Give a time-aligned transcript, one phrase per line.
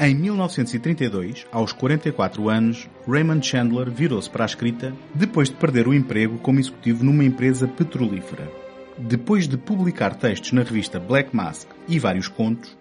[0.00, 5.94] Em 1932, aos 44 anos, Raymond Chandler virou-se para a escrita depois de perder o
[5.94, 8.48] emprego como executivo numa empresa petrolífera.
[8.96, 12.78] Depois de publicar textos na revista Black Mask e vários contos,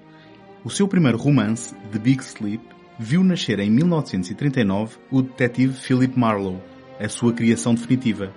[0.63, 2.63] o seu primeiro romance, The Big Sleep,
[2.99, 6.61] viu nascer em 1939 o detetive Philip Marlowe,
[6.99, 8.31] a sua criação definitiva.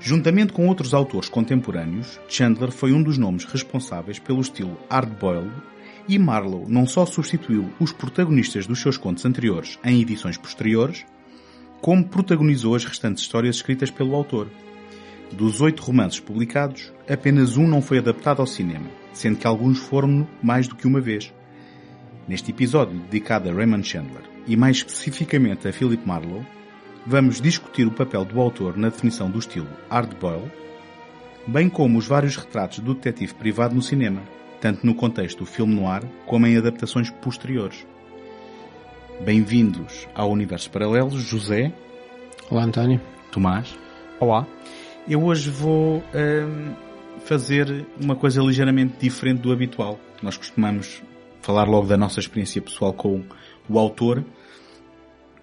[0.00, 5.73] Juntamente com outros autores contemporâneos, Chandler foi um dos nomes responsáveis pelo estilo hard-boiled
[6.08, 11.04] e Marlowe não só substituiu os protagonistas dos seus contos anteriores em edições posteriores,
[11.80, 14.48] como protagonizou as restantes histórias escritas pelo autor.
[15.32, 20.26] Dos oito romances publicados, apenas um não foi adaptado ao cinema, sendo que alguns foram
[20.42, 21.32] mais do que uma vez.
[22.28, 26.46] Neste episódio dedicado a Raymond Chandler e mais especificamente a Philip Marlowe,
[27.06, 30.50] vamos discutir o papel do autor na definição do estilo hard-boiled,
[31.46, 34.22] bem como os vários retratos do detetive privado no cinema,
[34.64, 37.86] tanto no contexto do filme noir como em adaptações posteriores.
[39.22, 41.70] Bem-vindos ao Universo Paralelos, José.
[42.50, 42.98] Olá, António.
[43.30, 43.76] Tomás.
[44.18, 44.46] Olá.
[45.06, 46.74] Eu hoje vou hum,
[47.26, 50.00] fazer uma coisa ligeiramente diferente do habitual.
[50.22, 51.02] Nós costumamos
[51.42, 53.22] falar logo da nossa experiência pessoal com
[53.68, 54.24] o autor.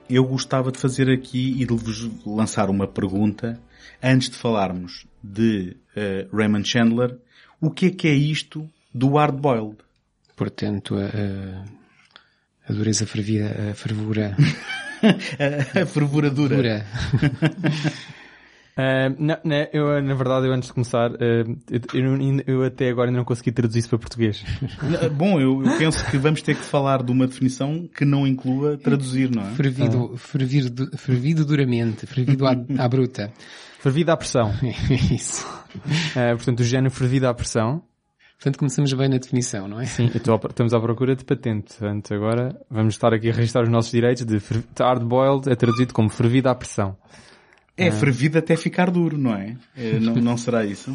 [0.09, 3.61] Eu gostava de fazer aqui e de vos lançar uma pergunta
[4.01, 7.19] antes de falarmos de uh, Raymond Chandler.
[7.61, 9.77] O que é que é isto do hard-boiled?
[10.35, 11.63] Portanto, a,
[12.67, 14.35] a dureza fervida, a fervura...
[15.01, 16.55] a, a fervura dura.
[16.55, 16.85] dura.
[18.71, 21.15] Uh, não, não, eu, na verdade, eu antes de começar, uh,
[21.93, 24.43] eu, eu, eu, até agora ainda não consegui traduzir isso para português.
[25.15, 28.77] Bom, eu, eu, penso que vamos ter que falar de uma definição que não inclua
[28.77, 29.51] traduzir, não é?
[29.51, 30.17] Fervido, ah.
[30.17, 33.31] fervido, fervido duramente, fervido à, à bruta.
[33.79, 34.53] Fervido à pressão.
[35.11, 35.45] isso.
[35.75, 37.83] Uh, portanto, o género fervido à pressão.
[38.41, 39.85] Portanto, começamos bem na definição, não é?
[39.85, 41.75] Sim, estamos à procura de patente.
[41.77, 44.39] Portanto, agora vamos estar aqui a registrar os nossos direitos de
[44.79, 46.97] hard-boiled é traduzido como fervido à pressão.
[47.77, 47.91] É ah.
[47.91, 49.55] fervido até ficar duro, não é?
[49.77, 50.91] é não, não será isso?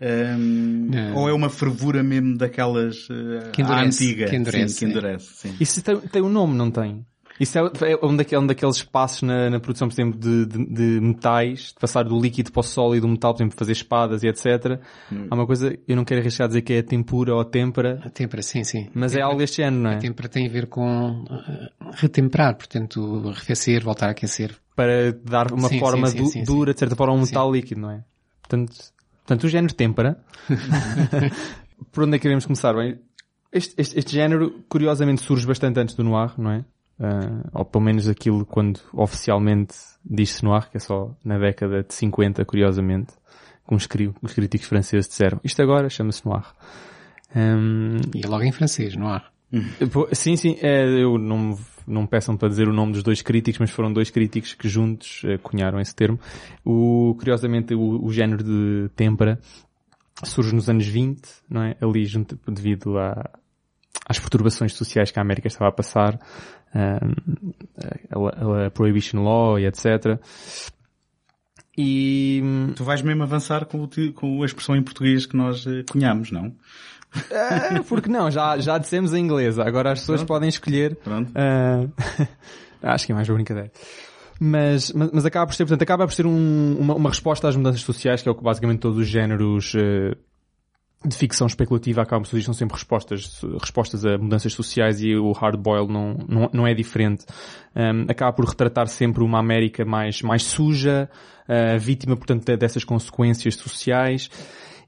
[0.00, 4.26] Um, ou é uma fervura mesmo daquelas uh, que endurece, antiga?
[4.26, 5.56] Que endurece, sim, que endurece sim.
[5.58, 7.04] Isso tem, tem um nome, não tem?
[7.40, 10.66] Isso é, é um, daqueles, um daqueles passos na, na produção, por exemplo, de, de,
[10.66, 14.22] de, metais, de passar do líquido para o sólido, do metal, por exemplo, fazer espadas
[14.22, 14.80] e etc.
[15.10, 15.26] Hum.
[15.30, 18.00] Há uma coisa, eu não quero arriscar dizer que é a tempura ou a têmpera.
[18.04, 18.88] A têmpera, sim, sim.
[18.94, 19.96] Mas é algo deste género, não é?
[19.96, 24.54] A têmpera tem a ver com uh, retemperar, portanto, arrefecer, voltar a aquecer.
[24.76, 27.50] Para dar uma sim, forma sim, sim, du dura, de certa forma, a um metal
[27.52, 28.04] líquido, não é?
[28.40, 28.72] Portanto,
[29.18, 30.18] portanto o género têmpera.
[31.92, 32.74] por onde é que queremos começar?
[32.74, 32.98] Bem,
[33.52, 36.64] este, este, este género, curiosamente, surge bastante antes do noir, não é?
[36.98, 41.92] Uh, ou pelo menos aquilo quando oficialmente diz-se noir, que é só na década de
[41.94, 43.14] 50, curiosamente,
[43.64, 43.88] com os,
[44.22, 46.44] os críticos franceses disseram, isto agora chama-se noir.
[47.34, 49.22] Um, e é logo em francês, noir.
[50.12, 53.58] Sim, sim, é, eu não, não me peçam para dizer o nome dos dois críticos,
[53.58, 56.18] mas foram dois críticos que juntos uh, cunharam esse termo.
[56.64, 59.38] O, curiosamente, o, o género de têmpera
[60.24, 61.76] surge nos anos 20, não é?
[61.80, 62.96] Ali junto, devido
[64.08, 66.18] às perturbações sociais que a América estava a passar,
[66.74, 70.18] a, a, Prohibition Law e etc.
[71.76, 72.42] E...
[72.76, 76.30] Tu vais mesmo avançar com, o, com a expressão em português que nós eh, cunhamos,
[76.30, 76.54] não?
[77.30, 80.28] É, porque não, já, já dissemos em inglês, agora as pessoas Pronto.
[80.28, 80.98] podem escolher.
[81.06, 81.92] Uh,
[82.82, 83.70] acho que é mais uma brincadeira.
[84.40, 87.54] Mas, mas, mas, acaba por ser, portanto, acaba por ser um, uma, uma, resposta às
[87.54, 90.16] mudanças sociais, que é o que basicamente todos os géneros uh,
[91.04, 95.88] de ficção especulativa acabam são sempre respostas, respostas a mudanças sociais e o hard boil
[95.88, 97.24] não, não, não é diferente.
[97.74, 101.08] Um, acaba por retratar sempre uma América mais, mais suja,
[101.48, 104.30] uh, vítima, portanto, dessas consequências sociais.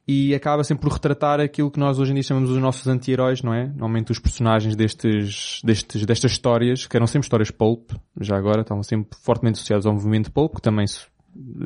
[0.06, 3.42] e acaba sempre por retratar aquilo que nós hoje em dia chamamos os nossos anti-heróis,
[3.42, 3.66] não é?
[3.66, 7.90] Normalmente os personagens destes, destes, destas histórias, que eram sempre histórias pulp,
[8.20, 10.86] já agora, estavam sempre fortemente associados ao movimento pulp, que também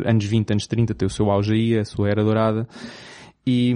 [0.05, 2.67] anos 20, anos 30 tem o seu auge aí, a sua era dourada.
[3.47, 3.75] E,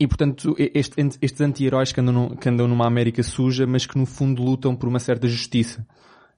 [0.00, 4.06] e portanto, este, estes anti-heróis que, andam que andam numa América suja, mas que no
[4.06, 5.86] fundo lutam por uma certa justiça.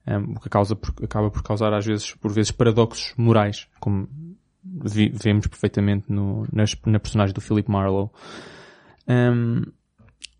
[0.06, 4.06] Um, o que causa, acaba por causar às vezes, por vezes, paradoxos morais, como
[4.62, 8.10] vi, vemos perfeitamente no, nas, na personagem do Philip Marlowe.
[9.08, 9.62] Um,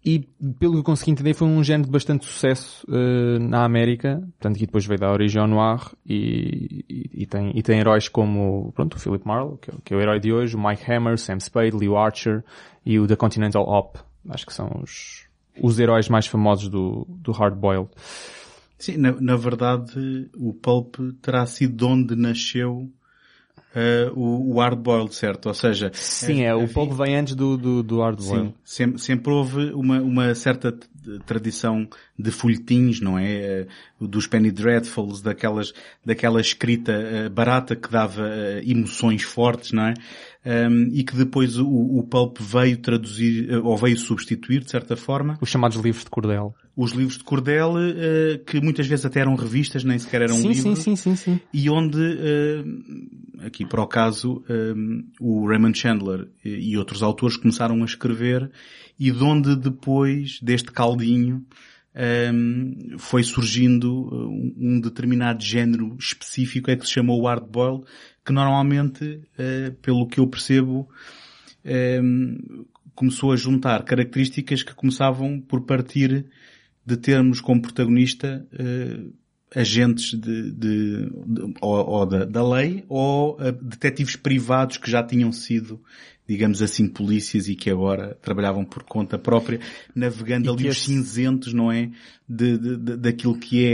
[0.05, 0.21] e
[0.59, 4.59] pelo que eu consegui entender foi um género de bastante sucesso uh, na América, portanto
[4.59, 8.71] que depois veio da origem ao noir e, e, e, tem, e tem heróis como
[8.73, 11.19] pronto, o Philip Marlowe, que é, que é, o herói de hoje, o Mike Hammer,
[11.19, 12.45] Sam Spade, Leo Archer
[12.85, 13.99] e o The Continental Op.
[14.29, 15.27] Acho que são os,
[15.62, 17.89] os heróis mais famosos do, do Hard Boiled.
[18.77, 22.91] Sim, na, na verdade o Pulp terá sido de onde nasceu
[23.75, 25.47] uh, o, o hard boiled, certo?
[25.47, 28.49] Ou seja, sim, é, o pulp vem antes do, do, do hard boiled.
[28.49, 30.76] Sim, sempre, sempre houve uma, uma certa
[31.26, 31.87] tradição
[32.19, 33.67] de folhetins, não é?
[34.00, 35.73] Uh, dos Penny Dreadfuls, daquelas,
[36.05, 38.29] daquela escrita barata que dava
[38.65, 39.94] emoções fortes, não é?
[40.44, 44.94] Um, e que depois o, o Pulp veio traduzir, eh, ou veio substituir, de certa
[44.96, 45.38] forma.
[45.41, 46.55] Os chamados livros de cordel.
[46.76, 50.49] Os livros de cordel, uh, que muitas vezes até eram revistas, nem sequer eram sim,
[50.49, 50.79] livros.
[50.79, 51.41] Sim, sim, sim, sim.
[51.52, 57.81] E onde, uh, aqui para o caso, um, o Raymond Chandler e outros autores começaram
[57.82, 58.50] a escrever
[58.99, 61.44] e de onde depois, deste caldinho,
[61.94, 64.11] um, foi surgindo
[64.56, 67.85] um determinado género específico é que se chamou o hard boiled,
[68.25, 70.88] que normalmente, uh, pelo que eu percebo,
[71.65, 76.26] uh, começou a juntar características que começavam por partir
[76.87, 79.12] de termos como protagonista uh,
[79.55, 85.31] agentes de, de, de ou, ou da, da, lei ou detetives privados que já tinham
[85.31, 85.81] sido
[86.27, 89.61] digamos assim, polícias e que agora trabalhavam por conta própria,
[89.94, 91.91] navegando ali os cinzentos, não é?
[92.27, 93.67] De, de, daquilo que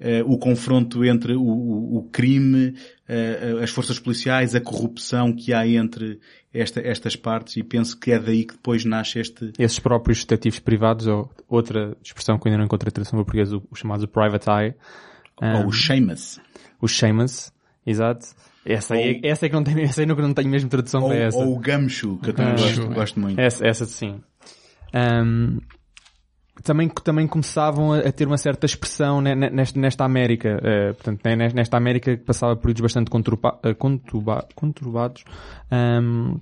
[0.00, 2.74] é uh, o confronto entre o, o, o crime,
[3.10, 6.20] uh, as forças policiais, a corrupção que há entre
[6.52, 9.52] esta, estas partes e penso que é daí que depois nasce este...
[9.58, 13.74] Esses próprios detetives privados, ou outra expressão que ainda não encontrei tradução portuguesa, o, o
[13.74, 14.74] chamado private eye.
[15.42, 16.40] Um, ou o Seamus.
[16.80, 17.52] O Seamus,
[17.84, 18.26] exato.
[18.64, 21.02] Essa, aí, ou, essa é que não tem, essa aí não, não tenho mesmo tradução
[21.02, 21.38] ou, para essa.
[21.38, 23.40] Ou o Gamshu, que eu também gosto, gosto muito.
[23.40, 24.20] Essa, essa sim.
[24.94, 25.58] Um,
[26.62, 31.20] também, também começavam a, ter uma certa expressão nesta, nesta América, uh, portanto,
[31.54, 33.58] nesta América que passava períodos bastante conturba,
[34.54, 35.24] conturbados,
[35.70, 36.38] um,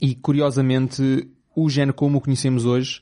[0.00, 3.00] e curiosamente, o género como o conhecemos hoje,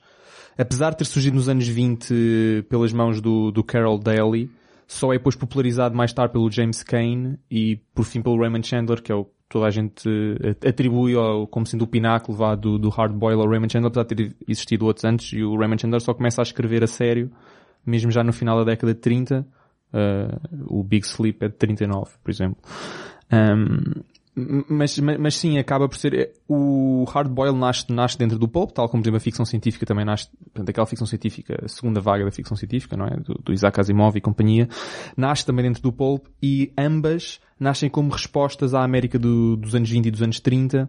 [0.56, 4.50] apesar de ter surgido nos anos 20 pelas mãos do, do Carol Daly,
[4.86, 9.02] só é depois popularizado mais tarde pelo James Cain e por fim pelo Raymond Chandler,
[9.02, 10.08] que é o toda a gente
[10.40, 11.12] eh, atribui
[11.50, 14.36] como sendo o pináculo vá, do, do hard boil ao Raymond Chandler, apesar de ter
[14.48, 17.30] existido outros antes, e o Raymond Chandler só começa a escrever a sério,
[17.84, 19.46] mesmo já no final da década de 30, uh,
[19.92, 22.56] eh, o Big Sleep é de 39, por exemplo.
[23.30, 24.02] Um,
[24.34, 28.48] mas, mas, mas, sim, acaba por ser, eh, o hard boil nasce, nasce dentro do
[28.48, 31.68] pulp, tal como por exemplo a ficção científica também nasce, portanto aquela ficção científica, a
[31.68, 33.16] segunda vaga da ficção científica, não é?
[33.16, 34.68] Do, do Isaac Asimov e companhia,
[35.16, 39.90] nasce também dentro do pulp e ambas nascem como respostas à América do, dos anos
[39.90, 40.88] 20 e dos anos 30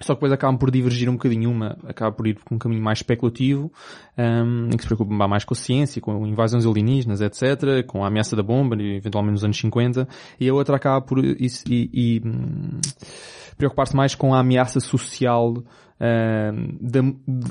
[0.00, 1.50] só que depois acabam por divergir um bocadinho.
[1.50, 3.72] Uma acaba por ir por um caminho mais especulativo,
[4.18, 8.08] um, em que se preocupa mais com a ciência, com invasões alienígenas, etc., com a
[8.08, 10.08] ameaça da bomba, eventualmente nos anos 50,
[10.40, 12.80] e a outra acaba por e, e, e hum,
[13.56, 15.54] preocupar-se mais com a ameaça social
[16.02, 17.00] um, da,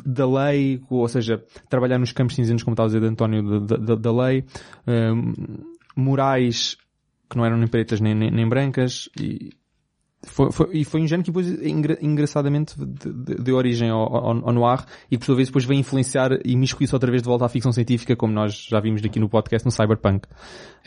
[0.05, 3.77] da lei, ou seja, trabalhar nos campos cinzentos, como estava a dizer de António, da,
[3.77, 4.43] da, da lei,
[4.87, 5.33] um,
[5.95, 6.75] morais
[7.29, 9.51] que não eram nem pretas nem, nem, nem brancas, e,
[10.31, 14.53] foi, foi, e foi um género que depois, engra, engraçadamente, deu origem ao, ao, ao,
[14.53, 17.49] noir e por sua vez depois veio influenciar e miscuir-se outra vez de volta à
[17.49, 20.27] ficção científica, como nós já vimos aqui no podcast, no Cyberpunk.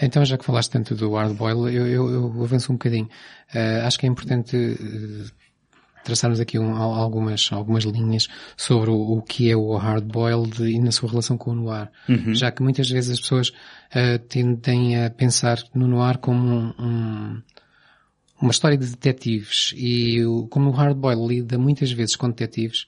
[0.00, 3.08] Então, já que falaste tanto do hard boil, eu, eu, eu avanço um bocadinho.
[3.54, 5.44] Uh, acho que é importante uh,
[6.04, 10.78] traçarmos aqui um, algumas, algumas linhas sobre o, o, que é o hard boiled e
[10.80, 11.90] na sua relação com o noir.
[12.08, 12.34] Uhum.
[12.34, 17.42] Já que muitas vezes as pessoas uh, tendem a pensar no noir como um, um
[18.40, 22.86] uma história de detetives e como o Hardboil lida muitas vezes com detetives,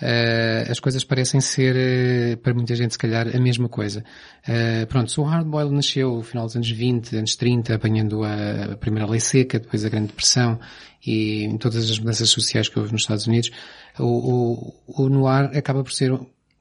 [0.00, 4.04] uh, as coisas parecem ser, uh, para muita gente se calhar, a mesma coisa.
[4.46, 8.76] Uh, pronto, se o Hardboil nasceu no final dos anos 20, anos 30, apanhando a,
[8.76, 10.58] primeira lei seca, depois a Grande Depressão
[11.04, 13.50] e todas as mudanças sociais que houve nos Estados Unidos,
[13.98, 16.12] o, o, o Noir acaba por ser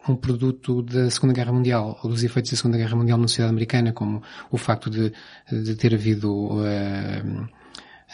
[0.08, 3.52] um produto da Segunda Guerra Mundial, ou dos efeitos da Segunda Guerra Mundial na sociedade
[3.52, 5.14] americana, como o facto de,
[5.52, 7.48] de ter havido uh,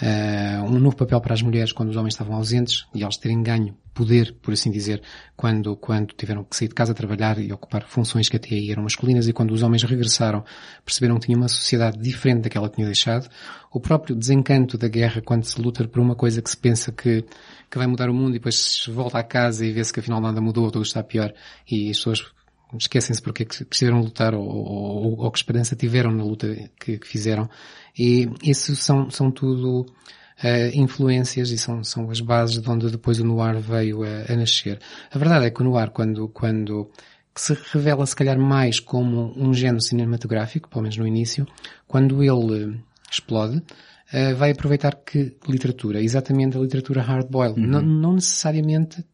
[0.01, 3.41] uh, um novo papel para as mulheres quando os homens estavam ausentes e elas terem
[3.41, 5.01] ganho poder, por assim dizer,
[5.35, 8.83] quando, quando tiveram que sair de casa trabalhar e ocupar funções que até aí eram
[8.83, 10.43] masculinas e quando os homens regressaram
[10.85, 13.27] perceberam que tinha uma sociedade diferente daquela que tinha deixado.
[13.71, 17.25] O próprio desencanto da guerra quando se luta por uma coisa que se pensa que,
[17.69, 20.21] que vai mudar o mundo e depois se volta à casa e vê-se que afinal
[20.21, 21.33] nada mudou, tudo está pior
[21.69, 22.36] e as pessoas
[22.75, 26.47] esquecem-se porque que precisaram lutar ou, ou, ou, que esperança tiveram na luta
[26.79, 27.49] que, que fizeram.
[27.97, 29.85] E isso são, são tudo uh,
[30.73, 34.79] influências e são, são as bases de onde depois o noir veio a, a nascer.
[35.11, 36.91] A verdade é que o noir, quando, quando
[37.35, 41.45] se revela se calhar mais como um género cinematográfico, pelo menos no início,
[41.87, 46.01] quando ele explode, uh, vai aproveitar que literatura?
[46.01, 47.59] Exatamente a literatura hard-boiled.
[47.59, 47.67] Uhum.
[47.67, 49.05] Não, não necessariamente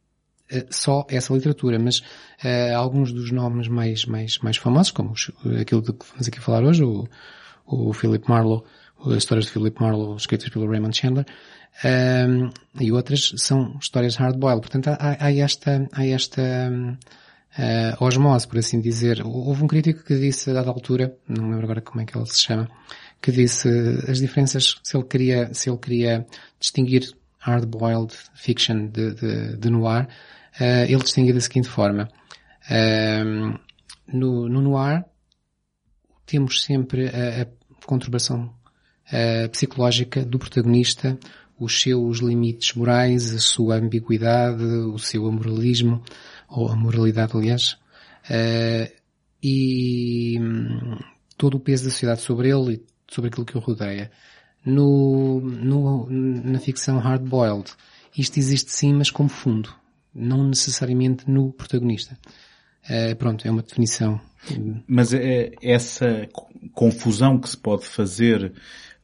[0.70, 5.82] só essa literatura, mas uh, alguns dos nomes mais, mais, mais famosos, como os, aquilo
[5.82, 7.08] de que vamos aqui falar hoje, o,
[7.66, 8.64] o Philip Marlowe,
[9.06, 11.26] as histórias de Philip Marlowe escritas pelo Raymond Chandler,
[11.84, 14.62] um, e outras são histórias hard-boiled.
[14.62, 16.42] Portanto, há, há, esta, há esta
[17.58, 19.22] uh, osmose, por assim dizer.
[19.26, 22.26] Houve um crítico que disse, a dada altura, não lembro agora como é que ele
[22.28, 22.70] se chama,
[23.22, 23.68] que disse
[24.08, 26.28] as diferenças, se ele queria, se ele queria
[26.60, 30.08] distinguir hard-boiled fiction de, de, de noir,
[30.60, 32.10] uh, ele distinguia da seguinte forma.
[32.70, 33.60] Uh,
[34.08, 35.04] no, no noir,
[36.26, 37.48] temos sempre a, a
[37.86, 38.54] conturbação
[39.08, 41.18] uh, psicológica do protagonista,
[41.60, 46.04] os seus limites morais, a sua ambiguidade, o seu amoralismo,
[46.50, 47.74] ou a moralidade, aliás,
[48.30, 48.92] uh,
[49.42, 50.98] e um,
[51.38, 54.12] todo o peso da sociedade sobre ele e sobre aquilo que o rodeia.
[54.66, 57.72] No, no, na ficção hard-boiled,
[58.18, 59.70] isto existe sim, mas como fundo,
[60.14, 62.18] não necessariamente no protagonista.
[62.90, 64.20] Uh, pronto, é uma definição.
[64.88, 66.28] Mas é essa
[66.74, 68.52] confusão que se pode fazer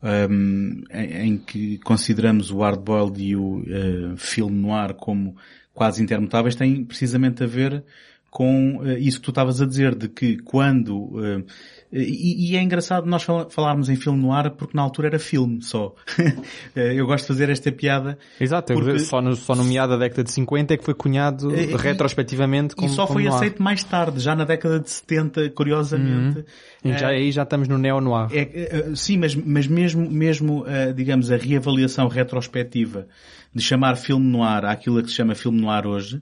[0.03, 5.35] um, em, em, que consideramos o hardboiled e o uh, filme noir como
[5.73, 7.83] quase intermutáveis tem precisamente a ver
[8.29, 11.43] com uh, isso que tu estavas a dizer, de que quando uh,
[11.91, 15.59] e, e, é engraçado nós falarmos em filme no ar porque na altura era filme
[15.63, 15.95] só.
[16.75, 18.15] eu gosto de fazer esta piada.
[18.39, 18.99] Exato, porque...
[18.99, 22.75] só, no, só no meado da década de 50 é que foi cunhado e, retrospectivamente
[22.75, 26.45] como E só como foi aceito mais tarde, já na década de 70, curiosamente.
[26.85, 26.95] Uhum.
[26.95, 28.27] já, aí já estamos no neo-noir.
[28.33, 33.07] É, é, sim, mas, mas mesmo, mesmo digamos, a reavaliação retrospectiva
[33.53, 36.21] de chamar filme noir àquilo que se chama filme noir hoje,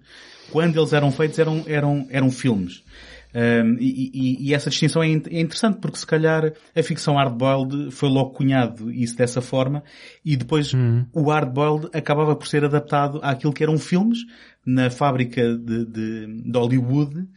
[0.52, 2.84] quando eles eram feitos eram, eram, eram filmes.
[3.36, 7.92] Um, e, e, e, essa distinção é, é, interessante porque se calhar a ficção hardboiled
[7.92, 9.84] foi logo cunhado isso dessa forma
[10.24, 11.06] e depois uhum.
[11.14, 14.20] o hardboiled acabava por ser adaptado àquilo que eram filmes
[14.66, 17.28] na fábrica de, de, de Hollywood uh,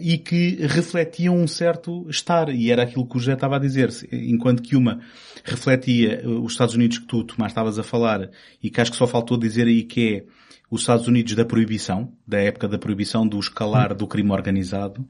[0.00, 3.90] e que refletiam um certo estar e era aquilo que o José estava a dizer
[4.10, 5.00] enquanto que uma
[5.44, 9.06] refletia os Estados Unidos que tu, Tomás, estavas a falar e que acho que só
[9.06, 10.43] faltou dizer aí que é
[10.74, 15.08] os Estados Unidos da proibição, da época da proibição do escalar do crime organizado.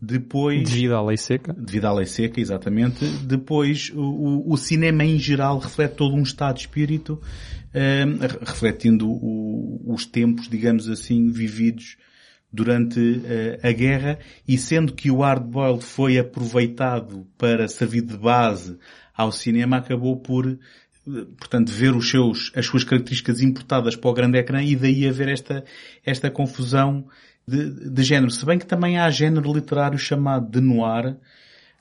[0.00, 0.66] Depois...
[0.70, 1.52] Devido à lei seca.
[1.52, 3.04] Devido à lei seca, exatamente.
[3.26, 7.20] Depois, o, o cinema em geral reflete todo um estado de espírito,
[7.74, 11.98] um, refletindo o, os tempos, digamos assim, vividos
[12.50, 14.18] durante uh, a guerra
[14.48, 18.78] e sendo que o hard-boiled foi aproveitado para servir de base
[19.14, 20.58] ao cinema, acabou por
[21.38, 25.28] portanto, ver os seus, as suas características importadas para o grande ecrã e daí haver
[25.28, 25.64] esta,
[26.04, 27.06] esta confusão
[27.46, 28.30] de, de género.
[28.30, 31.16] Se bem que também há género literário chamado de noir,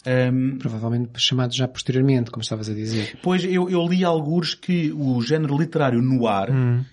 [0.06, 3.18] um, Provavelmente chamado já posteriormente, como estavas a dizer.
[3.22, 6.84] Pois eu, eu li alguns que o género literário noir hum.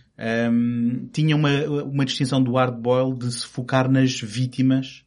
[0.52, 1.50] um, tinha uma,
[1.82, 5.04] uma distinção do hard boil de se focar nas vítimas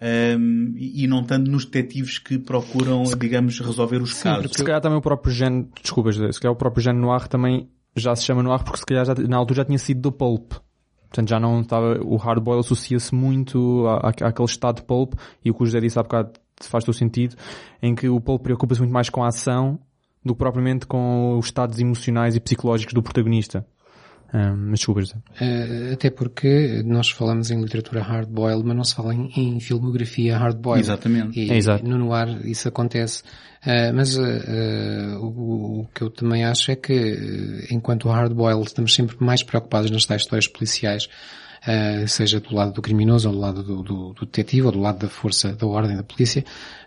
[0.00, 4.52] um, e não tanto nos detetives que procuram, digamos, resolver os Sim, casos.
[4.52, 8.14] Se calhar também o próprio género, desculpas, se calhar o próprio género noir também já
[8.14, 10.52] se chama noir porque se calhar já, na altura já tinha sido do pulp.
[11.08, 15.14] Portanto, já não estava, o hardboil associa-se muito à, àquele estado de pulp
[15.44, 17.36] e o que o José disse há bocado faz todo sentido,
[17.80, 19.78] em que o pulp preocupa-se muito mais com a ação
[20.24, 23.66] do que propriamente com os estados emocionais e psicológicos do protagonista.
[24.32, 29.14] Um, mas desculpa, uh, Até porque nós falamos em literatura hard-boiled, mas não se fala
[29.14, 30.84] em, em filmografia hard-boiled.
[30.84, 31.40] Exatamente.
[31.40, 31.84] E, é exato.
[31.84, 33.22] no noir isso acontece.
[33.66, 39.16] Uh, mas uh, o, o, que eu também acho é que, enquanto hard-boiled, estamos sempre
[39.18, 41.08] mais preocupados nas tais histórias policiais,
[42.06, 45.00] seja do lado do criminoso ou do lado do, do, do detetive ou do lado
[45.00, 46.44] da força da ordem da polícia,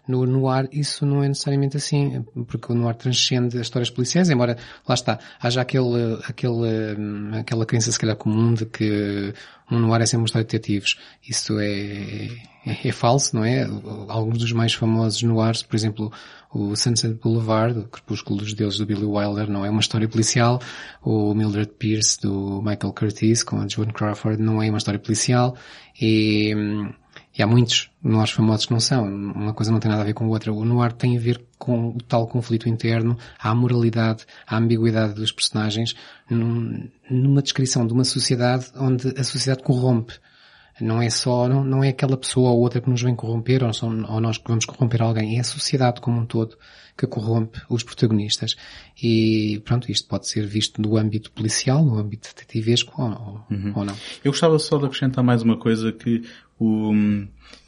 [0.07, 4.57] no noir isso não é necessariamente assim, porque o noir transcende as histórias policiais, embora,
[4.87, 9.33] lá está, haja aquele, aquele, hum, aquela crença se calhar comum de que
[9.69, 10.97] um noir é sempre uma história de detetives.
[11.27, 12.27] Isso é,
[12.65, 13.63] é, é falso, não é?
[14.09, 16.11] Alguns dos mais famosos noirs, por exemplo,
[16.53, 20.59] o Sunset Boulevard, o Crepúsculo dos Deuses do Billy Wilder, não é uma história policial.
[21.01, 25.55] O Mildred Pierce do Michael Curtis com a Joan Crawford não é uma história policial.
[25.99, 26.53] E,
[27.37, 29.05] e há muitos noirs famosos que não são.
[29.05, 30.51] Uma coisa não tem nada a ver com a outra.
[30.51, 35.31] O noir tem a ver com o tal conflito interno, a moralidade, a ambiguidade dos
[35.31, 35.95] personagens,
[36.29, 40.13] num, numa descrição de uma sociedade onde a sociedade corrompe.
[40.79, 43.71] Não é só, não, não é aquela pessoa ou outra que nos vem corromper ou,
[43.71, 45.37] são, ou nós que vamos corromper alguém.
[45.37, 46.57] É a sociedade como um todo
[46.97, 48.55] que corrompe os protagonistas.
[49.01, 53.73] E pronto, isto pode ser visto no âmbito policial, no âmbito detetivesco ou, uhum.
[53.75, 53.95] ou não.
[54.23, 56.23] Eu gostava só de acrescentar mais uma coisa que
[56.61, 56.93] o,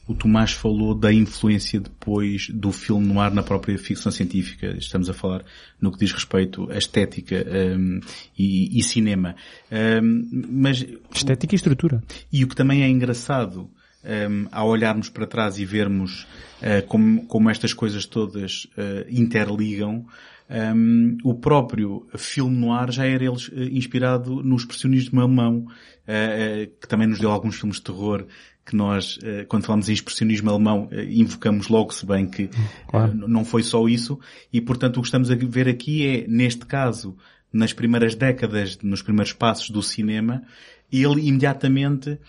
[0.08, 4.76] o Tomás falou da influência depois do filme no ar na própria ficção científica.
[4.78, 5.44] Estamos a falar
[5.82, 7.44] no que diz respeito à estética
[7.76, 8.00] um,
[8.38, 9.36] e, e, cinema.
[9.72, 12.04] Um, mas estética e estrutura.
[12.32, 13.68] E o que também é engraçado
[14.04, 16.28] um, ao olharmos para trás e vermos
[16.62, 20.06] uh, como, como estas coisas todas uh, interligam,
[20.50, 26.88] um, o próprio filme noir já era ele, uh, inspirado no expressionismo alemão, uh, que
[26.88, 28.26] também nos deu alguns filmes de terror
[28.66, 32.50] que nós, eh, quando falamos em expressionismo alemão, eh, invocamos logo, se bem que
[32.88, 33.14] claro.
[33.14, 34.20] não foi só isso,
[34.52, 37.16] e portanto o que estamos a ver aqui é, neste caso,
[37.52, 40.44] nas primeiras décadas, nos primeiros passos do cinema,
[40.92, 42.20] ele imediatamente,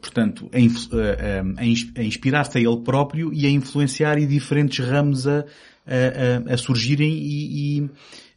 [0.00, 5.44] portanto, a, a, a inspirar-se a ele próprio e a influenciar e diferentes ramos a,
[5.90, 7.90] a, a surgirem e, e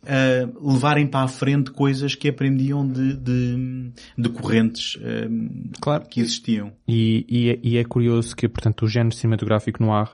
[0.03, 6.05] uh, levarem para a frente coisas que aprendiam de, de, de correntes uh, claro.
[6.10, 6.72] que existiam.
[6.88, 10.10] E, e, é, e, é, curioso que, portanto, o género cinematográfico noir,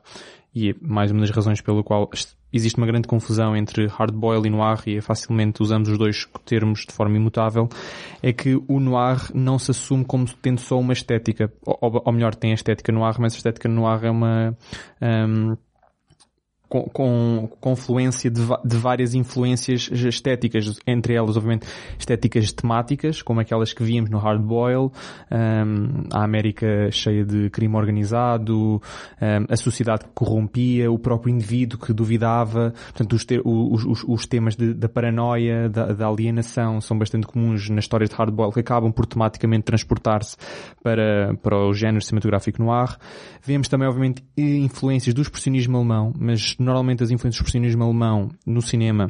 [0.53, 2.09] e é mais uma das razões pelo qual
[2.51, 6.93] existe uma grande confusão entre hardboil e noir e facilmente usamos os dois termos de
[6.93, 7.69] forma imutável,
[8.23, 12.33] é que o noir não se assume como tendo só uma estética, ou, ou melhor,
[12.33, 14.57] tem a estética noir, mas a estética noir é uma,
[15.01, 15.55] um,
[16.69, 21.65] com, com confluência de, de, várias influências estéticas, entre elas, obviamente,
[21.97, 24.91] estéticas temáticas, como aquelas que víamos no Hard Boil,
[25.31, 28.81] um, a América cheia de crime organizado,
[29.19, 34.03] um, a sociedade que corrompia, o próprio indivíduo que duvidava, portanto, os, te, os, os,
[34.07, 38.31] os temas de, da paranoia, da, da, alienação, são bastante comuns nas histórias de Hard
[38.31, 40.37] Boil, que acabam por tematicamente transportar-se
[40.83, 42.95] para, para o género cinematográfico noir.
[43.43, 48.61] Vemos também, obviamente, influências do expressionismo alemão, mas normalmente as influências do expressionismo alemão no
[48.61, 49.09] cinema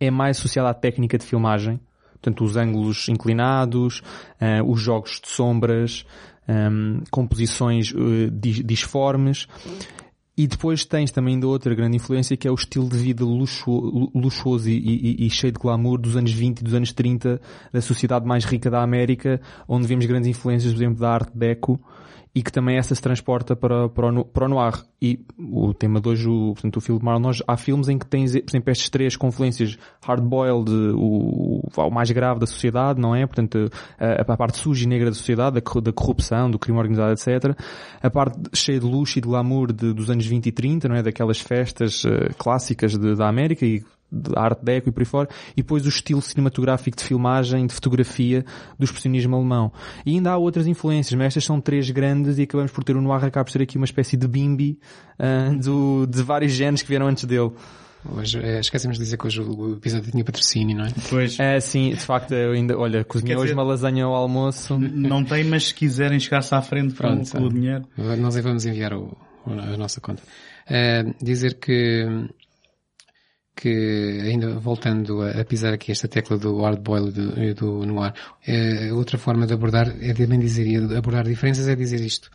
[0.00, 1.78] é mais associada à técnica de filmagem,
[2.14, 4.00] portanto os ângulos inclinados,
[4.40, 6.06] uh, os jogos de sombras,
[6.48, 9.46] um, ehm, composições uh, disformes.
[10.36, 13.70] E depois tens também ainda outra grande influência que é o estilo de vida luxo,
[14.14, 17.38] luxuoso e, e, e, cheio de glamour dos anos 20 e dos anos 30
[17.70, 21.78] da sociedade mais rica da América, onde vemos grandes influências, por exemplo, da arte deco,
[22.34, 24.74] e que também essa se transporta para, para, o, para o noir.
[25.02, 28.32] E o tema de hoje, o, portanto, o filme Marlon, há filmes em que tens,
[28.32, 33.26] por exemplo, estas três confluências, hard-boiled, o, o mais grave da sociedade, não é?
[33.26, 37.12] Portanto, a, a parte suja e negra da sociedade, da, da corrupção, do crime organizado,
[37.12, 37.58] etc.
[38.00, 40.96] A parte cheia de luxo e de glamour de, dos anos 20 e 30, não
[40.96, 41.02] é?
[41.02, 45.28] Daquelas festas uh, clássicas de, da América e de arte deco e por aí fora,
[45.52, 48.44] e depois o estilo cinematográfico de filmagem, de fotografia
[48.78, 49.72] do expressionismo alemão.
[50.04, 53.00] E ainda há outras influências, mas estas são três grandes e acabamos por ter o
[53.00, 54.78] Noir acaba por ser aqui uma espécie de bimbi
[55.18, 57.52] uh, do, de vários géneros que vieram antes dele.
[58.08, 60.88] Hoje, é, esquecemos de dizer que hoje o episódio tinha patrocínio, não é?
[61.10, 61.38] Pois.
[61.38, 64.78] É, sim, de facto, eu ainda, olha, cozinhei hoje uma lasanha ao almoço.
[64.78, 67.84] Não tem, mas se quiserem chegar-se à frente Pronto, com, o dinheiro.
[67.96, 69.14] Nós aí vamos enviar o,
[69.46, 70.22] a nossa conta.
[70.66, 72.06] Uh, dizer que
[73.60, 77.86] que, ainda voltando a, a, pisar aqui esta tecla do hard boil e do, do
[77.86, 78.14] noir,
[78.46, 82.30] é, outra forma de abordar é também dizer, abordar diferenças é dizer isto.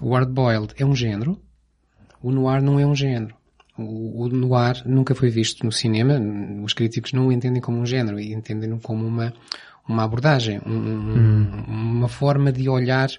[0.00, 1.38] O hard boiled é um género,
[2.22, 3.34] o noir não é um género.
[3.76, 6.18] O, o noir nunca foi visto no cinema,
[6.64, 9.34] os críticos não o entendem como um género, e entendem-no como uma,
[9.86, 11.64] uma abordagem, um, hum.
[11.68, 13.10] uma forma de olhar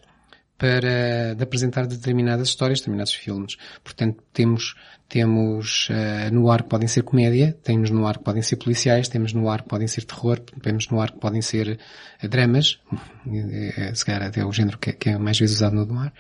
[0.58, 3.58] para de apresentar determinadas histórias, determinados filmes.
[3.84, 4.74] Portanto, temos
[5.10, 9.08] temos uh, no ar que podem ser comédia, temos no ar que podem ser policiais,
[9.08, 11.80] temos no ar que podem ser terror, temos no ar que podem ser
[12.22, 12.80] uh, dramas,
[13.26, 16.12] uh, se calhar até o género que, que, é mais vezes usado no noir.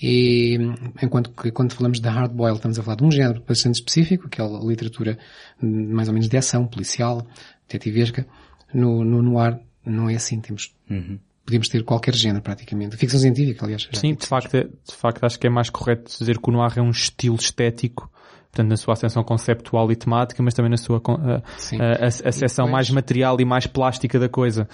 [0.00, 0.58] E
[1.02, 4.28] enquanto que quando falamos de hard boil estamos a falar de um género bastante específico,
[4.28, 5.18] que é a literatura
[5.58, 7.26] mais ou menos de ação, policial,
[7.66, 8.26] detetivesca.
[8.74, 12.96] No, no noir não é assim, temos uhum podíamos ter qualquer género praticamente.
[12.96, 13.88] Ficção científica, aliás.
[13.92, 16.72] Sim, de facto, é, de facto acho que é mais correto dizer que o noir
[16.76, 18.10] é um estilo estético
[18.56, 22.32] portanto, na sua ascensão conceptual e temática, mas também na sua a, a, a, a
[22.32, 24.66] seção mais material e mais plástica da coisa.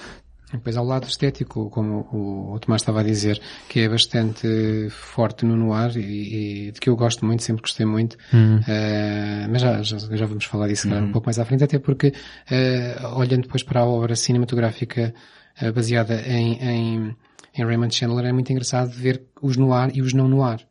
[0.53, 3.40] Depois ao lado estético, como o, o Tomás estava a dizer,
[3.71, 4.47] que é bastante
[4.90, 8.18] forte no noir e, e de que eu gosto muito, sempre gostei muito.
[8.33, 8.59] Uhum.
[8.59, 11.07] Uh, mas já, já, já, vamos falar disso uhum.
[11.07, 15.14] um pouco mais à frente, até porque, uh, olhando depois para a obra cinematográfica
[15.62, 17.16] uh, baseada em, em,
[17.55, 20.66] em, Raymond Chandler, é muito engraçado ver os noir e os não noir.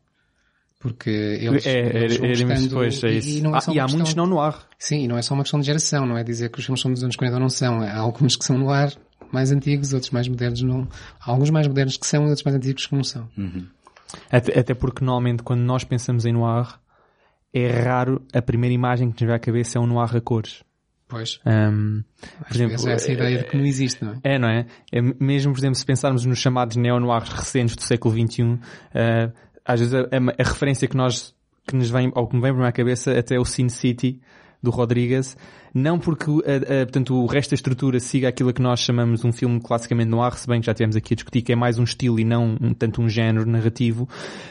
[0.82, 4.26] Porque eles, é, eles é, é, depois, é e, e, ah, e há muitos não
[4.26, 4.52] noir.
[4.76, 6.80] Sim, e não é só uma questão de geração, não é dizer que os filmes
[6.80, 7.80] são dos anos 40 ou não são.
[7.82, 8.92] Há alguns que são noir
[9.30, 10.88] mais antigos, outros mais modernos não.
[11.20, 13.28] Há alguns mais modernos que são e outros mais antigos que não são.
[13.38, 13.64] Uhum.
[14.28, 16.66] Até, até, porque normalmente quando nós pensamos em noir,
[17.54, 20.64] é raro a primeira imagem que nos vem à cabeça é um noir a cores.
[21.06, 21.38] Pois.
[21.46, 22.02] Um,
[22.48, 24.18] por exemplo, é essa ideia de que não existe, não é?
[24.24, 24.66] É, não é?
[24.90, 28.58] é mesmo, por exemplo, se pensarmos nos chamados neo-noirs recentes do século XXI, uh,
[29.64, 31.34] às vezes a, a, a, referência que nós,
[31.66, 34.20] que nos vem, ou que me vem para a cabeça até é o Sin City,
[34.62, 35.36] do Rodrigues,
[35.74, 39.32] não porque a, a, portanto, o resto da estrutura siga aquilo que nós chamamos um
[39.32, 41.84] filme classicamente noir, se bem que já tivemos aqui a discutir que é mais um
[41.84, 44.08] estilo e não um, tanto um género narrativo,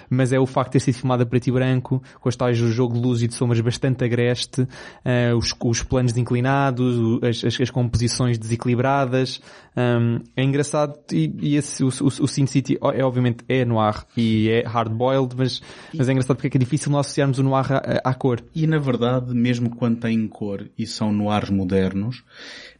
[0.09, 2.59] mas é o facto de ter sido filmado a preto e branco, com as tais
[2.61, 7.43] o jogo de luz e de sombras bastante agreste, uh, os, os planos inclinados, as,
[7.43, 9.41] as, as composições desequilibradas,
[9.75, 14.05] um, é engraçado e, e esse, o, o, o Sin City é obviamente é noir
[14.17, 15.61] e é hard-boiled, mas,
[15.93, 18.43] mas é engraçado porque é, é difícil nós associarmos o noir à, à cor.
[18.53, 22.23] E na verdade, mesmo quando tem cor e são noirs modernos,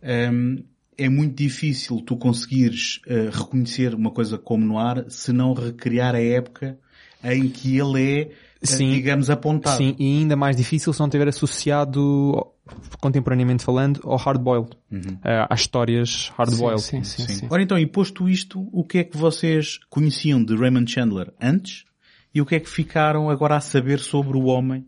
[0.03, 0.63] um,
[0.97, 6.21] é muito difícil tu conseguires uh, reconhecer uma coisa como noir se não recriar a
[6.21, 6.77] época
[7.23, 9.77] em que ele é, uh, sim, digamos, apontado.
[9.77, 12.45] Sim, e ainda mais difícil se não tiver associado,
[12.99, 14.71] contemporaneamente falando, ao hard-boiled.
[14.91, 14.99] Uhum.
[14.99, 16.81] Uh, às histórias hard-boiled.
[16.81, 20.43] Sim sim, sim, sim, Ora então, e posto isto, o que é que vocês conheciam
[20.43, 21.85] de Raymond Chandler antes?
[22.33, 24.85] E o que é que ficaram agora a saber sobre o homem uh,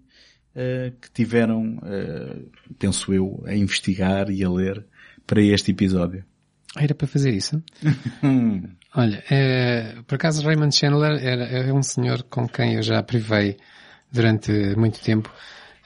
[1.02, 4.86] que tiveram, uh, penso eu, a investigar e a ler
[5.26, 6.24] para este episódio.
[6.76, 7.62] Era para fazer isso?
[8.96, 13.58] Olha, é, por acaso Raymond Chandler era, é um senhor com quem eu já privei
[14.12, 15.32] durante muito tempo,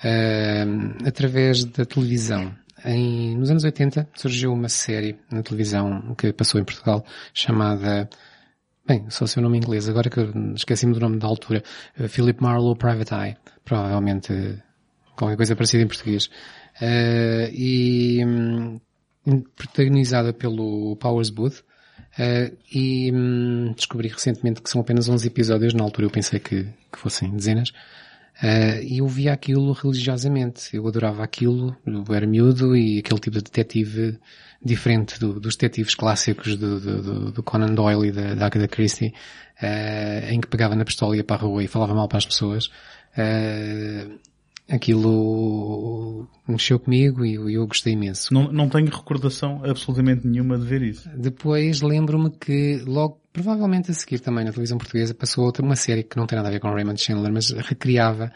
[0.04, 2.54] uh, através da televisão.
[2.86, 7.04] Em, nos anos 80 surgiu uma série na televisão que passou em Portugal
[7.34, 8.08] chamada
[8.88, 10.22] Bem, só seu nome em inglês, agora que
[10.56, 11.62] esqueci-me do nome da altura.
[12.00, 13.38] Uh, Philip Marlowe Private Eye.
[13.66, 14.64] Provavelmente uh,
[15.14, 16.28] qualquer coisa parecida em português.
[16.82, 18.80] Uh, e um,
[19.58, 21.66] protagonizada pelo Powers Booth.
[22.74, 25.74] e um, descobri recentemente que são apenas 11 episódios.
[25.74, 27.74] Na altura eu pensei que, que fossem dezenas.
[28.84, 30.76] E eu via aquilo religiosamente.
[30.76, 31.76] Eu adorava aquilo.
[31.86, 34.20] Eu era miúdo e aquele tipo de detetive
[34.64, 39.14] diferente do, dos detetives clássicos do, do, do, Conan Doyle e da, da Agatha Christie,
[39.62, 42.18] uh, em que pegava na pistola e ia para a rua e falava mal para
[42.18, 42.68] as pessoas.
[43.18, 44.20] Uh,
[44.70, 48.34] aquilo mexeu comigo e eu, eu gostei imenso.
[48.34, 51.10] Não, não tenho recordação absolutamente nenhuma de ver isso.
[51.16, 56.04] Depois lembro-me que logo, provavelmente a seguir também na televisão portuguesa, passou outra, uma série
[56.04, 58.32] que não tem nada a ver com Raymond Chandler, mas recriava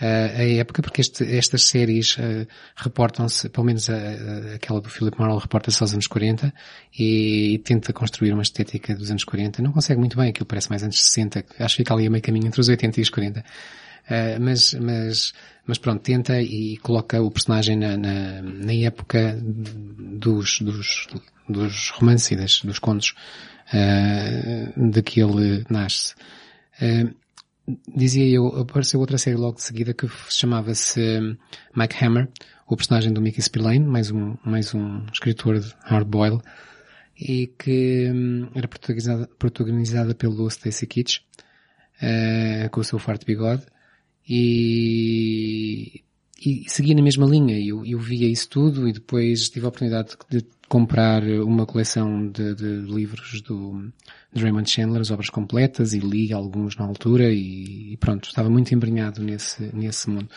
[0.00, 4.88] uh, a época, porque este, estas séries uh, reportam-se, pelo menos a, a, aquela do
[4.88, 6.52] Philip Marlowe reporta-se aos anos 40
[6.98, 9.60] e, e, tenta construir uma estética dos anos 40.
[9.60, 12.22] Não consegue muito bem, aquilo parece mais anos 60, acho que fica ali a meio
[12.22, 13.40] caminho entre os 80 e os 40.
[13.40, 13.44] Uh,
[14.08, 15.34] eh, mas, mas,
[15.66, 21.06] mas pronto, tenta e coloca o personagem na, na, na época dos, dos,
[21.46, 23.14] dos romances e das, dos contos
[23.72, 26.14] uh, de que ele nasce.
[26.80, 27.14] Uh,
[27.94, 31.36] dizia eu, apareceu outra série logo de seguida que chamava-se hum,
[31.76, 32.28] Mike Hammer,
[32.66, 36.42] o personagem do Mickey Spillane, mais um, mais um escritor de hardboiled,
[37.18, 41.18] e que um, era protagonizada, protagonizada pelo Stacy Kitsch,
[42.02, 43.66] uh, com o seu farto bigode,
[44.28, 46.04] e,
[46.44, 47.58] e seguia na mesma linha.
[47.58, 52.54] Eu, eu via isso tudo e depois tive a oportunidade de, comprar uma coleção de,
[52.54, 53.90] de livros do,
[54.32, 58.50] de Raymond Chandler, as obras completas, e li alguns na altura e, e pronto, estava
[58.50, 60.28] muito embrenhado nesse, nesse mundo.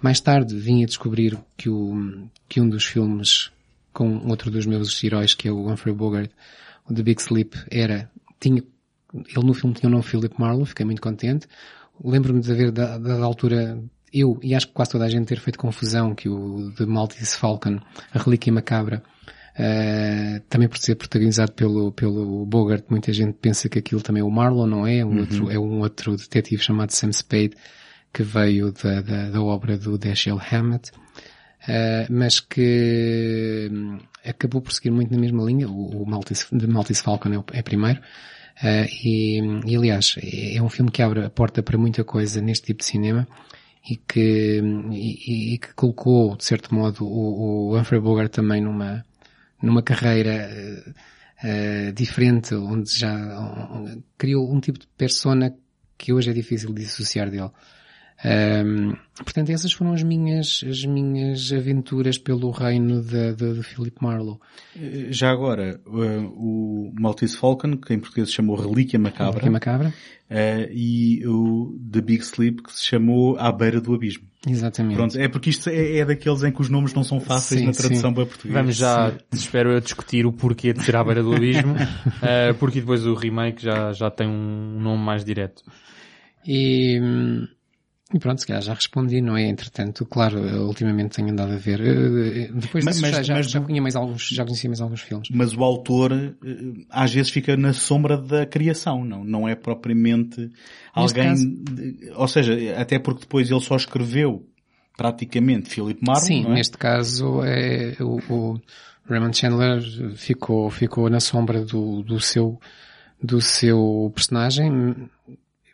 [0.00, 3.50] Mais tarde vim a descobrir que, o, que um dos filmes
[3.92, 6.30] com outro dos meus heróis, que é o Humphrey Bogart,
[6.88, 8.62] o The Big Sleep, era, tinha,
[9.14, 11.46] ele no filme tinha o nome Philip Marlowe, fiquei muito contente.
[12.02, 13.80] Lembro-me de haver, da, da altura,
[14.14, 17.36] eu, e acho que quase toda a gente ter feito confusão que o The Maltese
[17.36, 17.80] Falcon,
[18.12, 19.02] a Relíquia Macabra,
[19.56, 24.24] Uh, também por ser protagonizado pelo, pelo Bogart, muita gente pensa que aquilo também é
[24.24, 25.04] o Marlon, não é?
[25.04, 25.20] Um uhum.
[25.20, 27.52] outro, é um outro detetive chamado Sam Spade,
[28.12, 34.72] que veio da, da, da obra do Dashiell Hammett, uh, mas que um, acabou por
[34.72, 35.68] seguir muito na mesma linha.
[35.68, 38.00] O, o Maltese, The Maltese Falcon é, o, é primeiro.
[38.60, 42.40] Uh, e, e, aliás, é, é um filme que abre a porta para muita coisa
[42.40, 43.28] neste tipo de cinema
[43.88, 44.60] e que,
[44.92, 49.04] e, e que colocou, de certo modo, o, o Humphrey Bogart também numa,
[49.62, 50.48] numa carreira
[51.42, 55.54] uh, diferente, onde já um, criou um tipo de persona
[55.98, 57.50] que hoje é difícil de dissociar dele.
[58.24, 63.96] Um, portanto, essas foram as minhas, as minhas aventuras pelo reino de, de, de Philip
[64.00, 64.38] Marlowe.
[64.74, 69.32] Eh, já agora, uh, o Maltese Falcon, que em português se chamou Relíquia Macabra.
[69.32, 69.88] Relíquia Macabra.
[70.30, 74.26] Uh, e o The Big Sleep, que se chamou À Beira do Abismo.
[74.48, 74.96] Exatamente.
[74.96, 77.66] Pronto, é porque isto é, é daqueles em que os nomes não são fáceis sim,
[77.66, 78.14] na tradução sim.
[78.14, 78.54] para português.
[78.54, 79.18] Vamos já, sim.
[79.32, 83.14] espero eu, discutir o porquê de ser À Beira do Abismo, uh, porque depois o
[83.14, 85.62] remake já, já tem um nome mais direto.
[86.46, 87.46] E, hum,
[88.14, 89.42] e pronto, se calhar já respondi, não é?
[89.48, 91.80] Entretanto, claro, ultimamente tenho andado a ver.
[91.80, 95.00] Eh, eh, depois disso mas, já, mas, já, conhecia mais alguns, já conhecia mais alguns
[95.00, 95.28] filmes.
[95.32, 96.36] Mas o autor eh,
[96.90, 99.24] às vezes fica na sombra da criação, não?
[99.24, 100.48] Não é propriamente
[100.94, 101.44] alguém, caso...
[102.14, 104.48] ou seja, até porque depois ele só escreveu
[104.96, 106.54] praticamente Philip Marlowe, Sim, é?
[106.54, 108.60] neste caso é o, o
[109.08, 109.82] Raymond Chandler
[110.14, 112.60] ficou, ficou na sombra do, do seu,
[113.20, 115.10] do seu personagem,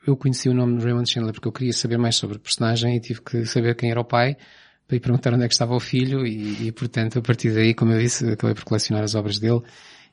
[0.07, 2.97] eu conheci o nome de Raymond Chandler porque eu queria saber mais sobre o personagem
[2.97, 4.37] e tive que saber quem era o pai
[4.87, 7.75] para ir perguntar onde é que estava o filho e, e portanto a partir daí,
[7.75, 9.63] como eu disse, acabei por colecionar as obras dele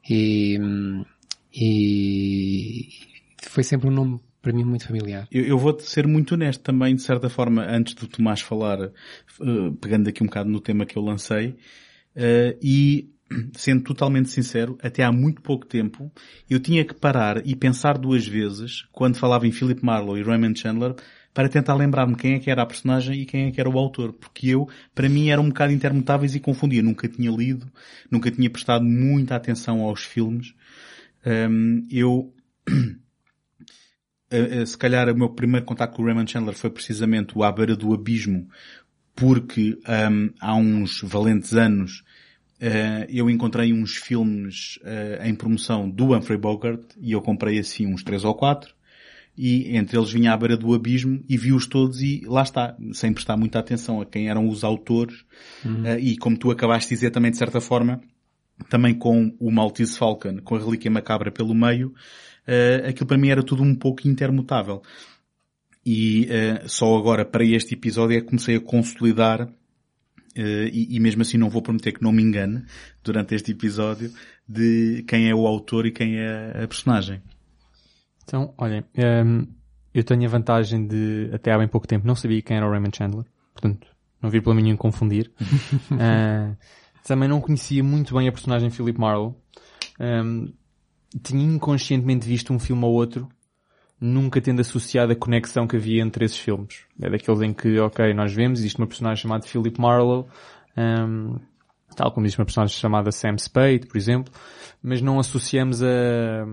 [0.07, 0.59] e,
[1.53, 2.89] e
[3.41, 5.27] foi sempre um nome para mim muito familiar.
[5.31, 9.73] Eu, eu vou-te ser muito honesto também, de certa forma, antes do Tomás falar, uh,
[9.81, 11.49] pegando aqui um bocado no tema que eu lancei,
[12.15, 13.09] uh, e
[13.55, 16.11] sendo totalmente sincero, até há muito pouco tempo,
[16.49, 20.59] eu tinha que parar e pensar duas vezes, quando falava em Philip Marlowe e Raymond
[20.59, 20.95] Chandler,
[21.33, 23.77] para tentar lembrar-me quem é que era a personagem e quem é que era o
[23.77, 26.81] autor, porque eu, para mim, eram um bocado intermutáveis e confundia.
[26.81, 27.71] Nunca tinha lido,
[28.09, 30.55] nunca tinha prestado muita atenção aos filmes.
[31.23, 32.33] Um, eu,
[34.65, 37.75] se calhar, o meu primeiro contato com o Raymond Chandler foi precisamente o À Beira
[37.75, 38.49] do Abismo,
[39.15, 42.03] porque um, há uns valentes anos
[42.59, 47.85] Uh, eu encontrei uns filmes uh, em promoção do Humphrey Bogart e eu comprei assim
[47.85, 48.73] uns três ou quatro
[49.37, 53.13] e entre eles vinha à beira do abismo e vi-os todos e lá está, sem
[53.13, 55.23] prestar muita atenção a quem eram os autores
[55.63, 55.83] uhum.
[55.83, 58.01] uh, e como tu acabaste de dizer também de certa forma,
[58.71, 61.93] também com o Maltese Falcon, com a Relíquia Macabra pelo meio,
[62.89, 64.81] aquilo para mim era tudo um pouco intermutável.
[65.85, 66.27] E
[66.65, 69.47] só agora para este episódio é que comecei a consolidar
[70.41, 72.63] e, e, mesmo assim não vou prometer que não me engane
[73.03, 74.11] durante este episódio
[74.47, 77.21] de quem é o autor e quem é a personagem.
[78.23, 79.43] Então, olhem, um, ehm,
[79.93, 82.69] eu tenho a vantagem de, até há bem pouco tempo, não sabia quem era o
[82.69, 83.87] Raymond Chandler, portanto,
[84.21, 85.31] não vi pelo nenhum confundir.
[85.91, 86.55] uh,
[87.03, 89.33] também não conhecia muito bem a personagem Philip Marlowe.
[89.99, 90.53] Um, ehm,
[91.23, 93.29] tinha inconscientemente visto um filme ou outro
[93.99, 96.81] nunca tendo associado a conexão que havia entre esses filmes.
[97.01, 100.25] É daqueles em que, ok, nós vemos, existe uma personagem chamada Philip Marlowe,
[100.77, 101.39] um,
[101.95, 104.31] tal como existe uma personagem chamada Sam Spade, por exemplo,
[104.81, 106.45] mas não associamos a,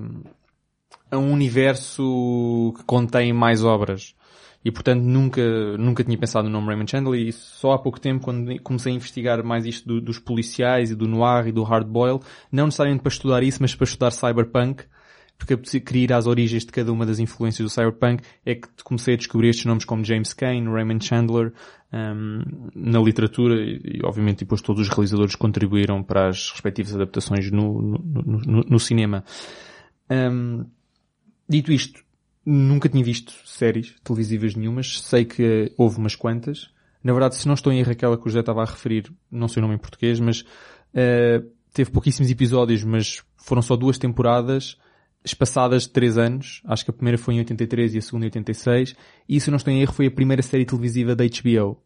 [1.10, 4.14] a um universo que contém mais obras.
[4.64, 8.24] E portanto nunca, nunca tinha pensado no nome Raymond Chandler e só há pouco tempo
[8.24, 12.22] quando comecei a investigar mais isto do, dos policiais e do noir e do hardboil,
[12.50, 14.84] não necessariamente para estudar isso, mas para estudar cyberpunk,
[15.38, 18.68] porque eu queria ir às origens de cada uma das influências do cyberpunk, é que
[18.82, 21.52] comecei a descobrir estes nomes como James Cain, Raymond Chandler,
[21.92, 27.80] um, na literatura e, obviamente depois todos os realizadores contribuíram para as respectivas adaptações no,
[27.80, 29.24] no, no, no cinema.
[30.10, 30.64] Um,
[31.48, 32.02] dito isto,
[32.44, 36.70] nunca tinha visto séries televisivas nenhumas, sei que houve umas quantas.
[37.02, 39.46] Na verdade, se não estou em erro, aquela que o José estava a referir, não
[39.46, 44.78] sei o nome em português, mas uh, teve pouquíssimos episódios, mas foram só duas temporadas
[45.24, 46.60] espaçadas de 3 anos.
[46.66, 48.94] Acho que a primeira foi em 83 e a segunda em 86.
[49.28, 51.82] E se não estou em erro foi a primeira série televisiva da HBO.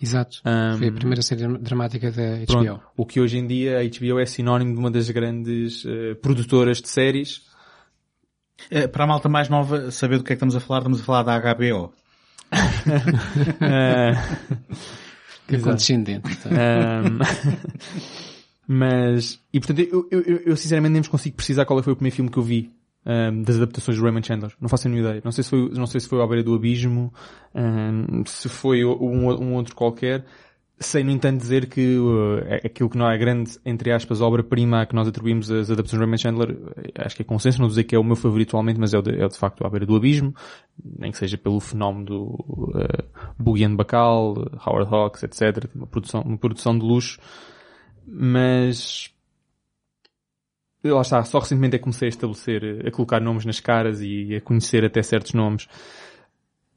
[0.00, 0.42] Exato.
[0.44, 2.46] Um, foi a primeira série dramática da HBO.
[2.46, 6.16] Pronto, o que hoje em dia a HBO é sinónimo de uma das grandes uh,
[6.20, 7.42] produtoras de séries.
[8.70, 11.00] É, para a malta mais nova saber do que é que estamos a falar, estamos
[11.00, 11.86] a falar da HBO.
[11.86, 11.94] uh,
[15.48, 16.28] que condescendente.
[16.46, 17.18] Um,
[18.68, 22.16] mas, e portanto, eu, eu, eu sinceramente nem vos consigo precisar qual foi o primeiro
[22.16, 22.70] filme que eu vi
[23.06, 24.52] um, das adaptações de Raymond Chandler.
[24.60, 25.22] Não faço nenhuma ideia.
[25.24, 27.12] Não sei se foi, não sei se foi a beira do abismo,
[27.54, 30.24] um, se foi um, um, outro qualquer.
[30.82, 34.94] Sei, no entanto, dizer que uh, aquilo que não é grande, entre aspas, obra-prima que
[34.94, 36.56] nós atribuímos às adaptações de Raymond Chandler,
[37.04, 39.02] acho que é consenso, não dizer que é o meu favorito atualmente, mas é, o
[39.02, 40.34] de, é de facto a beira do abismo,
[40.82, 43.04] nem que seja pelo fenómeno do uh,
[43.38, 44.34] Boogie and Bacal,
[44.66, 45.68] Howard Hawks, etc.
[45.74, 47.18] Uma produção, uma produção de luxo.
[48.06, 49.10] Mas
[50.84, 54.34] lá está, só recentemente é que comecei a estabelecer, a colocar nomes nas caras e
[54.36, 55.66] a conhecer até certos nomes.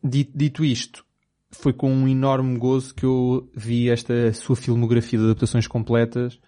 [0.03, 1.05] Dito, dito isto,
[1.51, 6.39] foi com um enorme gozo que eu vi esta sua filmografia de adaptações completas,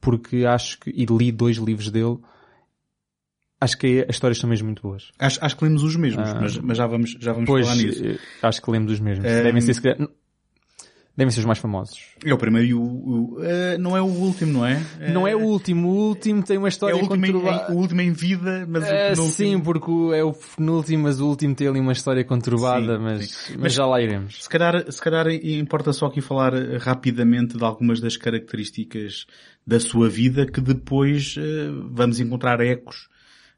[0.00, 2.18] porque acho que, e li dois livros dele,
[3.60, 5.10] acho que as histórias são mesmo muito boas.
[5.18, 6.38] Acho, acho que lemos os mesmos, Ah.
[6.40, 8.04] mas, mas já vamos, já vamos Pois, falar nisso.
[8.04, 9.26] eh, acho que lemos os mesmos.
[9.26, 10.08] Eh, Devem ser, se calhar-
[11.18, 11.98] devem ser os mais famosos.
[12.24, 14.80] É o primeiro e o, o- eh, não é o último, não é?
[15.12, 17.72] Não é o último, o último tem uma É história o último, em, conturbada.
[17.72, 21.02] em- o último em vida, mas É, o penúltimo- sim, porque o- é o penúltimo,
[21.02, 23.52] mas o último tem ali uma história conturbada, Sim, mas, sim.
[23.54, 24.44] mas Mas- já lá iremos.
[24.44, 29.26] Se calhar, se calhar importa só aqui falar eh, rapidamente de algumas das características
[29.66, 33.08] da sua vida que depois eh, vamos encontrar ecos,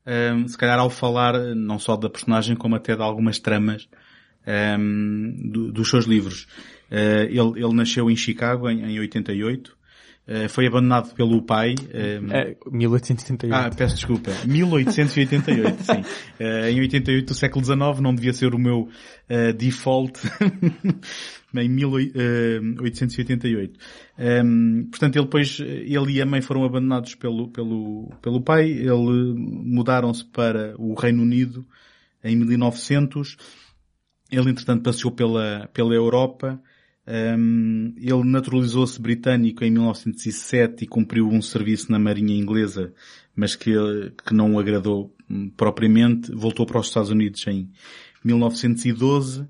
[0.07, 3.87] eh, se calhar ao falar eh, não só da personagem como até de algumas tramas
[4.47, 6.47] eh, do- dos seus livros.
[6.91, 9.77] Eh, ele, ele nasceu em Chicago em, em 88,
[10.27, 11.75] eh, foi abandonado pelo pai.
[11.93, 13.55] eh, É, 1878.
[13.55, 14.31] ah, peço desculpa.
[14.47, 16.03] 1888, sim.
[16.41, 18.89] Eh, em 88 do século XIX não devia ser o meu
[19.29, 20.19] eh, default.
[21.55, 23.79] em 1888.
[24.19, 28.71] Ehm, portanto, ele depois, ele e a mãe foram abandonados pelo, pelo, pelo pai.
[28.71, 31.67] Ele mudaram-se para o Reino Unido
[32.23, 33.37] em 1900.
[34.31, 36.61] Ele, entretanto, passeou pela, pela Europa.
[37.07, 42.93] Um, ele naturalizou-se britânico em 1907 e cumpriu um serviço na Marinha Inglesa,
[43.35, 43.73] mas que,
[44.25, 46.31] que não o agradou hum, propriamente.
[46.33, 47.69] Voltou para os Estados Unidos em
[48.25, 49.47] 1912.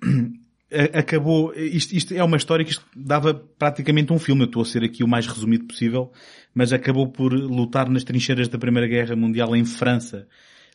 [0.72, 4.64] A- Acabou, isto, isto é uma história que dava praticamente um filme, eu estou a
[4.64, 6.10] ser aqui o mais resumido possível,
[6.54, 10.26] mas acabou por lutar nas trincheiras da Primeira Guerra Mundial em França,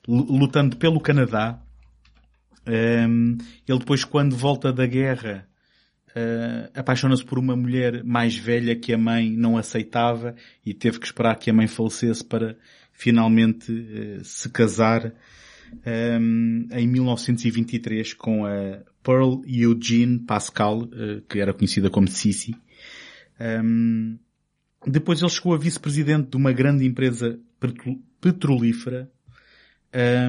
[0.07, 1.59] lu- lutando pelo Canadá.
[2.67, 5.47] Um, ele depois, quando volta da guerra,
[6.17, 11.05] uh, apaixona-se por uma mulher mais velha que a mãe não aceitava e teve que
[11.05, 12.57] esperar que a mãe falecesse para
[12.91, 15.13] finalmente uh, se casar
[16.19, 22.55] um, em 1923 com a Pearl Eugene Pascal, uh, que era conhecida como Sissi.
[23.39, 24.17] Um,
[24.85, 29.11] depois ele chegou a vice-presidente de uma grande empresa petro- petrolífera,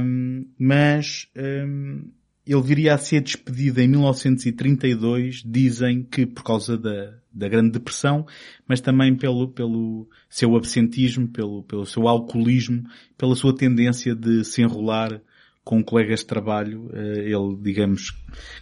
[0.03, 2.11] um, mas um,
[2.49, 8.27] ele viria a ser despedido em 1932, dizem que por causa da, da Grande Depressão,
[8.67, 12.85] mas também pelo, pelo seu absentismo, pelo, pelo seu alcoolismo,
[13.19, 15.21] pela sua tendência de se enrolar
[15.63, 16.91] com colegas de trabalho.
[16.95, 18.17] Eh, Ele, digamos,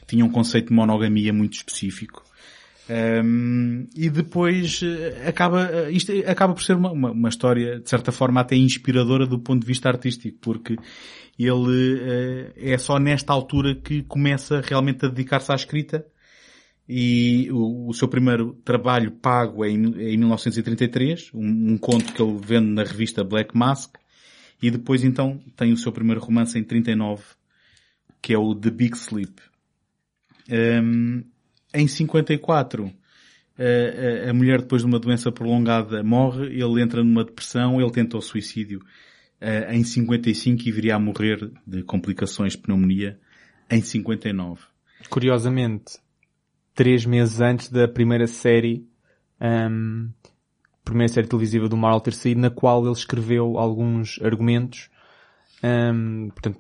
[0.09, 2.25] tinha um conceito de monogamia muito específico.
[2.88, 7.90] Um, e depois eh, acaba, eh, isto acaba por ser uma, uma, uma história, de
[7.90, 10.77] certa forma, até inspiradora do ponto de vista artístico, porque
[11.37, 16.07] ele eh, é só nesta altura que começa realmente a dedicar-se à escrita
[16.88, 22.12] e o, o seu primeiro trabalho pago é em, é em 1933, um, um conto
[22.12, 23.96] que ele vende na revista Black Mask,
[24.62, 27.22] e depois então tem o seu primeiro romance em 39,
[28.22, 29.42] que é o The Big Sleep.
[30.49, 31.25] Um,
[31.80, 32.92] em 54,
[33.58, 37.90] a, a, a mulher depois de uma doença prolongada morre, ele entra numa depressão, ele
[37.90, 38.80] tenta o suicídio
[39.40, 43.18] uh, em 55 e viria a morrer de complicações de pneumonia
[43.70, 44.62] em 59.
[45.08, 45.98] Curiosamente,
[46.74, 48.86] três meses antes da primeira série,
[49.40, 50.10] um,
[50.84, 54.90] primeira série televisiva do Marvel ter saído, na qual ele escreveu alguns argumentos,
[55.62, 56.59] um, portanto,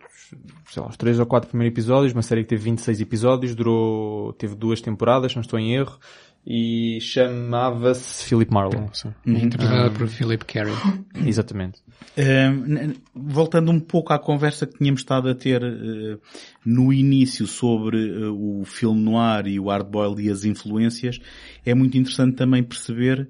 [0.70, 4.32] sei lá, os três ou quatro primeiros episódios, uma série que teve 26 episódios, durou,
[4.32, 5.98] teve duas temporadas, não estou em erro,
[6.46, 8.88] e chamava-se Philip Marlowe.
[9.04, 9.36] Uhum.
[9.36, 10.72] Interpretada por Philip Carey.
[11.26, 11.80] Exatamente.
[12.16, 16.20] Uh, voltando um pouco à conversa que tínhamos estado a ter uh,
[16.64, 21.18] no início sobre uh, o filme noir e o hardboiled e as influências,
[21.64, 23.28] é muito interessante também perceber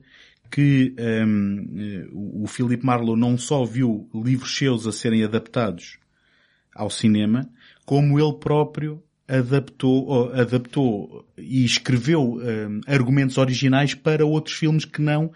[0.50, 0.94] que
[1.26, 2.08] um,
[2.42, 5.98] o Philip Marlowe não só viu livros seus a serem adaptados
[6.74, 7.48] ao cinema,
[7.84, 15.32] como ele próprio adaptou, adaptou e escreveu um, argumentos originais para outros filmes que não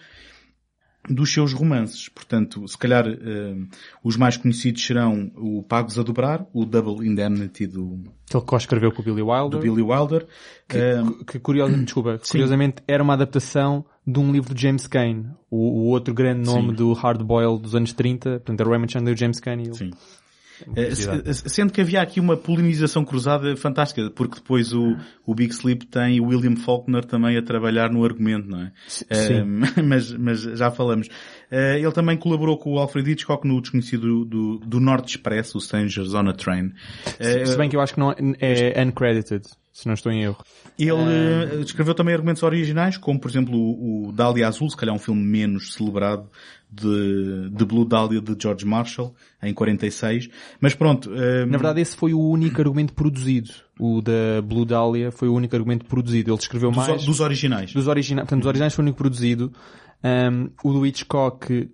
[1.09, 2.09] dos seus romances.
[2.09, 3.67] Portanto, se calhar um,
[4.05, 8.05] os mais conhecidos serão o Pagos a Dobrar, o Double Indemnity do...
[8.29, 9.49] Que ele co-escreveu com o Billy Wilder.
[9.49, 10.27] Do Billy Wilder.
[10.69, 15.27] Que, um, que curiosamente, desculpa, curiosamente era uma adaptação de um livro de James Cain.
[15.51, 16.75] O, o outro grande nome Sim.
[16.75, 19.63] do Hard Boil dos anos 30, portanto, era Raymond Chandler e James Cain.
[19.63, 19.91] E Sim.
[21.47, 26.21] Sendo que havia aqui uma polinização cruzada fantástica, porque depois o, o Big Sleep tem
[26.21, 28.73] o William Faulkner também a trabalhar no argumento, não é?
[28.87, 29.05] Sim.
[29.09, 29.47] Uh,
[29.85, 31.07] mas, mas já falamos.
[31.51, 35.61] Uh, ele também colaborou com o Alfred Hitchcock no desconhecido do, do Norte Expresso, o
[35.61, 36.67] Strangers on a Train.
[36.67, 39.47] Uh, Se bem que eu acho que não é uncredited,
[39.81, 40.37] se não estou em erro.
[40.79, 44.99] Ele escreveu também argumentos originais, como por exemplo o, o Dália Azul, se calhar um
[44.99, 46.29] filme menos celebrado,
[46.71, 50.29] de, de Blue Dahlia de George Marshall, em 46.
[50.61, 51.11] Mas pronto.
[51.11, 51.47] Um...
[51.47, 53.51] Na verdade esse foi o único argumento produzido.
[53.79, 56.31] O da Blue Dahlia foi o único argumento produzido.
[56.31, 57.05] Ele escreveu dos, mais...
[57.05, 57.73] Dos originais.
[57.73, 58.25] Dos originais.
[58.27, 59.53] Portanto, dos originais foi o único produzido.
[60.05, 61.71] Um, o do Hitchcock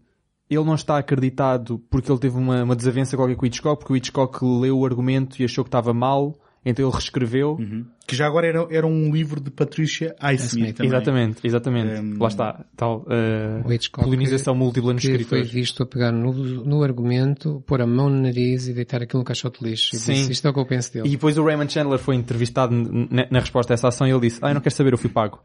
[0.48, 3.92] ele não está acreditado porque ele teve uma, uma desavença qualquer com o Hitchcock, porque
[3.92, 7.56] o Hitchcock leu o argumento e achou que estava mal, então ele reescreveu.
[8.06, 10.90] Que já agora era, era um livro de Patricia Highsmith também.
[10.90, 12.00] Exatamente, exatamente.
[12.00, 16.10] Um, Lá está, tal, uh, O Hitchcock polinização múltipla nos que foi visto a pegar
[16.10, 19.94] no, no argumento, pôr a mão no nariz e deitar aquilo no caixote de lixo.
[19.94, 20.12] E Sim.
[20.12, 21.08] disse, isto é o que eu penso dele.
[21.08, 24.20] E depois o Raymond Chandler foi entrevistado na, na resposta a essa ação e ele
[24.20, 25.40] disse, ah, eu não quero saber, eu fui pago.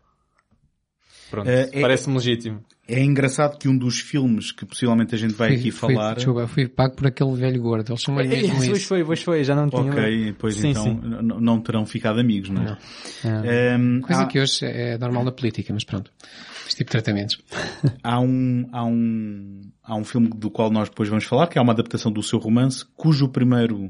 [1.32, 2.64] Pronto, Eh, é- parece-me legítimo.
[2.88, 6.16] É engraçado que um dos filmes que possivelmente a gente vai Fui- aqui fui- falar...
[6.16, 7.90] desculpa, fui pago por aquele velho gordo.
[7.90, 8.88] Eles chamam-lhe mesmo Pois isso.
[8.88, 9.82] foi, pois foi, já não tinha...
[9.92, 11.00] Ok, pois Sim, então sim.
[11.40, 12.78] não terão ficado amigos, não é?
[13.24, 13.46] Não.
[13.46, 16.12] Ehm, Coisa há, que hoje é normal na política, mas pronto.
[16.68, 17.42] Este tipo de tratamentos.
[18.04, 21.62] há um, há, um, há um filme do qual nós depois vamos falar, que é
[21.62, 23.90] uma adaptação do seu romance, cujo primeiro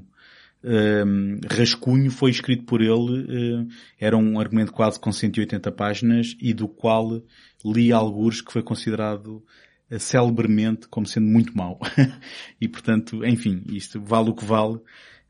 [0.63, 3.65] ehm, rascunho foi escrito por ele, eh,
[3.99, 7.21] era um argumento quase com 180 páginas e do qual
[7.65, 9.43] li alguns que foi considerado
[9.89, 11.79] eh, celebremente como sendo muito mau.
[12.61, 14.79] e portanto, enfim, isto vale o que vale.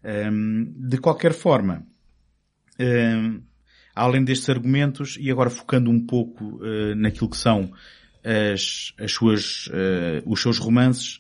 [0.04, 1.86] Ehm, de qualquer forma,
[2.78, 3.40] ehm,
[3.96, 7.72] além destes argumentos, e agora focando um pouco eh, naquilo que são
[8.24, 9.68] as, as suas,
[10.26, 11.20] os seus romances,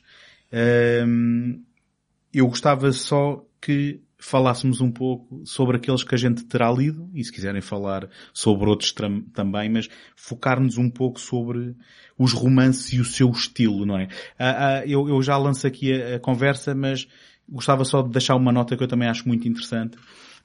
[2.32, 7.24] eu gostava só que falássemos um pouco sobre aqueles que a gente terá lido, e
[7.24, 8.93] se quiserem falar sobre outros
[9.34, 11.76] também, mas focar-nos um pouco sobre
[12.18, 14.07] os romances e o seu estilo, não é?
[14.38, 17.07] Ah, ah, eu, eu já lanço aqui a, a conversa, mas
[17.49, 19.97] gostava só de deixar uma nota que eu também acho muito interessante,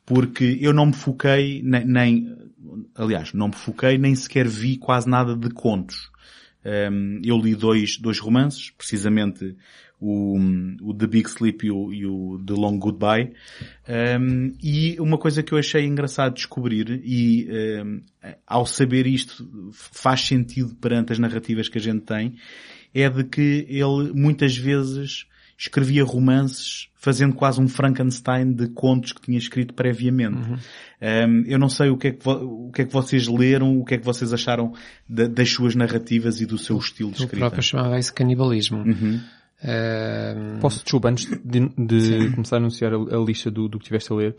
[0.06, 2.36] porque eu não me foquei, nem, nem
[2.94, 6.10] aliás, não me foquei, nem sequer vi quase nada de contos.
[6.64, 9.56] Um, eu li dois, dois romances, precisamente
[10.00, 10.38] o,
[10.82, 13.32] o The Big Sleep e o, e o The Long Goodbye.
[14.20, 17.48] Um, e uma coisa que eu achei engraçado descobrir, e
[17.84, 18.02] um,
[18.46, 22.34] ao saber isto faz sentido perante as narrativas que a gente tem,
[22.94, 25.26] é de que ele muitas vezes
[25.58, 30.36] escrevia romances fazendo quase um Frankenstein de contos que tinha escrito previamente.
[31.00, 33.84] Um, eu não sei o que, é que o que é que vocês leram, o
[33.84, 34.74] que é que vocês acharam
[35.08, 37.36] da- das suas narrativas e do seu estilo de escrita.
[37.38, 38.78] próprio chamava isso canibalismo.
[38.78, 39.20] Uhum.
[39.64, 43.84] Ahm, Posso, desculpa, antes de, de começar a anunciar a, a lista do, do que
[43.86, 44.36] tiveste a ler,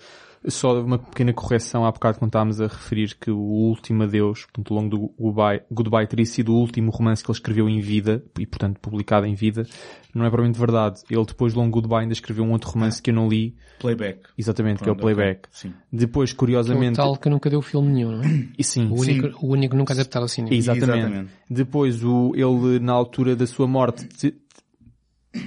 [0.48, 4.74] só uma pequena correção há bocado quando estávamos a referir que o Último Adeus, portanto,
[4.74, 8.24] ao longo do Goodbye, Goodbye teria sido o último romance que ele escreveu em vida,
[8.40, 9.66] e portanto publicado em vida,
[10.14, 11.02] não é provavelmente verdade.
[11.10, 14.20] Ele depois do Long Goodbye ainda escreveu um outro romance que eu não li, Playback.
[14.38, 15.16] exatamente, que é o Pronto, ok.
[15.16, 15.50] Playback.
[15.52, 15.74] Sim.
[15.92, 18.48] Depois, que é o curiosamente, tal que nunca deu filme nenhum, não é?
[18.58, 20.56] e sim, O único, o único nunca adaptado ao cinema.
[20.56, 20.98] Exatamente.
[21.00, 21.32] Exatamente.
[21.50, 24.36] Depois, o, ele, na altura da sua morte, te-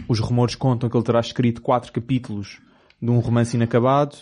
[0.09, 2.59] os rumores contam que ele terá escrito quatro capítulos
[3.01, 4.17] de um romance inacabado.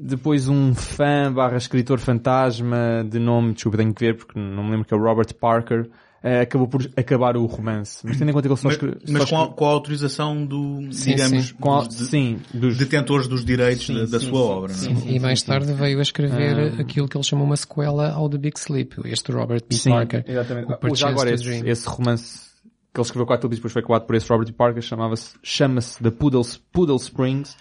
[0.00, 4.70] Depois, um fã barra escritor fantasma de nome, desculpa, tenho que ver porque não me
[4.70, 5.90] lembro que é o Robert Parker,
[6.22, 8.06] eh, acabou por acabar o romance.
[8.06, 9.00] Mas tendo em conta que ele só Mas, escreveu...
[9.08, 11.54] mas com, a, com a autorização do, Sim, digamos, sim.
[11.54, 14.72] com a- dos sim, dos, detentores dos direitos Sim, da, da sim, sua sim, obra.
[14.72, 14.94] não é?
[15.00, 16.80] Sim, e mais tarde veio a escrever Ah.
[16.80, 19.74] aquilo que ele chamou uma sequela ao The Big Sleep, este Robert B.
[19.74, 20.24] Sim, Parker.
[20.28, 20.72] exatamente.
[20.72, 22.47] O Ou já agora esse, esse romance
[22.92, 26.10] que ele escreveu quatro livros depois foi acabado por esse Robert Parker chamava-se chama-se The
[26.10, 27.56] Poodle, Poodle Springs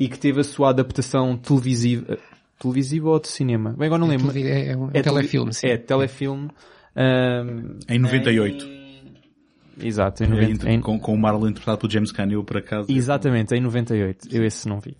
[0.00, 2.18] e que teve a sua adaptação televisiva
[2.58, 3.74] televisiva ou de cinema?
[3.76, 4.28] Bem, agora não lembro.
[4.32, 5.66] Televi- É, é um É telefilme, sim.
[5.66, 6.48] É, telefilme.
[6.94, 8.64] ahm, Em 98.
[8.64, 8.82] em-
[9.80, 12.58] Exato, em É, 90, em- com, com o Marlon interpretado por James Caan, eu por
[12.58, 12.86] acaso.
[12.92, 14.28] Exatamente, em 98.
[14.30, 14.96] Eu esse não vi.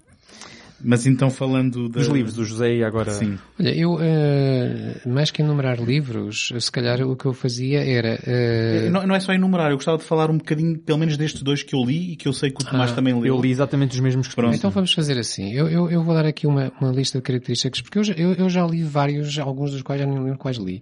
[0.85, 2.01] Mas então falando da...
[2.01, 3.11] Dos livros, o José e agora...
[3.13, 3.39] Sim.
[3.59, 8.19] Olha, eu, eh, mais que enumerar livros, se calhar o que eu fazia era...
[8.27, 11.43] eh, Não, não é só enumerar, eu gostava de falar um bocadinho, pelo menos destes
[11.43, 13.27] dois que eu li e que eu sei que o Tomás Ah, também leu.
[13.37, 14.35] Eu li exatamente os mesmos que.
[14.35, 14.55] Pronto.
[14.55, 15.53] Então vamos fazer assim.
[15.53, 18.33] Eu, eu, eu vou dar aqui uma, uma lista de características, porque eu já, eu,
[18.35, 20.81] eu já li vários, alguns dos quais já nem lembro quais li.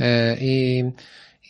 [0.00, 0.92] Eh, e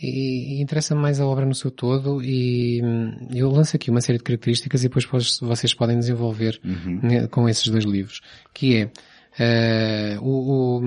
[0.00, 4.00] e, e interessa-me mais a obra no seu todo e hum, eu lanço aqui uma
[4.00, 5.04] série de características e depois
[5.40, 6.60] vocês podem desenvolver
[7.02, 8.20] ne- com esses dois livros.
[8.54, 8.90] Que é
[9.38, 10.84] eh, o, o-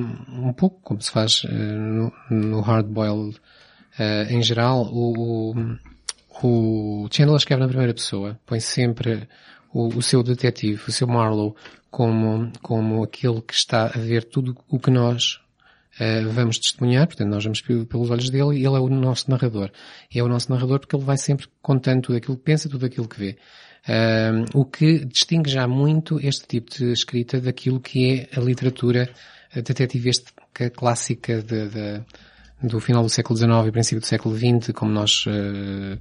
[0.49, 3.37] um pouco como se faz eh, no, no Hard Boiled
[3.99, 5.53] eh, em geral, o,
[6.41, 9.27] o, o Chandler escreve na primeira pessoa, põe sempre
[9.73, 11.53] o, o seu detetive, o seu Marlowe,
[11.89, 15.39] como, como aquele que está a ver tudo o que nós
[15.99, 19.29] eh, vamos testemunhar, portanto nós vamos pe- pelos olhos dele e ele é o nosso
[19.29, 19.69] narrador.
[20.13, 22.85] E é o nosso narrador porque ele vai sempre contando tudo aquilo que pensa, tudo
[22.85, 23.37] aquilo que vê.
[23.87, 29.09] Ahm, o que distingue já muito este tipo de escrita daquilo que é a literatura
[29.55, 32.01] detetivesca clássica de, de-
[32.63, 35.97] do final do século XIX e princípio do século XX, como nós eh,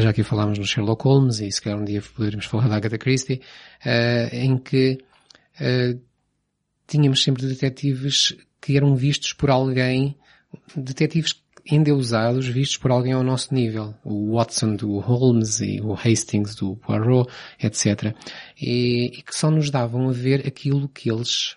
[0.00, 2.98] já aqui falámos no Sherlock Holmes e se calhar um dia poderemos falar da Agatha
[2.98, 3.40] Christie,
[3.82, 4.98] eh, em que
[5.58, 5.96] eh,
[6.86, 10.16] tínhamos sempre detetives que eram vistos por alguém,
[10.74, 13.94] detetives endeusados vistos por alguém ao nosso nível.
[14.04, 18.14] O Watson do Holmes e o Hastings do Poirot, etc.
[18.60, 21.56] E, e que só nos davam a ver aquilo que eles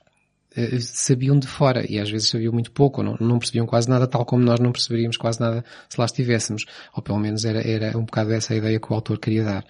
[0.58, 4.08] uh, sabiam de fora e às vezes sabiam muito pouco, não, não percebiam quase nada,
[4.08, 6.66] tal como nós não perceberíamos quase nada se lá estivéssemos.
[6.94, 9.66] Ou pelo menos era, era um bocado essa ideia que o autor queria dar.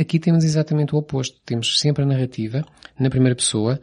[0.00, 1.40] Aqui temos exatamente o oposto.
[1.44, 2.64] Temos sempre a narrativa,
[2.98, 3.80] na primeira pessoa,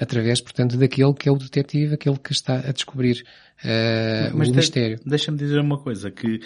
[0.00, 3.24] através, portanto, daquele que é o detetive, aquele que está a descobrir
[3.64, 4.98] uh, Mas o mistério.
[5.04, 6.40] Deixa-me dizer uma coisa, que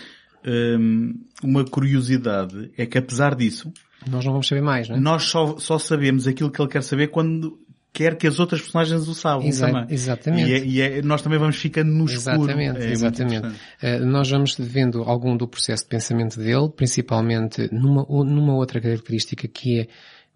[0.46, 3.72] um, uma curiosidade é que apesar disso...
[4.09, 5.01] Nós não vamos saber mais, não é?
[5.01, 7.59] Nós só, só sabemos aquilo que ele quer saber quando
[7.92, 9.86] quer que as outras personagens o saibam Exa também.
[9.90, 10.48] Exatamente.
[10.48, 12.42] E, é, e é, nós também vamos ficando no escuro.
[12.42, 13.46] Exatamente, é exatamente.
[13.48, 19.48] Uh, nós vamos vendo algum do processo de pensamento dele, principalmente numa, numa outra característica
[19.48, 19.88] que é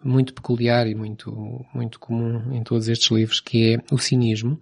[0.03, 4.61] muito peculiar e muito, muito comum em todos estes livros, que é o cinismo.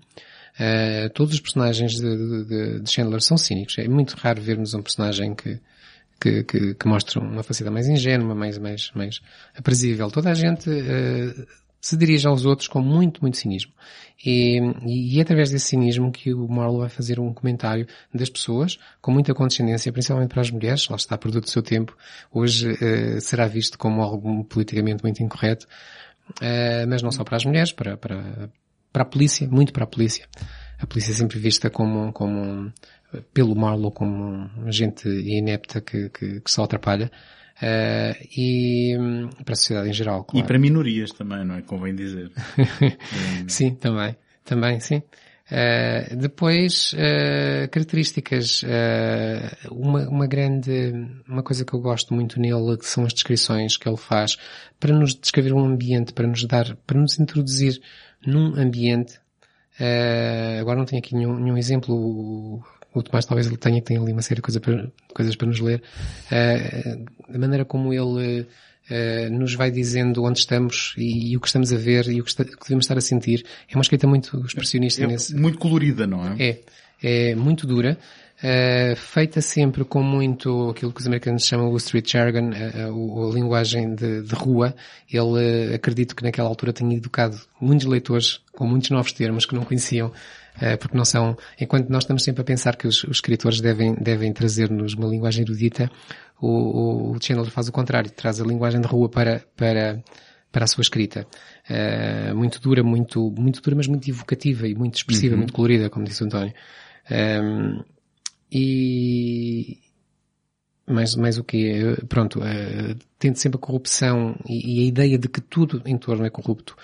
[0.55, 3.79] Uh, todos os personagens de, de, de, Chandler são cínicos.
[3.79, 5.59] É muito raro vermos um personagem que,
[6.21, 9.21] que, que, que mostra uma faceta mais ingênua, mais, mais, mais
[9.57, 10.11] aprazível.
[10.11, 11.47] Toda a gente uh,
[11.83, 13.73] se dirige aos outros com muito, muito cinismo.
[14.25, 18.79] E, e, é através desse cinismo que o Marlowe vai fazer um comentário das pessoas,
[19.01, 21.97] com muita condescendência, principalmente para as mulheres, lá está produto do seu tempo,
[22.33, 25.67] hoje uh, será visto como algo politicamente muito incorreto,
[26.41, 28.49] uh, mas não só para as mulheres, para, para,
[28.93, 30.29] para a polícia, muito para a polícia.
[30.79, 32.73] A polícia é sempre vista como, como
[33.35, 37.11] pelo Marlowe como gente inepta que, que, que só atrapalha.
[37.63, 40.45] Uh, e hum, para a sociedade em geral, claro.
[40.45, 41.63] E para minorias também, não é?
[41.63, 42.33] Convém dizer.
[43.47, 44.17] sim, também.
[44.45, 44.97] Também, sim.
[44.97, 48.65] Uh, depois, uh, características,
[49.71, 50.93] uma, uma grande,
[51.29, 54.37] uma coisa que eu gosto muito nele, que são as descrições que ele faz
[54.81, 57.81] para nos descrever um ambiente, para nos dar, para nos introduzir
[58.27, 59.21] num ambiente.
[60.59, 62.61] agora não tenho aqui nenhum, nenhum exemplo,
[62.95, 65.61] o Tomás talvez ele tenha, tenha ali uma série de coisa para, coisas para nos
[65.61, 65.83] ler,
[66.31, 68.47] uh, a maneira como ele
[68.91, 72.25] uh, nos vai dizendo onde estamos e, e, o que estamos a ver e o
[72.25, 73.45] que, está, que, devemos estar a sentir.
[73.69, 75.35] É uma escrita muito expressionista é, nesse.
[75.35, 76.37] Muito colorida, não é?
[76.39, 76.61] É.
[77.05, 77.99] É muito dura.
[78.39, 82.87] Uh, feita sempre com muito aquilo que os americanos chamam o street jargon, a, a,
[82.87, 84.75] a linguagem de, de, rua.
[85.09, 89.65] Ele, acredito que naquela altura tenha educado muitos leitores com muitos novos termos que não
[89.65, 90.13] conheciam
[90.79, 94.33] porque não são, enquanto nós estamos sempre a pensar que os, os escritores devem, devem
[94.33, 95.91] trazer-nos uma linguagem erudita,
[96.41, 100.03] o, o, Chandler faz o contrário, traz a linguagem de rua para, para,
[100.51, 101.27] para a sua escrita.
[101.71, 105.39] Uh, muito dura, muito, muito dura, mas muito evocativa e muito expressiva, uhum.
[105.39, 106.53] muito colorida, como disse o António.
[107.11, 107.85] Um, ehm,
[108.51, 109.79] e,
[110.87, 115.29] mais, mais o que Pronto, uh, tendo sempre a corrupção e, e, a ideia de
[115.29, 116.77] que tudo em torno é corrupto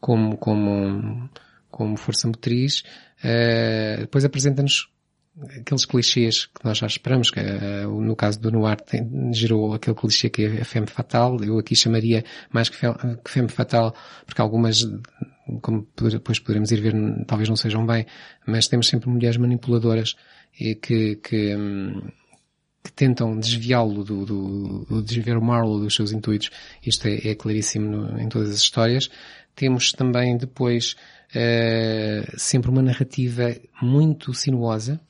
[0.00, 1.30] como, como,
[1.70, 2.82] como força motriz,
[3.24, 4.88] uh, depois apresenta-nos
[5.58, 9.96] aqueles clichês que nós já esperamos, que uh, no caso do Noir tem, gerou aquele
[9.96, 13.94] clichê que é a femme fatal, eu aqui chamaria mais que femme, fatal,
[14.26, 14.86] porque algumas,
[15.62, 16.94] como depois poderemos ir ver,
[17.26, 18.06] talvez não sejam bem,
[18.46, 20.16] mas temos sempre mulheres manipuladoras
[20.58, 21.56] e que, que,
[22.84, 26.50] que tentam desviá-lo do, do, do, desviar o Marlowe dos seus intuitos.
[26.84, 29.10] Isto é, é claríssimo no, em todas as histórias.
[29.54, 30.96] Temos também depois
[31.34, 35.00] uh, sempre uma narrativa muito sinuosa,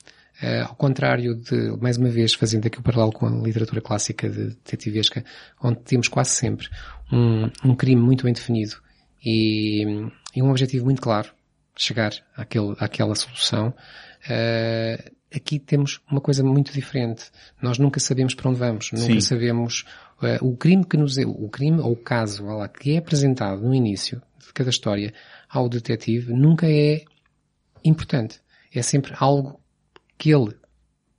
[0.43, 4.29] uh, ao contrário de, mais uma vez, fazendo aqui o paralelo com a literatura clássica
[4.29, 5.25] de detetivesca,
[5.63, 6.69] onde temos quase sempre
[7.13, 8.77] um, um crime muito bem definido
[9.25, 9.85] e,
[10.35, 11.31] e, um objetivo muito claro,
[11.77, 13.75] chegar àquele, àquela solução.
[14.27, 17.31] Uh, aqui temos uma coisa muito diferente.
[17.61, 19.21] Nós nunca sabemos para onde vamos, nunca Sim.
[19.21, 19.85] sabemos
[20.23, 23.63] uh, o crime que nos é, o crime ou o caso lá, que é apresentado
[23.63, 25.13] no início de cada história
[25.53, 27.05] ao detetive nunca é
[27.85, 28.41] importante.
[28.75, 29.61] É sempre algo
[30.17, 30.57] que ele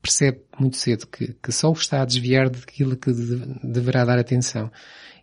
[0.02, 4.18] percebe muito cedo que, que só o está a desviar daquilo que de, deverá dar
[4.18, 4.72] atenção.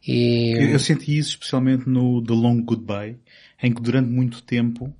[0.07, 0.53] E...
[0.73, 3.19] Eu senti isso especialmente no The Long Goodbye,
[3.63, 4.95] em que durante muito tempo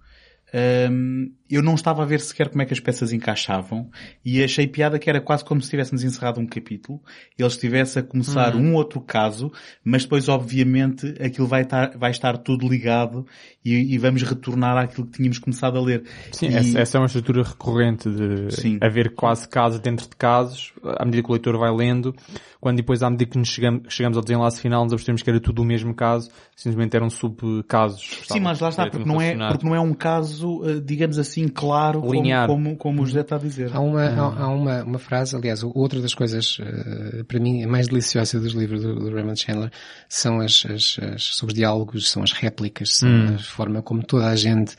[0.91, 3.91] um, eu não estava a ver sequer como é que as peças encaixavam
[4.25, 7.01] e achei piada que era quase como se tivéssemos encerrado um capítulo,
[7.39, 8.71] ele estivesse a começar uhum.
[8.71, 9.53] um outro caso,
[9.85, 13.27] mas depois obviamente aquilo vai estar, vai estar tudo ligado
[13.65, 16.05] e, e vamos retornar àquilo que tínhamos começado a ler.
[16.33, 16.55] Sim, e...
[16.55, 18.79] essa, essa, é uma estrutura recorrente de Sim.
[18.81, 22.15] haver quase casos dentro de casos, à medida que o leitor vai lendo,
[22.61, 25.41] quando depois à medida que nos chegamos, chegamos ao desenlace final nos apercebemos que era
[25.41, 28.21] tudo o mesmo caso, simplesmente eram subcasos.
[28.29, 31.40] Sim, mas lá está, porque não, é, porque não é um caso, eh, digamos assim,
[31.49, 32.47] claro, Linear.
[32.47, 33.71] Como, como, como o José está a dizer.
[33.73, 34.21] Há uma, hum.
[34.21, 38.53] há, há, uma, uma frase, aliás, outra das coisas, uh, para mim, mais deliciosas dos
[38.53, 39.71] livros do, do Raymond Chandler
[40.09, 43.35] são as, as, as, são os diálogos, são as réplicas, são hum.
[43.35, 44.77] a forma como toda a gente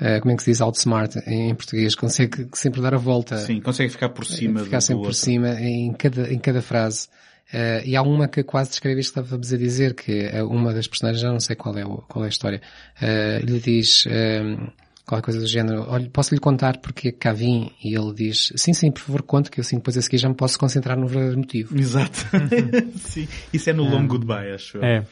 [0.00, 3.36] uh, como é que se diz outsmart em, em português, consegue sempre dar a volta.
[3.38, 7.08] Sim, consegue ficar por cima Ficar sempre por cima em cada, em cada frase.
[7.52, 10.72] Uh, e há uma que quase descreve isto que estávamos a dizer, que é uma
[10.72, 12.62] das personagens, já não sei qual é, qual é a história,
[13.02, 14.68] uh, lhe diz, um,
[15.10, 17.70] qualquer coisa do género, olha, posso lhe contar porque é cá vim?
[17.84, 20.28] E ele diz, sim, sim, por favor, conte, que eu assim depois a seguir já
[20.28, 21.78] me posso concentrar no verdadeiro motivo.
[21.78, 22.16] Exato.
[22.96, 23.28] Sim.
[23.52, 24.82] Isso é no Long Goodbye, acho eu.
[24.84, 25.04] É.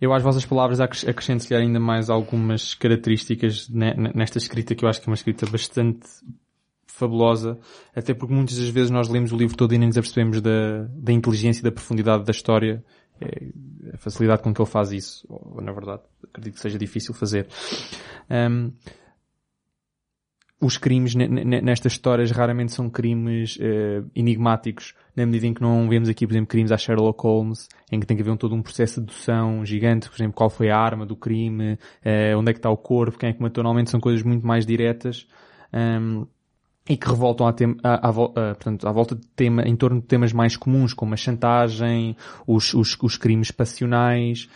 [0.00, 4.84] Eu às vossas palavras acres- acrescento-lhe ainda mais algumas características ne- ne- nesta escrita que
[4.84, 6.06] eu acho que é uma escrita bastante
[6.86, 7.58] fabulosa,
[7.94, 10.84] até porque muitas das vezes nós lemos o livro todo e nem nos apercebemos da,
[10.92, 12.84] da inteligência e da profundidade da história,
[13.20, 13.46] é,
[13.94, 17.46] a facilidade com que ele faz isso, ou, na verdade, acredito que seja difícil fazer.
[18.30, 18.70] Ahm,
[20.60, 25.62] os crimes ne- ne- nestas histórias raramente são crimes eh, enigmáticos, na medida em que
[25.62, 28.36] não vemos aqui, por exemplo, crimes à Sherlock Holmes, em que tem que haver um,
[28.36, 32.34] todo um processo de dedução gigante, por exemplo, qual foi a arma do crime, eh,
[32.36, 34.66] onde é que está o corpo, quem é que matou, normalmente são coisas muito mais
[34.66, 35.26] diretas.
[35.72, 36.24] ahm,
[36.88, 37.46] e que revoltam
[37.82, 38.12] à, à,
[38.54, 42.72] portanto, à volta de tema, em torno de temas mais comuns, como a chantagem, os,
[42.72, 44.48] os, os crimes passionais.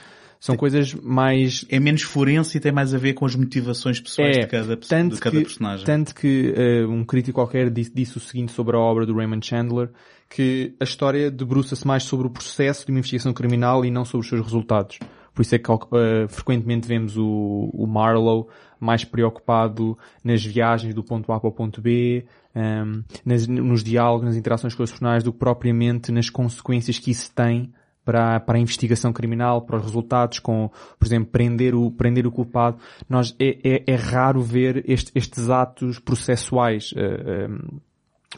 [0.42, 4.36] São coisas mais É menos forense e tem mais a ver com as motivações pessoais
[4.36, 5.86] de cada, tanto de cada que, personagem.
[5.86, 9.46] Tanto que eh, um crítico qualquer disse, disse o seguinte sobre a obra do Raymond
[9.46, 9.90] Chandler,
[10.28, 14.24] que a história debruça-se mais sobre o processo de uma investigação criminal e não sobre
[14.24, 14.98] os seus resultados.
[15.32, 18.46] Por isso é que eh, frequentemente vemos o, o Marlowe
[18.80, 24.26] mais preocupado nas viagens do ponto A para o ponto B, ehm, nas- nos diálogos,
[24.26, 27.72] nas interações com os personagens, do que propriamente nas consequências que isso tem
[28.04, 32.32] para, para a investigação criminal, para os resultados, com, por exemplo, prender o, prender o
[32.32, 32.76] culpado.
[33.08, 37.48] Nós, é, é, é raro ver este- estes atos processuais, eh, eh,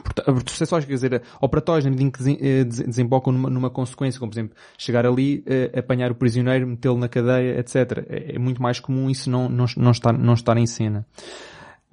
[0.02, 4.30] porta- processuais, quer dizer, operatórios, na medida em que eh, desembocam numa, numa consequência, como
[4.30, 8.04] por exemplo, chegar ali, eh, apanhar o prisioneiro, metê-lo na cadeia, etc.
[8.08, 11.06] É, é muito mais comum isso não, não, não, estar, não estar em cena.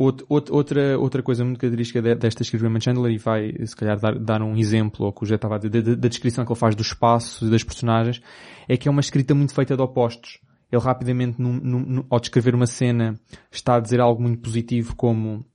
[0.04, 3.76] Out- out- outra, outra coisa muito característica de- desta escrita de Chandler, e vai, se
[3.76, 6.46] calhar, dar, dar um exemplo, ou que o José estava a dizer, da, da descrição
[6.46, 8.22] que ele faz do espaço e das personagens,
[8.68, 10.40] é que é uma escrita muito feita de opostos.
[10.72, 13.20] Ele rapidamente, num- num- ao descrever uma cena,
[13.52, 15.46] está a dizer algo muito positivo, como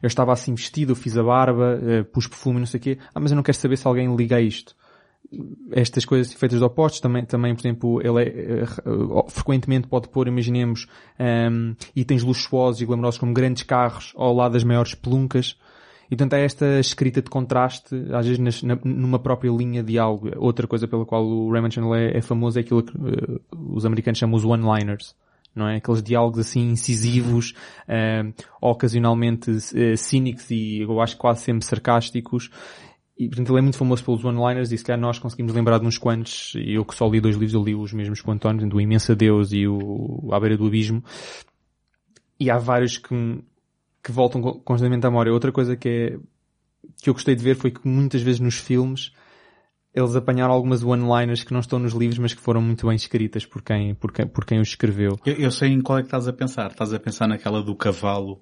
[0.00, 2.98] eu estava assim vestido, eu fiz a barba, eh, pus perfume, não sei o quê,
[3.14, 4.74] ah, mas eu não quero saber se alguém liga a isto
[5.70, 8.66] estas coisas feitas de opostos também, também por exemplo, ele é, eh,
[9.28, 10.86] frequentemente pode pôr, imaginemos,
[11.18, 15.56] ehm, itens luxuosos e glamourosos como grandes carros ao lado das maiores peluncas.
[16.10, 19.98] E portanto há esta escrita de contraste, às vezes nas- na- numa própria linha de
[19.98, 20.30] algo.
[20.36, 23.86] Outra coisa pela qual o Raymond Chandler é, é famoso é aquilo que eh, os
[23.86, 25.14] americanos chamam os one-liners.
[25.54, 25.76] Não é?
[25.76, 27.54] Aqueles diálogos assim incisivos,
[27.88, 32.50] ehm, ocasionalmente eh, cínicos e eu acho quase sempre sarcásticos.
[33.16, 35.86] E, portanto, ele é muito famoso pelos one-liners e se calhar nós conseguimos lembrar de
[35.86, 38.32] uns quantos, e eu que só li dois livros, eu li os mesmos que o
[38.32, 41.04] António, do Imensa Deus e o À Beira do Abismo.
[42.40, 43.14] E há vários que,
[44.02, 45.32] que voltam co- constantemente à memória.
[45.32, 46.18] Outra coisa que é,
[47.02, 49.12] que eu gostei de ver foi que muitas vezes nos filmes
[49.94, 53.44] eles apanharam algumas one-liners que não estão nos livros, mas que foram muito bem escritas
[53.44, 55.18] por quem, por quem, por quem os escreveu.
[55.24, 56.70] Eu, eu sei em qual é que estás a pensar.
[56.70, 58.40] Estás a pensar naquela do cavalo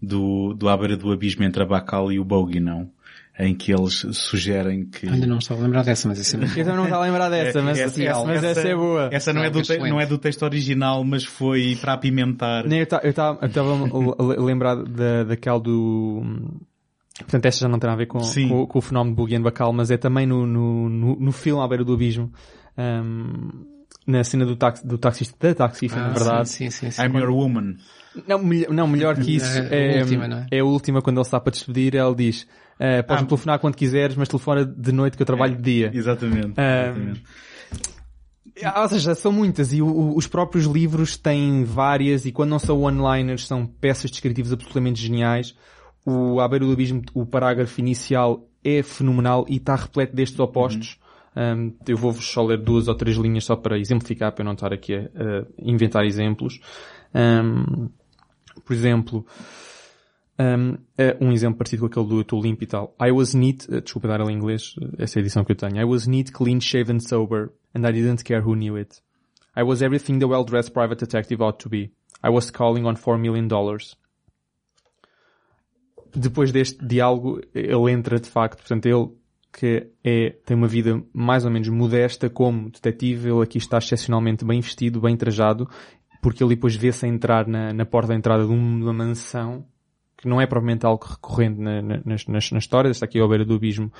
[0.00, 2.90] do, do beira do abismo entre a Bacal e o Bogey, não?
[3.38, 5.08] Em que eles sugerem que...
[5.08, 7.30] Ainda não estava a lembrar dessa, mas isso é muito Eu não estava a lembrar
[7.30, 9.08] dessa, mas, essa, mas essa é boa.
[9.10, 12.66] Essa não é, do te- não é do texto original, mas foi para apimentar.
[12.66, 16.22] Nem, eu estava a lembrar da, daquela do...
[17.18, 19.42] Portanto, esta já não tem a ver com, com, com o fenómeno de Boogie and
[19.42, 22.32] Bacal, mas é também no, no, no, no filme À Beira do Abismo,
[22.76, 23.64] ahm,
[24.06, 26.48] na cena do, taxi, do taxista, da taxista, na Ah, verdade.
[26.48, 27.02] Sim, sim, sim.
[27.02, 27.76] I'm your woman.
[28.26, 29.58] Não, melhor, não, melhor que isso.
[29.58, 30.58] É a é, última, não é?
[30.58, 32.46] a última, quando ele está para despedir, ele diz,
[32.84, 33.28] eh, podes-me Ah.
[33.28, 35.90] telefonar quando quiseres, mas telefona de noite que eu trabalho de dia.
[35.94, 36.54] Exatamente.
[36.56, 37.22] Ah, exatamente.
[38.64, 42.58] Ah, Ou seja, são muitas e o- os próprios livros têm várias e quando não
[42.58, 45.54] são one-liners são peças descritivas absolutamente geniais.
[46.04, 50.98] O À Beira do Abismo, o parágrafo inicial é fenomenal e está repleto destes opostos.
[51.34, 54.52] Um, eu vou-vos só ler duas ou três linhas só para exemplificar, para eu não
[54.52, 56.60] estar aqui a, a inventar exemplos.
[57.14, 57.88] Um,
[58.66, 59.24] por exemplo,
[60.38, 62.94] um, é um exemplo parecido com aquele do Limpo e tal.
[63.00, 65.52] I was neat, eh, desculpa dar ela em inglês, eh, essa é a edição que
[65.52, 65.78] eu tenho.
[65.78, 69.00] I was neat, clean, shaven, sober, and I didn't care who knew it.
[69.56, 71.92] I was everything the well-dressed private detective ought to be.
[72.24, 73.96] I was calling on four million dollars.
[76.14, 79.10] Depois deste diálogo, ele entra de facto, portanto, ele
[79.52, 84.44] que é, tem uma vida mais ou menos modesta como detetive, ele aqui está excepcionalmente
[84.44, 85.68] bem vestido, bem trajado,
[86.22, 89.66] porque ele depois vê-se entrar na, na porta da entrada de uma mansão,
[90.22, 93.28] que não é propriamente algo recorrente na, na, nas, nas, na história, está aqui ao
[93.28, 93.92] beira do abismo,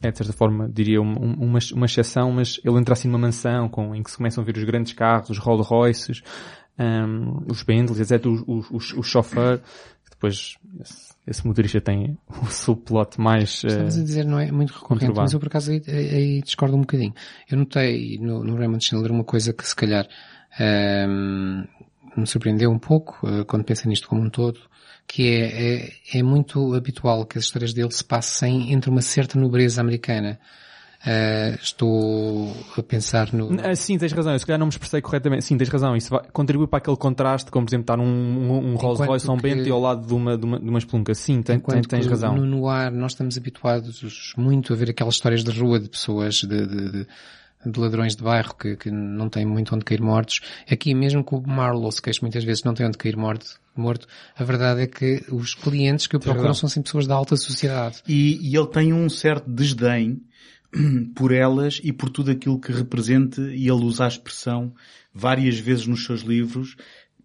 [0.00, 3.18] é de certa forma, diria, um- um- uma, uma exceção, mas ele entra assim numa
[3.18, 6.22] mansão com, em que se começam a ver os grandes carros, os Rolls Royces,
[6.78, 9.60] um, os Bentleys, etc, o, o, o, o chofer,
[10.08, 13.64] depois esse, esse, motorista tem o subplot mais...
[13.64, 16.76] Estavas uh, a dizer, não é muito recorrente, mas eu por acaso aí, aí, discordo
[16.76, 17.12] um bocadinho.
[17.50, 20.06] Eu notei no, no Raymond Chandler uma coisa que se calhar
[21.08, 21.64] um,
[22.16, 24.60] me surpreendeu um pouco, uh, quando pensei nisto como um todo,
[25.06, 25.74] que é,
[26.14, 30.38] é, é, muito habitual que as histórias dele se passem entre uma certa nobreza americana.
[31.04, 33.48] Uh, estou a pensar no...
[33.48, 34.32] Uh, sim, tens razão.
[34.32, 35.44] Eu se calhar não me expressei corretamente.
[35.44, 35.96] Sim, tens razão.
[35.96, 39.26] Isso vai, contribui para aquele contraste, como por exemplo estar num um, um Rolls Royce
[39.26, 41.12] São Bento e ao lado de uma, de uma, de uma espelunca.
[41.12, 42.36] Sim, tem, tem, tens razão.
[42.36, 46.46] No noir nós estamos habituados muito a ver aquelas histórias de rua de pessoas, de,
[46.46, 47.06] de, de
[47.64, 50.40] de ladrões de bairro que, que não têm muito onde cair mortos.
[50.70, 54.06] Aqui mesmo que o Marlowe se queixa muitas vezes não tem onde cair morto, morto,
[54.36, 58.02] a verdade é que os clientes que o procuram são sempre pessoas da alta sociedade.
[58.06, 60.22] E, e ele tem um certo desdém
[61.14, 64.74] por elas e por tudo aquilo que represente, e ele usa a expressão
[65.14, 66.76] várias vezes nos seus livros,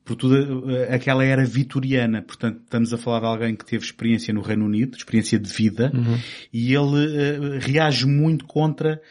[0.04, 2.22] por tudo eh, aquela era vitoriana.
[2.22, 5.92] Portanto, estamos a falar de alguém que teve experiência no Reino Unido, experiência de vida,
[5.94, 6.18] uhum.
[6.52, 9.02] e ele uh, reage muito contra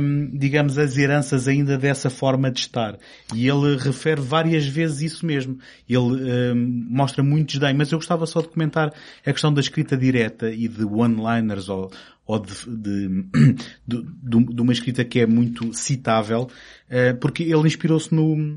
[0.00, 2.98] um, digamos, as heranças ainda dessa forma de estar.
[3.34, 5.58] E ele refere várias vezes isso mesmo.
[5.88, 8.92] Ele um, mostra muito desdém, mas eu gostava só de comentar
[9.24, 11.90] a questão da escrita direta e de one-liners ou,
[12.26, 13.24] ou de, de,
[13.86, 16.48] de, de, uma escrita que é muito citável,
[16.88, 18.56] uh, porque ele inspirou-se no,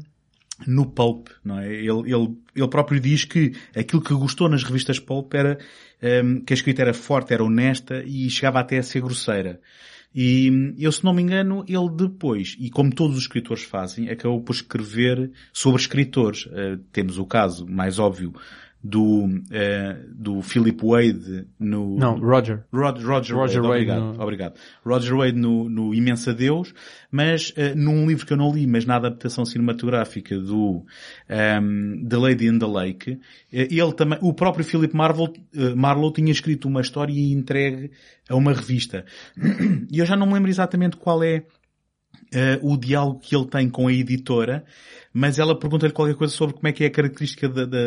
[0.65, 1.67] no Pulp, não é?
[1.67, 5.57] Ele, ele, ele próprio diz que aquilo que gostou nas revistas Pulp era
[6.24, 9.59] um, que a escrita era forte, era honesta e chegava até a ser grosseira.
[10.14, 14.41] E eu, se não me engano, ele depois, e como todos os escritores fazem, acabou
[14.41, 16.47] por escrever sobre escritores.
[16.47, 18.34] Uh, temos o caso mais óbvio
[18.82, 21.98] do, uh, do Philip Wade no...
[21.98, 22.64] Não, Roger.
[22.72, 24.24] Rod, Roger, Roger Wade, Wade, obrigado, no...
[24.24, 24.54] obrigado.
[24.86, 26.74] Roger Wade no, no Imensa Deus,
[27.12, 30.86] mas uh, num livro que eu não li, mas na adaptação cinematográfica do um,
[31.28, 33.20] ehm, The Lady in the Lake, uh,
[33.52, 35.34] ele também, o próprio Philip Marvel,
[35.76, 37.92] Marlowe tinha escrito uma história e entregue
[38.30, 39.06] a uma revista.
[39.92, 41.44] E eu já não me lembro exatamente qual é
[42.62, 44.64] o diálogo que ele tem com a editora,
[45.14, 47.78] mas ela pergunta-lhe qualquer coisa sobre como é que é a característica da, da,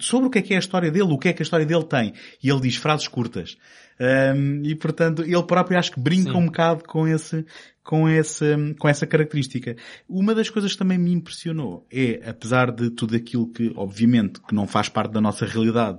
[0.00, 1.64] sobre o que é que é a história dele, o que é que a história
[1.64, 2.12] dele tem.
[2.42, 3.56] E ele diz frases curtas.
[4.00, 6.38] Um, e portanto, ele próprio acho que brinca Sim.
[6.38, 7.44] um bocado com esse,
[7.82, 9.76] com esse, com essa característica.
[10.08, 14.54] Uma das coisas que também me impressionou é, apesar de tudo aquilo que, obviamente, que
[14.54, 15.98] não faz parte da nossa realidade,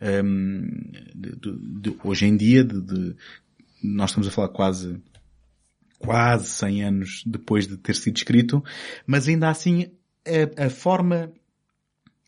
[0.00, 0.62] um,
[1.14, 3.14] de, de, de, hoje em dia, de,
[3.82, 5.00] nós estamos a falar quase
[5.98, 8.62] quase 100 anos depois de ter sido escrito,
[9.06, 9.90] mas ainda assim
[10.26, 11.32] a, a forma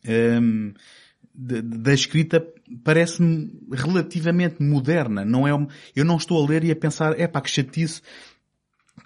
[0.07, 0.73] um,
[1.33, 2.45] da escrita
[2.83, 5.25] parece-me relativamente moderna.
[5.25, 5.51] Não é,
[5.95, 8.01] eu não estou a ler e a pensar, é pá, que chatice,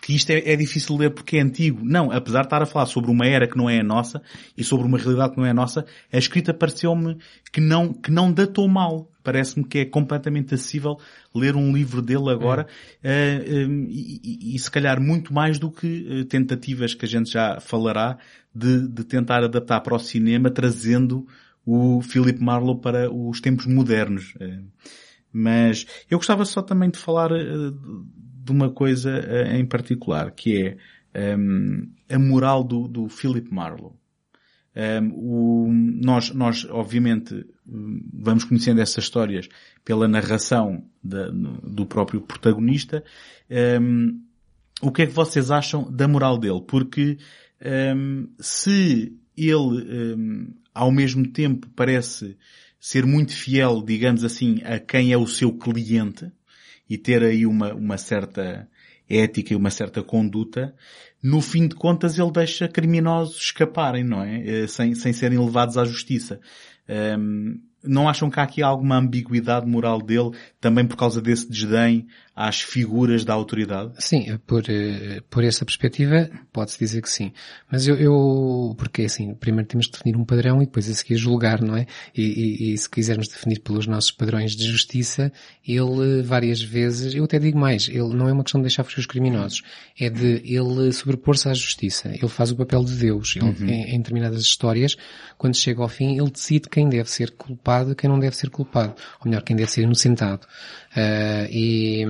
[0.02, 1.82] que isto é, é, difícil de ler porque é antigo.
[1.84, 4.22] Não, apesar de estar a falar sobre uma era que não é a nossa
[4.58, 7.18] e sobre uma realidade que não é a nossa, a escrita pareceu-me
[7.52, 9.10] que não, que não datou mal.
[9.24, 11.00] Parece-me que é completamente acessível
[11.34, 12.68] ler um livro dele agora
[13.04, 13.44] é.
[13.48, 17.08] uh, um, e, e, e, se calhar muito mais do que uh, tentativas que a
[17.08, 18.20] gente já falará
[18.54, 21.26] de, de tentar adaptar para o cinema trazendo
[21.66, 24.36] o Philip Marlowe para os tempos modernos.
[24.36, 24.64] Uh,
[25.34, 27.32] mas eu gostava só também de falar
[28.46, 29.12] de uma coisa
[29.52, 30.78] em particular, que
[31.14, 33.94] é um, a moral do, do Philip Marlowe.
[34.76, 39.48] Um, o, nós, nós, obviamente, vamos conhecendo essas histórias
[39.84, 43.04] pela narração da, do próprio protagonista.
[43.82, 44.22] Um,
[44.82, 46.62] o que é que vocês acham da moral dele?
[46.68, 47.18] Porque
[47.96, 52.38] um, se ele, ao mesmo tempo, parece
[52.80, 56.32] ser muito fiel, digamos assim, a quem é o seu cliente
[56.90, 58.68] e ter aí uma, uma certa
[59.10, 60.74] ética e uma certa conduta,
[61.22, 64.64] no fim de contas ele deixa criminosos escaparem, não é?
[64.64, 66.40] Eh, sem, sem serem levados à justiça.
[66.88, 72.08] Um, não acham que há aqui alguma ambiguidade moral dele, também por causa desse desdém
[72.36, 73.94] às figuras da autoridade?
[74.00, 77.32] Sim, por, eh, por essa perspectiva, pode-se dizer que sim.
[77.72, 81.16] Mas eu, eu, porque assim, primeiro temos de definir um padrão e depois a seguir
[81.16, 81.86] julgar, não é?
[82.16, 85.32] E, e, e se quisermos definir pelos nossos padrões de justiça,
[85.66, 89.00] ele várias vezes, eu até digo mais, ele não é uma questão de deixar fugir
[89.00, 89.62] os criminosos,
[89.98, 92.10] é de ele sobrepor-se à justiça.
[92.10, 93.36] Ele faz o papel de Deus.
[93.38, 93.70] Ele, uhum.
[93.70, 94.98] em, em determinadas histórias,
[95.38, 98.50] quando chega ao fim, ele decide quem deve ser culpado e quem não deve ser
[98.50, 98.96] culpado.
[99.20, 100.46] Ou melhor, quem deve ser inocentado.
[100.92, 102.06] Uh, e,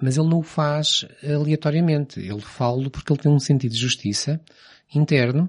[0.00, 2.20] mas ele não o faz aleatoriamente.
[2.20, 4.40] Ele fala porque ele tem um sentido de justiça
[4.94, 5.48] interno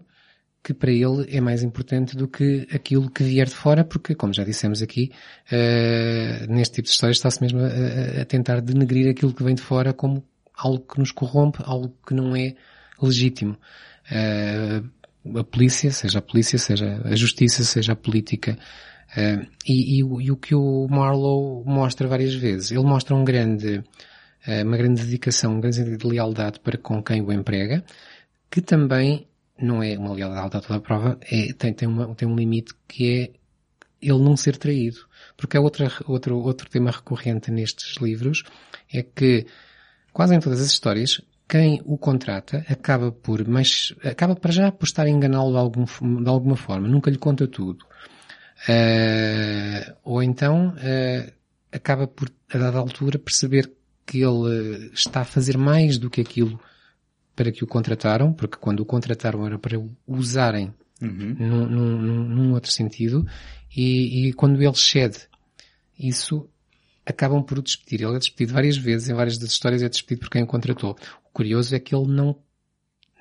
[0.64, 4.34] que para ele é mais importante do que aquilo que vier de fora, porque, como
[4.34, 5.12] já dissemos aqui,
[5.52, 9.62] uh, neste tipo de histórias está-se mesmo a, a, tentar denegrir aquilo que vem de
[9.62, 10.24] fora como
[10.56, 12.56] algo que nos corrompe, algo que não é
[13.02, 13.58] legítimo.
[14.10, 14.90] Uh,
[15.36, 18.58] a polícia, seja a polícia, seja a justiça, seja a política.
[19.12, 23.78] Uh, e, e, e, o que o Marlowe mostra várias vezes, ele mostra um grande,
[23.78, 27.84] uh, uma grande dedicação, um grande sentido de lealdade para com quem o emprega,
[28.50, 29.28] que também
[29.60, 32.74] não é uma lealdade a toda a prova, é, tem, tem, uma, tem um limite
[32.88, 33.32] que é
[34.02, 35.00] ele não ser traído.
[35.38, 38.44] Porque é outra, outro, outro tema recorrente nestes livros,
[38.92, 39.46] é que
[40.12, 41.22] quase em todas as histórias,
[41.54, 45.86] quem o contrata acaba por, mas acaba para já por estar a enganá-lo de, algum,
[46.24, 47.86] de alguma forma, nunca lhe conta tudo.
[48.68, 51.32] Uh, ou então uh,
[51.72, 53.72] acaba por, a dada altura, perceber
[54.04, 56.60] que ele está a fazer mais do que aquilo
[57.36, 61.36] para que o contrataram, porque quando o contrataram era para o usarem uhum.
[61.38, 63.28] num, num, num, outro sentido,
[63.78, 65.20] e, e, quando ele cede
[66.00, 66.50] isso,
[67.06, 68.02] acabam por o despedir.
[68.02, 70.98] Ele é despedido várias vezes, em várias das histórias é despedido por quem o contratou.
[71.34, 72.36] Curioso é que ele não,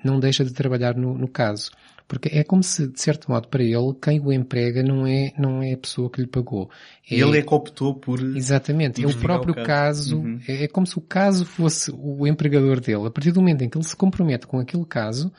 [0.05, 1.71] não deixa de trabalhar no, no caso.
[2.07, 5.63] Porque é como se, de certo modo, para ele, quem o emprega não é, não
[5.63, 6.71] é a pessoa que lhe pagou.
[7.11, 8.21] É, ele é que optou por...
[8.21, 9.03] Exatamente.
[9.03, 9.67] É o próprio o caso.
[9.67, 10.39] caso uhum.
[10.47, 13.07] é, é como se o caso fosse o empregador dele.
[13.07, 15.33] A partir do momento em que ele se compromete com aquele caso,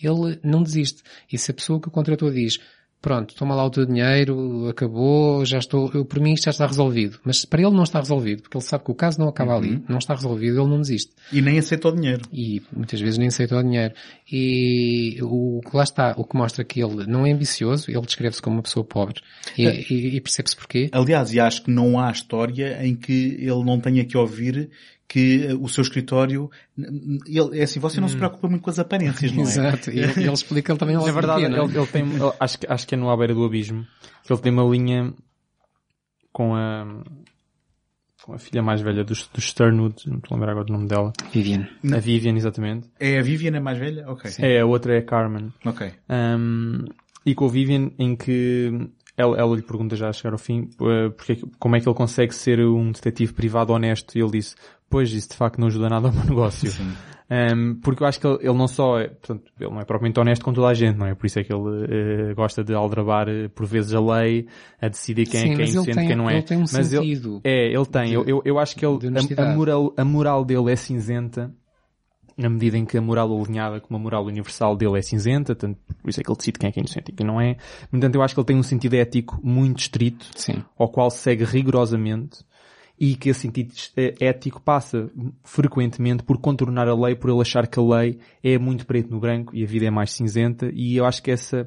[0.00, 1.02] ele não desiste.
[1.32, 2.60] E se a pessoa que o contratou diz,
[3.00, 6.66] pronto, toma lá o teu dinheiro, acabou, já estou, eu, por mim isto já está
[6.66, 7.18] resolvido.
[7.24, 9.58] Mas para ele não está resolvido, porque ele sabe que o caso não acaba uhum.
[9.58, 11.12] ali, não está resolvido, ele não desiste.
[11.32, 12.22] E nem aceita o dinheiro.
[12.32, 13.94] E muitas vezes nem aceita o dinheiro.
[14.30, 18.42] E o que lá está, o que mostra que ele não é ambicioso, ele descreve-se
[18.42, 19.20] como uma pessoa pobre.
[19.56, 19.80] E, é.
[19.90, 20.88] e, e percebe-se porquê.
[20.92, 24.70] Aliás, e acho que não há história em que ele não tenha que ouvir
[25.10, 26.48] que o seu escritório,
[26.78, 28.10] ele, é assim, você não hum.
[28.10, 29.42] se preocupa muito com as aparências, não é?
[29.42, 32.66] Exato, e ele, ele explica ele também Na verdade, ele, ele, tem, ele, acho, que,
[32.72, 33.84] acho que é no À Beira do Abismo,
[34.22, 35.12] que ele tem uma linha
[36.32, 36.86] com a,
[38.22, 40.86] com a filha mais velha dos, dos Sternwood, não estou a lembrar agora do nome
[40.86, 41.12] dela.
[41.32, 41.68] Vivian.
[41.92, 42.88] A Vivian, exatamente.
[43.00, 44.08] É a Vivian a mais velha?
[44.08, 44.30] Ok.
[44.30, 44.44] Sim.
[44.44, 45.52] É, a outra é a Carmen.
[45.64, 45.90] Ok.
[46.08, 46.84] Um,
[47.26, 48.88] e com a Vivian em que
[49.20, 51.96] ela, ela lhe pergunta já a chegar ao fim uh, porque, como é que ele
[51.96, 54.54] consegue ser um detetive privado honesto e ele disse
[54.90, 56.70] Pois, isso de facto não ajuda nada ao meu negócio.
[56.70, 56.92] Sim.
[57.30, 60.18] Um, porque eu acho que ele, ele, não só é, portanto, ele não é propriamente
[60.18, 61.14] honesto com toda a gente, não é?
[61.14, 64.48] Por isso é que ele uh, gosta de aldrabar uh, por vezes a lei,
[64.82, 66.34] a decidir quem Sim, é quem é inocente e quem não é.
[66.34, 67.40] Ele tem um mas sentido.
[67.44, 68.06] Ele, é, ele tem.
[68.06, 68.98] De, eu, eu, eu acho que ele,
[69.38, 71.54] a, a, moral, a moral dele é cinzenta,
[72.36, 75.78] na medida em que a moral alinhada com a moral universal dele é cinzenta, tanto,
[76.02, 77.56] por isso é que ele decide quem é que é inocente e quem não é.
[77.92, 80.64] No entanto, eu acho que ele tem um sentido ético muito estrito, Sim.
[80.76, 82.40] ao qual segue rigorosamente
[83.00, 85.10] e que esse sentido eh, ético passa
[85.42, 89.18] frequentemente por contornar a lei, por ele achar que a lei é muito preto no
[89.18, 91.66] branco e a vida é mais cinzenta e eu acho que essa,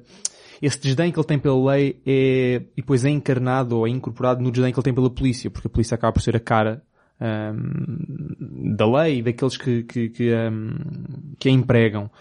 [0.61, 4.43] esse desdém que ele tem pela lei é, e depois é encarnado ou é incorporado
[4.43, 6.83] no desdém que ele tem pela polícia, porque a polícia acaba por ser a cara
[7.19, 12.11] um, da lei daqueles que, que, que, um, que a empregam.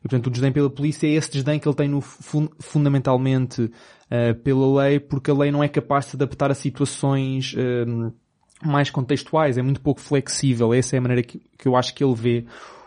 [0.00, 4.34] E portanto o desdém pela polícia é esse desdém que ele tem no, fundamentalmente uh,
[4.42, 8.10] pela lei, porque a lei não é capaz de se adaptar a situações um,
[8.62, 10.72] mais contextuais, é muito pouco flexível.
[10.72, 12.44] Essa é a maneira que, que eu acho que ele vê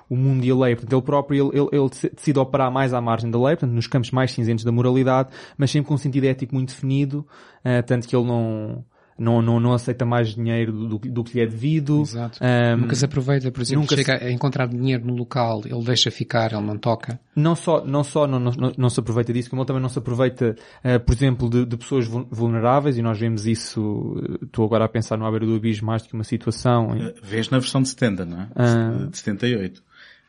[0.09, 0.75] o mundo e a lei.
[0.75, 3.87] Portanto, ele próprio, ele, ele, ele, decide operar mais à margem da lei, portanto, nos
[3.87, 7.25] campos mais cinzentos da moralidade, mas sempre com um sentido ético muito definido,
[7.59, 8.83] uh, tanto que ele não,
[9.19, 12.01] não, não, não aceita mais dinheiro do, do que lhe é devido.
[12.01, 12.39] Exato.
[12.41, 14.25] Um, nunca se aproveita, por exemplo, nunca chega se...
[14.25, 17.19] a encontrar dinheiro no local, ele deixa ficar, ele não toca.
[17.35, 19.99] Não só, não, só não, não, não se aproveita disso, como ele também não se
[19.99, 24.85] aproveita, uh, por exemplo, de, de, pessoas vulneráveis, e nós vemos isso, uh, estou agora
[24.85, 26.95] a pensar no à beira do abismo mais do que uma situação.
[26.95, 27.13] E...
[27.21, 28.47] Vês na versão de 70, não é?
[28.55, 29.07] Uh...
[29.07, 29.83] De 78.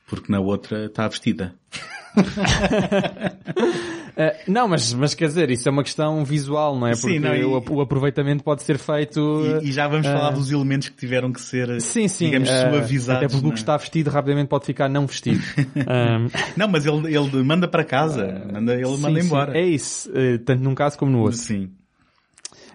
[0.08, 1.54] Porque na outra está vestida.
[4.20, 6.90] Uh, não, mas, mas quer dizer, isso é uma questão visual, não é?
[6.90, 7.42] Porque sim, não, e...
[7.42, 9.42] o, o, aproveitamento pode ser feito...
[9.62, 10.10] E, e já vamos uh...
[10.10, 13.24] falar dos elementos que tiveram que ser, sim, sim, digamos, uh, suavizados.
[13.24, 13.60] Até porque o que é?
[13.60, 15.40] está vestido rapidamente pode ficar não vestido.
[15.56, 16.28] um...
[16.54, 19.58] Não, mas ele, ele manda para casa, manda, ele sim, manda embora.
[19.58, 20.10] é isso,
[20.44, 21.38] tanto num caso como no outro.
[21.38, 21.70] Sim.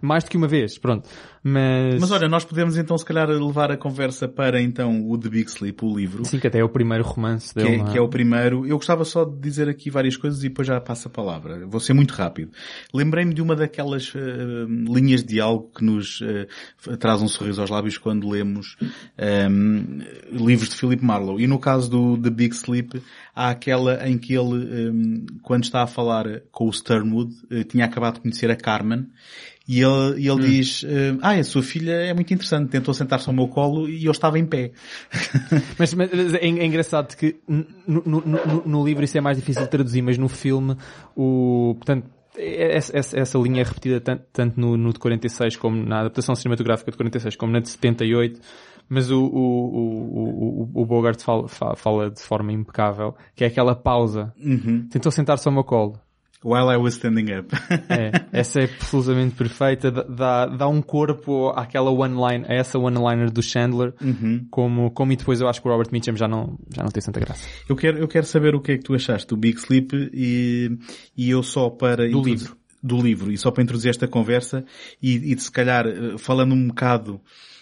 [0.06, 1.10] Mais do que uma vez, pronto.
[1.48, 2.02] Mas...
[2.02, 5.48] Mas olha, nós podemos então se calhar levar a conversa para então o The Big
[5.48, 6.26] Sleep, o livro.
[6.26, 7.68] Sim, que até é o primeiro romance dele.
[7.68, 7.92] Que é, é?
[7.92, 8.66] que é o primeiro.
[8.66, 11.68] Eu gostava só de dizer aqui várias coisas e depois já passo a palavra.
[11.68, 12.52] Vou ser muito rápido.
[12.92, 17.70] Lembrei-me de uma daquelas uh, linhas de diálogo que nos uh, traz um sorriso aos
[17.70, 20.00] lábios quando lemos um, ehm,
[20.32, 21.44] livros de Philip Marlowe.
[21.44, 23.04] E no caso do The Big Sleep,
[23.36, 27.64] há aquela em que ele, um, ehm, quando está a falar com o Sternwood, uh,
[27.66, 29.08] tinha acabado de conhecer a Carmen
[29.68, 30.40] e ele, e ele hum.
[30.40, 30.86] diz,
[31.22, 34.38] ah, a sua filha é muito interessante, tentou sentar-se ao meu colo e eu estava
[34.38, 34.72] em pé.
[35.78, 39.70] mas, mas é, é, engraçado que no, no, no, livro isso é mais difícil de
[39.70, 40.76] traduzir, mas no filme,
[41.16, 42.08] o, portanto,
[42.38, 46.36] essa, essa, essa linha é repetida tanto, tanto no, no de 46 como na adaptação
[46.36, 48.40] cinematográfica de 46 como na de 78,
[48.88, 53.76] Mas o, o, o, o, o Bogart fala, fala de forma impecável, que é aquela
[53.76, 54.34] pausa.
[54.38, 54.88] Uhum.
[54.90, 56.00] Tentou sentar-se ao meu colo.
[56.46, 57.52] While I was standing up.
[57.90, 63.42] é, essa é absolutamente perfeita, dá, dá um corpo àquela one-line, a essa one-liner do
[63.42, 64.46] Chandler, uhum.
[64.52, 67.02] como, como e depois eu acho que o Robert Mitchum já não, já não tem
[67.02, 67.48] tanta graça.
[67.68, 70.78] Eu quero, eu quero saber o que é que tu achaste do Big Sleep e,
[71.18, 72.08] e eu só para...
[72.08, 72.56] Do livro.
[72.84, 74.64] Do livro, e só para introduzir esta conversa
[75.02, 75.86] e, e de se calhar
[76.20, 77.20] falando um bocado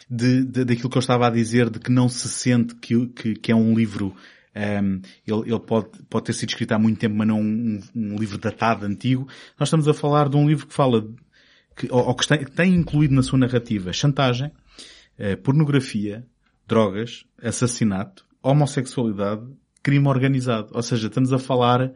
[0.09, 3.35] de, de, daquilo que eu estava a dizer, de que não se sente que, que,
[3.35, 4.13] que é um livro
[4.55, 8.15] um, ele, ele pode, pode ter sido escrito há muito tempo, mas não um, um,
[8.15, 9.27] livro datado, antigo.
[9.59, 11.07] Nós estamos a falar de um livro que fala,
[11.75, 14.51] que, ou, ou que, tem, que tem incluído na sua narrativa chantagem,
[15.19, 16.25] uh, pornografia,
[16.67, 19.43] drogas, assassinato, homossexualidade,
[19.81, 20.69] crime organizado.
[20.73, 21.91] Ou seja, estamos a falar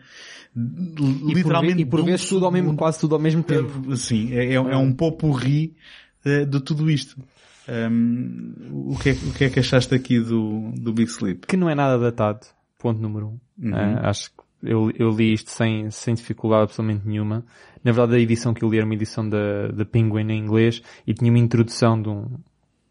[0.56, 1.86] e literalmente...
[1.86, 3.96] Por, e por vezes tudo ao mesmo, quase tudo ao mesmo tempo.
[3.96, 5.76] Sim, é, é, é um popurri
[6.24, 7.22] de, de tudo isto.
[7.68, 11.46] Um, o, que é, o que é que achaste aqui do, do Big Sleep?
[11.46, 12.48] Que não é nada datado.
[12.80, 13.40] Ponto número um.
[13.58, 13.72] Uhum.
[13.72, 17.46] Uh, acho que eu, eu li isto sem, sem dificuldade absolutamente nenhuma.
[17.84, 20.82] Na verdade, a edição que eu li era uma edição da, da Penguin em inglês
[21.06, 22.38] e tinha uma introdução de um,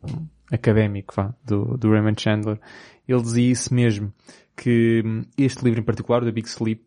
[0.05, 2.61] um académico, vá, do, do Raymond Chandler.
[3.07, 4.12] Ele dizia isso mesmo,
[4.57, 5.03] que
[5.37, 6.83] este livro em particular, The Big Sleep,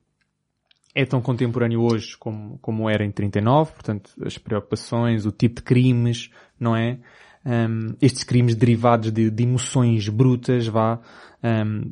[0.96, 5.62] é tão contemporâneo hoje como, como era em 39, portanto, as preocupações, o tipo de
[5.62, 6.30] crimes,
[6.60, 7.00] não é?
[7.50, 11.00] Um, estes crimes derivados de, de emoções brutas, vá,
[11.44, 11.92] um,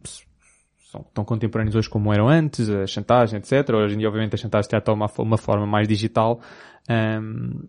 [0.91, 3.73] são tão contemporâneos hoje como eram antes, a chantagem, etc.
[3.73, 6.39] Hoje em dia, obviamente, a chantagem já toma uma, uma forma mais digital.
[6.89, 7.67] Um,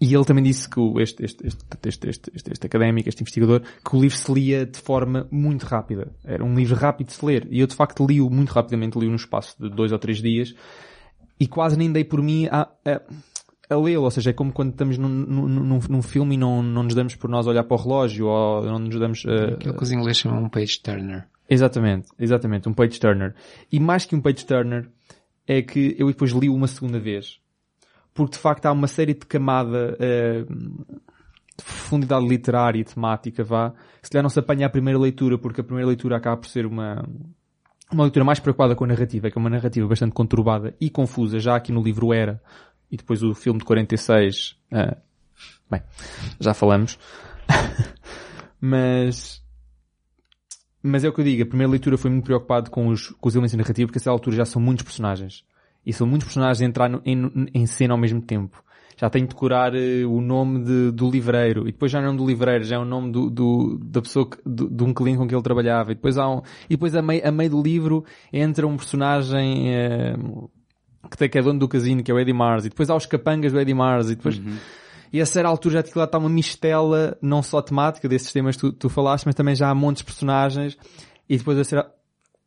[0.00, 1.46] e ele também disse que este, este,
[1.86, 6.12] este, este, académico, este investigador, que o livro se lia de forma muito rápida.
[6.24, 7.46] Era um livro rápido de se ler.
[7.50, 10.54] E eu, de facto, li-o muito rapidamente, li-o no espaço de dois ou três dias.
[11.38, 13.00] E quase nem dei por mim a, a
[13.68, 16.82] a lê-lo, ou seja, é como quando estamos num, num, num, filme e não, não
[16.82, 19.24] nos damos por nós olhar para o relógio ou não nos damos...
[19.24, 21.26] Uh, Aquilo que os ingleses chamam um page turner.
[21.48, 23.34] Exatamente, exatamente, um page turner.
[23.70, 24.88] E mais que um page turner,
[25.46, 27.40] é que eu depois li uma segunda vez.
[28.14, 30.54] Porque de facto há uma série de camada uh,
[31.56, 35.60] de profundidade literária e temática, vá, se calhar não se apanha a primeira leitura, porque
[35.60, 37.04] a primeira leitura acaba por ser uma,
[37.90, 41.38] uma leitura mais preocupada com a narrativa, que é uma narrativa bastante conturbada e confusa,
[41.38, 42.40] já aqui no livro era,
[42.92, 44.96] e depois o filme de 46, uh, ah,
[45.70, 45.82] bem,
[46.38, 46.98] já falamos.
[48.60, 49.42] mas,
[50.82, 53.28] mas é o que eu digo, a primeira leitura foi muito preocupado com os, com
[53.28, 55.42] os elementos narrativos, porque a essa altura já são muitos personagens.
[55.86, 58.62] E são muitos personagens a entrar no, em, em cena ao mesmo tempo.
[58.94, 62.10] Já tenho de decorar uh, o nome de, do livreiro, e depois já não é
[62.10, 64.84] o nome do livreiro, já é o nome do, do da pessoa, que, do, de
[64.84, 65.92] um cliente com que ele trabalhava.
[65.92, 69.70] E depois há um, e depois a meio, a meio do livro entra um personagem,
[69.70, 70.50] uh,
[71.12, 72.96] que, tem, que é dono do casino, que é o Eddie Mars, e depois há
[72.96, 74.38] os capangas do Eddie Mars, e depois...
[74.38, 74.56] Uhum.
[75.12, 78.62] E a certa altura já lá está uma mistela, não só temática desses temas que
[78.62, 80.76] tu, tu falaste, mas também já há montes de personagens,
[81.28, 81.84] e depois a ser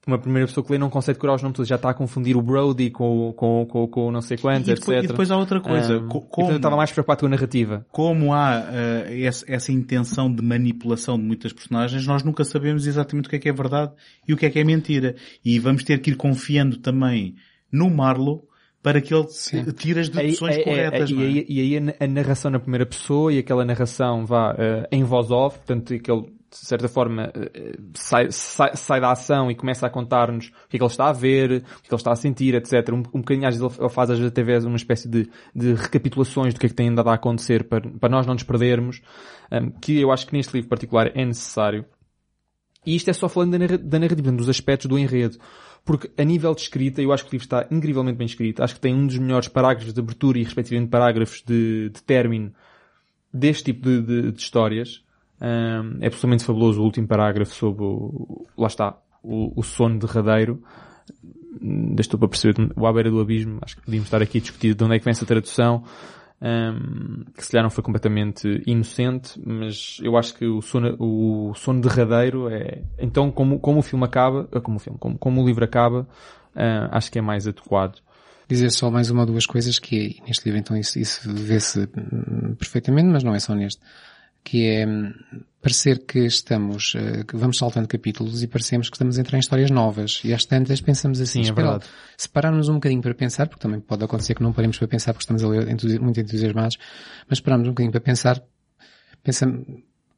[0.08, 2.38] uma primeira pessoa que lê não consegue decorar os nomes todos, já está a confundir
[2.38, 5.04] o Brody com, com, com, com não sei quantos, e depois, etc.
[5.04, 5.98] E depois há outra coisa.
[5.98, 7.86] Um, como, eu estava mais preocupado com a narrativa.
[7.92, 13.28] Como há uh, essa, essa, intenção de manipulação de muitas personagens, nós nunca sabemos exatamente
[13.28, 13.94] o que é que é verdade
[14.28, 15.16] e o que é que é mentira.
[15.44, 17.36] E vamos ter que ir confiando também
[17.72, 18.44] no Marlowe
[18.86, 19.64] para que ele Sim.
[19.72, 21.10] tire as deduções corretas.
[21.10, 24.52] É, é, e, aí, e aí a narração na primeira pessoa e aquela narração vá
[24.52, 29.12] uh, em voz off, portanto que ele de certa forma uh, sai, sai, sai, da
[29.12, 31.56] ação e começa a contar-nos o que é que ele está a ver, o que
[31.56, 32.94] é que ele está a sentir, etc.
[32.94, 36.54] Um, um bocadinho às vezes ele faz às vezes até uma espécie de, de recapitulações
[36.54, 39.02] do que é que tem andado a acontecer para, para nós não nos perdermos,
[39.52, 41.86] um, que eu acho que neste livro particular é necessário.
[42.86, 45.40] E isto é só falando da, da narrativa, dos aspectos do enredo.
[45.86, 48.64] Porque a nível de escrita, eu acho que o livro está incrivelmente bem escrito.
[48.64, 52.52] Acho que tem um dos melhores parágrafos de abertura e respectivamente parágrafos de, de término
[53.32, 55.04] deste tipo de, de, de histórias.
[55.40, 60.64] Um, é absolutamente fabuloso o último parágrafo sobre o, lá está, o, o sono derradeiro.
[62.00, 63.60] Estou para perceber o à beira do abismo.
[63.62, 65.84] Acho que podíamos estar aqui a discutir de onde é que vem essa tradução
[66.42, 71.54] um, que se calhar não foi completamente inocente, mas eu acho que o sono, o
[71.56, 75.42] sono derradeiro é, então como, como o filme acaba, eh, como o filme, como, como
[75.42, 76.02] o livro acaba,
[76.56, 78.00] uh, acho que é mais adequado.
[78.48, 81.90] Dizer só mais uma ou duas coisas que é, neste livro então isso, isso vê-se
[81.98, 83.82] hum, perfeitamente, mas não é só neste
[84.46, 85.12] que é hum,
[85.60, 89.40] parecer que estamos, eh, que vamos saltando capítulos e parecemos que estamos a entrar em
[89.40, 90.22] histórias novas.
[90.24, 91.80] E às tantas pensamos assim, Sim, é espera,
[92.16, 95.14] se pararmos um bocadinho para pensar, porque também pode acontecer que não paremos para pensar
[95.14, 96.78] porque estamos ali muito entusiasmados,
[97.28, 98.40] mas pararmos um bocadinho para pensar,
[99.24, 99.66] pensamos,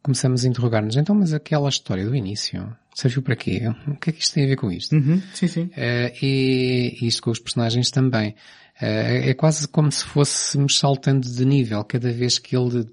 [0.03, 3.61] começamos a interrogar-nos, então mas aquela história do início, serviu para quê?
[3.87, 4.93] O que é que isto tem a ver com isto?
[4.97, 5.63] Uhum, sim, sim.
[5.63, 8.31] Uh, e, e isto com os personagens também.
[8.81, 12.85] Uh, é quase como se fôssemos saltando de nível cada vez que ele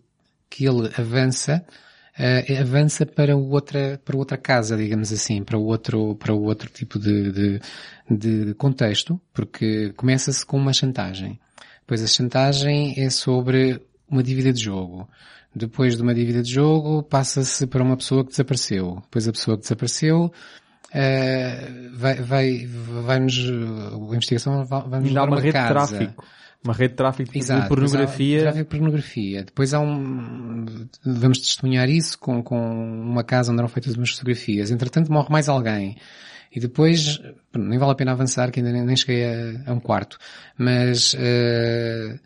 [0.49, 1.65] que ele avança
[2.19, 7.33] uh, avança para outra, para outra casa, digamos assim, para outro, para outro tipo de,
[7.33, 7.61] de,
[8.11, 11.39] de contexto, porque começa-se com uma chantagem.
[11.81, 15.09] Depois a chantagem é sobre uma dívida de jogo.
[15.55, 18.99] Depois de uma dívida de jogo, passa-se para uma pessoa que desapareceu.
[19.03, 25.41] Depois a pessoa que desapareceu, uh, vai, vai, vai-nos, a investigação vai-nos dar uma, uma
[25.41, 25.69] rede casa.
[25.69, 26.25] de tráfico.
[26.65, 28.39] Uma rede de tráfico de Exato, pornografia.
[28.39, 29.45] Depois há, tráfico de pornografia.
[29.45, 30.65] Depois há um,
[31.05, 34.71] vamos testemunhar isso com, com uma casa onde eram feitas umas fotografias.
[34.71, 35.97] Entretanto morre mais alguém.
[36.51, 37.21] E depois,
[37.55, 40.17] nem vale a pena avançar, que ainda nem, nem cheguei a, a, um quarto.
[40.57, 42.19] Mas, uh,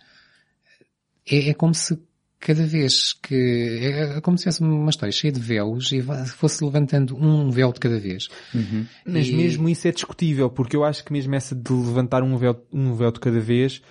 [1.27, 1.99] é, é como se
[2.41, 7.17] cada vez que, é como se tivesse uma história cheia de véus e fosse levantando
[7.17, 8.29] um véu de cada vez.
[8.55, 8.87] Uhum.
[9.05, 9.33] Mas e...
[9.33, 12.95] mesmo isso é discutível, porque eu acho que mesmo essa de levantar um véu, um
[12.95, 13.83] véu de cada vez,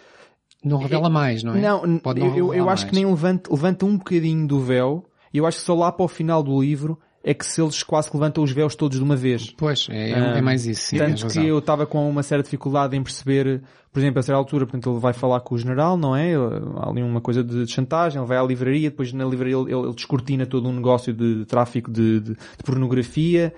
[0.64, 1.62] não revela mais, não é?
[1.62, 2.90] Não, Pode não eu, eu acho mais.
[2.90, 6.06] que nem levanta, levanta um bocadinho do véu, e eu acho que só lá para
[6.06, 9.16] o final do livro é que se eles quase levantam os véus todos de uma
[9.16, 9.54] vez.
[9.58, 10.82] Pois, é, é, é mais isso.
[10.88, 14.38] Sim, tanto que eu estava com uma certa dificuldade em perceber, por exemplo, a certa
[14.38, 16.36] altura, portanto, ele vai falar com o general, não é?
[16.36, 19.94] Há ali uma coisa de chantagem, ele vai à livraria, depois na livraria ele, ele
[19.94, 23.54] descortina todo um negócio de, de tráfico de, de, de pornografia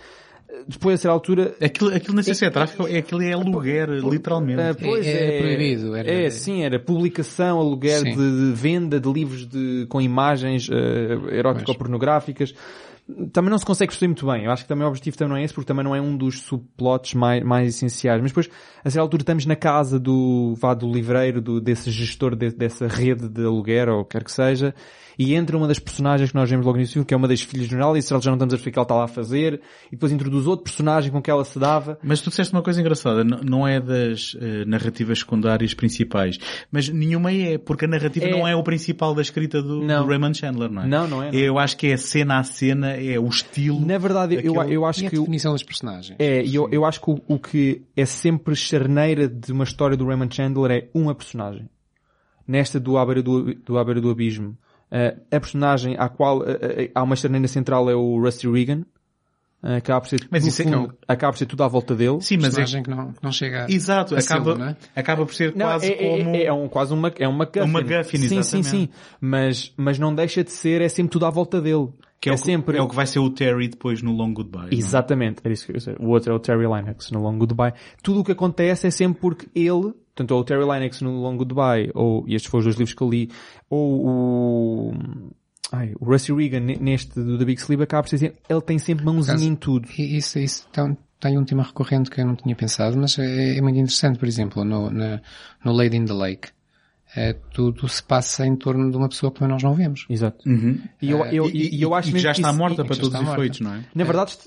[0.68, 1.56] depois a certa altura...
[1.62, 4.62] Aquilo, aquilo nem sei se é tráfico, é aquilo é aluguer, literalmente.
[4.62, 5.96] Uh, pois é, é, proibido.
[5.96, 6.12] Era...
[6.12, 12.54] É, sim, era publicação, aluguer de, de, venda de livros de, com imagens uh, erótico-pornográficas
[13.32, 14.46] também não se consegue perceber muito bem.
[14.46, 16.16] Eu acho que também o objetivo também não é esse, porque também não é um
[16.16, 18.22] dos subplots mais, mais essenciais.
[18.22, 18.50] Mas depois,
[18.84, 22.88] a certa altura, estamos na casa do, vá, do livreiro, do, desse gestor de, dessa
[22.88, 24.76] rede de aluguer, ou quer que seja,
[25.20, 27.42] e entra uma das personagens que nós vemos logo no início, que é uma das
[27.42, 28.96] filhas do jornal, e se ela já não estamos a ver o que ela está
[28.96, 32.00] lá a fazer, e depois introduz outro personagem com que ela se dava.
[32.02, 36.40] Mas tu disseste uma coisa engraçada, não é das uh, narrativas secundárias principais,
[36.72, 38.32] mas nenhuma é, porque a narrativa é...
[38.32, 40.88] não é o principal da escrita do, do, Raymond Chandler, não é?
[40.88, 41.32] Não, não é.
[41.34, 41.38] Não.
[41.38, 43.86] Eu acho que é cena a cena, é o estilo.
[43.86, 45.18] Na verdade, eu, eu acho e que...
[45.18, 46.16] a definição dos personagens.
[46.18, 49.98] É, e eu, eu acho que o, o que é sempre charneira de uma história
[49.98, 51.70] do Raymond Chandler é uma personagem.
[52.48, 54.58] Nesta do À beira do, do, à beira do abismo,
[54.92, 58.84] Uh, a personagem à qual uh, uh, há uma charneira central é o Rusty Regan.
[59.62, 60.96] acaba por ser, mas isso fundo, é que...
[61.08, 62.22] acaba por ser tudo à volta dele.
[62.22, 64.78] Sim, mas é que não, não chega Exato, a acaba, não é?
[64.96, 66.36] acaba por ser não, quase é, como...
[66.36, 67.60] É, é, um, quase uma, é uma Guffin.
[67.62, 68.90] Uma Guffin, sim, sim, sim.
[69.22, 71.90] Mas, mas não deixa de ser, é sempre tudo à volta dele.
[72.22, 72.78] Que é, é, o, sempre...
[72.78, 74.70] é o que vai ser o Terry depois no Long Goodbye.
[74.72, 75.98] Exatamente, era isso que eu ia dizer.
[76.00, 77.74] O outro é o Terry Lennox no Long Goodbye.
[78.04, 81.92] Tudo o que acontece é sempre porque ele, tanto o Terry Lennox no Long Goodbye,
[81.94, 83.30] ou, e estes foram os dois livros que eu li,
[83.70, 84.94] ou o,
[85.72, 89.06] Ai, o Rusty Regan neste do The Big Sleep acaba por dizer, ele tem sempre
[89.06, 89.88] mãozinha em tudo.
[89.98, 93.62] Isso, isso então, tem um tema recorrente que eu não tinha pensado, mas é, é
[93.62, 95.22] muito interessante, por exemplo, no, no,
[95.64, 96.50] no Lady in the Lake.
[97.16, 100.06] É, tudo se passa em torno de uma pessoa que nós não vemos.
[100.10, 100.48] Exato.
[100.48, 100.80] Uhum.
[101.02, 103.20] E, eu, eu, e, e, eu acho e que já está isso, morta para todos
[103.20, 103.84] os efeitos, não é?
[103.96, 104.38] Na verdade,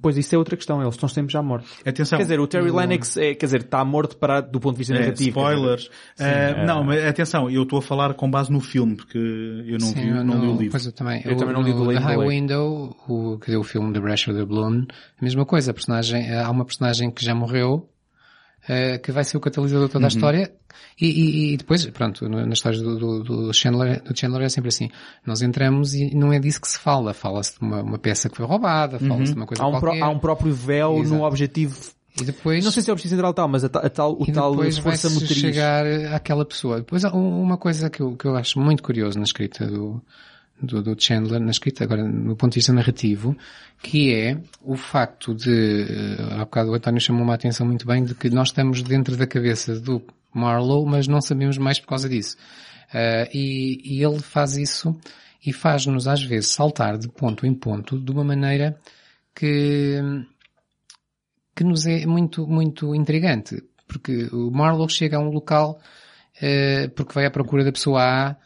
[0.00, 1.68] Pois isso é outra questão, eles estão sempre já mortos.
[1.84, 2.16] Atenção.
[2.16, 4.94] Quer dizer, o Terry Lennox é, quer dizer, está morto para, do ponto de vista
[4.94, 5.40] é, narrativo.
[5.40, 5.86] Spoilers.
[5.86, 9.88] Uh, não, mas atenção, eu estou a falar com base no filme, porque eu não
[9.88, 10.70] Sim, vi, eu não, não li o livro.
[10.70, 11.22] Pois eu também.
[11.24, 12.30] Eu, também não li do The Lady High Lake.
[12.30, 14.86] Window, o, que é o filme The of the Balloon,
[15.20, 17.89] a mesma coisa, a personagem, há uma personagem que já morreu,
[18.70, 20.14] uh, que vai ser o catalisador de toda a Uhum.
[20.16, 20.52] história,
[21.00, 24.48] e, e, e depois, pronto, na- nas histórias do, do, do Chandler, do Chandler é
[24.48, 24.88] sempre assim,
[25.26, 28.36] nós entramos e não é disso que se fala, fala-se de uma, uma peça que
[28.36, 31.14] foi roubada, fala-se de uma coisa Há um, pro- qualquer, há um próprio véu Exato.
[31.16, 31.76] no objetivo.
[32.20, 32.64] e depois...
[32.64, 35.08] Não sei se é o objetivo central tal, mas a, a tal, o tal força
[35.10, 35.32] motriz.
[35.38, 36.78] chegar àquela pessoa.
[36.78, 40.02] Depois há um- uma coisa que eu, que eu acho muito curioso na escrita do,
[40.62, 43.36] do, do Chandler, na escrita agora no ponto de vista narrativo,
[43.82, 48.04] que é o facto de, eh, há bocado o António chamou-me a atenção muito bem,
[48.04, 52.08] de que nós estamos dentro da cabeça do Marlowe, mas não sabemos mais por causa
[52.08, 52.36] disso.
[52.92, 54.96] Ah, e, e ele faz isso
[55.44, 58.78] e faz-nos às vezes saltar de ponto em ponto de uma maneira
[59.34, 59.98] que,
[61.54, 63.62] que nos é muito, muito intrigante.
[63.86, 65.80] Porque o Marlowe chega a um local
[66.40, 68.36] eh, porque vai à procura da pessoa A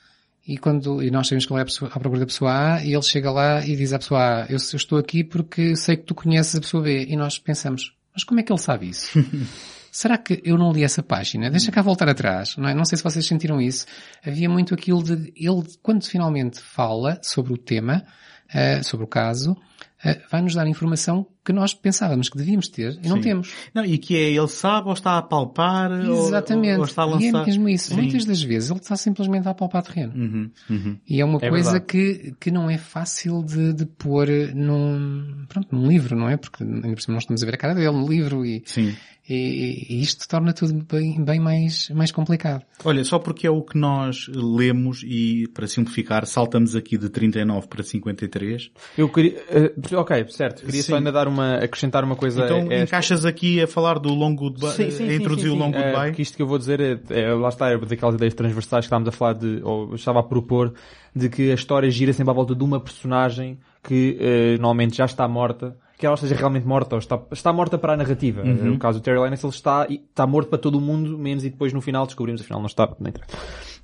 [0.46, 2.84] e quando, e nós sabemos que ele vai à, pessoa- à procura da pessoa A
[2.84, 5.96] e ele chega lá e diz à pessoa A, eu, eu estou aqui porque sei
[5.96, 7.06] que tu conheces a pessoa B.
[7.08, 9.18] E nós pensamos, mas como é que ele sabe isso?
[9.90, 11.48] Será que eu não li essa página?
[11.48, 12.74] Deixa cá voltar atrás, não é?
[12.74, 13.86] Não sei se vocês sentiram isso.
[14.26, 18.04] Havia muito aquilo de, ele, quando finalmente fala sobre o tema,
[18.52, 23.08] eh, sobre o caso, uh, vai-nos dar informação que nós pensávamos que devíamos ter e
[23.08, 23.22] não Sim.
[23.22, 23.52] temos.
[23.74, 26.72] Não, e que é, ele sabe ou está a palpar ou- Exatamente.
[26.74, 27.46] ou, ou está a E é lançar.
[27.46, 27.88] mesmo isso.
[27.88, 27.96] Sim.
[27.96, 30.12] Muitas das vezes ele está simplesmente a palpar terreno.
[30.14, 30.96] Uhum, uhum.
[31.06, 31.86] E é uma É coisa verdade.
[31.86, 36.36] que, que não é fácil de, de pôr num, pronto, num livro, não é?
[36.36, 38.94] Porque ainda por cima nós estamos a ver a cara dele no livro e, Sim.
[39.28, 42.64] e, e isto torna tudo bem, bem mais, mais complicado.
[42.84, 47.68] Olha, só porque é o que nós lemos e, para simplificar, saltamos aqui de 39
[47.68, 48.70] para 53.
[48.98, 50.64] Eu queria, eh, ok, certo.
[50.64, 50.90] Queria Sim.
[50.92, 52.44] só ainda dar uma, acrescentar uma coisa.
[52.44, 52.74] Então, esta.
[52.84, 55.72] encaixas aqui a falar do Long Goodbye, Sim, sim, a sim, introduzir sim, o Long
[55.72, 55.78] sim.
[55.78, 56.06] Eh, Goodbye.
[56.08, 58.86] porque isto que eu vou dizer é, é lá está, é daquelas ideias transversais que
[58.86, 60.72] estávamos a falar de, ou estava a propor,
[61.14, 65.04] de que a história gira sempre à volta de uma personagem que eh, normalmente já
[65.04, 68.42] está morta, que ela esteja realmente morta, ou está, está morta para a narrativa.
[68.42, 68.64] Uhum.
[68.72, 71.44] No caso do Terry Lennox, ele está, e- está morto para todo o mundo, menos
[71.44, 73.36] e depois no final descobrimos, afinal não está, interessa.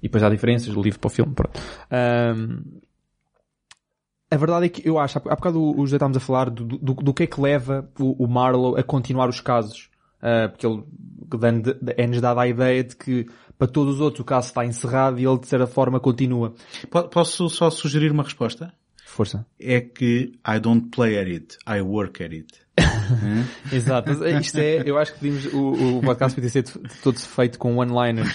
[0.03, 1.61] E depois há diferenças do livro para o filme, pronto.
[1.91, 2.63] Ahm,
[4.31, 6.95] a verdade é que eu acho, há bocado o José estávamos a falar do, do,
[6.95, 9.89] do que é que leva o, o Marlowe a continuar os casos.
[10.23, 10.83] Ah, porque ele
[11.97, 13.27] é-nos dada a ideia de que
[13.59, 16.55] para todos os outros o caso está encerrado e ele de certa forma continua.
[16.91, 18.73] Po- Posso só sugerir uma resposta?
[19.07, 19.45] Força.
[19.59, 22.47] É que I don't play at it, I work at it.
[23.73, 24.11] Exato.
[24.11, 26.65] Mas Isto é, eu acho que pedimos, o, o podcast podia ser
[27.03, 28.33] todo feito com one-liners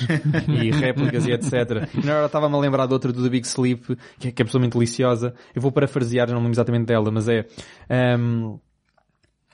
[0.47, 1.87] e réplicas e etc.
[1.93, 4.41] E na hora estava-me a lembrar de outra do The Big Sleep, que é, que
[4.41, 5.33] é absolutamente deliciosa.
[5.55, 7.45] Eu vou parafrasear, não me lembro exatamente dela, mas é,
[7.89, 8.55] ehm,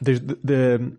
[0.02, 0.92] desde, de-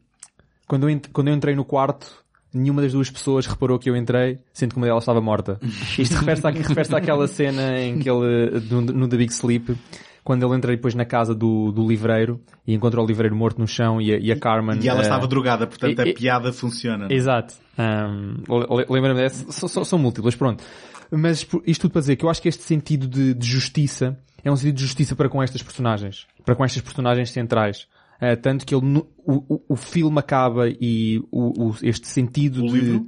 [0.66, 2.22] quando, eu, quando eu entrei no quarto,
[2.54, 5.58] nenhuma das duas pessoas reparou que eu entrei, sendo que uma delas estava morta.
[5.98, 9.76] Isto refere-se, à, refere-se àquela cena em que ele, no, no The Big Sleep,
[10.24, 13.66] quando ele entra depois na casa do, do livreiro e encontra o livreiro morto no
[13.66, 14.78] chão e a, e a Carmen...
[14.80, 17.04] E ela eh, estava drogada, portanto e- a e- piada funciona.
[17.04, 17.14] não é?
[17.14, 17.54] Exato.
[17.78, 18.34] Um,
[18.76, 19.50] le- Lembra-me dessa?
[19.50, 20.62] São, são- múltiplas, pronto.
[21.10, 24.50] Mas isto tudo para dizer que eu acho que este sentido de, de justiça é
[24.50, 26.26] um sentido de justiça para com estas personagens.
[26.44, 27.86] Para com estas personagens centrais.
[28.20, 32.68] Uh, tanto que ele, o, o, o filme acaba e o, o- este sentido O
[32.68, 32.72] de...
[32.80, 33.06] livro?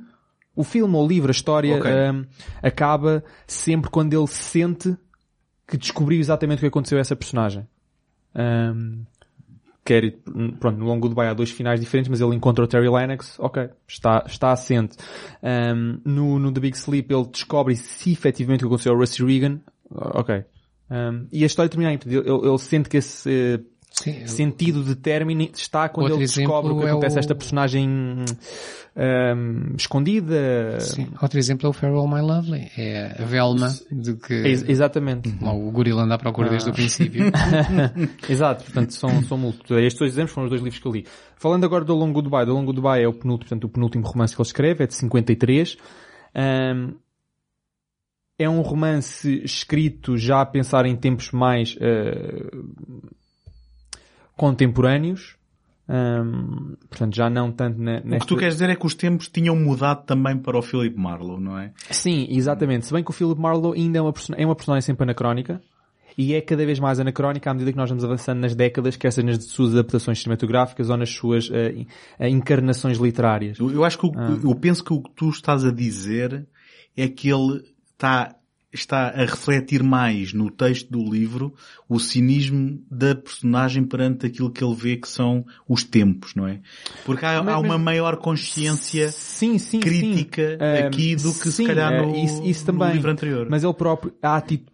[0.57, 1.91] O filme ou o livro, a história, Ok.
[1.91, 2.25] um,
[2.63, 4.97] acaba sempre quando ele sente
[5.67, 7.67] que descobriu exatamente o que aconteceu a essa personagem.
[8.35, 9.05] Um,
[9.85, 10.17] quer,
[10.59, 13.39] pronto, no longo do Dubai há dois finais diferentes, mas ele encontra o Terry Lennox,
[13.39, 14.97] ok, está, está assente.
[15.43, 19.25] Um, no, no The Big Sleep ele descobre se efetivamente o que aconteceu ao Rusty
[19.25, 19.61] Regan,
[19.91, 20.45] ok.
[20.91, 23.61] Um, e a história termina aí, ele, ele sente que esse eh,
[23.95, 27.89] Sim, sentido de término está quando ele descobre o que é acontece a esta personagem
[27.89, 28.25] um,
[29.77, 30.81] escondida.
[30.81, 31.09] Sim.
[31.23, 32.71] Outro exemplo é o Farewell My Lovely.
[32.77, 35.33] É a Velma de que Ex- exatamente.
[35.41, 36.75] lá o gorila anda à procura desde o Ah.
[36.75, 37.25] princípio.
[38.29, 39.79] Exato, portanto são, são múltiplos.
[39.79, 41.07] Estes dois exemplos foram os dois livros que eu li.
[41.37, 44.35] Falando agora do Longo Dubai, do Longo Dubai é o penúltimo, portanto, o penúltimo romance
[44.35, 45.77] que ele escreve, é de 53.
[46.35, 46.95] Ahm,
[48.37, 52.51] é um romance escrito já a pensar em tempos mais eh,
[54.37, 55.37] contemporâneos.
[55.87, 58.27] Ahm, portanto, já não tanto na, O que nesta...
[58.27, 61.59] tu queres dizer é que os tempos tinham mudado também para o Philip Marlowe, não
[61.59, 61.73] é?
[61.91, 62.87] Sim, exatamente.
[62.87, 65.61] Se bem que o Philip Marlowe ainda é uma, person- é uma personagem sempre anacrónica
[66.17, 69.13] e é cada vez mais anacrónica à medida que nós vamos avançando nas décadas, quer
[69.13, 71.85] seja nas suas adaptações cinematográficas ou nas suas eh,
[72.29, 73.59] encarnações literárias.
[73.59, 74.39] Eu, eu acho que o, Ah.
[74.43, 76.47] eu penso que o que tu estás a dizer
[76.97, 77.63] é que ele
[77.93, 78.35] está,
[78.75, 81.55] está a refletir mais no texto do livro
[81.89, 86.61] o cinismo da personagem perante aquilo que ele vê que são os tempos, não é?
[87.05, 90.87] Porque há, Mas- há uma maior consciência Sim, sim, crítica sim.
[90.87, 93.47] Aqui do que se calhar eh, no, isso, isso no livro anterior.
[93.49, 94.65] Mas ele próprio, a ati-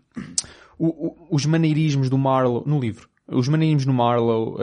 [0.78, 4.56] o- o- os maneirismos do Marlowe, no livro, os maneirismos do Marlowe,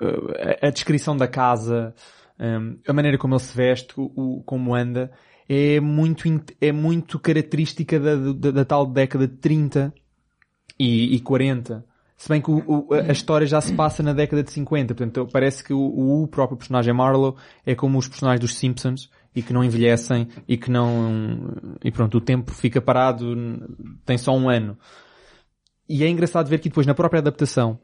[0.00, 1.94] eh, a, a descrição da casa,
[2.38, 5.10] ehm, a maneira como ele se veste, o, o- como anda,
[5.48, 6.24] é muito,
[6.60, 9.92] é muito característica da, da, da tal década de 30
[10.78, 11.84] e, e 40.
[12.16, 15.28] Se bem que o- o- a história já se passa na década de 50, portanto
[15.30, 19.52] parece que o, o próprio personagem Marlowe é como os personagens dos Simpsons e que
[19.52, 21.52] não envelhecem e que não,
[21.84, 23.36] e pronto, o tempo fica parado,
[24.06, 24.78] tem só um ano.
[25.88, 27.78] E é engraçado ver que depois na própria adaptação,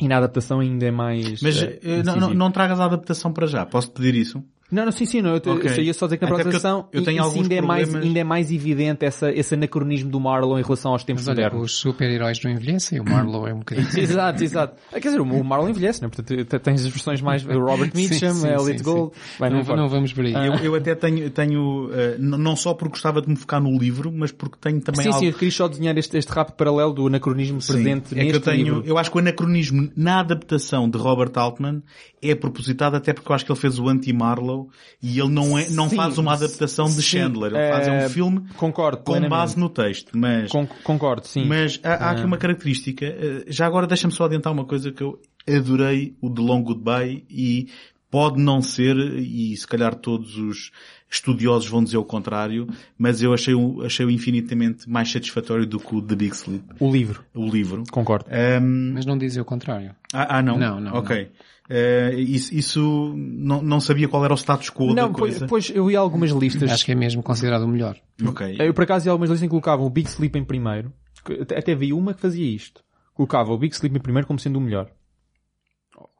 [0.00, 1.42] e na adaptação ainda é mais...
[1.42, 3.64] Mas eh, não, não, não tragas a adaptação para já.
[3.66, 4.42] Posso pedir isso?
[4.72, 5.70] Não, não, sim, sim, não, eu, te- Ok.
[5.76, 7.60] eu ia só dizer que na Até porque adaptação eu- eu tenho alguns ainda, é
[7.60, 11.24] mais, problemas- ainda é mais evidente essa, esse anacronismo do Marlowe em relação aos tempos
[11.26, 11.70] Mas olha, modernos.
[11.72, 13.86] os super-heróis não envelhecem, o Marlowe é um bocadinho.
[14.00, 14.74] exato, exato.
[14.90, 16.08] Ah, Quer dizer, o Marlon envelhece, né?
[16.08, 19.12] Portanto, tens as versões mais Robert Mitchum, sim, Elliot Gold.
[19.38, 19.82] Bem, não, importa.
[19.82, 20.32] não vamos por aí.
[20.32, 24.10] Eu, eu até tenho, tenho n- não só porque gostava de me focar no livro,
[24.10, 25.20] mas porque tenho também Sim, algo...
[25.20, 28.30] sim, eu queria só desenhar este, este rápido paralelo do anacronismo Sim, presente é neste
[28.30, 28.82] que eu tenho, livro.
[28.86, 31.82] eu acho que o anacronismo na adaptação de Robert Altman
[32.22, 34.61] é propositado até porque eu acho que ele fez o anti-Marlowe
[35.02, 37.52] E ele não, é, não Sim, faz uma adaptação de Chandler.
[37.54, 40.16] Ele faz eh, um filme Concordo, com base no texto.
[40.16, 41.44] Mas, Con- concordo, sim.
[41.46, 42.26] mas há, há aqui Ah.
[42.26, 43.04] uma característica.
[43.06, 47.24] eh, Já agora deixa-me só adiantar uma coisa que eu adorei o The Long Goodbye
[47.30, 47.68] e
[48.10, 50.70] pode não ser, e se calhar todos os
[51.10, 52.66] estudiosos vão dizer o contrário,
[52.98, 56.90] mas eu achei, achei o infinitamente mais satisfatório do que o The Big Sleep, O
[56.92, 57.84] livro, o livro.
[57.90, 58.26] concordo.
[58.30, 59.94] Ahm, Mas não dizem o contrário.
[60.12, 60.58] ah, ah, não?
[60.58, 61.30] Não, não, Ok.
[61.70, 65.46] Eh, isso isso não, não sabia qual era o status quo Não, da pois, coisa.
[65.46, 66.70] pois eu vi algumas listas.
[66.70, 67.96] Acho que é mesmo considerado o melhor.
[68.26, 68.56] Ok.
[68.58, 70.92] Eu por acaso vi algumas listas em que colocavam o Big Sleep em primeiro.
[71.24, 72.82] Que Até, vi uma que fazia isto.
[73.14, 74.90] Colocava o Big Sleep em primeiro como sendo o melhor.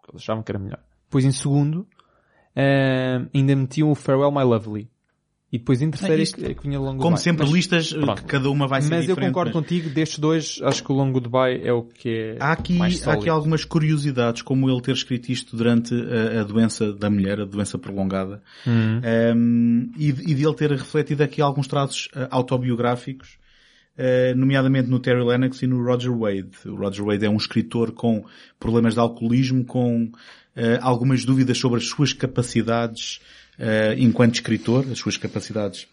[0.09, 0.79] Eles achavam que era melhor.
[1.07, 1.87] Depois em segundo,
[2.55, 4.89] eh, ainda metiam o Farewell My Lovely.
[5.53, 8.01] E depois em terceiro é isto- que, é que vinha Como sempre, Mas- listas, eh,
[8.01, 8.23] pronto.
[8.23, 9.33] que cada uma vai ser Mas eu diferente.
[9.35, 12.53] concordo mas- contigo, destes dois, acho que o Long Goodbye é o que é Há
[12.53, 16.95] aqui, mais há aqui algumas curiosidades, como ele ter escrito isto durante a, a doença
[16.95, 19.01] da mulher, a doença prolongada, Hum.
[19.37, 23.37] Um, e, e de ele ter refletido aqui alguns traços uh, autobiográficos,
[23.99, 26.49] uh, nomeadamente no Terry Lennox e no Roger Wade.
[26.65, 28.25] O Roger Wade é um escritor com
[28.59, 30.11] problemas de alcoolismo, com uh,
[30.81, 33.21] algumas dúvidas sobre as suas capacidades
[33.59, 35.87] uh, enquanto escritor, as suas capacidades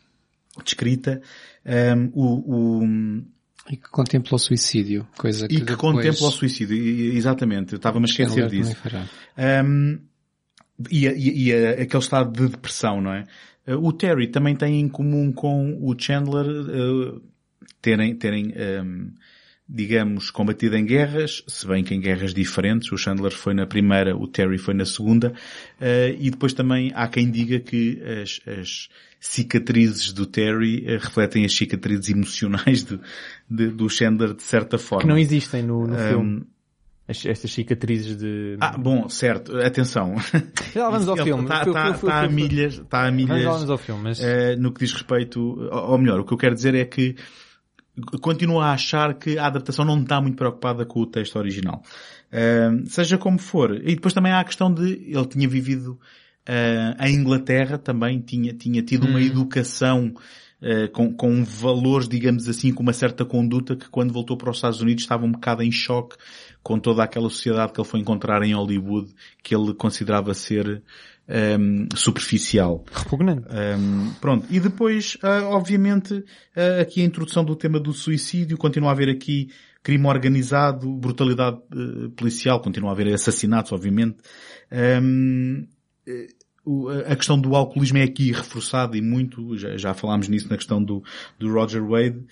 [0.64, 1.22] de escrita.
[1.66, 3.24] Um, o- o,
[3.70, 6.76] E que contempla o suicídio, coisa que e que depois contempla o suicídio.
[6.76, 8.76] E- e- Exatamente, eu estava-me a esquecer disso.
[9.38, 10.00] Um,
[10.90, 13.26] e, a- e, e a- aquele estado de depressão, não é?
[13.68, 17.22] Uh, O Terry também tem em comum com o Chandler uh,
[17.82, 18.54] terem, terem
[18.84, 19.12] um,
[19.72, 22.92] digamos, combatido em guerras, se bem que em guerras diferentes.
[22.92, 25.32] O Chandler foi na primeira, o Terry foi na segunda.
[25.80, 28.90] Uh, e depois também há quem diga que as, as
[29.20, 33.00] cicatrizes do Terry uh, refletem as cicatrizes emocionais do,
[33.50, 35.04] de- do Chandler de certa forma.
[35.04, 36.44] Que não existem no, no Um, filme.
[37.08, 38.58] As- Estas cicatrizes de...
[38.60, 39.56] Ah, bom, certo.
[39.58, 40.16] Atenção.
[40.74, 41.44] Já vamos ao filme.
[41.44, 44.20] Está Fui- fui- fui- a fui- milhas, está a milhas vamos ao filme, mas...
[44.22, 47.16] eh, no que diz respeito, ou ou melhor, o que eu quero dizer é que
[48.22, 51.82] continuo a achar que a adaptação não está muito preocupada com o texto original.
[52.32, 53.76] Eh, seja como for.
[53.76, 56.00] E depois também há a questão de ele tinha vivido
[56.46, 60.14] eh, em Inglaterra também, tinha, tinha tido uma educação
[60.62, 64.58] eh, com, com valores, digamos assim, com uma certa conduta que quando voltou para os
[64.58, 66.18] Estados Unidos estava um bocado em choque
[66.62, 70.84] com toda aquela sociedade que ele foi encontrar em Hollywood que ele considerava ser
[71.30, 72.84] ehm, superficial.
[72.92, 73.44] Repugnante.
[73.50, 74.46] Um, pronto.
[74.50, 76.24] E depois, ah, obviamente,
[76.56, 79.50] ah, aqui a introdução do tema do suicídio, continua a haver aqui
[79.82, 84.18] crime organizado, brutalidade eh, policial, continua a haver assassinatos, obviamente.
[85.02, 85.66] Um,
[86.06, 86.28] eh,
[86.66, 90.50] o- a a questão do alcoolismo é aqui reforçada e muito, já, já falámos nisso
[90.50, 91.02] na questão do,
[91.40, 92.26] do Roger Wade.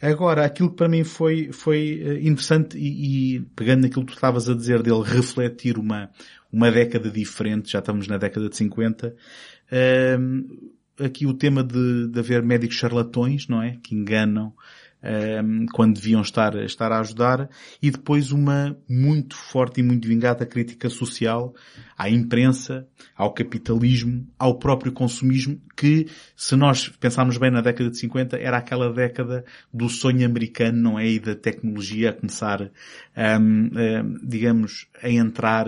[0.00, 4.16] Agora, aquilo que para mim foi, foi eh, interessante e, e pegando naquilo que tu
[4.16, 6.10] estavas a dizer dele refletir uma,
[6.54, 9.12] uma década diferente, já estamos na década de 50,
[9.72, 10.44] ehm,
[11.00, 13.76] aqui o tema de, de haver médicos charlatões, não é?
[13.82, 14.54] Que enganam
[15.02, 17.50] ehm, quando deviam estar, estar a ajudar
[17.82, 21.52] e depois uma muito forte e muito vingada crítica social
[21.98, 22.86] à imprensa,
[23.16, 26.06] ao capitalismo, ao próprio consumismo, que
[26.36, 30.98] se nós pensarmos bem na década de 50 era aquela década do sonho americano, não
[31.00, 31.08] é?
[31.08, 32.70] E da tecnologia a começar,
[33.16, 33.70] ehm,
[34.22, 35.66] digamos, a entrar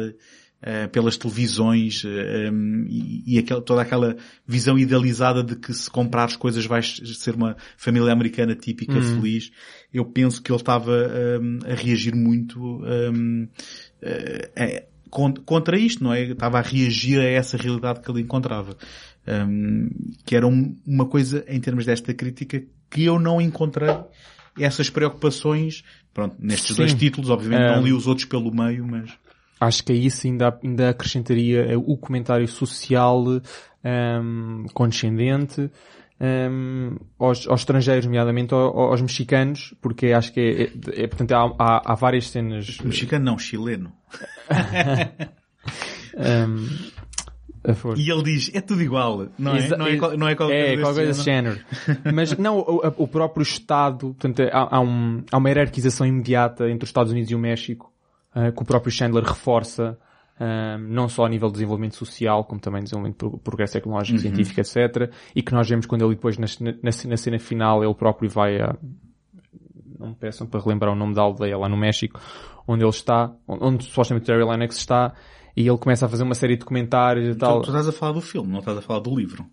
[0.69, 6.35] eh, pelas televisões eh, um, e, e toda aquela visão idealizada de que se comprares
[6.35, 9.53] coisas vais ser uma família americana típica, feliz.
[9.95, 10.91] Eu penso que ele estava
[11.41, 13.47] um, a reagir muito um,
[14.03, 16.25] eh, eh, con- contra isto, não é?
[16.25, 18.77] Estava a reagir a essa realidade que ele encontrava.
[19.29, 19.89] Um,
[20.25, 22.61] que era um- uma coisa, em termos desta crítica,
[22.91, 23.95] que eu não encontrei
[24.59, 26.77] essas preocupações, pronto, nestes Sim.
[26.83, 29.11] dois títulos, obviamente Um, não li os outros pelo meio, mas...
[29.61, 33.25] Acho que a isso ainda, ainda acrescentaria eh, o comentário social
[33.83, 35.71] ehm, condescendente
[36.21, 40.63] ehm, aos, aos estrangeiros, nomeadamente ao- aos, mexicanos, porque acho que é,
[41.01, 43.93] é- é, portanto, há, há, há várias cenas Mexicano não, chileno.
[46.17, 46.67] ehm,
[47.65, 49.59] a for- E ele diz, é tudo igual, não é?
[49.59, 51.61] Exa- Não é, qual- não é qualquer é, coisa qualquer coisa desse género.
[52.15, 56.85] Mas não, o, o próprio Estado, portanto, há, há, um, há uma hierarquização imediata entre
[56.85, 57.93] os Estados Unidos e o México,
[58.37, 59.99] eh, que o próprio Chandler reforça,
[60.39, 64.19] eh, não só a nível de desenvolvimento social, como também desenvolvimento de pro- progresso tecnológico,
[64.21, 65.11] científico, etc.
[65.35, 68.61] E que nós vemos quando ele depois, na, na, na cena final, ele próprio vai
[68.61, 68.77] a,
[69.99, 72.21] não me peçam para relembrar o nome da aldeia lá no México,
[72.69, 75.15] onde ele está, onde, onde supostamente Terry Lennox está,
[75.57, 77.63] e ele começa a fazer uma série de comentários e tal.
[77.63, 79.47] Tu, estás a falar do filme, não estás a falar do livro.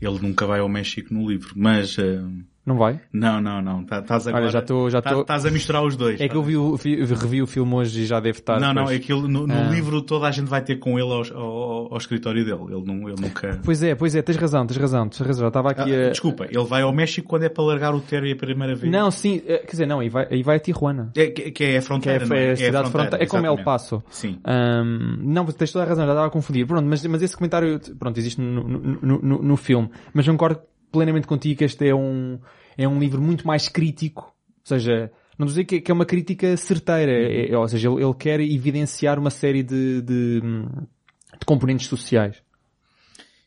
[0.00, 1.96] Ele nunca vai ao México no livro, mas...
[1.98, 2.22] eh,
[2.64, 3.00] Não vai?
[3.12, 3.84] Não, não, não.
[3.84, 4.44] Tá- Estás agora...
[4.44, 4.88] Olha, já estou...
[4.88, 5.18] Já tá-.
[5.20, 6.20] Estás a misturar os dois.
[6.20, 8.60] É que eu vi o, vi- revi o filme hoje e já deve estar...
[8.60, 9.62] Não, não, é que ele, no, no Ah.
[9.68, 12.62] livro toda a gente vai ter com ele ao, ao, ao escritório dele.
[12.72, 13.58] Ele, não, ele nunca...
[13.64, 15.48] Pois é, pois é, tens razão, tens razão, tens razão.
[15.48, 16.10] Estava aqui Ah, a...
[16.10, 18.92] Desculpa, ele vai ao México quando é para largar o Terry a primeira vez.
[18.92, 21.10] Não, sim, eh, quer dizer, não, aí vai, aí vai a Tijuana.
[21.16, 22.50] É, que, que é a Que é, fronteira, não é é?
[22.52, 23.24] a cidade fronteira, fronteira.
[23.24, 23.64] É como El exatamente.
[23.64, 24.04] Paso.
[24.08, 24.38] Sim.
[24.44, 26.64] Ahm, não, tens toda a razão, já estava a confundir.
[26.64, 29.90] Pronto, mas, mas esse comentário, pronto, existe no, no, no, no- no filme.
[30.14, 30.60] Mas concordo
[30.92, 32.38] plenamente contigo que este é um,
[32.76, 34.22] é um livro muito mais crítico.
[34.24, 37.10] Ou seja, não dizer que, que é uma crítica certeira.
[37.10, 42.42] É- é- ou seja, ele, ele quer evidenciar uma série de, de, de componentes sociais.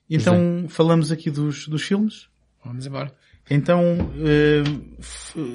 [0.09, 2.27] Então, falamos aqui dos, dos filmes.
[2.63, 3.11] Vamos embora.
[3.49, 4.63] Então, eh,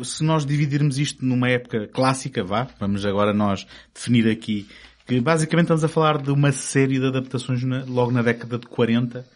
[0.04, 4.68] se nós dividirmos isto numa época clássica, vá, vamos agora nós definir aqui
[5.10, 9.26] que basicamente estamos a falar de uma série de adaptações logo na década de 40.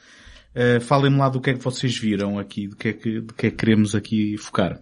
[0.55, 3.35] Eh, Falem-me lá do que é que vocês viram aqui, do que é que, do
[3.35, 4.79] que é que queremos aqui focar.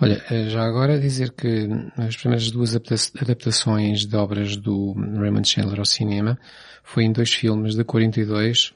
[0.00, 5.48] Olha, eh, já agora dizer que as primeiras duas adapta- adaptações de obras do Raymond
[5.48, 6.38] Chandler ao cinema
[6.82, 8.72] foi em dois filmes de 42.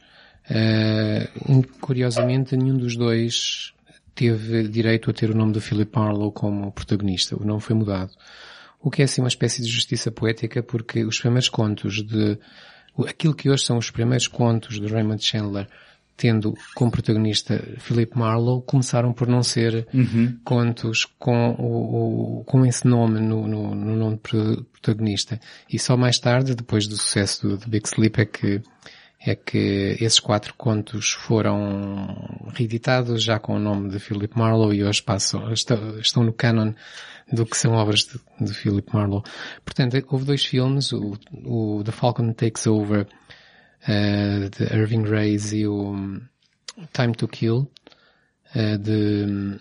[0.48, 3.72] Eh, in- curiosamente, nenhum dos dois
[4.14, 7.36] teve direito a ter o nome do Philip Marlowe como protagonista.
[7.36, 8.12] O nome foi mudado.
[8.80, 12.38] O que é assim uma espécie de justiça poética porque os primeiros contos de,
[13.06, 15.66] aquilo que hoje são os primeiros contos de Raymond Chandler
[16.16, 19.86] tendo como protagonista Philip Marlowe começaram por não ser
[20.44, 25.38] contos com, o, o- com esse nome no, no, no nome protagonista.
[25.70, 28.62] E só mais tarde, depois do sucesso do, do Big Sleep, é que
[29.28, 34.84] é que esses quatro contos foram reeditados já com o nome de Philip Marlowe e
[34.84, 36.72] hoje passam, estão, estão no canon
[37.32, 39.24] do que são obras de, de Philip Marlowe.
[39.64, 43.06] Portanto, houve dois filmes, o, o The Falcon Takes Over,
[43.88, 46.20] eh, de Irving Reyes e o hum,
[46.92, 47.70] Time to Kill,
[48.54, 49.58] eh, de, hum,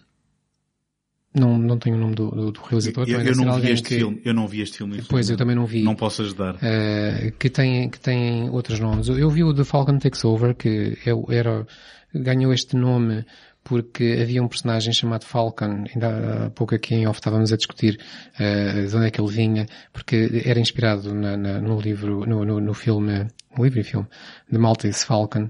[1.33, 3.07] não, não tenho o nome do, do, do realizador.
[3.09, 5.01] Eu, eu não vi este que- filme, eu não vi este filme.
[5.09, 5.83] Pois, eu também não vi.
[5.83, 6.57] Não posso ajudar.
[6.61, 9.09] eh, que tem que tem outros nomes.
[9.09, 11.67] Eu vi o The Falcon Takes Over que é- era
[12.13, 13.25] ganhou este nome
[13.65, 17.99] porque havia um personagem chamado Falcon, ainda há pouco aqui em off estávamos a discutir
[18.39, 22.45] eh, de onde é que ele vinha, porque era inspirado na- na- no livro, no,
[22.45, 23.25] no, no filme,
[23.57, 24.07] no livro e filme,
[24.51, 25.49] de Maltese Falcon,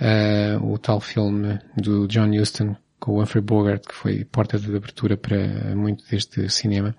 [0.00, 4.74] eh, o tal filme do John Huston com o Humphrey Bogart, que foi porta de
[4.74, 5.36] abertura para
[5.74, 6.94] muito deste cinema.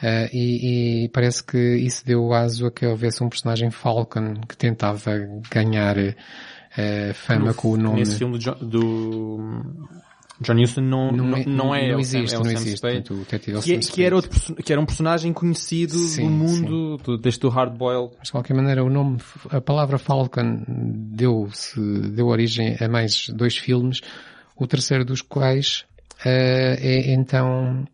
[0.00, 4.56] Uh, e, e parece que isso deu aso a que houvesse um personagem Falcon que
[4.56, 5.10] tentava
[5.50, 5.96] ganhar
[6.76, 8.00] uh, fama com o nome.
[8.00, 9.62] Nesse filme do do
[10.40, 12.50] John Huston não, não, é- não é, não é o existe, Sam- é o não
[12.50, 12.76] Sam existe.
[12.76, 12.94] Spade.
[13.02, 16.96] Portanto, o Que, é- que era outro, que era um personagem conhecido Sim, do mundo,
[16.98, 18.12] do, deste do Hard Boiled.
[18.18, 19.18] Mas de qualquer maneira, o nome,
[19.50, 21.80] a palavra Falcon deu-se,
[22.10, 24.00] deu origem a mais dois filmes,
[24.56, 25.84] o terceiro dos quais
[26.24, 27.84] eh, é então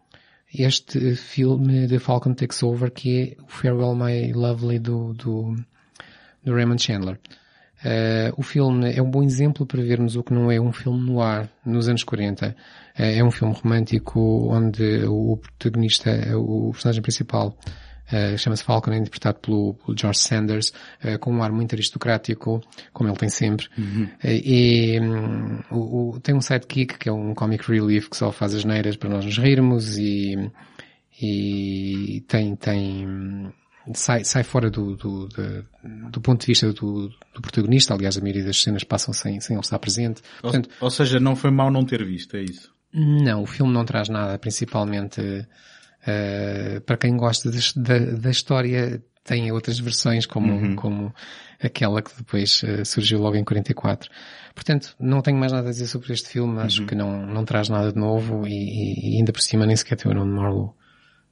[0.54, 5.56] este filme de Falcon Takes Over, que é o Farewell My Lovely do, do,
[6.44, 7.18] do Raymond Chandler.
[7.84, 11.00] Eh, o filme é um bom exemplo para vermos o que não é um filme
[11.06, 12.56] no ar nos anos 40.
[12.96, 17.56] Eh, é um filme romântico onde o protagonista, o personagem principal,
[18.10, 22.60] eh, chama-se Falcon, é interpretado pelo, pelo George Sanders, eh, com um ar muito aristocrático,
[22.92, 23.66] como ele tem sempre.
[24.22, 28.32] Eh, e hum, o, o- tem um sidekick, que é um comic relief, que só
[28.32, 30.50] faz as neiras para nós nos rirmos e,
[31.20, 33.52] e tem, tem, hum,
[33.92, 35.28] sai, sai fora do, do,
[36.10, 37.92] do ponto de vista do, do protagonista.
[37.94, 40.22] Aliás, a maioria das cenas passam sem, sem ele estar presente.
[40.42, 42.72] Ou, Portanto, ou seja, não foi mau não ter visto, é isso.
[42.92, 45.46] não, o filme não traz nada, principalmente
[46.06, 51.14] eh, para quem gosta de- da, da história, tem outras versões como, como
[51.62, 54.10] aquela que depois eh, surgiu logo em 44.
[54.54, 57.68] Portanto, não tenho mais nada a dizer sobre este filme, acho que não, não traz
[57.68, 60.36] nada de novo e, e- e ainda por cima nem sequer tem o nome de
[60.36, 60.70] Marlowe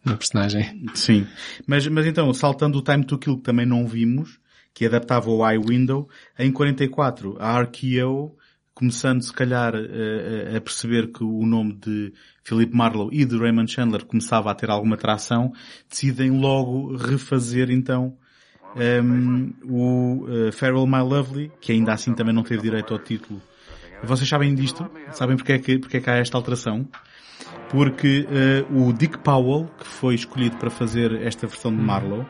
[0.04, 0.84] no personagem.
[0.94, 1.26] Sim.
[1.66, 4.38] Mas, mas então, saltando o Time to Kill que também não vimos,
[4.74, 6.08] que adaptava o iWindow,
[6.38, 8.36] em 44, a RKO,
[8.74, 12.12] começando se calhar eh, a perceber que o nome de
[12.42, 15.52] Philip Marlowe e de Raymond Chandler começava a ter alguma tração,
[15.88, 18.16] decidem logo refazer então
[18.74, 23.40] ehm, o eh, Farewell My Lovely, que ainda assim também não teve direito ao título.
[24.02, 24.90] Vocês sabem disto?
[25.12, 26.88] Sabem porque é que, porque é que há esta alteração?
[27.72, 32.26] Porque eh, o Dick Powell, que foi escolhido para fazer esta versão de Marlowe,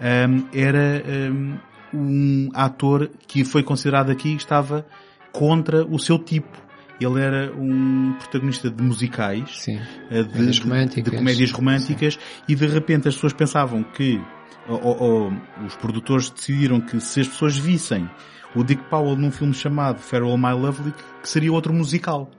[0.00, 1.56] ehm, era ehm,
[1.92, 4.86] um ator que foi considerado aqui estava
[5.30, 6.66] contra o seu tipo.
[7.00, 9.78] Ele era um protagonista de musicais, Sim.
[10.10, 11.04] eh, de, Comédias de- românticas.
[11.12, 14.20] de comédias românticas e de repente as pessoas pensavam que
[14.66, 15.32] ou- ou
[15.66, 18.08] os produtores decidiram que se as pessoas vissem
[18.54, 20.92] o Dick Powell num filme chamado Farewell My Lovely
[21.22, 22.30] que seria outro musical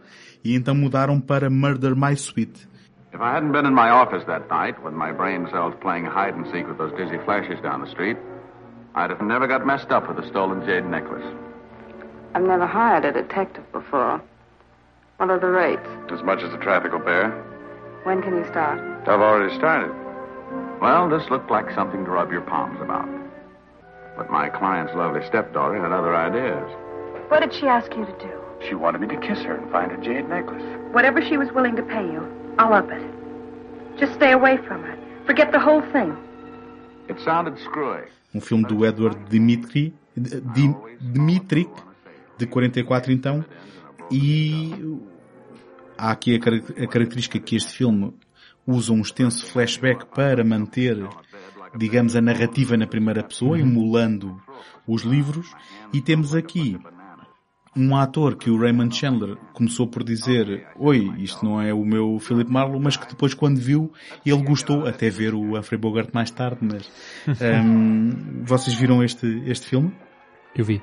[0.44, 2.68] e então mudaram para Murder My Sweet.
[3.12, 6.36] If I hadn't been in my office that night with my brain cells playing hide
[6.36, 8.18] and seek with those dizzy flashes down the street,
[8.94, 11.26] I'd have never got messed up with the stolen jade necklace.
[12.36, 14.22] I've never hired a detective before.
[15.18, 15.88] What are the rates?
[16.12, 17.32] As much as the traffic will bear.
[18.04, 18.80] When can you start?
[19.08, 19.92] I've already started.
[20.80, 23.10] Well, this looked like something to rub your palms about.
[24.16, 26.70] But my client's lovely stepdaughter had other ideas.
[27.30, 28.39] What did she ask you to do?
[28.68, 30.64] She wanted me to kiss her and find her jade necklace.
[30.92, 32.22] Whatever she was willing to pay you,
[32.58, 33.02] I'll up it.
[33.98, 34.98] Just stay away from her.
[35.26, 36.16] Forget the whole thing.
[37.08, 38.04] It sounded screwy.
[38.34, 41.70] Um filme do Edward Dimitri, Dim, Dimitrik,
[42.38, 43.44] de 44 então,
[44.12, 45.00] e
[45.98, 48.14] há aqui a, car a característica que este filme
[48.66, 50.98] usa um extenso flashback para manter,
[51.76, 54.40] digamos, a narrativa na primeira pessoa, emulando
[54.88, 55.52] os livros,
[55.92, 56.80] e temos aqui
[57.76, 62.20] um ator que o Raymond Chandler começou por dizer oi, isto não é o meu
[62.20, 63.92] Philip Marlowe, mas que depois quando viu
[64.26, 66.92] ele gostou, até ver o Humphrey Bogart mais tarde, mas
[67.64, 69.92] um, vocês viram este, este filme?
[70.56, 70.82] Eu vi.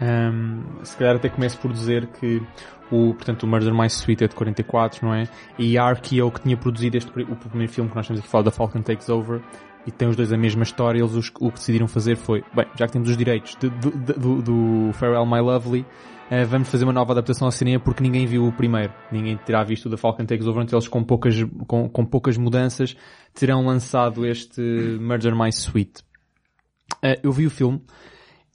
[0.00, 2.42] Um, se calhar até começo por dizer que
[2.90, 5.28] o, portanto, o Murder My Sweet é de 44, não é?
[5.58, 8.44] E a RKO que tinha produzido este, o primeiro filme que nós temos aqui falado,
[8.44, 9.40] da Falcon Takes Over,
[9.86, 12.66] e tem os dois a mesma história, eles os, o que decidiram fazer foi, bem,
[12.76, 15.86] já que temos os direitos de, do, do, do Farewell My Lovely,
[16.30, 18.92] uh, vamos fazer uma nova adaptação ao cinema porque ninguém viu o primeiro.
[19.10, 21.34] Ninguém terá visto o da Falcon Takes Over, então eles com poucas,
[21.66, 22.96] com, com poucas mudanças
[23.34, 24.60] terão lançado este
[25.00, 26.02] Murder My Sweet.
[27.04, 27.82] Uh, eu vi o filme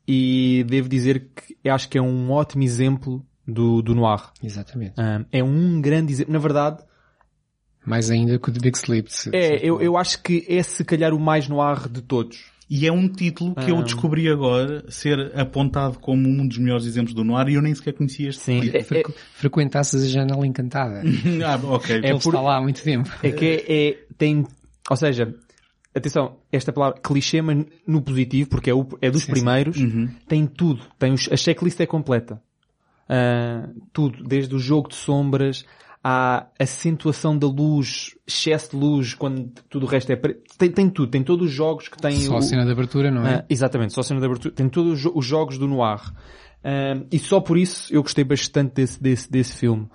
[0.08, 4.22] e devo dizer que acho que é um ótimo exemplo do, do noir.
[4.44, 4.94] Exatamente.
[5.00, 6.34] Um, é um grande exemplo.
[6.34, 6.84] Na verdade,
[7.86, 9.10] mais ainda que o The Big Sleep.
[9.34, 12.51] É, eu, eu acho que é se calhar o mais noir de todos.
[12.74, 13.84] E é um título que eu Um.
[13.84, 17.92] descobri agora ser apontado como um dos melhores exemplos do noir e eu nem sequer
[17.94, 18.62] conhecia este Sim.
[18.62, 18.78] título.
[18.78, 21.04] É, Frequ frequentasses a janela encantada.
[21.46, 22.00] Ah, ok.
[22.02, 23.10] É por- está lá há muito tempo.
[23.22, 24.48] é que é, é- tem,
[24.90, 25.36] ou seja,
[25.94, 29.32] atenção, esta palavra clichê, mas no positivo, porque é, o, é dos Sim, sim.
[29.34, 30.08] primeiros, Uhum.
[30.26, 30.82] tem tudo.
[30.98, 32.42] Tem os, a checklist é completa.
[33.10, 35.66] Ah, tudo, desde o jogo de sombras,
[36.04, 40.42] à acentuação da luz, excesso de luz, quando tudo o resto é preto.
[40.58, 43.12] Tem, tem tudo, tem todos os jogos que tem Só o, a cena de abertura,
[43.12, 43.36] não é?
[43.36, 44.54] Ah, exatamente, só a cena de abertura.
[44.54, 46.02] Tem todos os, jo- os jogos do noir.
[46.64, 49.88] Ah, e só por isso eu gostei bastante desse, desse, desse filme.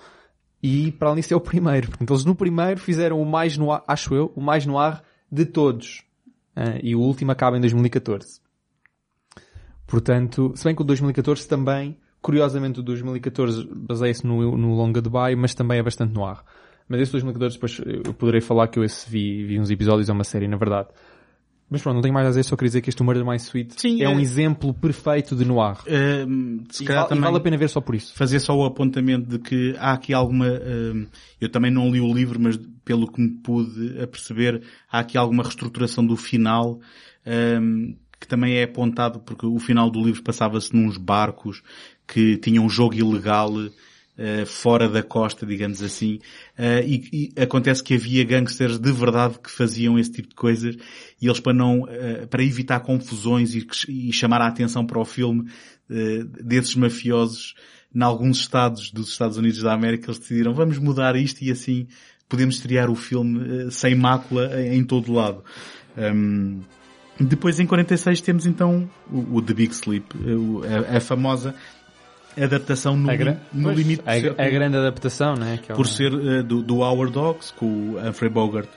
[0.63, 1.89] E para além disso é o primeiro.
[1.89, 6.05] Portanto, eles no primeiro fizeram o mais noir, acho eu, o mais noir de todos.
[6.55, 8.41] Ah, e o último acaba em 2014.
[9.87, 15.35] Portanto, se bem que o 2014 também, curiosamente o 2014 baseia-se no, no Longa Dubai,
[15.37, 16.39] mas também é bastante noir.
[16.89, 20.13] Mas esse 2014 depois eu poderei falar que eu esse vi, vi uns episódios, é
[20.13, 20.89] uma série na verdade.
[21.69, 23.75] Mas pronto, não tenho mais a dizer, só queria dizer que este Murder My Sweet
[23.81, 25.77] Sim, é um é- exemplo perfeito de noir.
[25.89, 28.15] Ahm, se E, val- e vale a pena ver só por isso.
[28.15, 31.07] fazer só o apontamento de que há aqui alguma, ahm,
[31.41, 35.43] eu também não li o livro, mas pelo que me pude aperceber, há aqui alguma
[35.43, 36.79] reestruturação do final,
[37.27, 41.63] ahm, que também é apontado porque o final do livro passava-se nos barcos
[42.07, 43.53] que tinham um jogo ilegal
[44.19, 46.19] eh, fora da costa, digamos assim,
[46.57, 50.75] Eh, e, e acontece que havia gangsters de verdade que faziam esse tipo de coisas
[51.21, 55.05] e eles para não, eh, para evitar confusões e, e chamar a atenção para o
[55.05, 55.51] filme
[56.43, 57.55] desses mafiosos
[57.95, 61.87] em alguns estados dos Estados Unidos da América eles decidiram vamos mudar isto e assim
[62.29, 65.45] podemos estrear o filme sem mácula em, em todo lado.
[65.97, 66.63] Hum,
[67.21, 70.07] depois em 46 temos então o, o The Big Sleep,
[70.91, 71.55] a, a famosa
[72.45, 75.59] adaptação no, gra- no pois, limite a, a grande adaptação, né?
[75.69, 78.69] É por ser eh, do, do Howard Dogs com o Humphrey Bogart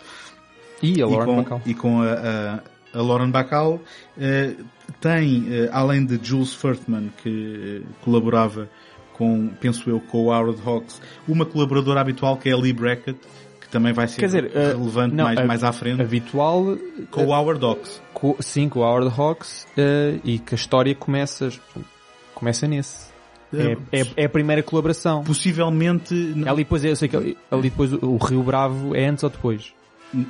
[0.82, 1.62] E a e Lauren com, Bacall.
[1.66, 2.60] e com a, a,
[2.98, 3.82] a Lauren Bacall
[4.20, 4.56] eh,
[5.02, 8.70] tem, eh, além de Jules Furtman que colaborava
[9.14, 13.20] com, penso eu, com o Howard Hawks, uma colaboradora habitual que é a Lee Brackett,
[13.60, 16.78] que também vai ser dizer, relevante não, mais, a- mais à frente, Habitual,
[17.12, 18.02] com o Howard Hawks.
[18.14, 21.50] co- sim, com o Howard Hawks, eh, e que a história começa,
[22.34, 23.09] começa nesse.
[23.54, 25.24] É, é, é a primeira colaboração.
[25.24, 29.24] Possivelmente, n- Ali depois, eu sei que ali, ali depois o, Rio Bravo é antes
[29.24, 29.74] ou depois?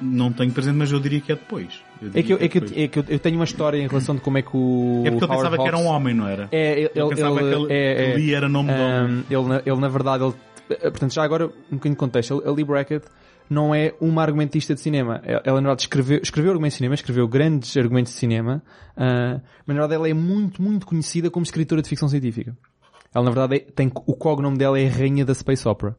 [0.02, 1.82] não tenho presente, mas eu diria que é depois.
[2.02, 3.88] Eu É que, eu, é que, eu, é que eu, eu tenho uma história em
[3.88, 5.96] relação de como é que o É porque eu Howard pensava que era um Hawks-
[5.96, 6.50] homem, não era?
[6.52, 9.06] É, ele, Eu pensava ele- que ele- é, é, Lee era nome de homem.
[9.06, 10.34] Um, ele, na- ele, na verdade, ele,
[10.70, 13.06] eh, portanto, já agora, um bocadinho de contexto, a Lee Brackett
[13.50, 15.22] não é uma argumentista de cinema.
[15.24, 18.62] Ela, na verdade, escreveu, escreveu argumentos de cinema, escreveu grandes argumentos de cinema,
[18.98, 22.54] ah, mas, na verdade, ela é muito, muito conhecida como escritora de ficção científica.
[23.14, 25.95] Ela, na verdade, é- tem, o cognome dela é a Rainha da Space Opera.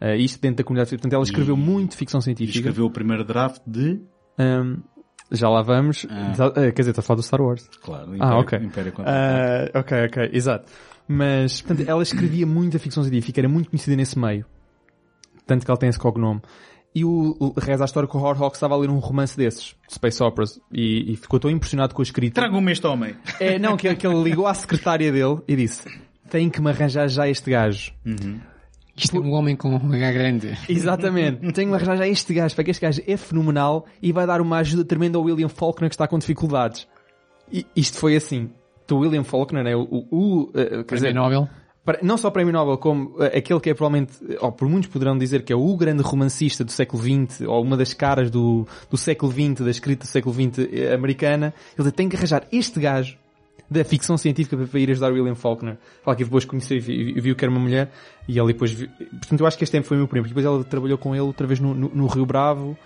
[0.00, 0.90] Ah, isto dentro da comunidade.
[0.90, 2.58] Portanto, ela escreveu muito ficção E científica.
[2.58, 4.00] escreveu o primeiro draft de...
[4.38, 4.78] Um,
[5.30, 6.06] já lá vamos.
[6.10, 6.32] Ah.
[6.56, 7.68] Eh, Quer dizer, está a falar do Star Wars.
[7.82, 8.58] Claro, Ah, Império- ok.
[8.58, 8.92] Império.
[9.06, 10.70] Ah, ok, ok, exato.
[11.06, 14.44] Mas, portanto, ela escrevia muita ficção científica, era muito conhecida nesse meio.
[15.46, 16.40] tanto que ela tem esse cognome.
[16.94, 19.94] E o, reza a história que o Hawks estava a ler um romance desses, de
[19.94, 22.40] Space Operas, e, e ficou tão impressionado com a escrita.
[22.40, 23.14] Tragam-me este homem.
[23.40, 25.88] É, não, que, que ele ligou à secretária dele e disse,
[26.30, 27.92] tem que me arranjar já este gajo.
[28.96, 30.58] Isto é um homem com um H grande.
[30.68, 31.40] Exatamente.
[31.52, 34.26] Tenho que me arranjar já este gajo, para que este gajo é fenomenal e vai
[34.26, 36.86] dar uma ajuda tremenda ao William Faulkner que está com dificuldades.
[37.52, 38.50] E isto foi assim.
[38.90, 41.48] O William Faulkner é o, o, o, eh, quer Prémio dizer, Nobel.
[42.02, 45.44] não só Prémio Nobel, como eh, aquele que é provavelmente, ou por muitos poderão dizer
[45.44, 49.30] que é o grande romancista do século XX, ou uma das caras do, do século
[49.30, 53.16] XX, da escrita do século XX eh, americana, ele tem que arranjar este gajo
[53.70, 55.76] da ficção científica para- ir ajudar William Faulkner.
[56.02, 57.90] Fala que depois conheceu e vi- e viu que era uma mulher,
[58.26, 60.44] e ele depois viu, portanto eu acho que este tempo foi o meu primo, depois
[60.44, 62.76] ela trabalhou com ele outra vez no, no, no Rio Bravo,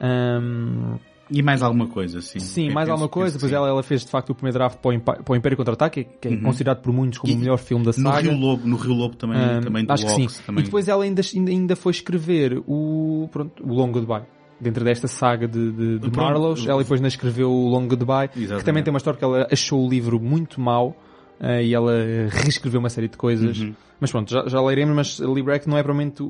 [0.00, 0.96] Ahm,
[1.32, 2.40] E mais alguma coisa, sim.
[2.40, 3.34] Sim, Eu mais penso- alguma coisa.
[3.36, 5.56] Depois ela, ela fez de facto o primeiro draft para o, Impa- para o Império
[5.56, 8.28] Contra-Ataque, que é considerado por muitos como E o melhor filme da No saga.
[8.28, 10.42] Rio Lobo, no Rio Lobo também, Um, também do acho que sim.
[10.44, 10.62] Também.
[10.62, 14.22] E depois ela ainda, ainda, ainda foi escrever o, pronto, o Long Goodbye.
[14.60, 16.16] Dentro desta saga de, de, de.
[16.16, 18.64] Marlowe, ela depois ainda escreveu o Long Goodbye, que Exatamente.
[18.66, 20.94] também tem uma história que ela achou o livro muito mau
[21.40, 21.92] eh, e ela
[22.28, 23.58] reescreveu uma série de coisas.
[23.58, 23.74] Uhum.
[23.98, 26.22] Mas pronto, já, já leremos, mas Lee Brack não é provavelmente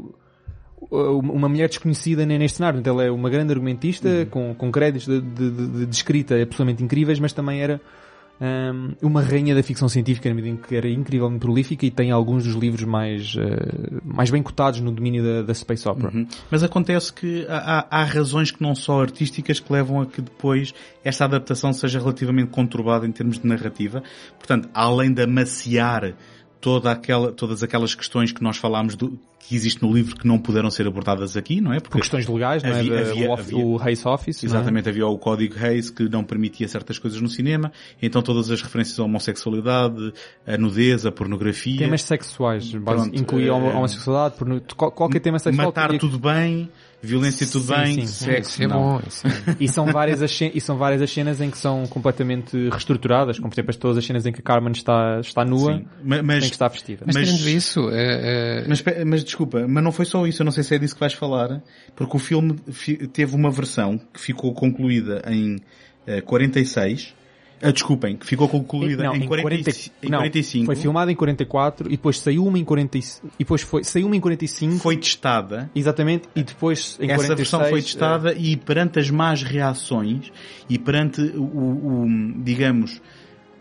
[0.91, 2.81] uma mulher desconhecida nem neste cenário.
[2.81, 4.27] Então ela é uma grande argumentista, Uhum.
[4.27, 7.81] com, com créditos de, de, de- de escrita absolutamente incríveis, mas também era
[8.41, 12.11] hum, uma rainha da ficção científica, na medida em que era incrivelmente prolífica e tem
[12.11, 16.11] alguns dos livros mais, eh, mais bem cotados no domínio da, da Space Opera.
[16.15, 16.27] Uhum.
[16.51, 20.21] Mas acontece que há, há- há razões que não só artísticas que levam a que
[20.23, 20.73] depois
[21.05, 24.03] esta adaptação seja relativamente conturbada em termos de narrativa.
[24.39, 26.15] Portanto, além de amaciar
[26.61, 30.39] toda aquela, todas aquelas questões que nós falámos do, que existe no livro que não
[30.39, 31.81] puderam ser abordadas aqui, não é?
[31.81, 32.81] Por questões legais, não é?
[32.81, 34.43] Havia- havia- o, off- havia- o Race Office.
[34.45, 34.47] é?
[34.47, 37.73] Exatamente, havia o código Hayes que não permitia certas coisas no cinema,
[38.03, 40.13] então todas as referências à homossexualidade,
[40.47, 45.39] a nudez, a pornografia, Temas sexuais, Pronto, incluía a eh, homossexualidade, porno- qual- qualquer tema
[45.39, 45.67] sexual.
[45.69, 46.69] matar tudo bem,
[47.03, 48.25] violência tudo Sim, bem, sim.
[48.25, 48.99] sexo é não.
[48.99, 49.03] é...
[49.59, 53.49] E são várias as e são várias as cenas em que são completamente reestruturadas, como
[53.51, 56.39] por exemplo as- todas as cenas em que a Carmen está, está nua, Mas, tem
[56.41, 57.05] que estar vestida.
[57.07, 60.45] Mas, Mas- tirando isso, eh, eh, Mas, mas desculpa, mas não foi só isso, eu
[60.45, 61.63] não sei se é disso que vais falar,
[61.97, 65.57] porque o filme fi- teve uma versão que ficou concluída em
[66.07, 67.15] eh, 46,
[67.63, 69.71] ah, desculpem, que ficou concluída Não, em, 40, 40
[70.03, 73.63] em não, 45, Foi filmado em 44 e depois saiu uma em 45 e depois
[73.63, 77.79] foi, saiu uma em 45, foi testada, exatamente, e depois em essa 46, versão foi
[77.79, 80.33] eh, testada e perante as más reações
[80.69, 83.01] e perante o, o- o, digamos,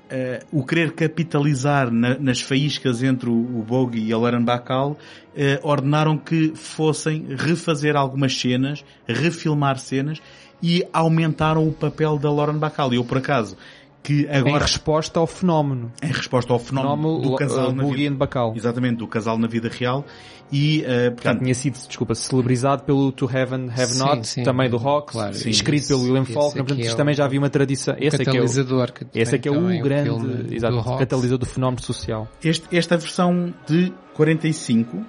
[0.10, 4.98] eh, o querer capitalizar na- nas faíscas entre o, o Bogie e a Lauren Bacall,
[5.36, 10.20] eh, ordenaram que fossem refazer algumas cenas, refilmar cenas
[10.62, 12.92] e aumentaram o papel da Lauren Bacall.
[12.94, 13.56] E eu, por acaso,
[14.02, 15.92] que em agora, resposta ao fenómeno.
[16.02, 18.54] em resposta ao fenómeno, Fenómeno do uh, casal na Boogie vida, and Bacall.
[18.56, 20.06] exatamente, do casal na vida real,
[20.52, 24.44] e, Já portanto, tinha sido, desculpa, celebrizado pelo To Heaven Have Sim, Not, sim.
[24.44, 25.50] também do Hawks, Claro, sim.
[25.50, 27.96] escrito pelo William Faulkner, portanto é isto o- também já havia uma tradição.
[28.00, 30.98] Esse é que é o, catalisador que esse é que é o grande exato, do
[30.98, 32.28] catalisador do fenómeno social.
[32.44, 35.06] Este- esta versão de 45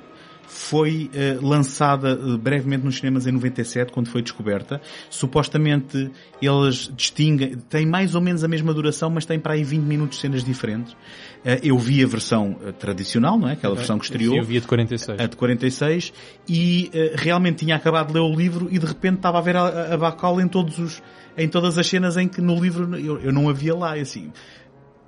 [0.51, 4.81] foi eh, lançada eh, brevemente nos cinemas em 97, quando foi descoberta.
[5.09, 6.11] Supostamente
[6.43, 10.17] eles distinguem, tem mais ou menos a mesma duração, mas tem para aí 20 minutos
[10.17, 10.97] de cenas diferentes.
[11.45, 13.53] Eh, eu vi a versão tradicional, não é?
[13.53, 14.35] Aquela versão que estreou.
[14.35, 15.21] Sim, eu via de 46.
[15.21, 16.13] A de 46
[16.49, 19.95] e realmente tinha acabado de ler o livro e de repente estava a ver a,
[19.95, 21.03] a Bacall em todos os
[21.39, 24.33] em todas as cenas em que no livro eu, eu não havia lá assim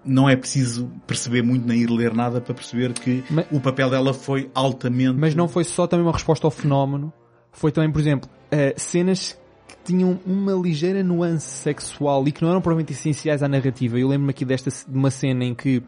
[0.04, 3.90] não é preciso perceber muito nem ir ler nada para perceber que Mas- o papel
[3.90, 7.12] dela foi altamente Mas não foi só também uma resposta ao fenómeno,
[7.52, 9.38] foi também, por exemplo, eh, cenas
[9.68, 13.98] que tinham uma ligeira nuance sexual e que não eram provavelmente essenciais à narrativa.
[13.98, 15.82] Eu lembro-me aqui desta de uma cena em que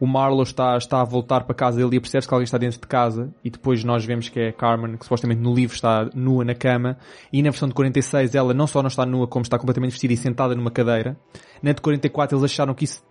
[0.00, 2.80] o Marlowe está, está a voltar para casa dele e percebe que alguém está dentro
[2.80, 6.08] de casa e depois nós vemos que é a Carmen, que supostamente no livro está
[6.14, 6.96] nua na cama
[7.32, 10.12] e na versão de 46 ela não só não está nua como está completamente vestida
[10.14, 11.16] e sentada numa cadeira.
[11.62, 13.02] Na de 44 eles acharam que isso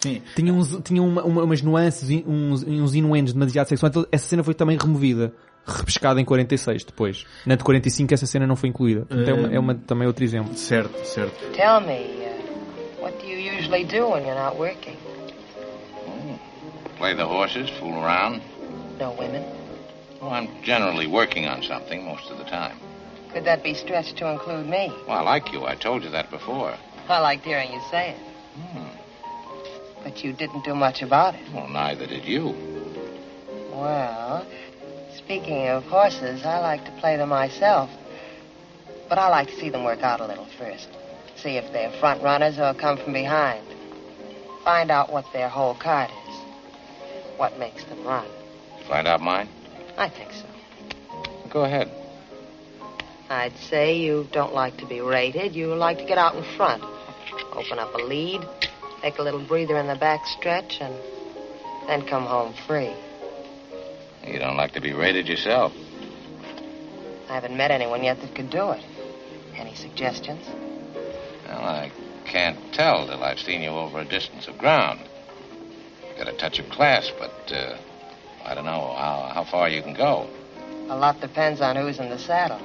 [0.00, 0.20] Sim.
[0.34, 3.90] tinha, uns, tinha uma, uma- umas nuances, e uns, uns inuendos demasiado sexuais.
[3.90, 5.32] Então, essa cena foi também removida.
[5.64, 7.24] Repescada em 46 depois.
[7.46, 9.06] Na de 45 essa cena não foi incluída.
[9.06, 10.56] Portanto, é, uma, é uma- também outro exemplo.
[10.56, 14.96] certo certo Tell me, uh, what do you usually do when you're not working?
[16.98, 18.42] Play the horses, fool around.
[18.98, 19.42] No women?
[20.20, 22.74] Oh, I'm generally working on something most of the time.
[23.32, 24.92] Could that be stretched to include me?
[25.08, 25.64] Well, I like you.
[25.66, 26.74] I told you that before.
[27.08, 28.16] I liked hearing you say it.
[30.02, 31.52] But you didn't do much about it.
[31.52, 32.54] Well, neither did you.
[33.70, 34.46] Well,
[35.16, 37.90] speaking of horses, I like to play them myself.
[39.08, 40.88] But I like to see them work out a little first.
[41.36, 43.66] See if they're front runners or come from behind.
[44.64, 46.34] Find out what their whole card is.
[47.36, 48.26] What makes them run.
[48.88, 49.48] Find out mine?
[49.96, 50.46] I think so.
[51.50, 51.90] Go ahead.
[53.28, 55.54] I'd say you don't like to be rated.
[55.54, 56.82] You like to get out in front.
[57.52, 58.40] Open up a lead,
[59.02, 60.94] take a little breather in the back stretch, and
[61.88, 62.94] then come home free.
[64.24, 65.72] You don't like to be rated yourself.
[67.28, 68.84] I haven't met anyone yet that could do it.
[69.56, 70.46] Any suggestions?
[71.46, 71.90] Well, I
[72.24, 75.00] can't tell till I've seen you over a distance of ground.
[76.16, 77.76] Got a touch of class, but uh,
[78.44, 80.28] I don't know how, how far you can go.
[80.88, 82.60] A lot depends on who's in the saddle.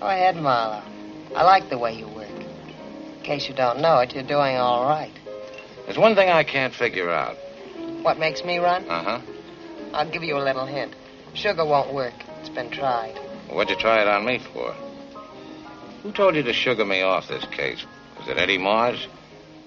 [0.00, 0.82] Go ahead, Marlowe.
[1.34, 2.30] I like the way you work.
[2.30, 5.17] In case you don't know it, you're doing all right.
[5.88, 7.38] There's one thing I can't figure out.
[8.02, 8.84] What makes me run?
[8.90, 9.20] Uh huh.
[9.94, 10.94] I'll give you a little hint.
[11.32, 12.12] Sugar won't work.
[12.40, 13.16] It's been tried.
[13.48, 14.74] What'd you try it on me for?
[16.02, 17.86] Who told you to sugar me off this case?
[18.18, 19.08] Was it Eddie Mars?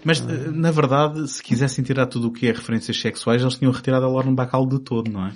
[0.04, 3.72] Mas, eh, na verdade, se quisessem tirar tudo o que é referências sexuais, eles tinham
[3.72, 5.34] retirado a Lauren Bacall de todo, não é?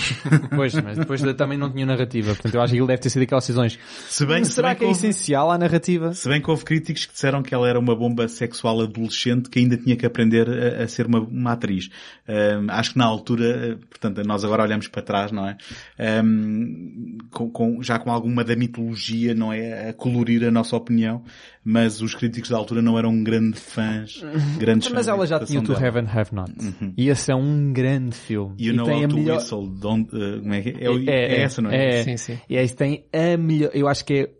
[0.54, 2.32] Pois, mas depois também não tinha narrativa.
[2.34, 3.78] Portanto, eu acho que ele deve ter sido aquelas decisões.
[4.08, 6.12] Se bem, Mas se será bem que é houve- essencial à narrativa?
[6.14, 9.58] Se bem que houve críticos que disseram que ela era uma bomba sexual adolescente que
[9.58, 11.88] ainda tinha que aprender a, a ser uma, uma atriz.
[12.28, 15.56] Ahm, acho que na altura, eh, portanto, nós agora olhamos para trás, não é?
[15.98, 19.90] Ahm, com, com- já com alguma da mitologia, não é?
[19.90, 21.22] A colorir a nossa opinião,
[21.68, 24.22] mas os críticos da altura não eram grandes fãs,
[24.56, 26.52] grandes Mas fãs ela já tinha o To Have and Have Not.
[26.96, 28.54] E esse é um grande filme.
[28.58, 29.36] You e know tem how a to melhor...
[29.38, 30.84] whistle, don't, eh, como é que é?
[30.84, 32.00] É, o- é essa, não é?
[32.00, 32.38] É, Sim, sim.
[32.48, 34.30] E esse tem a melhor, eu acho que é,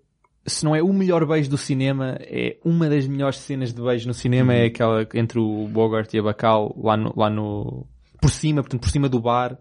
[0.46, 4.06] se não é o melhor beijo do cinema, é uma das melhores cenas de beijo
[4.06, 4.58] no cinema, Uhum.
[4.60, 7.84] é aquela entre o Bogart e a Bacall lá no, lá no,
[8.22, 9.58] por cima, portanto, por cima do bar.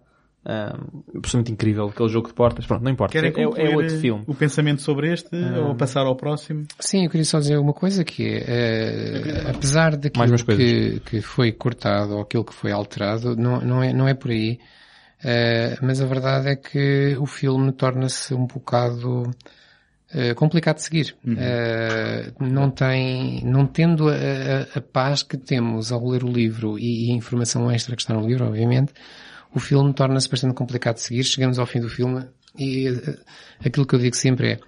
[0.48, 2.68] Um, absolutamente incrível, aquele jogo de portas.
[2.68, 3.12] Pronto, não importa.
[3.14, 4.24] Querem É, é, é outro filme.
[4.28, 6.66] o pensamento sobre este ou passar ao próximo?
[6.80, 11.52] Sim, eu queria só dizer uma coisa que é, eh, apesar daquilo que, que foi
[11.52, 14.60] cortado ou aquilo que foi alterado, não, não, é, não é por aí.
[15.24, 19.32] Eh, mas a verdade é que o filme torna-se um bocado
[20.14, 21.16] eh, complicado de seguir.
[21.26, 26.78] Eh, não tem, não tendo a, a- a paz que temos ao ler o livro
[26.78, 28.94] e, e a informação extra que está no livro, obviamente,
[29.56, 31.24] o filme torna-se bastante complicado de seguir.
[31.24, 32.26] Chegamos ao fim do filme
[32.58, 33.20] e eh,
[33.66, 34.60] aquilo que eu digo sempre é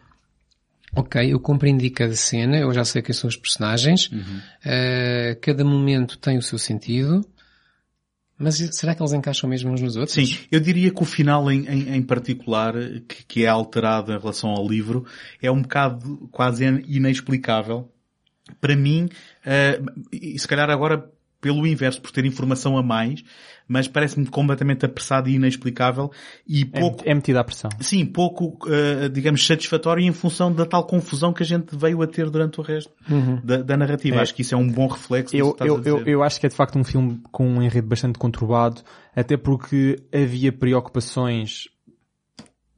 [0.95, 4.09] Ok, eu compreendi cada cena, eu já sei quem são os personagens,
[4.65, 7.23] eh, cada momento tem o seu sentido,
[8.39, 10.13] mas será que eles encaixam mesmo uns nos outros?
[10.13, 12.73] Sim, eu diria que o final em, em, em particular,
[13.07, 15.05] que, que é alterado em relação ao livro,
[15.41, 17.91] é um bocado quase inexplicável.
[18.61, 19.09] Para mim,
[19.45, 19.81] eh,
[20.11, 23.23] e se calhar agora pelo inverso, por ter informação a mais,
[23.67, 26.11] mas parece-me completamente apressado e inexplicável
[26.47, 27.69] e pouco, É, é metida à pressão.
[27.79, 32.07] sim, pouco, eh, digamos, satisfatório em função da tal confusão que a gente veio a
[32.07, 32.91] ter durante o resto
[33.43, 34.17] da, da narrativa.
[34.17, 34.19] É.
[34.21, 36.55] Acho que isso é um bom reflexo Eu, eu, eu, eu acho que é de
[36.55, 38.81] facto um filme com um enredo bastante conturbado,
[39.15, 41.65] até porque havia preocupações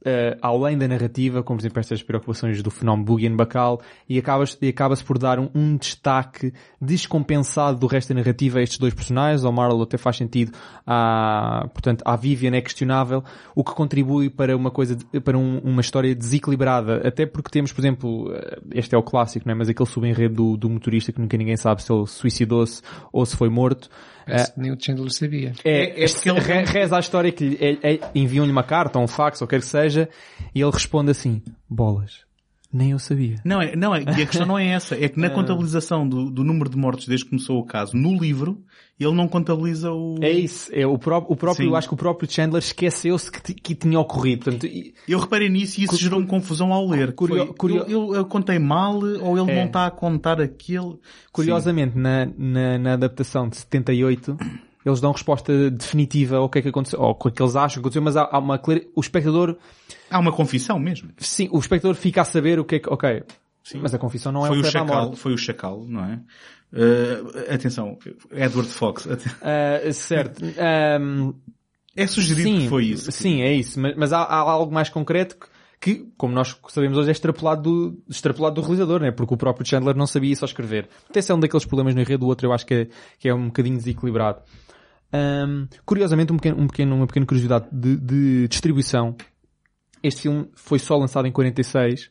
[0.04, 4.16] eh, além da narrativa, como por exemplo estas preocupações do fenómeno Boogie Bacal, e
[4.62, 8.94] e acaba-se por dar um, um destaque descompensado do resto da narrativa a estes dois
[8.94, 10.52] personagens, ao Marlowe até faz sentido,
[10.86, 13.22] à, portanto, à Vivian é questionável,
[13.54, 17.80] o que contribui para uma coisa, para um- uma história desequilibrada, até porque temos, por
[17.80, 19.54] exemplo, eh, este é o clássico, não é?
[19.56, 22.82] mas aquele subenredo do, do motorista que nunca ninguém sabe se ele suicidou-se
[23.12, 23.88] ou se foi morto.
[24.52, 25.52] Que nem o Chandler sabia.
[25.64, 28.50] É- É, é este- porque ele- re- reza a história que lhe- é- é- enviam-lhe
[28.52, 30.08] uma carta ou um fax ou quer que seja
[30.54, 32.20] e ele responde assim, bolas,
[32.72, 33.36] nem eu sabia.
[33.44, 34.94] Não, é, não é, e a questão não é essa.
[34.94, 35.30] É que na Ah.
[35.30, 38.62] contabilização do, do número de mortos desde que começou o caso, no livro,
[39.04, 40.16] ele não contabiliza o...
[40.20, 41.70] É isso, é o, pró- o próprio, Sim.
[41.70, 44.44] eu acho que o próprio Chandler esqueceu-se que, que tinha ocorrido.
[44.44, 47.12] Portanto, e- Eu reparei nisso e isso gerou-me confusão ao ler.
[47.14, 49.56] Curio- Foi, curio- eu, eu- contei mal ou ele É.
[49.56, 50.96] não está a contar aquele...
[51.32, 54.36] curiosamente, na, na, na adaptação de 78,
[54.84, 57.80] eles dão resposta definitiva ao que é que aconteceu, ou o que eles acham que
[57.80, 59.56] aconteceu, mas há, há uma clara, o espectador,
[59.88, 59.96] Sim.
[60.10, 61.10] Há uma confissão mesmo.
[61.18, 63.22] sim, o espectador fica a saber o que é que, ok,
[63.80, 66.20] mas a confissão não é foi, o o chacal, foi o Chacal, não é?
[66.72, 67.98] Uh, atenção,
[68.30, 69.08] Edward Fox.
[69.42, 70.44] Ah, certo.
[70.58, 71.32] Ahm,
[71.96, 73.10] É sugerido sim, que foi isso.
[73.10, 73.80] Sim, é isso.
[73.80, 75.48] Mas, mas há, há algo mais concreto que,
[75.80, 79.10] que, como nós sabemos hoje, é extrapolado do, extrapolado do realizador, né?
[79.10, 80.88] Porque o próprio Chandler não sabia só escrever.
[81.08, 82.88] Até esse é um daqueles problemas no enredo, o outro eu acho que é,
[83.18, 84.40] que é um bocadinho desequilibrado.
[85.12, 89.16] Ahm, curiosamente, um pequeno, um pequeno, uma pequena curiosidade de, de distribuição.
[90.02, 92.10] Este filme foi só lançado em 46,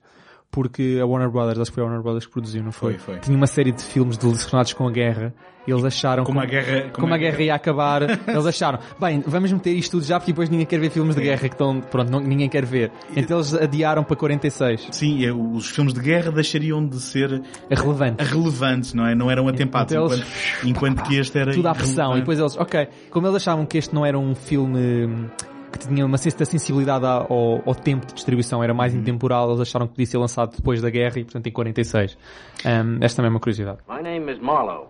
[0.52, 2.94] porque a Warner Brothers, acho que foi a Warner Brothers que produziu, não foi?
[2.94, 3.20] Foi, foi.
[3.20, 5.34] Tinha uma série de filmes relacionados com a guerra,
[5.68, 6.90] e eles acharam Como que- a guerra...
[6.92, 10.50] como a guerra ia acabar, eles acharam, bem, vamos meter isto tudo já porque depois
[10.50, 12.92] ninguém quer ver filmes de guerra que estão, pronto, não- ninguém quer ver.
[13.16, 14.88] Então eles adiaram para 46.
[14.92, 18.24] Sim, os filmes de guerra deixariam de ser É relevante.
[18.24, 19.14] relevantes, não é?
[19.14, 20.20] Não eram atempados, Então eles-
[20.64, 22.16] enquanto, enquanto que este era Tudo à pressão.
[22.16, 25.30] E depois eles, ok, como eles achavam que este não era um filme
[25.70, 29.88] que tinha uma certa sensibilidade ao, ao tempo de distribuição, era mais intemporal, eles acharam
[29.88, 32.18] que podia ser lançado depois da guerra e portanto em 46.
[32.66, 33.80] Um, esta também é uma curiosidade.
[33.88, 34.88] My name is Marlowe.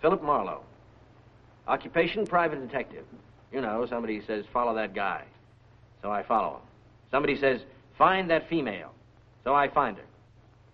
[0.00, 0.62] Philip Marlowe.
[1.66, 3.04] Occupation, private detective.
[3.52, 5.24] You know, somebody says, follow that guy.
[6.02, 6.62] So I follow him.
[7.10, 7.60] Somebody says,
[7.98, 8.92] find that female.
[9.44, 10.04] So I find her.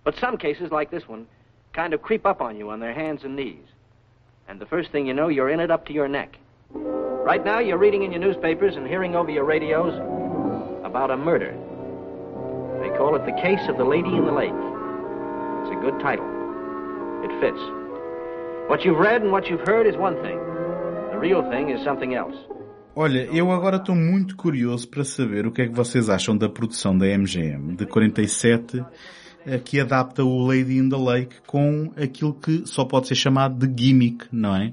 [0.04, 1.26] But some cases, like this one,
[1.72, 3.64] kind of creep up on you on their hands and knees.
[4.48, 6.36] And the first thing you know, you're in it up to your neck.
[6.72, 9.94] Right now, you're reading in your newspapers and hearing over your radios
[10.84, 11.52] about a murder.
[12.80, 14.54] They call it The Case of the Lady in the Lake.
[15.62, 16.26] It's a good title.
[17.24, 17.60] It fits.
[18.68, 20.38] What you've read and what you've heard is one thing.
[21.12, 22.36] The real thing is something else.
[22.98, 26.48] Olha, eu agora estou muito curioso para saber o que é que vocês acham da
[26.48, 28.82] produção da MGM de 47
[29.46, 33.66] eh, que adapta o Lady in the Lake com aquilo que só pode ser chamado
[33.66, 34.72] de gimmick, não é?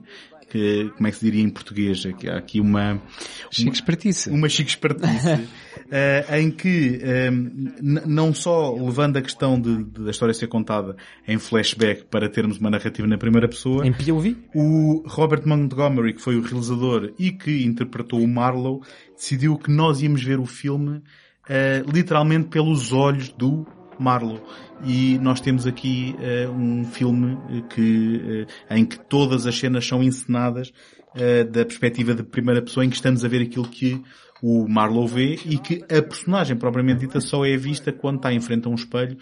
[0.54, 2.06] Que, como é que se diria em português?
[2.06, 3.02] Aqui- Há aqui uma...
[3.50, 4.30] Chique espertice.
[4.30, 5.48] Uma chique espertice.
[5.90, 10.46] eh, em que, eh, n- não só levando a questão de, de- da história ser
[10.46, 10.96] contada
[11.28, 14.38] em flashback para termos uma narrativa na primeira pessoa, Em POV?
[14.54, 18.82] o Robert Montgomery, que foi o realizador e que interpretou o Marlowe,
[19.16, 21.02] decidiu que nós íamos ver o filme
[21.50, 23.66] eh, literalmente pelos olhos do
[23.99, 24.41] Marlowe.
[24.86, 29.86] E nós temos aqui eh, um filme eh, que, eh, em que todas as cenas
[29.86, 30.74] são encenadas
[31.15, 34.02] eh, da perspectiva de primeira pessoa, em que estamos a ver aquilo que
[34.41, 38.41] o Marlowe vê e que a personagem propriamente dita só é vista quando está em
[38.41, 39.18] frente a um espelho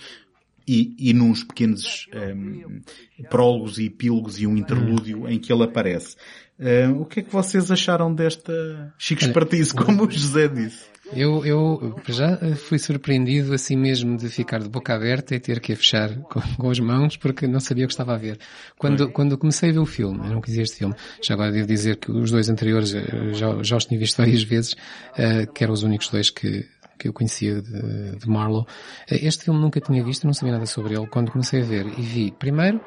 [0.67, 2.81] e, e nos pequenos ehm,
[3.29, 6.15] prólogos e epílogos e um interlúdio em que ele aparece.
[6.57, 10.90] Ehm, o que é que vocês acharam desta chique espertice, como o José disse?
[11.13, 15.73] Eu, eu já fui surpreendido assim mesmo de ficar de boca aberta e ter que
[15.73, 18.39] a fechar com, com as mãos porque não sabia o que estava a ver.
[18.77, 21.67] Quando, quando comecei a ver o filme, eu não quis este filme, já agora devo
[21.67, 24.75] dizer que os dois anteriores eh, já, já os tinha visto várias vezes,
[25.17, 26.65] eh, que eram os únicos dois que,
[26.97, 28.65] que eu conhecia de, de Marlowe.
[29.09, 31.87] Eh, Este filme nunca tinha visto, não sabia nada sobre ele quando comecei a ver
[31.87, 32.79] e vi, primeiro,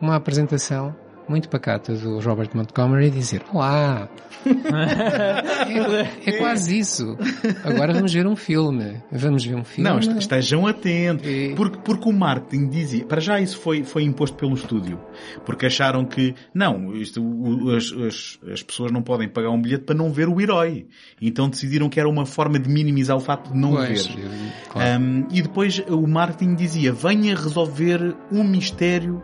[0.00, 0.94] uma apresentação
[1.28, 4.08] muito pacata do Robert Montgomery dizer Olá!
[4.44, 7.16] é, é quase isso.
[7.64, 9.02] Agora vamos ver um filme.
[9.10, 9.88] Vamos ver um filme.
[9.88, 11.26] Não, est- estejam atentos.
[11.26, 15.00] E- Porque, porque o marketing dizia, para já isso foi, foi imposto pelo estúdio.
[15.46, 19.84] Porque acharam que, não, isto, o- as, as, as pessoas não podem pagar um bilhete
[19.84, 20.86] para não ver o herói.
[21.20, 24.22] Então decidiram que era uma forma de minimizar o facto de não Pois, ver.
[24.24, 24.30] eu-
[24.70, 25.00] claro.
[25.02, 29.22] Um, e depois o marketing dizia, venha resolver um mistério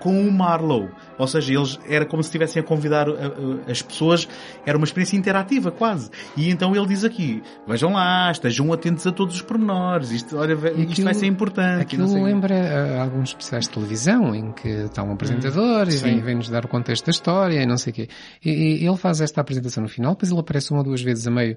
[0.00, 0.88] com o Marlowe.
[1.18, 4.26] Ou seja, eles, era como se estivessem a convidar a- a- as pessoas,
[4.66, 6.10] era uma experiência interativa quase.
[6.36, 10.54] E então ele diz aqui, vejam lá, estejam atentos a todos os pormenores, isto, olha,
[10.54, 11.78] E isto aquilo- vai ser importante.
[11.80, 12.54] e Aquilo lembra
[12.98, 16.04] ah, alguns especiais de televisão em que está um apresentador e Sim.
[16.04, 18.08] vem- vem-nos dar o contexto da história e não sei o quê.
[18.44, 21.26] E, e ele faz esta apresentação no final, depois ele aparece uma ou duas vezes
[21.26, 21.56] a meio,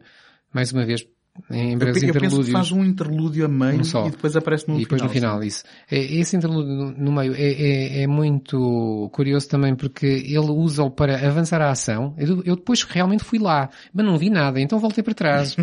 [0.54, 1.06] mais uma vez,
[1.50, 4.08] em Eu, breves pe- eu penso que faz um interlúdio a meio Um só.
[4.08, 5.08] e depois aparece no E depois final.
[5.08, 5.64] no final, isso.
[5.90, 11.16] É, Esse interlúdio no, meio é, é, é muito curioso também porque ele usa-o para
[11.28, 12.14] avançar a ação.
[12.18, 15.56] Eu, eu depois realmente fui lá, mas não vi nada, então voltei para trás.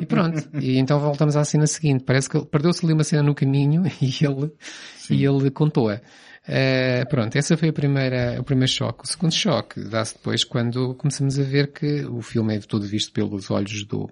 [0.00, 0.48] e pronto.
[0.60, 2.04] E então voltamos à cena seguinte.
[2.04, 4.50] Parece que perdeu-se ali uma cena no caminho e ele,
[5.10, 6.00] e ele contou-a.
[6.50, 9.04] Eh, pronto, essa foi a primeira, o primeiro choque.
[9.04, 13.12] O segundo choque dá-se depois quando começamos a ver que o filme é todo visto
[13.12, 14.08] pelos olhos do,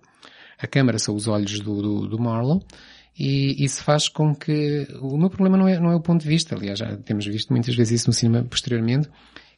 [0.58, 2.62] a câmara são os olhos do, do, do Marlowe
[3.18, 6.28] e isso faz com que o meu problema não é, não é o ponto de
[6.28, 9.08] vista, aliás já temos visto muitas vezes isso no cinema posteriormente.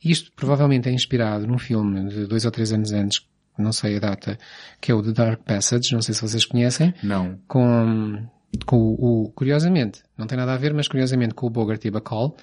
[0.05, 3.27] Isto provavelmente é inspirado num filme de dois ou três anos antes,
[3.59, 4.39] não sei a data,
[4.81, 7.37] que é o The Dark Passage, não sei se vocês conhecem, Não.
[7.49, 8.25] com,
[8.65, 11.91] com o, o- curiosamente, não tem nada a ver, mas curiosamente com o Bogart e
[11.91, 12.37] Bacall,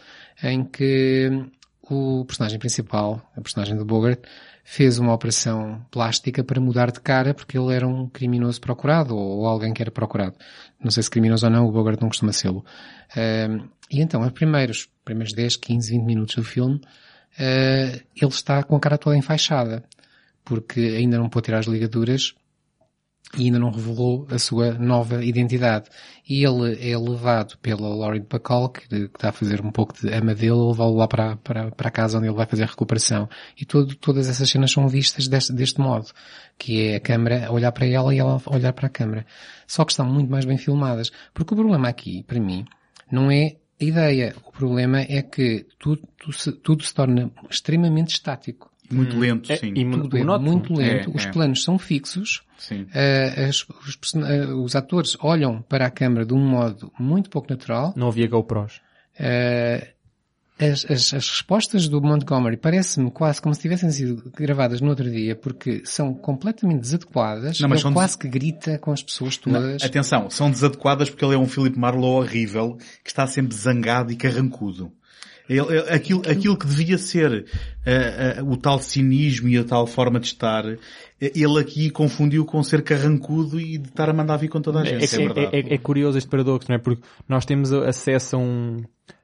[0.43, 1.29] em que
[1.89, 4.19] o personagem principal, a personagem do Bogart,
[4.67, 9.45] fez uma operação plástica para mudar de cara porque ele era um criminoso procurado ou
[9.45, 10.35] alguém que era procurado.
[10.83, 12.65] Não sei se criminoso ou não, o Bogart não costuma sê-lo.
[13.15, 16.81] Ahm, e então, os primeiros, primeiros 10, 15, 20 minutos do filme,
[17.39, 19.83] ah, ele está com a cara toda enfaixada
[20.43, 22.35] porque ainda não pôde tirar as ligaduras
[23.37, 25.89] e ainda não revelou a sua nova identidade.
[26.27, 30.11] E ele é levado pela Lauren Bacall, que, que está a fazer um pouco de
[30.13, 33.29] ama dele, levá-lo lá para, para, para a casa onde ele vai fazer a recuperação.
[33.59, 36.07] E todo, todas essas cenas são vistas deste, deste modo,
[36.57, 39.25] que é a câmara a olhar para ela e ela olhar para a câmara.
[39.67, 41.11] Só que estão muito mais bem filmadas.
[41.33, 42.65] Porque o problema aqui, para mim,
[43.11, 44.35] não é a ideia.
[44.45, 48.71] O problema é que tudo, tudo, se, tudo se torna extremamente estático.
[48.91, 49.73] Muito lento, É, sim.
[49.75, 50.51] e Tudo é monótono.
[50.51, 51.11] muito lento.
[51.11, 51.31] É, Os é.
[51.31, 52.41] planos são fixos.
[52.57, 52.83] Sim.
[52.83, 57.47] Uh, as- os, uh, os atores olham para a câmara de um modo muito pouco
[57.49, 58.81] natural Não havia GoPros.
[59.19, 59.95] uh,
[60.57, 65.11] as, as, as respostas do Montgomery parece-me quase como se tivessem sido gravadas no outro
[65.11, 67.59] dia, porque são completamente desadequadas.
[67.59, 69.81] Não, mas ele são quase que grita com as pessoas todas.
[69.81, 74.13] Não, atenção, são desadequadas porque ele é um Philip Marlowe horrível que está sempre zangado
[74.13, 74.93] e carrancudo.
[75.47, 77.45] Ele, ele- aquilo, aquilo que devia ser
[77.85, 80.77] eh, eh, o tal cinismo e a tal forma de estar, eh,
[81.19, 84.83] ele aqui confundiu com ser carrancudo e de estar a mandar vir com toda a
[84.83, 85.13] É, gente.
[85.15, 85.55] É, é- verdade.
[85.69, 86.79] é- é curioso este paradoxo, não é?
[86.79, 88.77] Porque nós temos acesso a, um,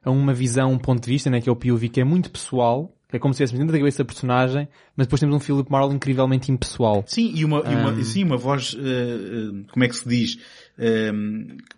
[0.03, 1.41] a uma visão, um ponto de vista, né?
[1.41, 3.97] que é o POV, que é muito pessoal, é como se estivéssemos dentro da cabeça
[3.99, 7.03] da personagem, mas depois temos um Philip Marlowe incrivelmente impessoal.
[7.07, 10.37] Sim, e uma, e uma, sim, uma voz, eh, eh, como é que se diz,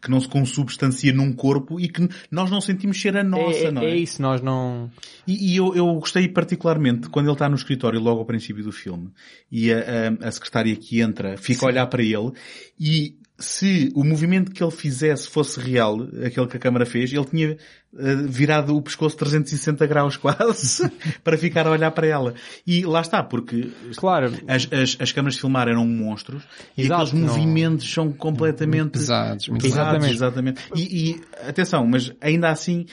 [0.02, 3.72] que não se consubstancia num corpo e que nós não sentimos ser a nossa, é,
[3.72, 3.98] não é é?
[3.98, 4.90] isso, nós não...
[5.28, 8.72] E, e eu, eu gostei particularmente quando ele está no escritório logo ao princípio do
[8.72, 9.10] filme
[9.52, 9.78] e a,
[10.22, 12.32] a, a secretária que entra fica a olhar para ele
[12.80, 17.26] e se o movimento que ele fizesse fosse real, aquele que a câmara fez, ele
[17.26, 17.58] tinha
[17.98, 20.90] eh, virado o pescoço 360 graus quase
[21.24, 22.34] para ficar a olhar para ela.
[22.66, 26.44] E lá está, porque Claro, as, as, as câmaras de filmar eram monstros
[26.78, 30.14] e Exato, aqueles não- movimentos são completamente pesados, muito pesados, Exatamente.
[30.16, 30.62] exatamente.
[30.76, 32.86] E, e, atenção, mas ainda assim,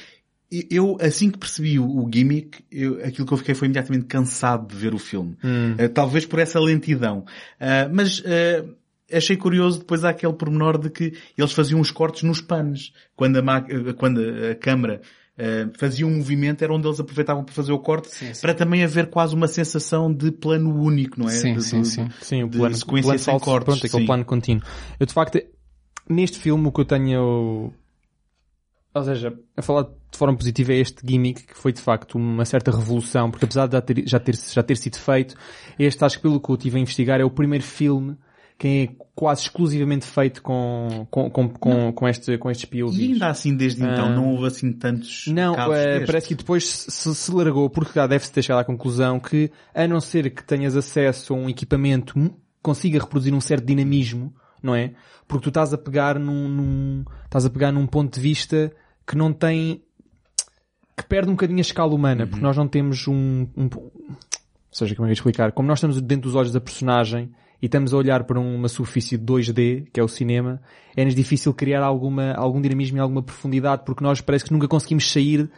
[0.69, 4.75] eu assim que percebi o, gimmick, eu, aquilo que eu fiquei foi imediatamente cansado de
[4.75, 5.37] ver o filme.
[5.79, 7.25] Eh, talvez por essa lentidão.
[7.61, 8.65] Ah, mas eh,
[9.13, 12.93] achei curioso depois aquele pormenor de que eles faziam os cortes nos panos.
[13.17, 13.65] Quando a, ma-
[13.97, 14.21] quando
[14.51, 15.01] a câmara
[15.39, 18.41] eh, fazia um movimento, era onde eles aproveitavam para fazer o corte, Sim, sim.
[18.43, 21.31] para também haver quase uma sensação de plano único, não é?
[21.33, 22.09] Sim, De- sim, de- sim.
[22.21, 24.07] Sim, o de plano, sequência plano sem falso, cortes, pronto, aquele sim.
[24.07, 24.63] plano contínuo.
[24.99, 25.41] Eu, de facto,
[26.09, 27.73] neste filme o que eu tenho,
[28.93, 32.45] ou seja, a falar de forma positiva é este gimmick que foi de facto uma
[32.45, 35.35] certa revolução, porque apesar de já ter, já ter, já ter sido feito,
[35.79, 38.17] este acho que pelo que eu estive a investigar é o primeiro filme
[38.61, 42.99] que é quase exclusivamente feito com, com, com, com, com, este, com estes POVs.
[42.99, 44.11] E ainda assim, desde então, Ah.
[44.11, 46.07] não houve assim tantos Não, casos destes.
[46.07, 49.89] parece que depois se, se largou, porque já deve-se ter chegado à conclusão que, a
[49.89, 52.31] não ser que tenhas acesso a um equipamento que
[52.63, 54.31] consiga reproduzir um certo dinamismo,
[54.63, 54.93] não é?
[55.27, 58.71] Porque tu estás a pegar num, num- estás a pegar num ponto de vista
[59.07, 59.83] que não tem,
[60.97, 63.91] que perde um bocadinho a escala humana, porque nós não temos um, um- ou
[64.71, 65.53] seja, como é que explicar?
[65.53, 67.33] Como nós estamos dentro dos olhos da personagem
[67.63, 70.61] e estamos a olhar para uma superfície de 2D, que é o cinema,
[70.97, 75.11] é-nos difícil criar alguma, algum dinamismo e alguma profundidade, porque nós parece que nunca conseguimos
[75.11, 75.51] sair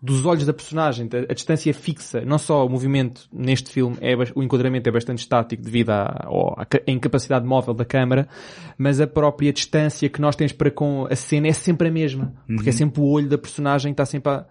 [0.00, 1.08] dos olhos da personagem.
[1.28, 2.20] A, distância é fixa.
[2.20, 6.28] Não só o movimento neste filme, é, o enquadramento é bastante estático devido à,
[6.58, 8.28] à ca- à incapacidade móvel da câmara,
[8.76, 12.34] mas a própria distância que nós temos para com a cena é sempre a mesma.
[12.46, 14.44] Porque é sempre o olho da personagem que está sempre a...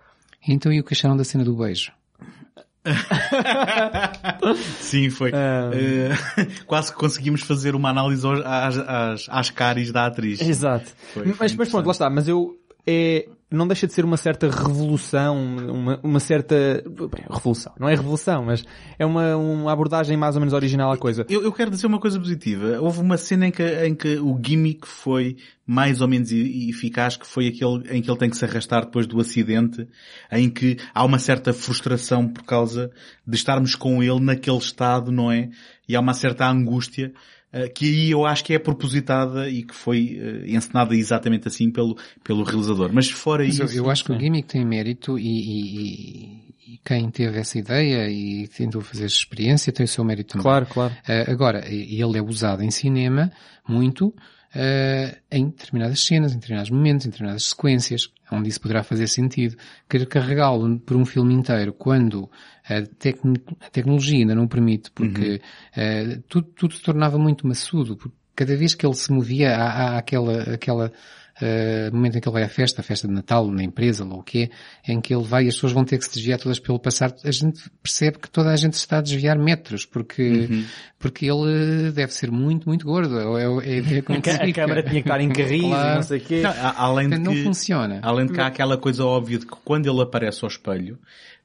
[0.48, 1.92] Então e o que acharam da cena do beijo?
[4.80, 5.32] Sim, foi.
[5.34, 5.72] Ah.
[5.76, 6.10] Eh,
[6.66, 10.40] quase que conseguimos fazer uma análise às, às, às caries da atriz.
[10.42, 10.92] Exato.
[11.14, 12.10] Foi- mas, foi mas pronto, lá está.
[12.10, 12.56] Mas eu,
[12.86, 16.84] é, não deixa de ser uma certa revolução, uma, uma certa,
[17.30, 17.74] revolução.
[17.80, 18.64] Não é revolução, mas
[18.98, 21.26] é uma, uma abordagem mais ou menos original à coisa.
[21.30, 22.80] Eu, eu quero dizer uma coisa positiva.
[22.82, 27.26] Houve uma cena em que, em que o gimmick foi mais ou menos eficaz, que
[27.26, 29.88] foi aquele em que ele tem que se arrastar depois do acidente,
[30.32, 32.92] em que há uma certa frustração por causa
[33.26, 35.50] de estarmos com ele naquele estado, não é?
[35.88, 37.14] E há uma certa angústia,
[37.74, 41.98] que aí eu acho que é propositada e que foi eh, encenada exatamente assim pelo,
[42.24, 42.92] pelo realizador.
[42.94, 43.64] Mas fora Mas isso...
[43.78, 47.58] eu, eu acho que o gimmick tem mérito e, e- e- e quem teve essa
[47.58, 50.44] ideia e tentou fazer essa experiência tem o seu mérito também.
[50.44, 50.94] Claro, claro.
[51.08, 53.32] Eh, agora, ele é usado em cinema
[53.68, 54.14] muito
[54.54, 59.56] eh, em determinadas cenas, em determinados momentos, em determinadas sequências, onde isso poderá fazer sentido.
[59.90, 62.30] Querer carregá-lo por um filme inteiro quando
[62.68, 65.42] a, tecno- a tecnologia ainda não permite, porque
[65.76, 69.96] eh, tudo, tudo se tornava muito maçudo, porque cada vez que ele se movia há,
[69.96, 70.92] há aquela, aquela
[71.42, 74.20] eh, momento em que ele vai à festa, a festa de Natal, na empresa, ou
[74.20, 74.50] o quê,
[74.88, 77.14] em que ele vai e as pessoas vão ter que se desviar todas pelo passar,
[77.24, 80.64] a gente percebe que toda a gente está a desviar metros, porque,
[80.98, 83.18] porque ele deve ser muito, muito gordo.
[83.38, 84.62] É, é, é, é como se A fica.
[84.62, 85.96] câmara tinha que estar em carris e Claro.
[85.96, 86.42] não sei o quê.
[86.42, 88.00] Não, a- além de que, não funciona.
[88.02, 90.98] Além de que há aquela coisa óbvia de que quando ele aparece ao espelho,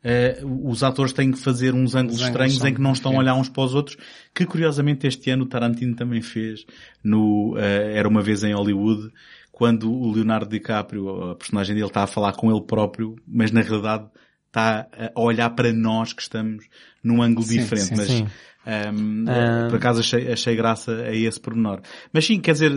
[0.02, 2.92] eh, os atores têm que fazer uns ângulos Os ângulos estranhos são em que não
[2.92, 3.96] estão a olhar uns para os outros,
[4.34, 6.64] que curiosamente este ano o Tarantino também fez
[7.04, 9.10] no eh, Era Uma Vez em Hollywood,
[9.60, 13.60] quando o Leonardo DiCaprio, a personagem dele, está a falar com ele próprio, mas na
[13.60, 14.06] realidade
[14.46, 16.64] está a olhar para nós que estamos
[17.04, 17.88] num ângulo Sim, diferente.
[17.88, 18.26] sim, mas, sim.
[18.66, 19.66] ehm, Ah.
[19.68, 21.82] por acaso achei, achei graça a esse pormenor.
[22.10, 22.72] Mas sim, quer dizer,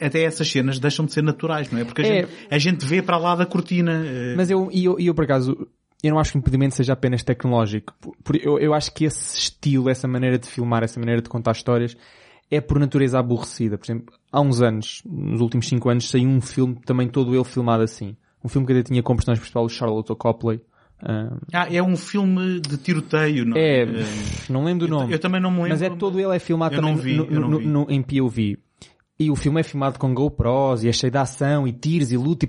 [0.00, 1.84] até essas cenas deixam de ser naturais, não é?
[1.84, 2.08] Porque a, É.
[2.22, 4.02] gente, a gente vê para lá da cortina.
[4.04, 5.68] eh, Mas eu, e eu, eu por acaso,
[6.02, 7.94] eu não acho que o impedimento seja apenas tecnológico.
[8.00, 11.28] Por- por- eu, eu acho que esse estilo, essa maneira de filmar, essa maneira de
[11.28, 11.96] contar histórias,
[12.50, 13.76] é por natureza aborrecida.
[13.78, 17.44] Por exemplo, há uns anos, nos últimos cinco anos, saiu um filme também todo ele
[17.44, 18.16] filmado assim.
[18.44, 20.60] Um filme que até tinha como personagem principal o Charlotte Copley,
[21.00, 23.86] Ah, Ah, é um filme de tiroteio, não é, é?
[24.50, 25.12] não lembro do nome.
[25.12, 25.70] eu também não me lembro.
[25.70, 27.66] Mas é todo ele é filmado Eu também vi, no- no- vi.
[27.66, 28.58] no- em POV.
[29.20, 32.16] E o filme é filmado com GoPros e é cheio de ação e tiros e
[32.16, 32.48] luta e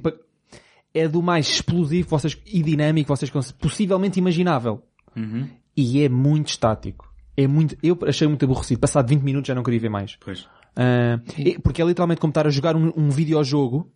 [0.96, 4.82] é do mais explosivo vocês, e dinâmico vocês possivelmente imaginável.
[5.16, 5.48] Uhum.
[5.78, 7.09] E é muito estático.
[7.44, 8.80] É muito, eu achei muito aborrecido.
[8.80, 10.18] Passado 20 minutos já não queria ver mais.
[10.20, 10.48] Pois.
[10.76, 13.90] É- porque é literalmente como estar a jogar um, um videojogo,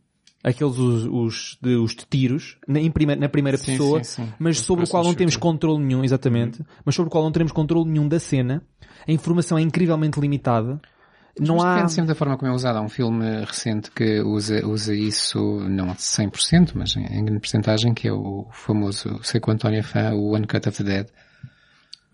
[0.43, 4.23] aqueles os, os, de, os de tiros, na, em prime- na primeira Sim, pessoa, sim,
[4.23, 4.33] sim.
[4.39, 7.31] mas Os sobre o qual não temos controle nenhum, exatamente, mas sobre o qual não
[7.31, 8.61] teremos controle nenhum da cena.
[9.07, 10.79] A informação é incrivelmente limitada.
[11.39, 11.73] Não Mas há...
[11.75, 12.77] depende sempre da forma como é usado.
[12.77, 17.39] Há um filme recente que usa, usa isso, não a 100%, mas em, em grande
[17.39, 20.83] porcentagem, que é o famoso, sei que o António é fã, o One Cut of
[20.83, 21.07] the Dead.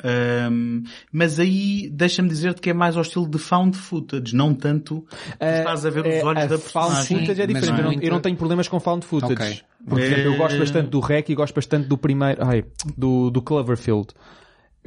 [0.04, 5.06] Ahm, mas aí deixa-me dizer-te que é mais ao estilo de found footage, não tanto
[5.10, 7.18] tu estás a ver os É, olhos da found personagem.
[7.20, 7.80] footage é mas diferente.
[7.80, 9.34] Eu não, eu não tenho problemas com found footage.
[9.34, 9.60] Ok.
[9.88, 10.60] Por exemplo, eu gosto É.
[10.60, 12.64] bastante do REC e gosto bastante do primeiro, ai,
[12.98, 14.08] do, do Cloverfield.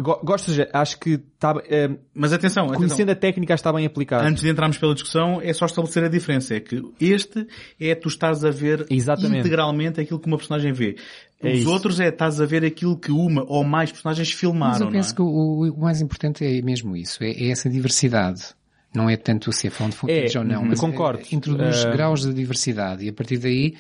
[0.01, 2.79] Go- Gosto, acho que está, eh, Mas atenção, atenção.
[2.81, 4.27] conhecendo a técnica está bem aplicado.
[4.27, 6.55] Antes de entrarmos pela discussão, é só estabelecer a diferença.
[6.55, 7.47] É que este
[7.79, 9.41] é tu estás a ver Exatamente.
[9.41, 10.97] integralmente aquilo que uma personagem vê.
[11.43, 11.71] É Os isso.
[11.71, 15.09] outros é estás a ver aquilo que uma ou mais personagens Mas filmaram, eu penso
[15.11, 18.43] não que o, o mais importante é mesmo isso, é, é essa diversidade.
[18.95, 21.23] Não é tanto se é found footage É, ou não, uhum, mas concordo.
[21.23, 23.75] é- introduz Uh, graus de diversidade e a partir daí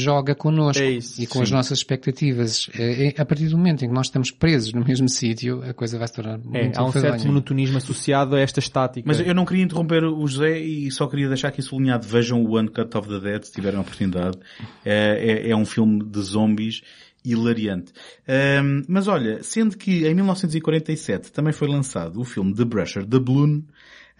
[0.00, 1.42] joga connosco É isso, e com sim.
[1.44, 2.68] as nossas expectativas.
[2.78, 5.72] É, é- a partir do momento em que nós estamos presos no mesmo sítio, a
[5.72, 9.04] coisa vai se tornar É, muito há um certo monotonismo associado a esta estática.
[9.06, 12.06] Mas eu não queria interromper o José e só queria deixar aqui sublinhado.
[12.06, 14.38] Vejam o One Cut of the Dead, se tiverem a oportunidade.
[14.84, 16.82] É, é- é um filme de zombies
[17.24, 17.92] hilariante.
[18.28, 23.18] Ahm, mas olha, sendo que em 1947 também foi lançado o filme The Brusher, The
[23.18, 23.62] Balloon,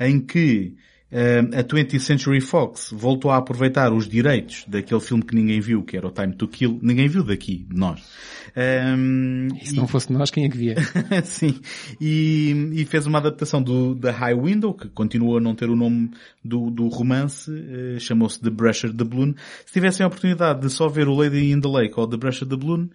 [0.01, 0.75] em que
[1.13, 5.97] a 20th Century Fox voltou a aproveitar os direitos daquele filme que ninguém viu, que
[5.97, 6.81] era o Time to Kill.
[6.83, 8.03] Ninguém viu daqui, de nós.
[8.57, 10.77] Ahm, E se não fosse nós, quem é que via?
[11.25, 11.61] Sim.
[12.01, 15.77] E, e fez uma adaptação do The High Window, que continua a não ter o
[15.77, 16.11] nome
[16.45, 19.35] do, do romance, eh, chamou-se The Brusher the Balloon.
[19.65, 22.49] Se tivessem a oportunidade de só ver o Lady in the Lake ou The Brusher
[22.49, 22.89] the Balloon,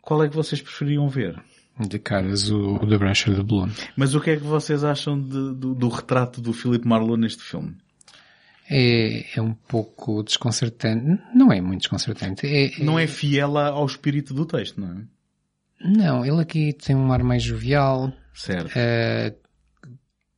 [0.00, 1.42] qual é que vocês preferiam ver?
[1.78, 3.70] De caras o, o The Brusher de Balloon.
[3.96, 7.42] Mas o que é que vocês acham de- do, do retrato do Philip Marlowe neste
[7.42, 7.74] filme?
[8.68, 11.20] É, é um pouco desconcertante.
[11.34, 12.46] Não é muito desconcertante.
[12.46, 15.02] É, Não é fiel ao espírito do texto, não é?
[15.82, 18.70] Não, ele aqui tem um ar mais jovial, Certo.
[18.76, 19.34] eh,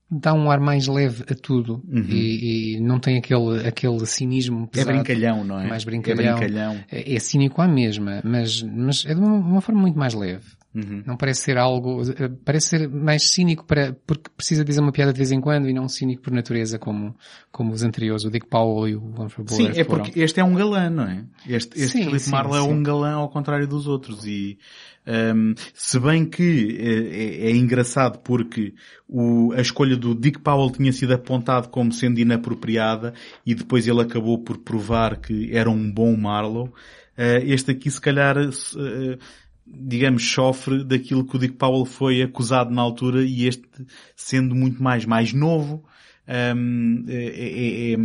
[0.08, 4.64] dá um ar mais leve a tudo e, e não tem aquele, aquele cinismo Uhum.
[4.64, 4.92] É pesado.
[4.92, 5.66] brincalhão, não é?
[5.66, 6.36] Mais brincalhão.
[6.36, 6.84] É brincalhão.
[6.90, 10.46] É, é cínico à mesma, mas, mas é de uma, uma forma muito mais leve.
[10.74, 11.02] Uhum.
[11.06, 12.00] Não parece ser algo,
[12.46, 15.72] parece ser mais cínico para, porque precisa dizer uma piada de vez em quando e
[15.74, 17.14] não cínico por natureza como,
[17.50, 20.04] como os anteriores, o Dick Powell e o Humphrey Sim, Bogart é foram.
[20.04, 21.24] porque este é um galã, não é?
[21.46, 22.72] Este, este Sim, sim, Marlowe é sim.
[22.72, 24.56] um galã ao contrário dos outros e
[25.06, 28.72] hum, se bem que é, é- é engraçado porque
[29.06, 33.12] o- a escolha do Dick Powell tinha sido apontado como sendo inapropriada
[33.44, 36.70] e depois ele acabou por provar que era um bom Marlowe,
[37.14, 39.18] eh, este aqui se calhar eh,
[39.74, 43.62] digamos, sofre daquilo que o Dick Powell foi acusado na altura e este
[44.14, 45.82] sendo muito mais, mais novo,
[46.56, 47.98] hum, é- é- é-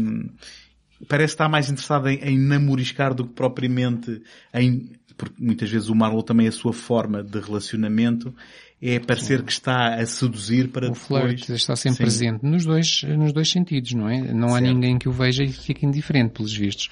[1.07, 4.21] parece estar mais interessado em, em namoriscar do que propriamente
[4.53, 8.33] em, porque muitas vezes o Marlowe também a sua forma de relacionamento
[8.79, 11.41] é parecer que está a seduzir para O depois.
[11.41, 12.03] flirt está sempre Sim.
[12.03, 14.31] presente nos dois, nos dois sentidos, não é?
[14.31, 14.65] Não há Certo.
[14.73, 16.89] ninguém que o veja e fique indiferente pelos vistos.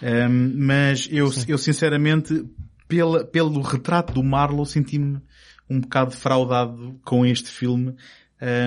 [0.00, 2.44] Um, mas eu, eu sinceramente,
[2.94, 5.20] pela, pelo retrato do Marlowe, senti-me
[5.68, 7.94] um bocado defraudado com este filme,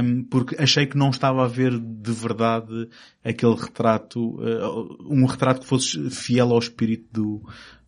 [0.04, 2.90] um, porque achei que não estava a ver de verdade
[3.24, 7.42] aquele retrato, uh, um retrato que fosse fiel ao espírito do,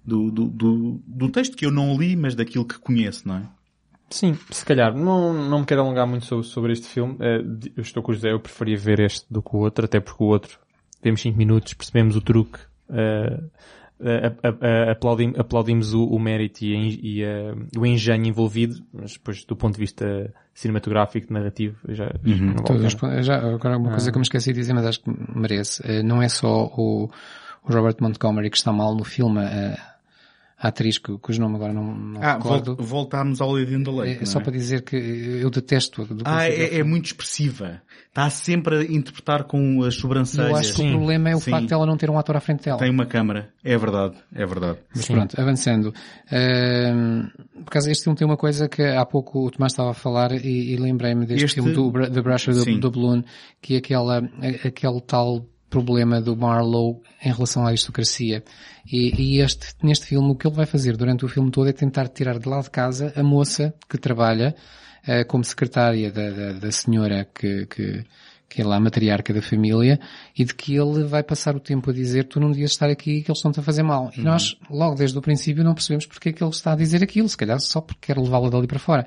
[0.05, 3.43] do, do, do, do texto que eu não li, mas daquilo que conheço, não é?
[4.09, 4.95] Sim, se calhar.
[4.95, 7.15] Não, não me quero alongar muito sobre, sobre este filme.
[7.19, 7.41] Eh,
[7.75, 10.23] eu estou com o José, eu preferia ver este do que o outro, até porque
[10.23, 10.57] o outro,
[11.03, 12.59] vemos 5 minutos, percebemos o truque,
[12.89, 13.39] a-
[14.91, 19.55] aplaudim- aplaudimos o, o mérito e, a e, eh, o engenho envolvido, mas depois do
[19.55, 22.17] ponto de vista cinematográfico, narrativo, já, a
[22.63, 25.11] Todos pon- já, agora uma coisa que eu me esqueci de dizer, mas acho que
[25.35, 25.81] merece.
[25.85, 27.09] Eh, Não é só o,
[27.63, 29.77] o Robert Montgomery que está mal no filme, eh,
[30.61, 32.75] a atriz que, cujo nome agora não, não Ah, recordo.
[32.75, 34.23] vol- voltámos ao Lady in the Lake.
[34.23, 34.43] É, só é?
[34.43, 36.03] para dizer que eu detesto.
[36.05, 37.81] do Ah, é, é muito expressiva.
[38.09, 40.49] Está sempre a interpretar com as sobrancelhas.
[40.49, 40.89] Eu acho que Sim.
[40.93, 41.51] o problema é o Sim.
[41.51, 42.77] facto de ela não ter um ator à frente dela.
[42.79, 43.53] Tem uma câmara.
[43.63, 44.15] É verdade.
[44.35, 44.79] É verdade.
[44.93, 45.93] Mas pronto, avançando.
[46.31, 47.29] Ahm,
[47.63, 50.31] por causa este filme tem uma coisa que há pouco o Tomás estava a falar
[50.33, 52.79] e, e lembrei-me deste Este- filme do, The Brusher do, Sim.
[52.79, 53.23] do Balloon,
[53.61, 54.17] que é aquela,
[54.65, 58.43] aquele tal problema do Marlowe em relação à aristocracia.
[58.91, 61.73] E, e este, neste filme, o que ele vai fazer durante o filme todo é
[61.73, 64.55] tentar tirar de lá de casa a moça que trabalha
[65.07, 68.03] uh, como secretária da, da, da senhora que, que,
[68.49, 69.99] que é lá a matriarca da família,
[70.35, 73.21] e de que ele vai passar o tempo a dizer tu não devias estar aqui
[73.21, 74.11] que eles estão-te a fazer mal.
[74.17, 77.03] E nós, logo desde o princípio, não percebemos porque é que ele está a dizer
[77.03, 79.05] aquilo, se calhar só porque quer levá-la dali para fora.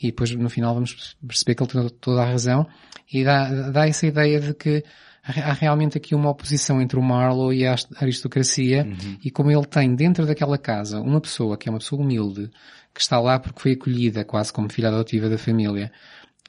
[0.00, 2.66] E depois, no final, vamos perceber que ele tem toda a razão,
[3.12, 4.84] e dá, dá essa ideia de que
[5.26, 9.18] há realmente aqui uma oposição entre o Marlowe e a aristocracia, uhum.
[9.24, 12.50] e como ele tem dentro daquela casa uma pessoa que é uma pessoa humilde,
[12.94, 15.90] que está lá porque foi acolhida quase como filha adotiva da família,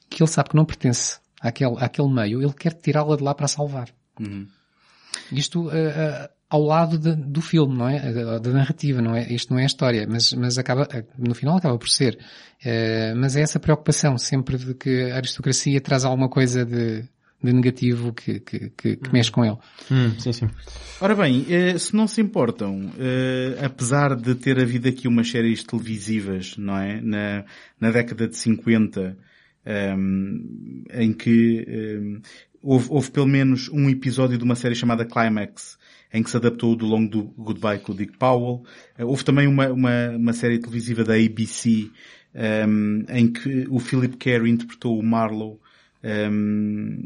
[0.09, 3.47] que ele sabe que não pertence àquele, àquele meio, ele quer tirá-la de lá para
[3.47, 3.89] salvar.
[4.19, 4.47] Uhum.
[5.31, 8.13] Isto uh, uh, ao lado de, do filme, não é?
[8.13, 9.31] Da, da, narrativa, não é?
[9.31, 10.87] Isto não é a história, mas, mas acaba,
[11.17, 12.17] no final acaba por ser.
[12.63, 17.03] Uh, mas é essa preocupação sempre de que a aristocracia traz alguma coisa de,
[17.41, 19.57] de negativo que, que, que, que mexe com ele.
[19.91, 20.49] Hum, sim, sim.
[20.99, 21.45] Ora bem,
[21.77, 22.91] se não se importam,
[23.63, 26.99] apesar de ter havido aqui umas séries televisivas, não é?
[26.99, 27.45] Na,
[27.79, 29.15] na década de 50,
[29.97, 32.21] um, em que um,
[32.61, 35.77] houve, houve, pelo menos um episódio de uma série chamada Climax,
[36.13, 38.63] em que se adaptou do longo do Goodbye com o Dick Powell.
[38.97, 41.89] Uh, houve também uma, uma, uma, série televisiva da ABC,
[42.67, 45.59] um, em que o Philip Carey interpretou o Marlowe,
[46.03, 47.01] um,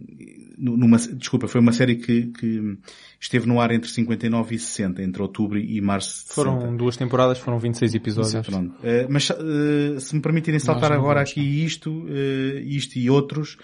[0.57, 2.77] numa, desculpa, foi uma série que, que,
[3.19, 6.77] esteve no ar entre 59 e 60, entre outubro e março de Foram 60.
[6.77, 8.47] duas temporadas, foram 26 episódios.
[8.47, 8.71] Uh,
[9.09, 13.57] mas uh, se me permitirem saltar agora aqui isto, uh, isto e outros,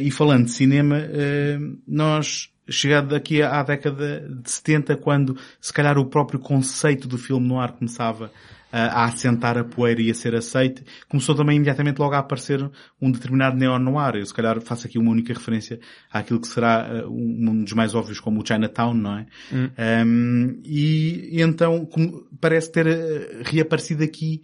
[0.00, 0.96] e falando de cinema,
[1.86, 7.46] nós chegado aqui à década de 70, quando se calhar o próprio conceito do filme
[7.46, 8.30] no ar começava a
[8.70, 12.70] assentar a poeira e a ser aceite, começou também imediatamente logo a aparecer
[13.00, 14.16] um determinado neo-noir.
[14.16, 15.80] Eu se calhar faço aqui uma única referência
[16.12, 19.26] àquilo que será uh, um dos mais óbvios como o Chinatown, não é?
[19.52, 19.70] Hum.
[20.06, 21.88] Um, e então
[22.40, 24.42] parece ter uh, reaparecido aqui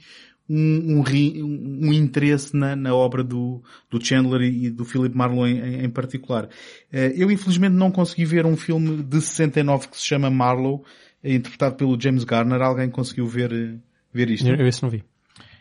[0.49, 5.85] um, um, um, interesse na, na, obra do, do Chandler e do Philip Marlowe em,
[5.85, 6.45] em particular.
[6.93, 10.83] Uh, eu infelizmente não consegui ver um filme de 69 que se chama Marlowe,
[11.23, 12.61] interpretado pelo James Garner.
[12.61, 13.81] Alguém conseguiu ver
[14.15, 14.49] ver isto?
[14.49, 15.05] Eu, eu esse não vi.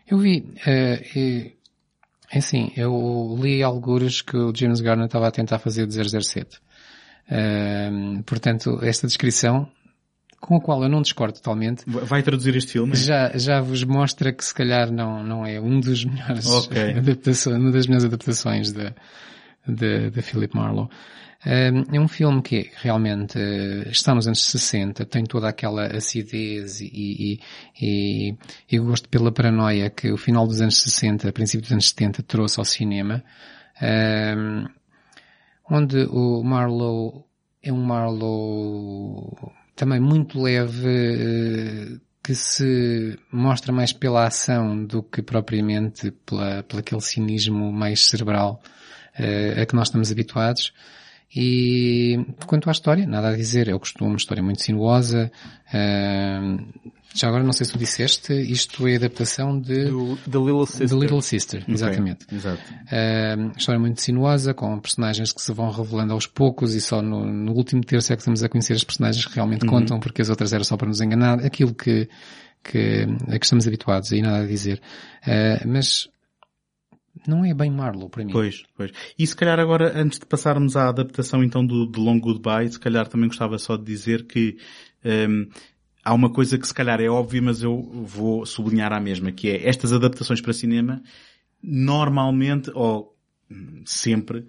[0.07, 0.39] Eu vi.
[0.65, 1.51] Uh,
[2.31, 6.57] é assim, eu li algures que o James Garner estava a tentar fazer de 007.
[7.30, 9.69] Uh, portanto, esta descrição,
[10.41, 11.84] com a qual eu não discordo totalmente.
[11.88, 12.95] Vai traduzir este filme?
[12.95, 16.93] Já, já vos mostra que se calhar não, não é um dos melhores okay.
[16.97, 18.93] adaptações, uma das melhores adaptações de,
[19.67, 20.89] de, de Philip Marlowe.
[21.45, 26.89] É um filme que realmente eh, está nos anos 60, tem toda aquela acidez e,
[26.93, 27.39] e,
[27.81, 28.37] e,
[28.71, 32.59] e gosto pela paranoia que o final dos anos 60, princípio dos anos 70 trouxe
[32.59, 33.21] ao cinema,
[35.69, 37.25] onde o Marlowe
[37.61, 39.35] é um Marlowe
[39.75, 46.79] também muito leve, eh, que se mostra mais pela ação do que propriamente pela, pela
[46.79, 48.61] aquele cinismo mais cerebral
[49.19, 50.73] uh, a que nós estamos habituados.
[51.35, 55.31] E quanto à história, nada a dizer, é o costume, uma história muito sinuosa.
[55.69, 56.64] Uh,
[57.15, 60.89] já agora não sei se tu disseste, isto é adaptação de Do, The Little Sister.
[60.89, 61.73] The Little Sister, okay.
[61.73, 62.26] exatamente.
[62.31, 62.61] Exato.
[62.61, 67.26] Uh, história muito sinuosa, com personagens que se vão revelando aos poucos e só no,
[67.26, 69.72] no último terço é que estamos a conhecer as personagens que realmente uhum.
[69.72, 71.43] contam, porque as outras eram só para nos enganar.
[71.45, 72.10] Aquilo que,
[72.64, 74.81] que, a que estamos habituados e nada a dizer.
[75.26, 76.10] Uh, mas
[77.27, 78.31] não é bem Marlowe para mim.
[78.31, 78.91] Pois, pois.
[79.18, 82.80] E se calhar agora, antes de passarmos à adaptação então do, do Long Goodbye, se
[82.80, 84.57] calhar também gostava só de dizer que
[85.06, 85.48] um,
[86.03, 89.49] há uma coisa que se calhar é óbvia, mas eu vou sublinhar a mesma, que
[89.49, 91.02] é estas adaptações para cinema,
[91.61, 93.15] normalmente, ou
[93.85, 94.45] sempre,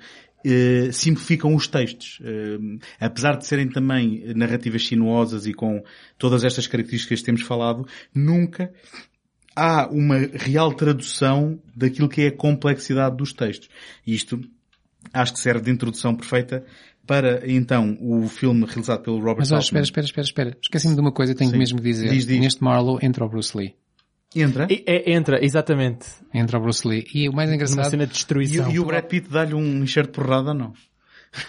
[0.47, 2.21] Uh, simplificam os textos.
[2.21, 5.83] Uh, apesar de serem também narrativas sinuosas e com
[6.19, 8.71] todas estas características que temos falado, nunca
[9.55, 13.69] há uma real tradução daquilo que é a complexidade dos textos.
[14.07, 14.41] E isto
[15.13, 16.65] acho que serve de introdução perfeita
[17.07, 20.57] para então o filme realizado pelo Robert Mas espera, espera, espera, espera.
[20.63, 21.59] Esqueci-me de uma coisa, tenho Sim.
[21.59, 22.09] mesmo que dizer.
[22.09, 22.41] Diz, diz.
[22.41, 23.75] Neste Marlowe entra o Bruce Lee.
[24.35, 24.67] Entra?
[24.69, 26.07] E, é, entra, exatamente.
[26.33, 27.07] Entra o Bruce Lee.
[27.15, 27.79] E o mais engraçado...
[27.79, 28.71] Uma cena de destruição.
[28.71, 30.73] E, e o Brad Pitt dá-lhe um enxerto de porrada, não?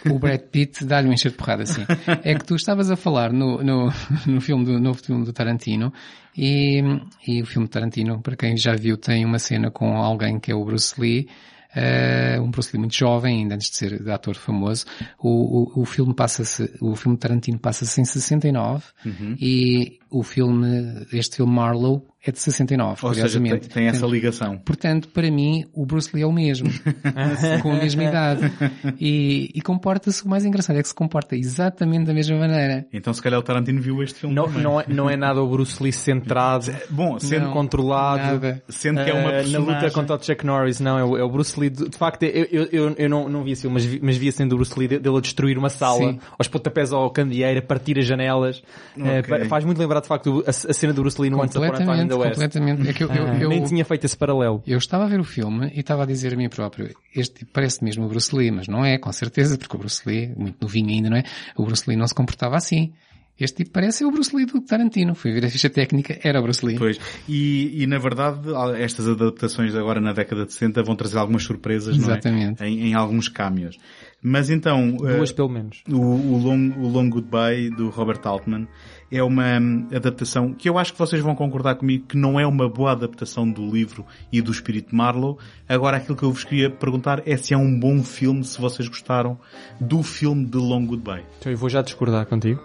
[0.09, 1.85] O Brad Pitt dá-lhe um encher de porrada, sim.
[2.23, 3.91] É que tu estavas a falar no, no,
[4.25, 5.93] no filme do novo filme do Tarantino
[6.37, 6.81] e,
[7.27, 10.55] e o filme Tarantino, para quem já viu, tem uma cena com alguém que é
[10.55, 11.27] o Bruce Lee,
[11.75, 14.85] uh, um Bruce Lee muito jovem, ainda antes de ser de ator famoso.
[15.19, 19.35] O, o, o filme passa-se, o filme Tarantino passa-se em 69 uhum.
[19.39, 23.69] e o filme, este filme Marlowe é de 69, Ou seja, tem, curiosamente.
[23.69, 24.57] tem essa Portanto, ligação.
[24.57, 26.69] Portanto, para mim, o Bruce Lee é o mesmo,
[27.61, 28.51] com a mesma idade.
[28.99, 32.85] E, e comporta-se, o mais engraçado é que se comporta exatamente da mesma maneira.
[32.93, 34.63] Então se calhar o Tarantino viu este filme Não, também.
[34.63, 37.53] não, é, não é nada o Bruce Lee centrado, Bom, sendo, Não.
[37.53, 38.23] controlado.
[38.23, 38.63] Nada.
[38.69, 39.75] sendo que é uma eh, na personagem...
[39.75, 41.69] luta contra o Chuck Norris, não, é o, é o Bruce Lee.
[41.69, 44.31] De, de facto, eu, eu, eu, eu não, não vi filme, mas, vi, mas via
[44.31, 46.19] sendo o Bruce Lee de- dele a destruir uma sala, Sim.
[46.37, 48.61] aos pontapés ao candeeiro, a partir as janelas.
[48.97, 49.39] Eh, Ok.
[49.39, 51.67] pa- faz muito lembrar, de facto, a, a cena do Bruce Lee no Once Upon
[51.67, 52.33] a Time West.
[52.33, 52.87] completamente.
[52.89, 54.61] É que eu, eu, Ah, eu- Nem tinha feito esse paralelo.
[54.65, 57.51] eu estava a ver o filme e estava a dizer a mim próprio, este tipo
[57.53, 60.57] parece mesmo o Bruce Lee, mas não é, com certeza, porque o Bruce Lee, muito
[60.61, 61.23] novinho ainda, não é?
[61.55, 62.93] O Bruce Lee não se comportava assim.
[63.37, 65.13] Este tipo parece o Bruce Lee do Tarantino.
[65.13, 66.77] Fui ver a ficha técnica, era o Bruce Lee.
[66.77, 66.97] Pois.
[67.27, 68.39] E, e na verdade,
[68.81, 72.11] estas adaptações agora na década de 60 vão trazer algumas surpresas, não é?
[72.13, 72.63] Exatamente.
[72.63, 73.77] Em, em alguns cameos.
[74.23, 75.83] Mas então, Duas eh, pelo menos.
[75.91, 78.69] o, o, long, o Long Goodbye do Robert Altman
[79.11, 82.45] é uma hum, adaptação que eu acho que vocês vão concordar comigo que não é
[82.45, 85.37] uma boa adaptação do livro e do espírito de Marlowe.
[85.67, 88.87] Agora aquilo que eu vos queria perguntar é se é um bom filme, se vocês
[88.87, 89.39] gostaram
[89.79, 91.23] do filme de Long Goodbye.
[91.39, 92.61] Então eu vou já discordar contigo.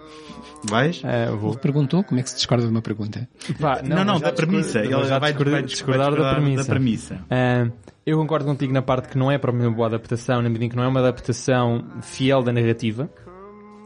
[0.63, 1.01] Vais?
[1.27, 1.55] Eu vou.
[1.55, 3.27] Perguntou como é que se discorda de uma pergunta.
[3.59, 4.79] Pá, Não, não, já da premissa.
[4.79, 6.63] Ele já vai, discordar, vai discordar da premissa.
[6.63, 7.25] Da premissa.
[7.29, 7.67] Ah,
[8.05, 10.69] eu concordo contigo na parte que não é propriamente uma boa adaptação, na medida em
[10.69, 13.09] que não é uma adaptação fiel da narrativa.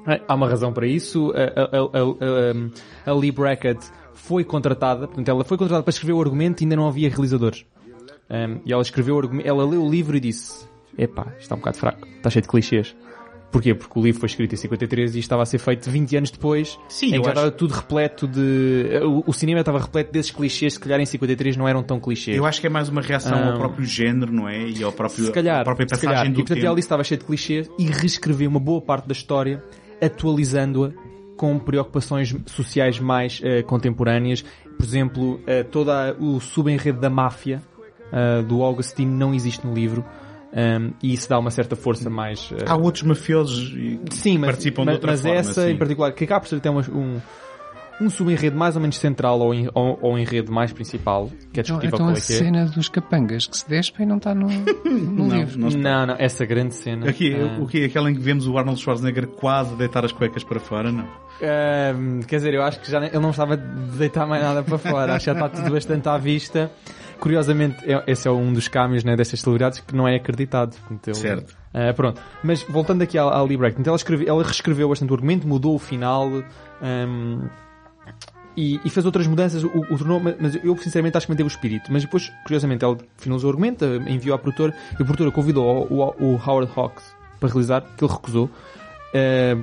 [0.05, 1.31] Ah, Há uma razão para isso.
[1.35, 3.79] A, a, a, a, Lee Brackett
[4.13, 7.65] foi contratada, portanto, ela foi contratada para escrever o argumento e ainda não havia realizadores.
[8.29, 10.65] Um, e ela escreveu o argumento, ela leu o livro e disse:
[10.97, 12.95] Epá, isto está um bocado fraco, está cheio de clichês.
[13.51, 13.73] Porquê?
[13.73, 16.77] Porque o livro foi escrito em 53 e estava a ser feito 20 anos depois.
[16.89, 18.89] Sim, em que já acho- estava tudo repleto de.
[19.25, 22.35] O, cinema estava repleto desses clichês, se calhar em 53 não eram tão clichês.
[22.35, 23.57] Eu acho que é mais uma reação ao Ah.
[23.57, 24.67] próprio género, não é?
[24.67, 26.25] E ao próprio, se calhar, à própria se passagem calhar.
[26.25, 26.67] do E portanto tempo.
[26.67, 29.63] ela estava cheio de clichês e reescreveu uma boa parte da história,
[30.05, 30.91] atualizando-a
[31.37, 34.43] com preocupações sociais mais eh, contemporâneas.
[34.77, 37.61] Por exemplo, eh, todo o subenredo da máfia
[38.11, 40.03] eh, do Augustine não existe no livro.
[40.55, 42.53] um, e isso dá uma certa força mais...
[42.65, 45.37] Há outros mafiosos e Sim, mas, participam mas, de outra mas forma.
[45.37, 45.71] essa sim.
[45.71, 47.19] em particular, que acaba por ser até uma- um,
[48.01, 51.79] um subenredo mais ou menos central en- ao, ao enredo mais principal, que é Então,
[51.79, 52.37] discutível então qual a é que é.
[52.37, 55.59] cena dos capangas que se despem não está no, no Não, livro.
[55.59, 57.09] não Não, não, essa grande cena.
[57.09, 57.61] Aqui, Ah.
[57.61, 60.59] o que Aquela em que vemos o Arnold Schwarzenegger quase a deitar as cuecas para
[60.59, 61.07] fora, não?
[62.27, 65.13] Quer dizer, eu acho que já ele não estava de deitar mais nada para fora.
[65.15, 66.71] Acho que já está tudo bastante à vista.
[67.19, 70.75] Curiosamente, é- esse é um dos caminhos né, destas celebridades que não é acreditado.
[71.05, 71.55] Ele- Certo.
[71.73, 72.21] Ah, pronto.
[72.43, 75.75] Mas voltando aqui à, à Lee então ela, escreve- ela reescreveu bastante o argumento, mudou
[75.75, 76.29] o final.
[76.81, 77.47] ahm,
[78.57, 81.51] e, e fez outras mudanças, o, o tornou, mas- eu sinceramente acho que manteve o
[81.51, 81.91] espírito.
[81.91, 86.01] Mas depois, curiosamente, ela finalizou o argumento, enviou à produtora, e a produtora convidou o,
[86.01, 87.03] o- o Howard Hawks
[87.39, 88.49] para realizar, que ele recusou.
[89.13, 89.57] Eh,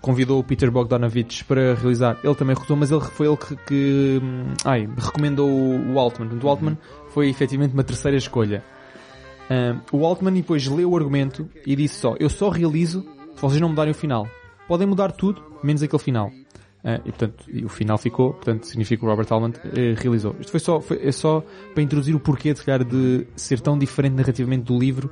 [0.00, 4.20] convidou o Peter Bogdanovich para realizar, ele também recusou, mas ele foi ele que, que,
[4.22, 6.28] hum, ai, recomendou o Altman.
[6.42, 6.76] O Altman
[7.10, 8.62] foi efetivamente uma terceira escolha.
[9.50, 13.02] Um, o Altman depois leu o argumento e disse só, eu só realizo
[13.34, 14.28] se vocês não mudarem o final.
[14.68, 16.30] Podem mudar tudo, menos aquele final.
[16.82, 20.34] Ah, e portanto, e o final ficou, portanto, significa que o Robert Altman eh, realizou.
[20.40, 21.44] Isto foi só, foi, é só
[21.74, 25.10] para introduzir o porquê, de, calhar, de ser tão diferente narrativamente do livro.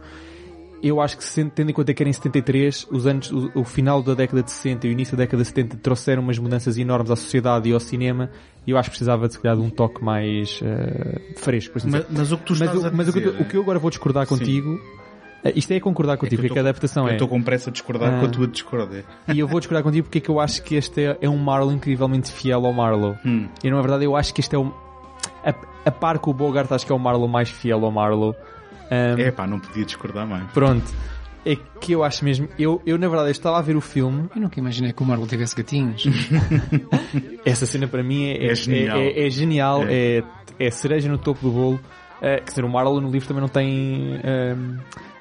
[0.80, 4.00] Eu acho que, tendo em conta que era em 73, os anos, o, o final
[4.00, 7.10] da década de 60 e o início da década de 70 trouxeram umas mudanças enormes
[7.10, 8.30] à sociedade e ao cinema,
[8.64, 11.72] e eu acho que precisava, de, se calhar, de um toque mais eh, fresco.
[11.72, 12.06] por assim dizer.
[12.08, 13.42] Mas, mas o que tu Mas, estás o, a mas o, que, eu- dizer...
[13.42, 14.38] o que eu agora vou discordar Sim.
[14.38, 14.97] contigo, eh,
[15.54, 17.12] isto é concordar contigo, que eu porque a tô- adaptação Eu é.
[17.12, 18.20] estou com pressa de discordar Ah.
[18.20, 19.04] com a tua discórdia.
[19.32, 21.36] E eu vou discordar contigo porque é que eu acho que este é, é um
[21.38, 23.16] Marlowe incrivelmente fiel ao Marlowe.
[23.24, 23.48] Hum.
[23.62, 24.72] E na verdade eu acho que este é um.
[25.44, 25.54] A,
[25.86, 28.34] a par com o Bogart, acho que é o Marlowe mais fiel ao Marlowe.
[28.90, 30.50] Um, É pá, não podia discordar mais.
[30.52, 30.84] Pronto.
[31.46, 32.48] É que eu acho mesmo.
[32.58, 34.28] Eu, eu na verdade eu estava a ver o filme.
[34.34, 36.04] Eu nunca imaginei que o Marvel tivesse gatinhos.
[37.44, 38.98] Essa cena para mim é, É genial.
[38.98, 40.22] É, é genial, é,
[40.58, 41.74] é cereja no topo do bolo.
[42.18, 44.76] Uh, quer dizer, o Marlowe no livro também não tem um,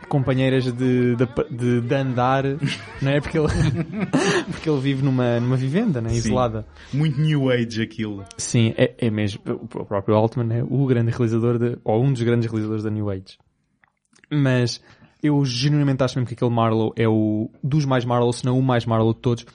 [0.07, 2.43] companheiras de, de, de, de andar,
[3.01, 3.19] não é?
[3.21, 3.47] Porque ele,
[4.51, 6.09] porque ele vive numa, numa vivenda, né?
[6.09, 6.15] Sim.
[6.17, 6.65] isolada.
[6.93, 8.25] Muito New Age aquilo.
[8.37, 9.41] Sim, é, é mesmo.
[9.45, 13.09] O próprio Altman é o grande realizador, de, ou um dos grandes realizadores da New
[13.09, 13.37] Age.
[14.31, 14.81] Mas
[15.21, 18.63] eu genuinamente acho mesmo que aquele Marlowe é o dos mais Marlowe, se não o
[18.63, 19.45] mais Marlowe de todos.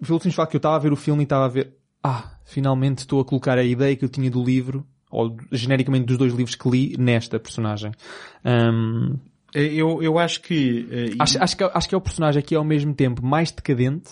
[0.00, 2.38] Pelo simples facto que eu estava a ver o filme e estava a ver, ah,
[2.44, 6.32] finalmente estou a colocar a ideia que eu tinha do livro, ou genericamente dos dois
[6.32, 7.92] livros que li, nesta personagem.
[8.44, 9.16] Hum,
[9.54, 10.86] Eu, eu acho que...
[10.90, 13.50] eh, acho, acho, que, acho que é o personagem que é ao mesmo tempo mais
[13.50, 14.10] decadente,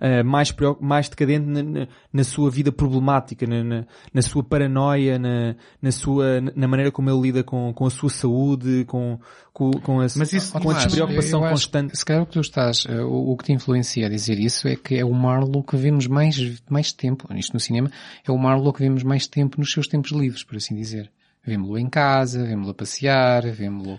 [0.00, 5.54] uh, mais, mais decadente na, na, na, sua vida problemática, na, na, sua paranoia, na,
[5.80, 9.18] na, sua, na maneira como ele lida com, com a sua saúde, com,
[9.52, 11.96] com, com a, Mas isso, com a despreocupação acho, constante.
[11.96, 14.66] Se calhar o que tu estás, uh, o, o, que te influencia a dizer isso
[14.66, 17.90] é que é o Marlowe que vemos mais, mais tempo, isto no cinema,
[18.26, 21.10] é o Marlowe que vemos mais tempo nos seus tempos livres, por assim dizer.
[21.44, 23.98] Vemo-lo em casa, vemo-lo a passear, vemo-lo...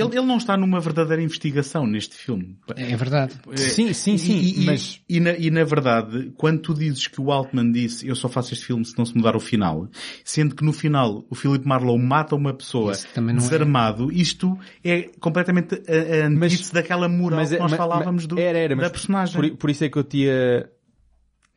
[0.00, 2.58] Ele, ele não está numa verdadeira investigação neste filme.
[2.76, 3.34] É verdade.
[3.54, 4.38] Sim, sim, sim.
[4.38, 5.00] E, e, mas...
[5.08, 8.52] e, na, e na verdade, quando tu dizes que o Altman disse eu só faço
[8.52, 9.88] este filme se não se mudar o final,
[10.24, 12.92] sendo que no final o Philip Marlowe mata uma pessoa
[13.34, 14.14] desarmado, é.
[14.14, 18.58] isto é completamente a, a antítese daquela moral mas, que nós mas, falávamos do, era,
[18.58, 19.40] era, da personagem.
[19.40, 20.68] Por, por, isso é que eu tinha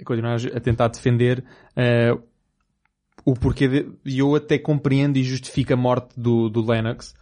[0.05, 1.43] continuar a tentar defender
[1.75, 2.21] uh,
[3.25, 7.13] o porquê de, e eu até compreendo e justifico a morte do, do Lennox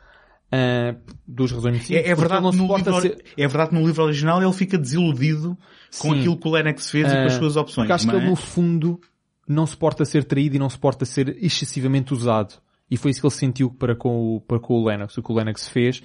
[0.53, 0.97] uh,
[1.27, 3.23] dos razões é, é verdade não no livro, ser...
[3.37, 5.57] é verdade que no livro original ele fica desiludido
[5.99, 6.19] com Sim.
[6.19, 7.85] aquilo que o Lennox fez uh, e com as suas opções.
[7.85, 8.15] Porque acho mas...
[8.15, 8.99] que ele no fundo
[9.47, 12.55] não suporta ser traído e não suporta ser excessivamente usado.
[12.89, 15.31] E foi isso que ele sentiu para com o, para com o Lennox, o que
[15.31, 16.01] o Lennox fez.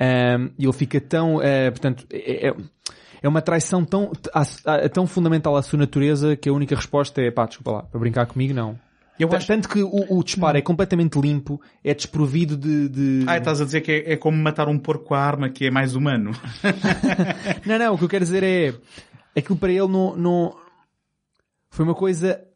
[0.00, 2.54] Um, e ele fica tão, uh, portanto, é, é,
[3.22, 4.12] é uma traição tão,
[4.92, 8.26] tão fundamental à sua natureza que a única resposta é, pá, desculpa lá, para brincar
[8.26, 8.78] comigo não.
[9.18, 9.46] Eu acho...
[9.46, 13.24] Tanto que o, o disparo é completamente limpo, é desprovido de, de...
[13.26, 15.66] Ah, estás a dizer que é, é, como matar um porco com a arma que
[15.66, 16.32] é mais humano.
[17.66, 18.74] não, não, o que eu quero dizer é,
[19.36, 20.56] aquilo para ele não, não,
[21.70, 22.47] foi uma coisa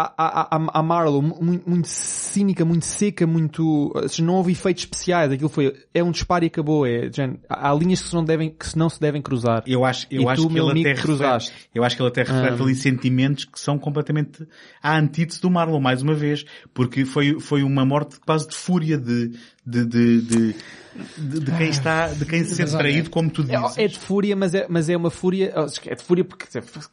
[0.00, 5.48] a, a, a Marlowe muito, muito, cínica, muito seca, muito, não houve efeitos especiais, aquilo
[5.48, 8.78] foi, é um disparo e acabou, é, gente, há linhas que, se não devem, que
[8.78, 9.62] não se devem cruzar.
[9.66, 11.50] Eu acho, eu acho que ele até cruzaste.
[11.50, 12.62] reflete, eu acho que ele até reflete ah.
[12.62, 14.46] ali sentimentos que são completamente
[14.82, 18.96] à antítese do Marlowe, mais uma vez, porque foi, foi uma morte quase de fúria
[18.96, 19.32] de,
[19.66, 20.54] de, de, de
[21.16, 23.78] de, de, quem está, de quem se sente traído, como tu dizes.
[23.78, 25.52] É, é, de fúria, mas é, mas é uma fúria,
[25.86, 26.46] é de fúria porque,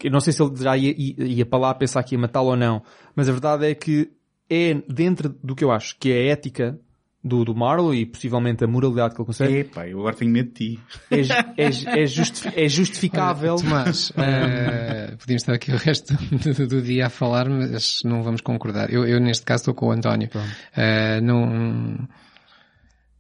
[0.08, 2.50] eu não sei se ele já ia, ia, ia para lá pensar que ia matá-lo
[2.50, 2.82] ou não,
[3.16, 4.12] mas a verdade é que
[4.50, 6.80] é dentro do que eu acho que é a ética
[7.26, 9.58] do, do Marlowe e possivelmente a moralidade que ele consegue.
[9.58, 10.80] Epá, eu agora tenho medo de ti.
[11.10, 13.56] É, é, é, justi é justificável.
[13.56, 18.42] Tomás, uh, podíamos estar aqui o resto do, do, dia a falar, mas não vamos
[18.42, 18.94] concordar.
[18.94, 20.30] Eu, eu neste caso estou com o António.
[20.36, 22.08] Uh, não,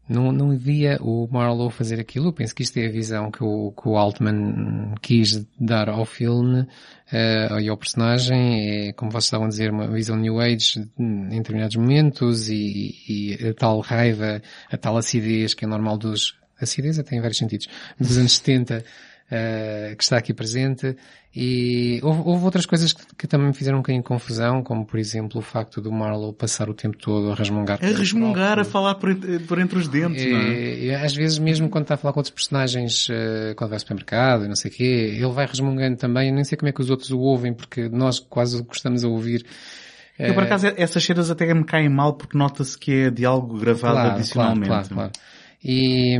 [0.07, 2.27] não, não via o Marlowe fazer aquilo.
[2.27, 6.05] Eu penso que isto é a visão que o, que o Altman quis dar ao
[6.05, 8.89] filme uh, e ao personagem.
[8.89, 13.47] É, como vocês estavam a dizer, uma visão New Age em determinados momentos e, e
[13.49, 14.41] a tal raiva,
[14.71, 16.35] a tal acidez que é normal dos...
[16.61, 17.67] Acidez até em vários sentidos.
[17.99, 18.85] Dos anos 70
[19.31, 20.95] uh, que está aqui presente.
[21.37, 24.85] E houve, houve outras coisas que, que, também me fizeram um bocadinho de confusão, como
[24.85, 27.77] por exemplo o facto do Marlowe passar o tempo todo a resmungar.
[27.83, 29.13] A resmungar, a falar por,
[29.45, 30.79] por entre os dentes, e, não é?
[30.79, 33.79] E, às vezes mesmo quando está a falar com outros personagens, uh, quando vai ao
[33.81, 36.81] supermercado e não sei o quê, ele vai resmungando também, nem sei como é que
[36.81, 39.45] os outros o ouvem, porque nós quase gostamos a ouvir.
[40.17, 43.59] Eu, por acaso, essas cenas até me caem mal porque nota-se que é de algo
[43.59, 44.67] gravado claro, adicionalmente.
[44.67, 45.25] Claro, claro, claro.
[45.61, 46.17] E,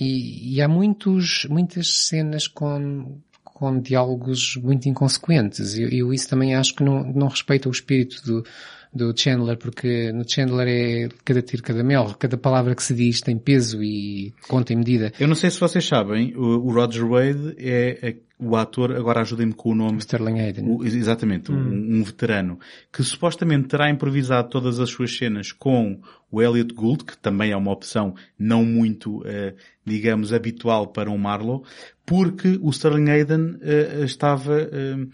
[0.00, 5.74] e, e há muitos, muitas cenas com, com diálogos muito inconsequentes.
[5.74, 8.44] E eu, eu, isso também acho que não, não respeita o espírito do,
[8.92, 13.20] do Chandler, porque no Chandler é cada tiro, cada mel, cada palavra que se diz
[13.20, 15.12] tem peso e conta em medida.
[15.18, 19.52] Eu não sei se vocês sabem, o, o Roger Wade é, o ator, agora ajudem-me
[19.52, 19.98] com o nome.
[19.98, 20.64] Sterling Hayden.
[20.68, 21.56] O, exatamente, hum.
[21.56, 22.58] um, um, veterano,
[22.92, 26.00] que supostamente terá improvisado todas as suas cenas com
[26.30, 29.54] o Elliot Gould, que também é uma opção não muito, uh,
[29.84, 31.64] digamos, habitual para um Marlowe,
[32.06, 35.10] porque o Sterling Hayden uh, estava um,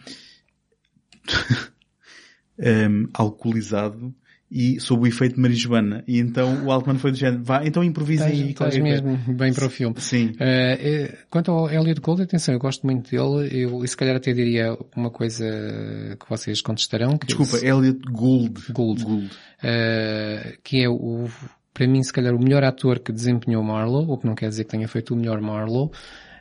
[3.14, 4.14] alcoolizado
[4.54, 6.04] e sob o efeito de marijuana.
[6.06, 8.50] E então o Altman foi do género, vá, então improvisa aí.
[8.50, 9.96] Estás mesmo bem para o filme.
[9.98, 10.28] Sim.
[10.28, 13.48] Uh, quanto ao Elliot Gould, atenção, eu gosto muito dele.
[13.50, 15.44] Eu, se calhar até diria uma coisa
[16.20, 17.18] que vocês contestarão.
[17.18, 18.72] Que Desculpa, Elliot Gould.
[18.72, 19.02] Gould.
[19.02, 19.26] Gould.
[19.26, 21.26] Uh, que é o,
[21.72, 24.62] para mim, se calhar o melhor ator que desempenhou Marlowe, o que não quer dizer
[24.62, 25.90] que tenha feito o melhor Marlowe.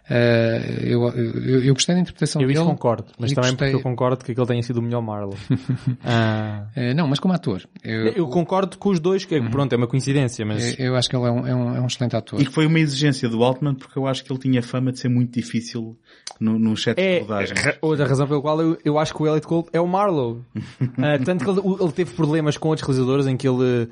[0.09, 2.59] Uh, eu, eu, eu, gostei da interpretação eu dele.
[2.59, 3.69] Eu concordo, mas também gostei...
[3.69, 5.37] porque eu concordo que aquele tenha sido o melhor Marlowe.
[6.03, 6.65] ah.
[6.75, 7.63] uh, não, mas como ator.
[7.81, 9.49] Eu, eu concordo com os dois, que uhum.
[9.49, 10.77] pronto, é uma coincidência, mas...
[10.77, 12.41] Eu, acho que ele é um, é, um, é um, excelente ator.
[12.41, 14.99] E que foi uma exigência do Altman, porque eu acho que ele tinha fama de
[14.99, 15.97] ser muito difícil
[16.37, 17.55] no, no set é, de rodagem.
[17.81, 20.39] Outra razão pela qual eu, eu acho que o Elliot Gold é o Marlowe.
[20.39, 23.87] uh, tanto que ele, ele, teve problemas com outros realizadores em que ele...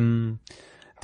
[0.00, 0.62] Um, te-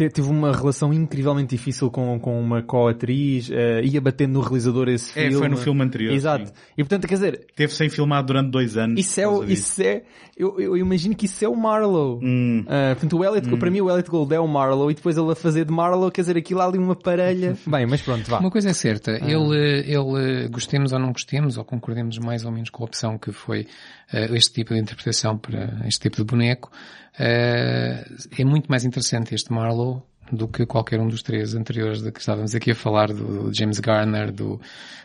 [0.09, 5.11] teve uma relação incrivelmente difícil com, com uma co-atriz, eh, ia batendo no realizador esse
[5.19, 5.37] É, filme.
[5.39, 6.47] foi no filme anterior, Exato.
[6.47, 6.53] sim.
[6.77, 8.99] E portanto, quer dizer, Teve sem filmar durante dois anos.
[9.01, 10.03] isso é, o, isso é,
[10.37, 12.21] eu, eu imagino que isso é o Marlowe.
[12.25, 12.65] Hum.
[12.69, 15.33] Ah, portanto, o Elliot, para mim o Elliot Gold é o Marlowe e depois ele
[15.33, 17.57] a fazer de Marlowe, quer dizer, aquilo há ali uma parelha.
[17.67, 18.39] Bem, mas pronto, vá.
[18.39, 22.71] Uma coisa é certa, ele, ele, gostemos ou não gostemos, ou concordemos mais ou menos
[22.71, 23.67] com a opção que foi
[24.13, 29.35] eh, este tipo de interpretação para este tipo de boneco, eh, é muito mais interessante
[29.35, 33.13] este Marlowe do que qualquer um dos três anteriores de que estávamos aqui a falar,
[33.13, 34.61] do James Garner, do,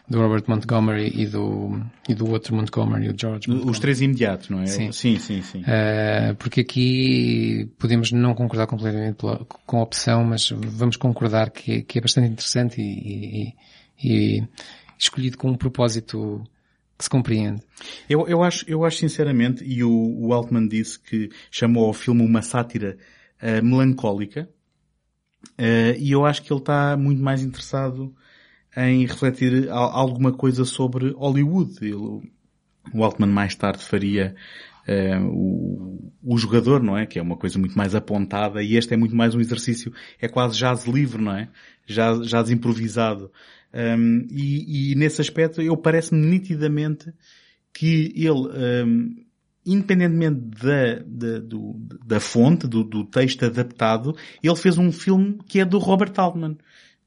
[0.05, 3.71] do Robert Montgomery e do, e do outro Montgomery, o George Montgomery.
[3.71, 4.65] Os três imediatos, não é?
[4.65, 4.91] Sim.
[4.91, 5.41] sim, sim.
[5.41, 5.59] sim.
[5.61, 9.17] Uh, porque aqui podemos não concordar completamente
[9.65, 13.53] com a opção, mas vamos concordar que, que é bastante interessante e,
[14.03, 14.43] e- e
[14.99, 16.43] escolhido com um propósito
[16.97, 17.61] que se compreende.
[18.09, 22.23] Eu, eu, acho, eu acho sinceramente, e o, o Altman disse que chamou ao filme
[22.25, 22.97] uma sátira
[23.41, 24.49] eh, melancólica,
[25.57, 28.13] eh, e eu acho que ele está muito mais interessado
[28.75, 31.73] em refletir al- alguma coisa sobre Hollywood.
[31.81, 32.31] Ele-
[32.93, 34.35] o Altman mais tarde faria
[34.87, 37.05] eh, o, o jogador, não é?
[37.05, 40.27] Que é uma coisa muito mais apontada e este é muito mais um exercício, é
[40.27, 41.49] quase jazz livre, não é?
[41.87, 43.31] Jazz, jazz improvisado.
[43.73, 47.11] Um, e, e nesse aspecto eu parece-me nitidamente
[47.73, 49.15] que ele, um,
[49.65, 51.75] independentemente da, da, do-
[52.05, 56.55] da fonte, do, do texto adaptado, ele fez um filme que é do Robert Altman,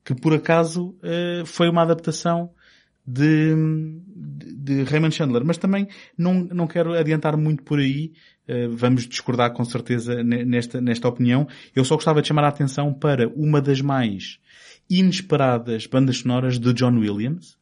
[0.05, 2.51] que por acaso eh, foi uma adaptação
[3.07, 3.55] de,
[4.17, 5.45] de, de Raymond Chandler.
[5.45, 5.87] Mas também
[6.17, 8.13] não, não quero adiantar muito por aí,
[8.49, 11.47] eh, vamos discordar com certeza ne- nesta, nesta opinião.
[11.75, 14.39] Eu só gostava de chamar a atenção para uma das mais
[14.89, 17.59] inesperadas bandas sonoras de John Williams,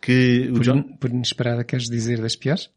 [0.00, 0.96] que Por, John...
[0.98, 2.70] por inesperada queres dizer das piores?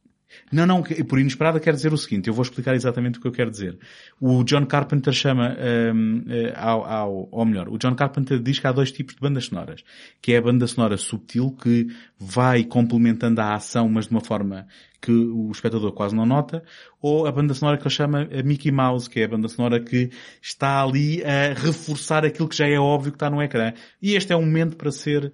[0.51, 3.31] Não, não, por inesperada quer dizer o seguinte, eu vou explicar exatamente o que eu
[3.31, 3.77] quero dizer.
[4.19, 5.55] O John Carpenter chama,
[5.93, 9.21] hum, eh, ao, ao, ou melhor, o John Carpenter diz que há dois tipos de
[9.21, 9.83] bandas sonoras.
[10.21, 11.87] Que é a banda sonora subtil, que
[12.17, 14.67] vai complementando a ação, mas de uma forma
[15.01, 16.63] que o espectador quase não nota,
[17.01, 19.79] ou a banda sonora que ele chama a Mickey Mouse, que é a banda sonora
[19.79, 20.09] que
[20.41, 23.73] está ali a reforçar aquilo que já é óbvio que está no ecrã.
[24.01, 25.31] E este é um momento para ser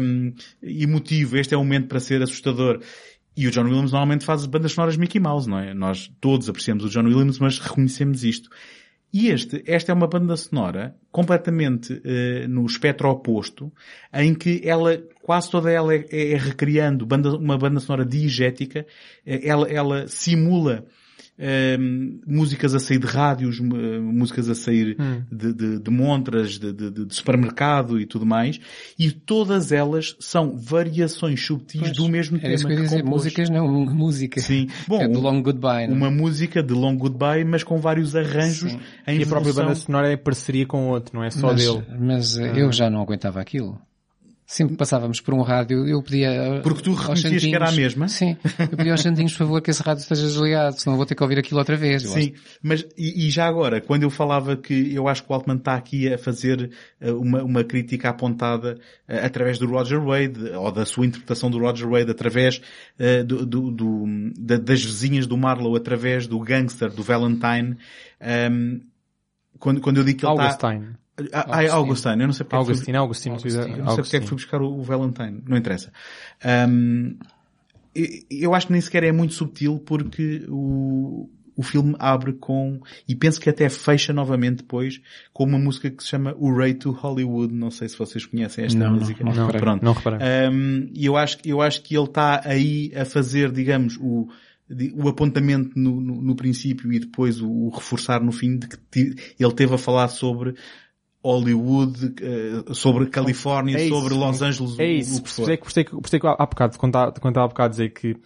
[0.00, 0.32] hum,
[0.62, 2.80] emotivo, este é um momento para ser assustador.
[3.36, 5.74] E o John Williams normalmente faz bandas sonoras Mickey Mouse, não é?
[5.74, 8.48] Nós todos apreciamos o John Williams, mas reconhecemos isto.
[9.12, 13.72] E este, esta é uma banda sonora completamente eh, no espectro oposto,
[14.12, 18.84] em que ela, quase toda ela é, é recriando banda- uma banda sonora diegética,
[19.24, 20.84] eh, ela, ela simula
[21.38, 21.76] eh,
[22.26, 24.96] músicas a sair de rádios, eh, músicas a sair
[25.30, 28.60] de, de, de montras, de, de- de- de supermercado e tudo mais,
[28.98, 32.54] e todas elas são variações subtis do mesmo tema.
[32.54, 33.22] isso que eu dizer, compôs.
[33.24, 34.40] músicas não, música.
[34.40, 34.68] Sim.
[34.86, 35.96] Bom, é do Long Goodbye, não é?
[35.98, 38.80] uma música de Long Goodbye, mas com vários arranjos Sim.
[39.06, 39.64] em E a própria evolução.
[39.64, 41.84] banda sonora é parceria com outro, não é só mas, dele.
[41.98, 43.80] Mas eh, eu já não aguentava aquilo.
[44.46, 46.60] Sempre que passávamos por um rádio, eu pedia...
[46.62, 48.08] Porque tu aos reconhecias que era a mesma?
[48.08, 48.36] Sim.
[48.58, 51.22] Eu pedia aos santinhos, por favor, que esse rádio esteja desligado, senão vou ter que
[51.22, 52.02] ouvir aquilo outra vez.
[52.02, 55.56] Sim, mas e, e já agora, quando eu falava que eu acho que o Altman
[55.56, 60.70] está aqui a fazer eh, uma, uma crítica apontada eh, através do Roger Wade, ou
[60.70, 62.60] da sua interpretação do Roger Wade, através
[62.98, 64.04] eh, do, do- do-
[64.38, 67.78] da- das vizinhas do Marlowe, através do gangster, do Valentine,
[68.20, 68.80] ehm,
[69.58, 70.68] quando, quando eu digo que ele está...
[71.16, 71.30] Augustine.
[71.32, 73.32] Ah, ah, é Augustine, eu não sei porque é que fui- Augustine, Augustine.
[73.34, 73.78] Augustine.
[73.78, 75.42] Eu não sei porque é que fui buscar o, o Valentine.
[75.46, 75.92] Não interessa.
[77.96, 82.80] E- eu acho que nem sequer é muito subtil porque o, o filme abre com,
[83.08, 85.00] e penso que até fecha novamente depois,
[85.32, 87.54] com uma música que se chama O Ray to Hollywood.
[87.54, 89.22] Não sei se vocês conhecem esta Não, não, música.
[89.22, 89.78] não reparei.
[89.82, 90.18] Não reparei.
[90.50, 94.28] Um, e eu acho, eu acho que ele está aí a fazer, digamos, o,
[94.96, 99.14] o apontamento no, no, no princípio e depois o, o reforçar no fim de que
[99.38, 100.54] ele teve a falar sobre
[101.24, 105.78] Hollywood, eh, sobre Califórnia, É sobre Los Angeles, É isso, por isso é que, isso
[105.80, 106.96] é isso é há bocado, quando
[107.38, 108.16] há bocado dizer que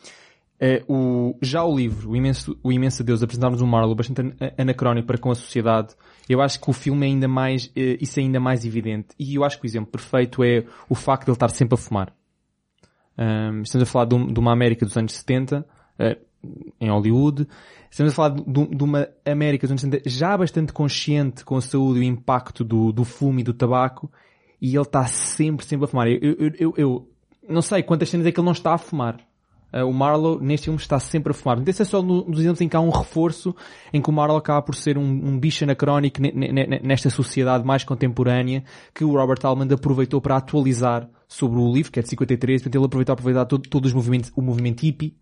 [0.61, 4.35] eh, o, já o livro, o imenso, o imenso Deus, apresentar-nos um Marlowe bastante an-
[4.59, 5.95] anacrónico para com a sociedade,
[6.29, 9.09] eu acho que o filme é ainda mais, eh, isso é ainda mais evidente.
[9.19, 11.79] E eu acho que o exemplo perfeito é o facto de ele estar sempre a
[11.79, 12.13] fumar.
[13.17, 15.65] Ahm, estamos a falar de, um- de uma América dos anos 70,
[15.99, 16.19] eh,
[16.81, 17.47] em Hollywood.
[17.91, 21.61] Estamos a falar de, de- uma América dos anos 70 já bastante consciente com a
[21.61, 24.11] saúde e o impacto do, do fumo e do tabaco.
[24.61, 26.09] E ele está sempre, sempre a fumar.
[26.09, 27.09] Eu, eu, eu, eu
[27.49, 29.17] não sei quantas cenas é que ele não está a fumar.
[29.73, 31.57] Uh, o Marlowe, neste filme, está sempre a fumar.
[31.57, 33.55] Portanto, esse é só no- nos exemplos em que há um reforço
[33.93, 37.11] em que o Marlowe acaba por ser um, um bicho anacrónico ne- ne- ne- nesta
[37.11, 42.03] sociedade mais contemporânea que o Robert Altman aproveitou para atualizar sobre o livro, que é
[42.03, 42.63] de 53.
[42.63, 45.15] Portanto, ele aproveitou para aproveitar todo, todos os movimentos, o movimento hippie,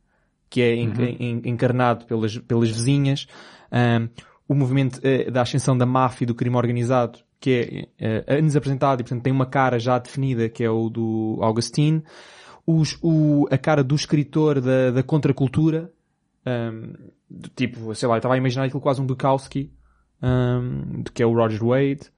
[0.48, 3.26] que é en- encarnado pelas, pelas vizinhas,
[3.72, 4.08] um,
[4.48, 8.56] o movimento eh, da ascensão da máfia e do crime organizado, que é uh, anos
[8.56, 12.02] apresentado e portanto tem uma cara já definida que é o do Augustine.
[12.66, 15.92] Os, o, a cara do escritor da, da contracultura,
[16.46, 16.92] um,
[17.28, 19.72] do tipo, sei lá, eu estava a imaginar aquilo quase um Bukowski,
[20.22, 22.10] um, que é o Roger Wade.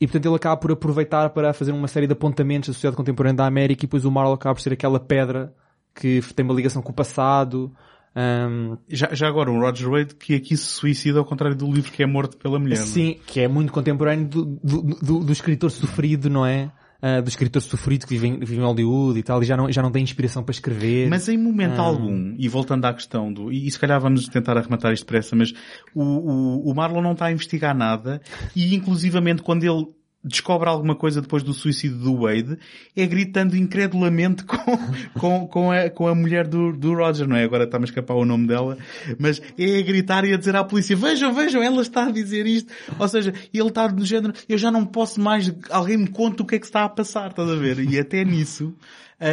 [0.00, 3.38] E portanto ele acaba por aproveitar para fazer uma série de apontamentos da sociedade contemporânea
[3.38, 5.52] da América e depois o Marlowe acaba por ser aquela pedra
[5.98, 7.72] que tem uma ligação com o passado.
[8.16, 11.92] Um, já, já agora, um Roger Wade que aqui se suicida ao contrário do livro
[11.92, 12.76] que é morto pela mulher.
[12.76, 13.24] Sim, não?
[13.26, 16.70] que é muito contemporâneo do, do, do, do escritor sofrido, não é?
[17.00, 19.70] Uh, do escritor sofrido que vive em, vive em Hollywood e tal, e já não,
[19.70, 21.08] já não tem inspiração para escrever.
[21.08, 24.58] Mas em momento algum, e voltando à questão do, e, e se calhar vamos tentar
[24.58, 25.52] arrematar isto depressa, mas
[25.94, 28.20] o, o, o Marlon não está a investigar nada,
[28.56, 29.86] e inclusivamente quando ele
[30.22, 32.58] descobre alguma coisa depois do suicídio do Wade,
[32.96, 34.78] é gritando incredulamente com,
[35.18, 37.44] com, com, a, com a mulher do, do Roger, não é?
[37.44, 38.76] Agora está-me a escapar o nome dela,
[39.18, 42.46] mas é a gritar e a dizer à polícia, vejam, vejam, ela está a dizer
[42.46, 42.72] isto.
[42.98, 46.46] Ou seja, ele está do género, eu já não posso mais, alguém me conta o
[46.46, 47.78] que é que está a passar, estás a ver?
[47.78, 48.74] E até nisso,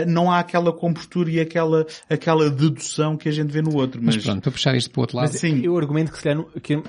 [0.07, 4.01] não há aquela compostura e aquela, aquela dedução que a gente vê no outro.
[4.03, 5.29] Mas, mas pronto, para puxar isto para o outro lado.
[5.31, 5.61] Mas sim.
[5.63, 6.81] Eu argumento que se calhar, que,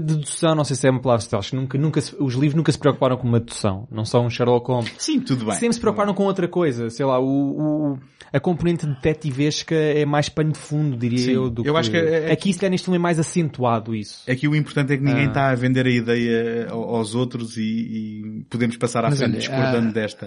[0.00, 2.72] dedução, não sei se é uma palavra, acho que nunca, nunca se, os livros nunca
[2.72, 3.86] se preocuparam com uma dedução.
[3.90, 4.92] Não são um Sherlock Holmes.
[4.98, 5.54] Sim, tudo bem.
[5.54, 6.90] Sempre se preocuparam com outra coisa.
[6.90, 7.98] Sei lá, o, o
[8.32, 11.80] a componente detetivesca é mais pano de fundo, diria sim, eu, do eu que...
[11.80, 14.30] acho que é, aqui se calhar neste filme é mais acentuado isso.
[14.30, 15.28] Aqui o importante é que ninguém ah.
[15.28, 19.38] está a vender a ideia aos outros e, e podemos passar à Mas frente olha,
[19.38, 20.26] discordando há, desta.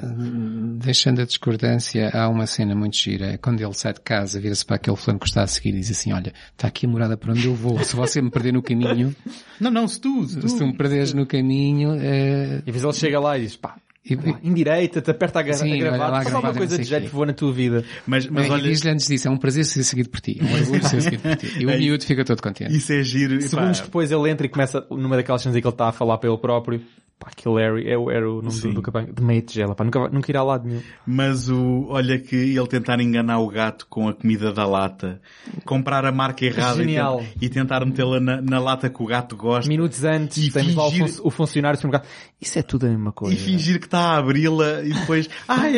[0.83, 3.37] Deixando a discordância, há uma cena muito gira.
[3.37, 5.91] Quando ele sai de casa, vira-se para aquele fulano que está a seguir e diz
[5.91, 7.83] assim, olha, está aqui a morada para onde eu vou.
[7.83, 9.15] Se você me perder no caminho...
[9.59, 11.93] não, não, se tu, se tu, se tu me perderes no caminho...
[11.99, 12.59] É...
[12.59, 15.77] E depois ele chega lá e diz, pá, e, indireita, te aperta a, Sim, a
[15.77, 17.85] gravar, faz alguma coisa de jeito que voa na tua vida.
[18.07, 18.63] Mas, mas é, olha...
[18.63, 20.39] diz-lhe antes disso, é um prazer ser seguido por ti.
[20.41, 21.59] É um orgulho ser seguido por ti.
[21.59, 22.75] E o é, miúdo fica todo contente.
[22.75, 23.39] Isso é giro.
[23.41, 23.85] Segundos pá.
[23.85, 26.29] depois ele entra e começa, numa daquelas cenas em que ele está a falar para
[26.29, 26.81] ele próprio,
[27.21, 28.73] Pá, aquele Harry é, era o nome Sim.
[28.73, 30.81] do, do de meia tigela, pá, nunca, nunca irá a lado nenhum.
[31.05, 35.21] Mas o, olha que ele tentar enganar o gato com a comida da lata,
[35.63, 37.23] comprar a marca errada Genial.
[37.39, 39.69] e, tentar metê-la na, na, lata que o gato gosta.
[39.69, 41.05] Minutos antes, e temos fingir...
[41.05, 42.09] lá o, o funcionário do supermercado.
[42.41, 43.35] Isso é tudo a mesma coisa.
[43.35, 45.75] E fingir que está a abri-la e depois, ai,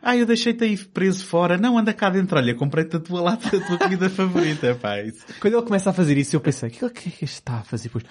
[0.00, 1.58] ai, eu deixei-te aí preso fora.
[1.58, 5.00] Não, anda cá dentro, olha, comprei-te a tua lata, a tua comida favorita, pá.
[5.00, 5.24] Isso.
[5.40, 7.88] Quando ele começa a fazer isso, eu pensei, o que é que está a fazer?
[7.88, 8.04] Pois,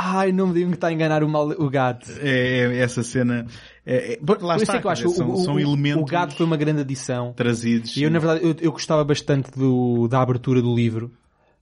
[0.00, 2.08] Ai, não me digam que está a enganar o, mal, o gato.
[2.20, 3.46] É, é essa cena.
[3.84, 6.02] É, é, lá Por está, é que eu acho são, o, são elementos.
[6.02, 7.32] O gato foi uma grande adição.
[7.32, 7.96] Trazidos.
[7.96, 11.10] E eu, na verdade, eu, eu gostava bastante do, da abertura do livro.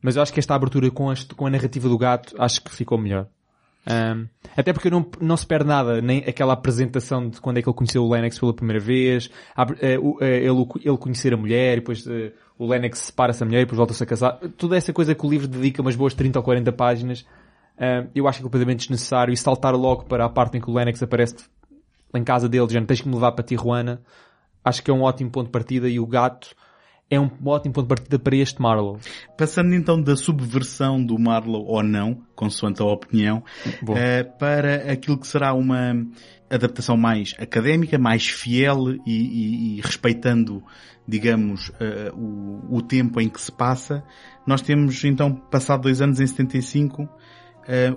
[0.02, 2.70] Mas eu acho que esta abertura com a, com a narrativa do gato, acho que
[2.70, 3.26] ficou melhor.
[3.88, 7.68] Um, até porque não, não se perde nada, nem aquela apresentação de quando é que
[7.68, 11.74] ele conheceu o Lennox pela primeira vez, a, a, a, ele, ele conhecer a mulher,
[11.74, 14.38] e depois uh, o Lennox separa-se a mulher e depois volta-se a casar.
[14.58, 17.24] Toda essa coisa que o livro dedica umas boas 30 ou 40 páginas
[17.76, 20.70] Uh, eu acho que é completamente desnecessário e saltar logo para a parte em que
[20.70, 21.36] o Lennox aparece
[22.14, 24.00] em casa dele, já tens que me levar para Tijuana,
[24.64, 26.54] acho que é um ótimo ponto de partida e o gato
[27.08, 28.98] é um ótimo ponto de partida para este Marlowe.
[29.36, 33.44] Passando então da subversão do Marlowe ou não, consoante a opinião,
[33.82, 35.94] uh, para aquilo que será uma
[36.50, 40.62] adaptação mais académica, mais fiel e, e, e respeitando,
[41.06, 44.02] digamos, uh, o, o tempo em que se passa.
[44.46, 47.08] Nós temos então passado dois anos em 75 eh,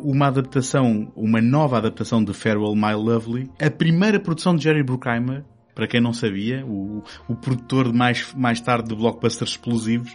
[0.02, 5.44] uma adaptação, uma nova adaptação de Farewell My Lovely, a primeira produção de Jerry Bruckheimer,
[5.76, 10.14] para quem não sabia, o, o produtor de mais, mais tarde de blockbusters explosivos,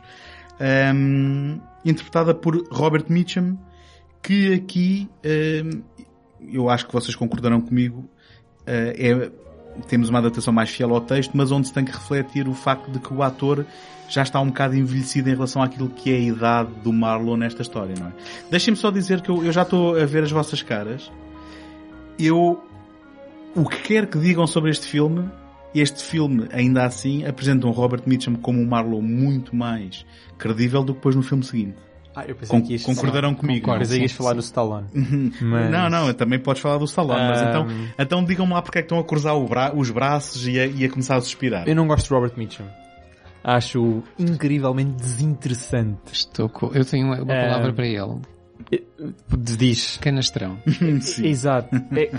[0.61, 3.57] um, ehm, interpretada por Robert Mitchum,
[4.23, 5.83] que aqui, um, ehm,
[6.53, 9.33] eu acho que vocês concordarão comigo, uh, é,
[9.89, 12.91] temos uma adaptação mais fiel ao texto, mas onde se tem que refletir o facto
[12.91, 13.67] de que o ator
[14.09, 17.63] já está um bocado envelhecido em relação àquilo que é a idade do Marlon nesta
[17.63, 18.13] história, não é?
[18.51, 21.11] Deixem-me só dizer que eu, eu já estou a ver as vossas caras.
[22.19, 22.63] Eu,
[23.55, 25.29] o que quer que digam sobre este filme,
[25.75, 30.05] este filme, ainda assim, apresenta um Robert Mitchum como um Marlon muito mais
[30.39, 31.84] credível do que depois no filme seguinte.
[32.17, 33.61] Ah, eu pensei Con que concordarão falar, comigo.
[33.61, 34.87] Concordo, pensei que ias falar do Stallone.
[35.43, 35.71] mas...
[35.71, 37.29] Não, não, também podes falar do Stallone, um...
[37.29, 37.67] mas então,
[37.99, 40.85] então digam-me lá porque é que estão a cruzar bra os braços e a, e
[40.85, 41.69] a começar a suspirar.
[41.69, 42.65] Eu não gosto de Robert Mitchum
[43.45, 46.13] acho incrivelmente desinteressante.
[46.13, 46.75] Estou com...
[46.75, 48.21] Eu tenho uma, uma palavra para ele.
[49.39, 49.99] Diz.
[49.99, 50.59] Canastrão.
[51.23, 51.77] Exato.
[51.95, 52.11] É...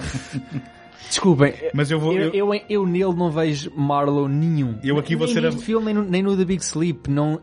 [1.10, 2.54] Desculpem, mas eu, vou, eu, eu...
[2.54, 4.80] Eu, eu, nele não vejo Marlowe nenhum.
[4.84, 5.52] Eu aqui vou nem ser a...
[5.52, 7.42] filme, nem no, nem no The Big Sleep, não...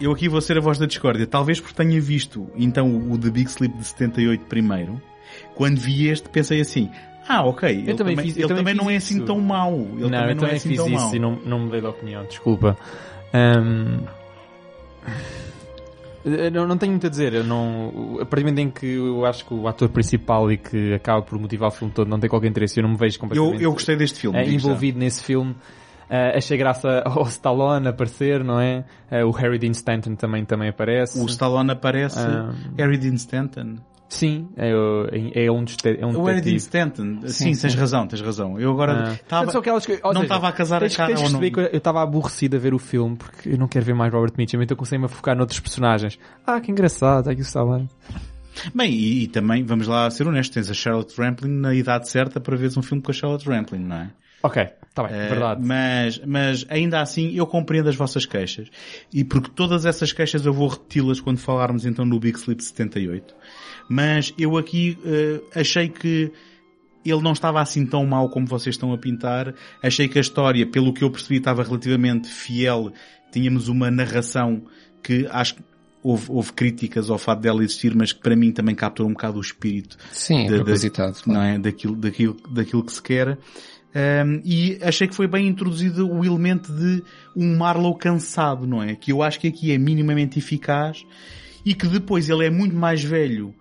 [0.00, 1.26] Eu aqui vou ser a voz da discórdia.
[1.26, 5.00] Talvez porque tenha visto, então, o The Big Sleep de 78 primeiro.
[5.54, 6.90] Quando vi este, pensei assim,
[7.28, 7.68] ah, ok.
[7.68, 9.26] Eu ele também, também, fiz, ele também também não é assim isso.
[9.26, 9.74] tão mau.
[9.74, 11.14] Ele não, também eu não também é assim fiz tão isso mau.
[11.14, 12.76] e não, não mudei de opinião, desculpa.
[13.34, 13.98] Um...
[16.52, 17.34] Não, não tenho muito a dizer.
[17.34, 20.56] Eu não, a partir do momento em que eu acho que o ator principal e
[20.56, 23.16] que acaba por motivar o filme todo não tem qualquer interesse, eu não me vejo
[23.16, 24.38] Eu, completamente eu gostei deste filme.
[24.38, 25.54] eh, envolvido nesse filme.
[26.10, 28.84] Eh, achei graça ao Stallone aparecer, não é?
[29.10, 31.18] Eh, o Harry Dean Stanton também, também aparece.
[31.20, 32.18] O Stallone aparece.
[32.18, 32.52] Ah.
[32.76, 33.76] Harry Dean Stanton.
[34.10, 36.54] Sim, é, o- é um, é um O Harry Dean.
[36.56, 37.20] Stanton.
[37.26, 38.58] Sim, tens razão, tens razão.
[38.58, 39.46] Eu agora Ah.
[39.50, 41.40] São aquelas que- não estava a casar a tens, cara tens não.
[41.44, 44.62] eu estava aborrecido a ver o filme porque eu não quero ver mais Robert Mitchum,
[44.62, 46.18] então comecei-me a focar noutros personagens.
[46.46, 47.86] Ah, que engraçado, aqui está bem.
[48.74, 52.40] Bem, e, e também, vamos lá ser honestos, tens a Charlotte Rampling na idade certa
[52.40, 54.10] para veres um filme com a Charlotte Rampling, não é?
[54.42, 55.60] Ok, está bem, Eh, verdade.
[55.66, 58.68] Mas, mas ainda assim eu compreendo as vossas queixas.
[59.12, 63.34] E porque todas essas queixas eu vou repeti-las quando falarmos então no Big Sleep 78.
[63.88, 66.30] Mas eu aqui eh, achei que
[67.04, 69.54] ele não estava assim tão mal como vocês estão a pintar.
[69.82, 72.92] Achei que a história, pelo que eu percebi, estava relativamente fiel.
[73.32, 74.62] Tínhamos uma narração
[75.02, 75.62] que acho que
[76.02, 79.38] houve, houve críticas ao fato dela existir, mas que para mim também capturou um bocado
[79.38, 81.18] o espírito Sim, é da- da- propositado.
[81.26, 81.58] não é?
[81.58, 83.38] Daquilo, daquilo, daquilo que se quer.
[83.94, 87.02] Um, e achei que foi bem introduzido o elemento de
[87.34, 88.94] um Marlow cansado, não é?
[88.94, 91.04] Que eu acho que aqui é minimamente eficaz
[91.64, 93.54] e que depois ele é muito mais velho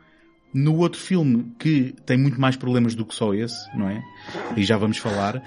[0.53, 4.01] no outro filme que tem muito mais problemas do que só esse, não é?
[4.56, 5.41] E já vamos falar, uh,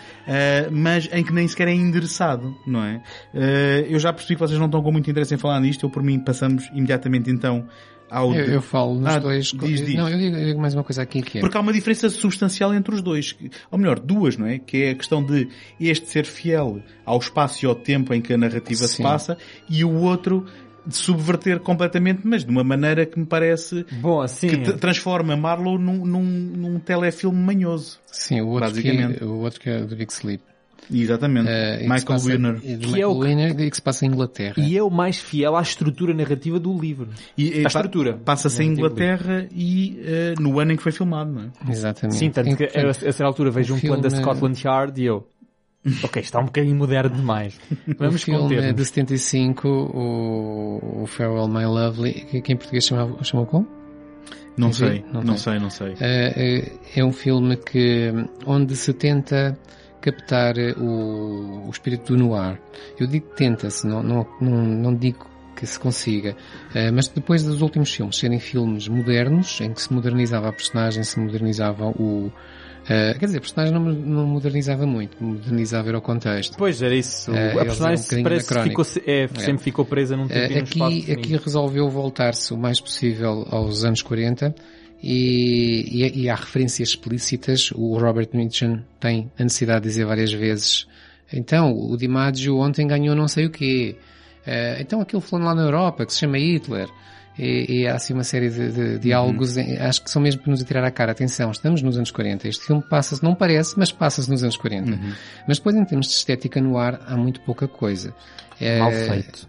[0.71, 3.03] mas em que nem sequer é endereçado, não é?
[3.35, 5.91] Uh, eu já percebi que vocês não estão com muito interesse em falar nisto, eu
[5.91, 7.67] por mim passamos imediatamente então
[8.11, 8.35] ao...
[8.35, 9.47] Eu, eu falo nos Ah, dois.
[9.47, 9.95] diz, diz.
[9.95, 11.41] Não, eu digo, eu digo mais uma coisa aqui que é.
[11.41, 13.37] Porque há uma diferença substancial entre os dois.
[13.71, 14.59] Ou melhor, duas, não é?
[14.59, 15.49] Que é a questão de
[15.81, 19.03] este ser fiel ao espaço e ao tempo em que a narrativa se Sim.
[19.03, 20.45] passa e o outro
[20.87, 25.79] de subverter completamente, mas de uma maneira que me parece Bom, assim, que transforma Marlowe
[25.79, 27.99] num, num, num telefilme manhoso.
[28.07, 30.43] Sim, o outro, que, o outro que é do Big Sleep.
[30.93, 31.49] Exatamente.
[31.49, 32.57] Eh, se Michael Winner.
[32.57, 34.55] e Que Michael é o que- Winner que se passa em Inglaterra.
[34.59, 37.09] e é o mais fiel à estrutura narrativa do livro.
[37.37, 38.15] E, e a pa- estrutura.
[38.25, 41.71] Passa-se em Inglaterra e eh, no ano em que foi filmado, não é?
[41.73, 42.19] Exatamente.
[42.19, 45.05] Sim, tanto que a, a certa altura vejo um plano da filme- Scotland Yard e
[45.07, 45.27] eu...
[46.05, 47.59] Ok, está um bocadinho moderno demais.
[47.99, 52.57] Vamos o filme é conter de 75, o, o Farewell My Lovely, que, que em
[52.57, 53.67] português chamava, chamou como?
[54.59, 55.95] Não Enfim, sei, não não sei, não sei.
[56.01, 58.13] É, é, é um filme que,
[58.47, 59.59] onde se tenta
[60.01, 62.59] captar o, o espírito do noir.
[62.99, 66.35] Eu digo que tenta-se, não, não, não, não digo que se consiga.
[66.75, 71.03] Eh, mas depois dos últimos filmes serem filmes modernos, em que se modernizava a personagem,
[71.03, 72.33] se modernizava o...
[72.89, 76.57] eh, quer dizer, a personagem não, não modernizava muito, modernizava era o contexto.
[76.57, 77.31] Pois, era isso.
[77.35, 80.97] Eh, a personagem um parece que ficou, é, sempre ficou presa num tempo Eh, espaço
[80.97, 84.55] aqui, aqui resolveu voltar-se o mais possível aos anos 40
[85.03, 87.71] e, e, e há referências explícitas.
[87.75, 90.87] O Robert Mitchum tem a necessidade de dizer várias vezes
[91.33, 93.95] então, o DiMaggio ontem ganhou não sei o quê.
[94.45, 96.89] Eh, então aquele fulano lá na Europa que se chama Hitler.
[97.39, 100.51] E, e há assim uma série de, de diálogos, em- acho que são mesmo para
[100.51, 101.13] nos atirar à cara.
[101.13, 102.49] Atenção, estamos nos anos 40.
[102.49, 104.99] Este filme passa-se, não parece, mas passa-se nos anos 40.
[105.47, 108.13] Mas depois em termos de estética no ar, há muito pouca coisa.
[108.81, 109.49] Mal Eh, feito.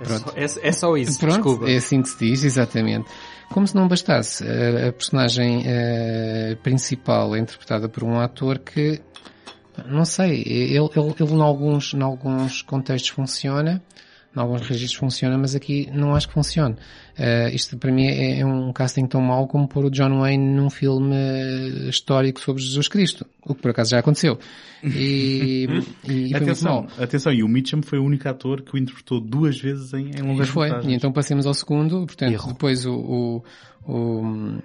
[0.00, 0.30] É pronto.
[0.32, 1.70] só, é, é só isso, Pronto, desculpa.
[1.70, 3.08] é assim que se diz, exatamente.
[3.50, 9.00] Como se não bastasse, a, personagem eh, principal é interpretada por um ator que,
[9.86, 13.82] não sei, ele, ele, ele em alguns, em alguns contextos funciona,
[14.36, 16.76] em alguns registros funciona, mas aqui não acho que funcione.
[17.16, 20.44] Eh, isto para mim é, é um casting tão mau como pôr o John Wayne
[20.56, 24.38] num filme eh, histórico sobre Jesus Cristo, o que por acaso já aconteceu.
[24.82, 25.68] E,
[26.08, 29.58] e, e atenção, atenção, e o Mitchum foi o único ator que o interpretou duas
[29.60, 30.66] vezes em, em E longas foi.
[30.66, 30.92] metragens.
[30.92, 33.44] E então passemos ao segundo, portanto, depois o, o,
[33.86, 34.58] o,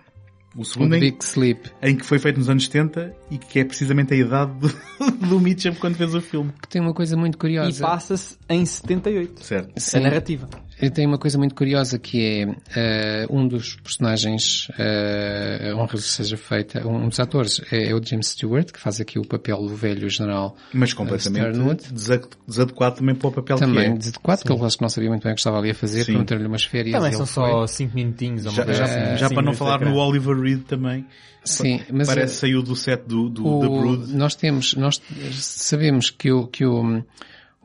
[0.59, 3.59] O o segundo em, Big Sleep, em que foi feito nos anos 70 e que
[3.59, 4.67] é precisamente a idade do,
[5.29, 6.51] do Mitchum quando fez o filme.
[6.61, 7.81] que tem uma coisa muito E curiosa.
[7.81, 9.41] passa-se em 78.
[9.43, 9.71] Certo.
[9.75, 10.49] A Sim, narrativa.
[10.89, 16.87] Tem uma coisa muito curiosa que é eh, um dos personagens, uh, honra seja feita,
[16.87, 20.07] um dos atores é, é o James Stewart, que faz aqui o papel do velho
[20.09, 21.57] general Mas completamente
[21.91, 24.89] desa- desadequado também para o papel também que de quatro, que ele acho que não
[24.89, 27.25] sabia muito bem o que estava ali a fazer, perguntaram-lhe umas férias Também e são
[27.25, 28.45] só 5 minutinhos.
[28.45, 28.55] ou é.
[28.55, 29.89] Já, já, assim, já para não falar ecrã.
[29.89, 31.05] no Oliver Reed também.
[31.43, 34.13] Sim, mas Parece eh, que saiu do set do, do, o- da Brood.
[34.13, 35.01] nós temos, nós
[35.33, 37.01] sabemos que o, que o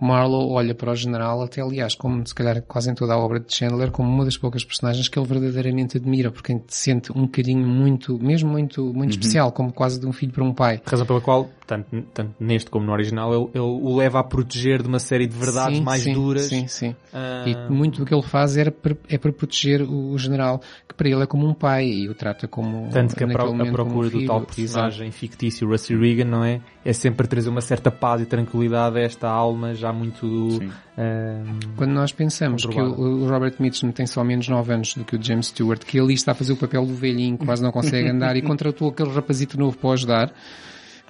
[0.01, 3.39] Marlowe olha para o general, até aliás, como se calhar quase em toda a obra
[3.39, 7.67] de Chandler, como uma das poucas personagens que ele verdadeiramente admira, porque sente um carinho
[7.67, 8.93] muito, mesmo muito, Uhum.
[8.93, 10.81] muito especial, como quase de um filho para um pai.
[10.85, 14.83] Razão pela qual, tanto, tanto neste como no original, ele, ele o leva a proteger
[14.83, 16.43] de uma série de verdades Sim, mais sim, duras.
[16.47, 16.97] Sim, sim.
[17.13, 20.95] Ah, E muito do que ele faz era para, é para proteger o, general, que
[20.95, 23.49] para ele é como um pai e o trata como Tanto que a, pro- a
[23.49, 24.55] como um procura do tal Exato.
[24.57, 26.61] personagem fictício, Rusty Regan, não é?
[26.85, 30.51] É sempre trazer uma certa paz e tranquilidade a esta alma já muito...
[30.53, 30.71] Sim.
[30.99, 35.05] ehm, Quando nós pensamos que o, o Robert Mitchum tem só menos 9 anos do
[35.05, 37.63] que o James Stewart, que ali está a fazer o papel do velhinho, que quase
[37.63, 40.33] não consegue andar, e contratou aquele rapazito novo para ajudar,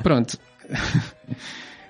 [0.03, 0.39] pronto.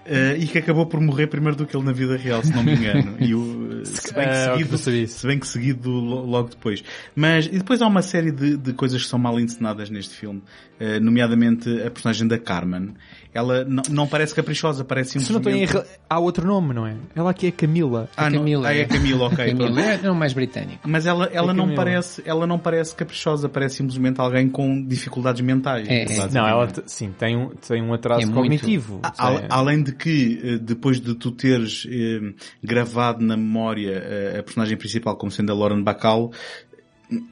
[0.07, 2.63] Eh, e que acabou por morrer primeiro do que ele na vida real, se não
[2.63, 3.17] me engano.
[3.19, 6.85] E o, se, bem que seguido, se bem que seguido lo- logo depois.
[7.17, 10.43] Mas, e depois há uma série de, de coisas que são mal encenadas neste filme,
[10.79, 12.93] eh, nomeadamente a personagem da Carmen.
[13.35, 15.89] Ela não, não parece caprichosa, parece Se não estou em simplesmente...
[15.89, 16.95] erro, há outro nome, não é?
[17.17, 18.09] Ela aqui é Camila.
[18.17, 18.69] Ah, não, Camila.
[18.69, 19.37] ah, é Camila, ok.
[19.51, 19.81] Camila pronto.
[19.81, 20.79] é não mais britânico.
[20.89, 21.77] Mas ela, ela É não Camila.
[21.85, 25.89] parece, ela não parece caprichosa, parece simplesmente alguém com dificuldades mentais.
[25.89, 26.29] É, é.
[26.31, 28.37] Não, ela, sim, tem um, tem um atraso É muito.
[28.37, 29.01] cognitivo.
[29.03, 32.33] A- Além de que, eh, depois de tu teres eh,
[32.63, 36.31] gravado na memória eh, a personagem principal como sendo a Lauren Bacall,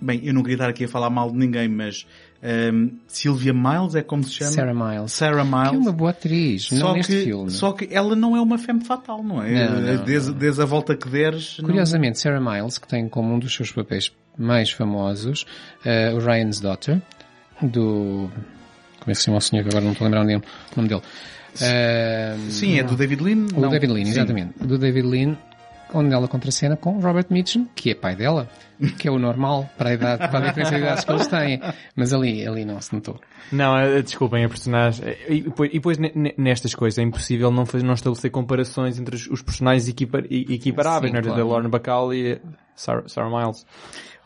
[0.00, 2.06] bem, eu não queria estar aqui a falar mal de ninguém, mas
[2.42, 4.50] ehm, Sylvia Miles é como se chama?
[4.50, 5.12] Sarah Miles.
[5.12, 5.80] Sarah Que é Miles.
[5.86, 7.50] uma boa atriz, não só, neste que, filme.
[7.50, 9.68] só que ela não é uma femme fatal, não é?
[9.68, 11.56] Não, não, desde, desde a volta que deres.
[11.58, 15.44] não- Curiosamente, Sarah Miles, que tem como um dos seus papéis mais famosos
[15.84, 17.00] eh, o Ryan's Daughter,
[17.60, 18.30] do...
[19.00, 20.36] Como é que se chama o senhor que agora não estou a lembrar o nome
[20.36, 21.02] o nome dele?
[21.60, 23.46] Eh, Sim, é do David Lean.
[23.54, 23.68] o não.
[23.70, 24.10] David Lean, Sim.
[24.12, 24.54] exatamente.
[24.58, 25.36] Do David Lean,
[25.92, 28.48] onde ela contracena com Robert Mitchum, que é pai dela,
[28.98, 31.60] que é o normal para a idade, para a diferença de idades que eles têm.
[31.96, 33.20] Mas ali, ali não se notou.
[33.52, 35.04] Não, eh, desculpem, a personagem.
[35.06, 38.30] eh, E depois, e depois ne- ne- nestas coisas é impossível não, fazer, não estabelecer
[38.30, 41.34] comparações entre os, os personagens equipar, equiparáveis, Sim, não é?
[41.34, 41.48] claro.
[41.48, 42.40] Lauren Bacall e
[42.74, 43.64] Sarah, Sarah Miles.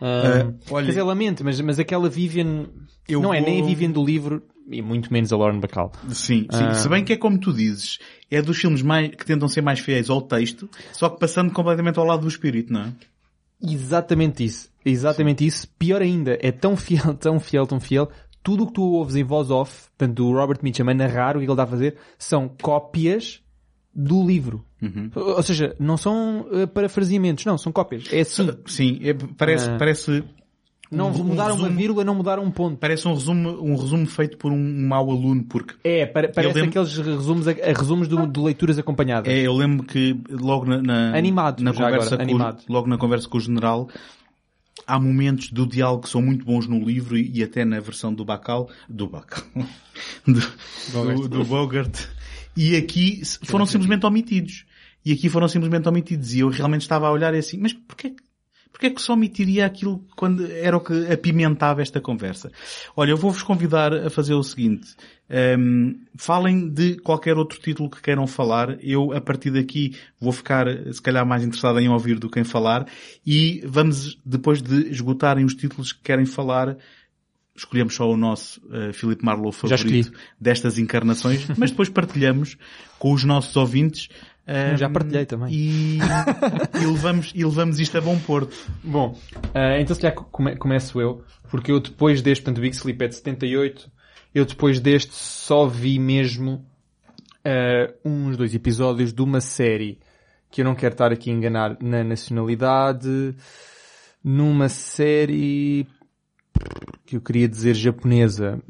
[0.00, 2.66] Um, Ah, olha- Quer dizer, lamento, mas, mas aquela Vivian.
[3.08, 5.92] Eu não é nem a vou- Vivian do livro e muito menos a Lauren Bacall.
[6.10, 6.64] Sim, sim.
[6.64, 6.74] Ah.
[6.74, 7.98] Se bem que é como tu dizes,
[8.30, 11.98] é dos filmes mais, que tentam ser mais fiéis ao texto, só que passando completamente
[11.98, 12.92] ao lado do espírito, não é?
[13.62, 14.70] Exatamente isso.
[14.84, 15.66] Exatamente isso.
[15.78, 18.08] Pior ainda, é tão fiel, tão fiel, tão fiel.
[18.42, 21.40] Tudo o que tu ouves em voz off, tanto do Robert Mitchum a narrar o
[21.40, 23.42] que ele dá a fazer, são cópias
[23.92, 24.64] do livro.
[25.16, 28.04] Ou seja, não são eh, parafraseamentos, não, são cópias.
[28.12, 28.48] É assim.
[28.66, 29.76] Sim, é- parece, Ah.
[29.78, 30.22] parece,
[30.90, 32.76] Não um mudaram uma resumo- vírgula, não mudaram um ponto.
[32.78, 36.70] parece um resumo, um resumo feito por um mau aluno, porque É, para- parece lembro-
[36.70, 39.32] aqueles resumos, a- a resumos do- de leituras acompanhadas.
[39.32, 42.62] é, eu lembro que logo na, na, Animado, na conversa agora, com, o- animado.
[42.68, 43.88] logo na conversa com o general,
[44.86, 48.14] há momentos do diálogo que são muito bons no livro e, e até na versão
[48.14, 49.42] do Bacal, do Bacal,
[50.26, 50.40] do,
[50.92, 51.98] do, do Bogart.
[52.56, 54.64] E aqui foram simplesmente omitidos.
[55.04, 56.34] E aqui foram simplesmente omitidos.
[56.34, 58.25] E eu realmente estava a olhar e assim, mas porquê, que-
[58.76, 62.52] porquê que só omitiria aquilo quando era o que apimentava esta conversa?
[62.94, 64.94] Olha, eu vou-vos convidar a fazer o seguinte.
[65.58, 68.76] Hum, falem de qualquer outro título que queiram falar.
[68.82, 72.44] Eu, a partir daqui, vou ficar, se calhar, mais interessado em ouvir do que em
[72.44, 72.86] falar.
[73.26, 76.76] E vamos, depois de esgotarem os títulos que querem falar,
[77.56, 82.58] escolhemos só o nosso uh, Filipe Marlowe favorito destas encarnações, mas depois partilhamos
[82.98, 84.10] com os nossos ouvintes.
[84.46, 85.52] Eu já hum, partilhei também.
[85.52, 85.98] E,
[86.80, 88.56] e levamos, e levamos isto a bom porto.
[88.84, 89.18] Bom,
[89.52, 93.02] eh, então se calhar come- começo eu, porque eu depois deste, portanto, o Big Sleep
[93.04, 93.90] é de 78,
[94.34, 96.64] eu depois deste só vi mesmo
[97.44, 99.98] eh, uns dois episódios de uma série
[100.50, 103.34] que eu não quero estar aqui a enganar na nacionalidade,
[104.22, 105.86] numa série
[107.04, 108.60] que eu queria dizer japonesa,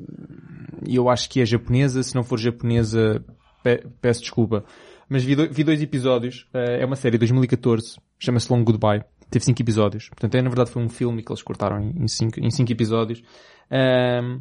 [0.87, 3.23] e eu acho que é japonesa, se não for japonesa,
[3.63, 4.65] pe- peço desculpa.
[5.09, 9.03] Mas vi, do- vi dois episódios, eh, é uma série de 2014, chama-se Long Goodbye,
[9.31, 10.09] teve cinco episódios.
[10.09, 12.73] Portanto, é, na verdade foi um filme que eles cortaram em, em cinco, em cinco
[12.73, 13.23] episódios.
[13.71, 14.41] Ahm,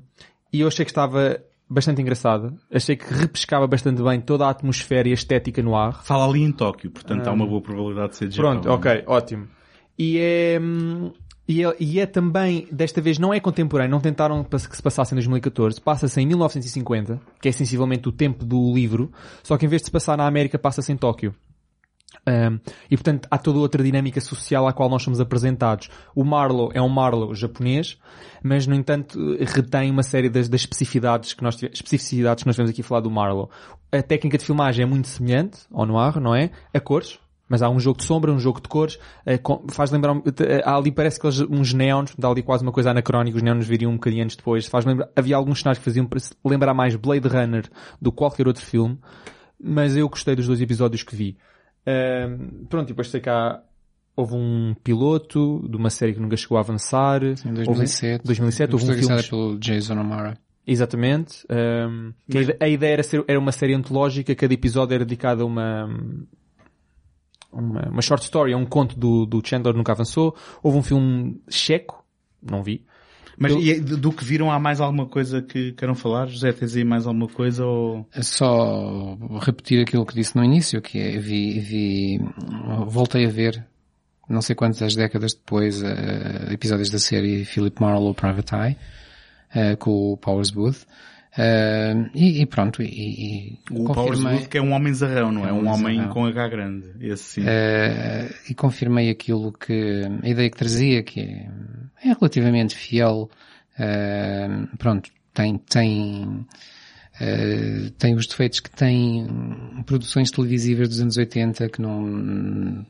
[0.51, 2.53] e eu achei que estava bastante engraçada.
[2.71, 6.03] Achei que repescava bastante bem toda a atmosfera e a estética no ar.
[6.03, 8.75] Fala ali em Tóquio, portanto há uma boa probabilidade de ser de Pronto, Japão.
[8.75, 9.47] ok, ótimo.
[9.97, 11.11] E é, hum,
[11.47, 15.13] e é, e é também, desta vez não é contemporâneo, não tentaram que se passasse
[15.13, 19.11] em 2014, passa-se em 1950, que é sensivelmente o tempo do livro,
[19.43, 21.35] só que em vez de se passar na América, passa-se em Tóquio.
[22.27, 22.59] Um,
[22.89, 25.89] e portanto há toda outra dinâmica social à qual nós somos apresentados.
[26.15, 27.99] O Marlowe é um Marlowe japonês,
[28.41, 32.55] mas no entanto retém uma série das, das especificidades que nós tive- especificidades que nós
[32.57, 33.49] vemos aqui a falar do Marlowe.
[33.91, 36.49] A técnica de filmagem é muito semelhante ao noir, não é?
[36.73, 37.19] A cores.
[37.47, 40.61] Mas há um jogo de sombra, um jogo de cores, eh, faz lembrar, um- eh,
[40.65, 43.67] há ali parece que eles, uns neons, dá ali quase uma coisa anacrónica, os neons
[43.67, 46.09] viriam um bocadinho antes depois, faz lembrar, havia alguns cenários que faziam
[46.43, 47.69] lembrar mais Blade Runner
[48.01, 48.97] do que qualquer outro filme,
[49.63, 51.37] mas eu gostei dos dois episódios que vi.
[52.67, 53.61] Pronto, e depois sei que há,
[54.15, 57.21] houve um piloto de uma série que nunca chegou a avançar.
[57.23, 58.23] Em Houve- 2007.
[58.25, 59.23] 2007 houve um filme.
[59.29, 60.37] pelo Jason O'Mara.
[60.65, 61.45] Exatamente.
[62.27, 65.87] ide- a ideia era, ser, era uma série antológica, cada episódio era dedicado a uma,
[67.55, 70.35] uma, uma short story, a um conto do, do Chandler nunca avançou.
[70.61, 72.03] Houve um filme checo,
[72.41, 72.83] não vi.
[73.37, 76.27] Mas Eu- e é do do que viram há mais alguma coisa que queiram falar?
[76.27, 78.07] José, tens aí mais alguma coisa ou...
[78.13, 82.19] É Só repetir aquilo que disse no início, que é, vi, vi,
[82.87, 83.65] voltei a ver,
[84.29, 88.77] não sei quantas décadas depois, eh, episódios da série Philip Marlowe Private Eye,
[89.53, 90.85] eh, com o Powers Booth,
[91.37, 95.31] Eh, e, e pronto, e, e O Powers confirmei- Booth que é um homem zarrão,
[95.31, 95.49] não é?
[95.49, 96.13] É um Um homem zarrão.
[96.13, 96.87] com H grande.
[97.01, 97.43] Esse sim.
[97.45, 101.49] Eh, e confirmei aquilo que, a ideia que trazia, que é,
[102.03, 103.29] é relativamente fiel,
[103.77, 104.47] eh,
[104.77, 106.45] pronto, tem, tem,
[107.19, 109.27] eh, tem os defeitos que tem
[109.85, 112.85] produções televisivas dos anos 80 que não,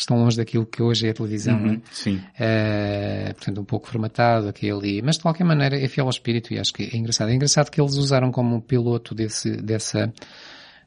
[0.00, 1.58] estão longe daquilo que hoje é a televisão?
[1.58, 2.20] Uhum, Sim.
[2.38, 6.10] Eh, portanto, um pouco formatado aqui e ali, mas de qualquer maneira é fiel ao
[6.10, 7.30] espírito e acho que é engraçado.
[7.30, 10.12] É engraçado que eles usaram como piloto desse, dessa,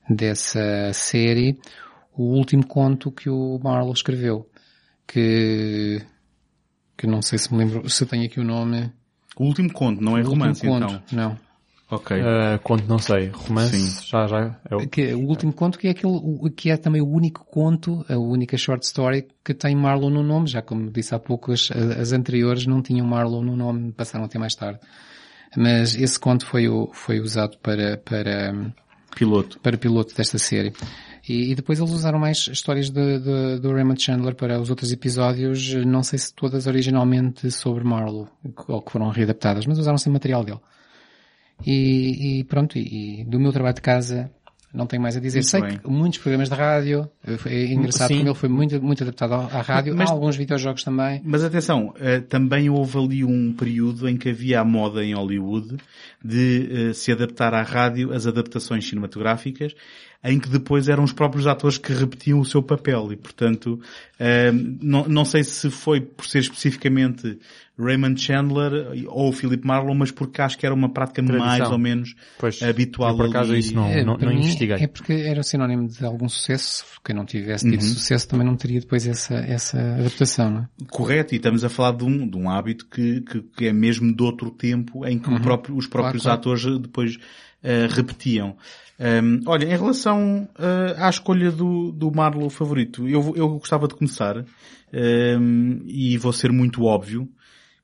[0.10, 1.58] dessa série
[2.16, 4.48] o último conto que o Marlowe escreveu,
[5.08, 6.02] que,
[6.98, 8.92] que não sei se me lembro, se tem aqui o nome.
[9.36, 11.04] O último conto, não é O romance conto, então.
[11.12, 11.40] Não.
[11.96, 12.18] Ok.
[12.18, 13.30] Uh, conto, não sei.
[13.34, 14.08] Romance, Sim.
[14.08, 14.60] já, já.
[14.70, 14.88] É o...
[14.88, 18.18] Que, o último conto que é aquele, o- que é também o único conto, a
[18.18, 22.12] única short story que tem Marlowe no nome, já como disse há pouco, as, as
[22.14, 24.80] anteriores não tinham Marlowe no nome, passaram a ter mais tarde.
[25.56, 28.74] Mas esse conto foi, foi usado para, para,
[29.16, 29.60] Piloto.
[29.60, 30.74] para piloto desta série.
[31.30, 34.92] E, e depois eles usaram mais histórias de, de- do Raymond Chandler para os outros
[34.92, 38.28] episódios, não sei se todas originalmente sobre Marlowe,
[38.68, 40.60] ou que foram readaptadas, mas usaram sempre material dele.
[41.66, 44.32] E, e pronto, e, e do meu trabalho de casa
[44.74, 45.40] não tenho mais a dizer.
[45.40, 45.78] Muito sei bem.
[45.78, 47.08] que muitos programas de rádio,
[47.46, 48.18] é engraçado Sim.
[48.18, 51.22] como ele foi muito, muito adaptado à rádio, Mas- há alguns videojogos também.
[51.24, 55.78] Mas atenção, eh, também houve ali um período em que havia a moda em Hollywood
[56.26, 59.76] de eh, se adaptar à rádio as adaptações cinematográficas,
[60.24, 63.80] em que depois eram os próprios atores que repetiam o seu papel e, portanto,
[64.20, 64.52] eh,
[64.82, 67.38] não sei se foi por ser especificamente
[67.78, 71.40] Raymond Chandler ou o Philip Marlowe, mas porque acho que era uma prática Tradição.
[71.48, 73.60] mais ou menos Pois, habitual por acaso ali.
[73.62, 74.78] isso não, É, não, não investiguei.
[74.78, 76.86] É porque era sinónimo de algum sucesso.
[77.04, 77.72] Quem não tivesse Uhum.
[77.72, 80.68] tido sucesso também não teria depois essa, essa adaptação, não é?
[80.90, 84.16] Correto, e estamos a falar de um, de um hábito que, que, que é mesmo
[84.16, 86.32] de outro tempo em que o próprio- os próprios Uhum.
[86.32, 86.60] Claro, claro.
[86.60, 87.18] atores depois
[87.64, 88.56] eh, repetiam.
[89.00, 93.96] Hum, olha, em relação eh, à escolha do, do Marlowe favorito, eu, eu gostava de
[93.96, 94.46] começar
[94.94, 97.28] hum, e vou ser muito óbvio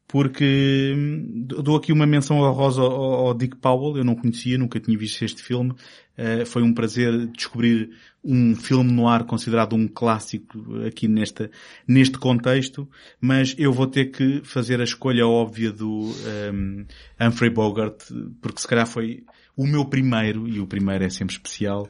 [0.10, 4.80] porque hum, dou aqui uma menção honrosa ao, ao Dick Powell, eu não conhecia, nunca
[4.80, 5.74] tinha visto este filme.
[6.18, 7.92] Eh, foi um prazer descobrir
[8.24, 11.52] um filme no ar considerado um clássico aqui nesta,
[11.88, 12.90] neste contexto,
[13.22, 16.12] mas eu vou ter que fazer a escolha óbvia do
[16.54, 16.86] hum,
[17.22, 18.04] Humphrey Bogart,
[18.42, 19.24] porque se calhar foi
[19.56, 21.88] o meu primeiro, e o primeiro é sempre especial.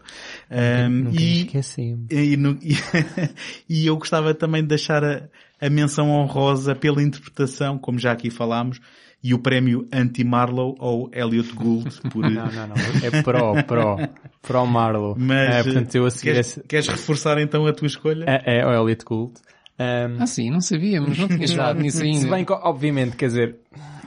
[0.51, 1.97] Hum, Nunca me e, esqueci.
[2.11, 2.77] e, e-
[3.83, 5.29] e eu gostava também de deixar a,
[5.61, 8.79] a menção honrosa pela interpretação, como já aqui falámos,
[9.23, 12.21] e o prémio Anti-Marlowe ao Elliot Gould por...
[12.29, 12.75] Não, não, não.
[13.03, 13.97] É pro, pro.
[14.41, 15.15] Pro Marlowe.
[15.19, 18.23] Mas, é, portanto, eu a seguir queres, esse- queres reforçar então a tua escolha?
[18.27, 19.33] é, é o Elliot Gould.
[19.77, 22.19] Um, Ah sim, não sabíamos, não tinhas falado nisso ainda.
[22.21, 23.55] Se bem que, obviamente, quer dizer,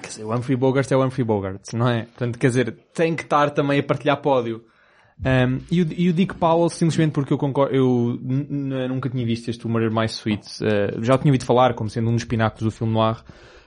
[0.03, 2.03] quer dizer, o Humphrey Bogart é o Humphrey Bogart, não é?
[2.05, 4.65] Portanto, quer dizer, tem que estar também a partilhar pódio.
[5.25, 8.19] Um, e, o, e o Dick Powell, simplesmente porque eu concordo, eu
[8.89, 10.47] nunca tinha visto este Humor Mais Sweet.
[10.63, 13.23] Uh, já o tinha ouvido falar como sendo um dos pináculos do filme noir,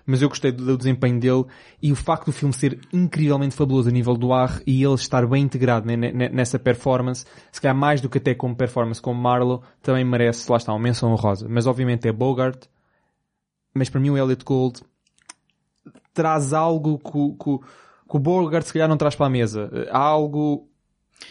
[0.06, 1.45] mas eu gostei do, do desempenho dele
[1.82, 5.25] e o facto do filme ser incrivelmente fabuloso a nível do ar e ele estar
[5.25, 9.19] bem integrado né, ne- nessa performance, se calhar mais do que até como performance como
[9.19, 11.48] Marlowe, também merece, lá está, uma menção honrosa.
[11.50, 12.66] Mas obviamente é Bogart,
[13.74, 14.82] mas para mim o Elliot Gould
[16.14, 17.59] traz algo que, que,
[18.09, 19.72] que o Bogart se calhar não traz para a mesa.
[19.90, 20.69] Há algo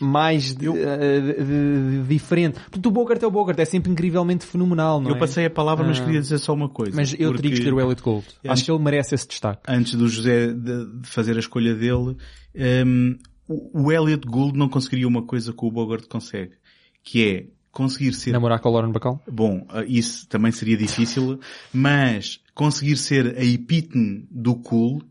[0.00, 2.58] mais de- de- de- de- diferente.
[2.70, 5.18] Porque o Bogart é o Bogart, é sempre incrivelmente fenomenal, não eu é?
[5.18, 6.05] passei a palavra, mas Ah.
[6.05, 6.94] queria dizer só uma coisa.
[6.97, 8.26] Mas eu teria que escolher o Elliot Gould.
[8.26, 9.62] Antes- Acho que ele merece esse destaque.
[9.68, 12.16] Antes do José de, fazer a escolha dele,
[12.86, 13.16] hum,
[13.48, 16.52] o, Elliot Gould não conseguiria uma coisa que o Bogart consegue,
[17.02, 19.20] que é conseguir ser Namorar com a Lauren Bacall?
[19.31, 21.40] Bom, eh, isso também seria difícil,
[21.73, 25.02] mas conseguir ser a epítome do cool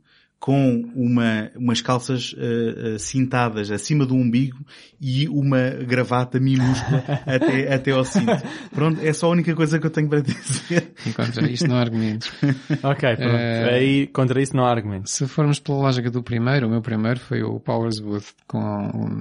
[0.43, 4.57] com uma, umas calças eh, eh, cintadas acima do umbigo
[4.99, 8.43] e uma gravata minúscula até, até ao cinto.
[8.69, 10.91] Pronto, é só a única coisa que eu tenho para dizer.
[11.07, 12.29] Enquanto isto não há argumentos.
[12.83, 13.35] Ok, pronto.
[13.35, 15.13] Eh, Aí, contra isso não há argumentos.
[15.13, 18.59] Se formos pela lógica do primeiro, o meu primeiro foi o Powers Booth com,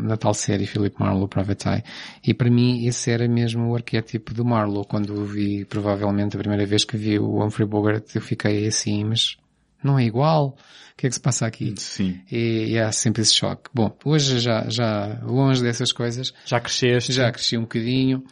[0.02, 1.84] na tal série Philip Marlowe Private Eye.
[2.26, 4.84] E para mim esse era mesmo o arquétipo do Marlowe.
[4.89, 9.05] Quando o vi, provavelmente a primeira vez que vi o Humphrey Bogart, eu fiquei assim,
[9.05, 9.36] mas
[9.85, 10.57] não é igual?
[10.93, 11.75] O que é que se passa aqui?
[11.78, 12.20] Sim.
[12.31, 13.70] E, e há sempre esse choque.
[13.75, 17.12] Bom, hoje já, já longe dessas coisas, Já cresceste.
[17.12, 18.23] já cresci um bocadinho.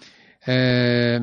[0.46, 1.20] Eh,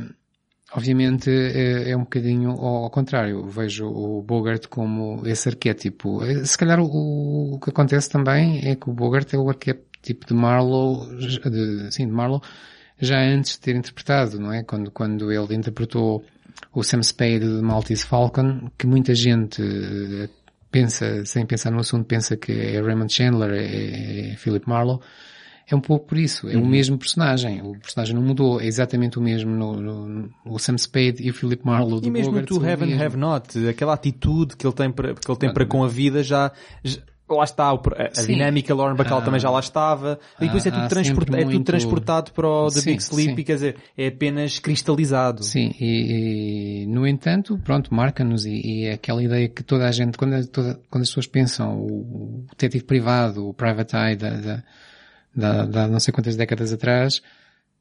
[0.73, 3.45] obviamente é, é, um bocadinho ao, contrário.
[3.47, 6.23] Vejo o Bogart como esse arquétipo.
[6.23, 10.25] Eh, se calhar o, o que acontece também é que o Bogart é o arquétipo
[10.25, 12.41] de Marlowe, de, sim, de Marlowe,
[12.99, 14.63] já antes de ter interpretado, não é?
[14.63, 16.23] Quando, quando ele interpretou
[16.73, 20.29] o Sam Spade de Maltese Falcon, que muita gente eh,
[20.71, 24.99] pensa, sem pensar no assunto, pensa que é Raymond Chandler, é, é Philip Marlowe,
[25.69, 26.47] é um pouco por isso.
[26.47, 26.63] É uhum.
[26.63, 27.61] o mesmo personagem.
[27.61, 28.61] O personagem não mudou.
[28.61, 32.09] É exatamente o mesmo no, no, no Sam Spade e o Philip Marlowe do E
[32.09, 35.37] mesmo Bogart, to Have and Have Not, aquela atitude que ele tem para, que ele
[35.37, 36.53] tem para com a vida já,
[36.83, 40.65] já lá está, a, a dinâmica Lauren Bacall ah, também já lá estava, e depois
[40.65, 41.49] é, tudo transportado, muito...
[41.49, 43.43] é tudo transportado para o The sim, Big Sleep, sim.
[43.43, 45.43] quer dizer, é apenas cristalizado.
[45.43, 49.91] Sim, e, e no entanto, pronto, marca-nos e, e, é aquela ideia que toda a
[49.91, 54.29] gente, quando, toda, quando as pessoas pensam o, o detetive privado, o private eye da,
[54.29, 54.63] da
[55.35, 57.21] da, da não sei quantas décadas atrás,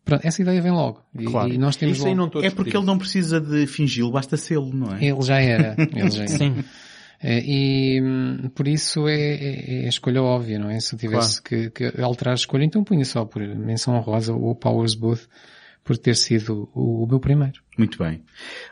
[0.06, 1.02] Pronto, essa ideia vem logo.
[1.18, 1.52] E, claro.
[1.52, 2.40] e nós temos Isso logo...
[2.40, 5.04] É porque ele não precisa de fingi-lo, basta sê-lo, não é?
[5.04, 5.74] Ele já era.
[5.76, 6.28] Ele já era.
[6.28, 6.64] Sim.
[7.20, 10.78] É, e hum, por isso é, é, é, a escolha óbvia, não é?
[10.80, 11.70] Se eu tivesse claro.
[11.70, 15.26] que, que, alterar a escolha, então punha só por menção honrosa o Powers Booth
[15.86, 17.62] por ter sido o, o meu primeiro.
[17.78, 18.22] Muito bem.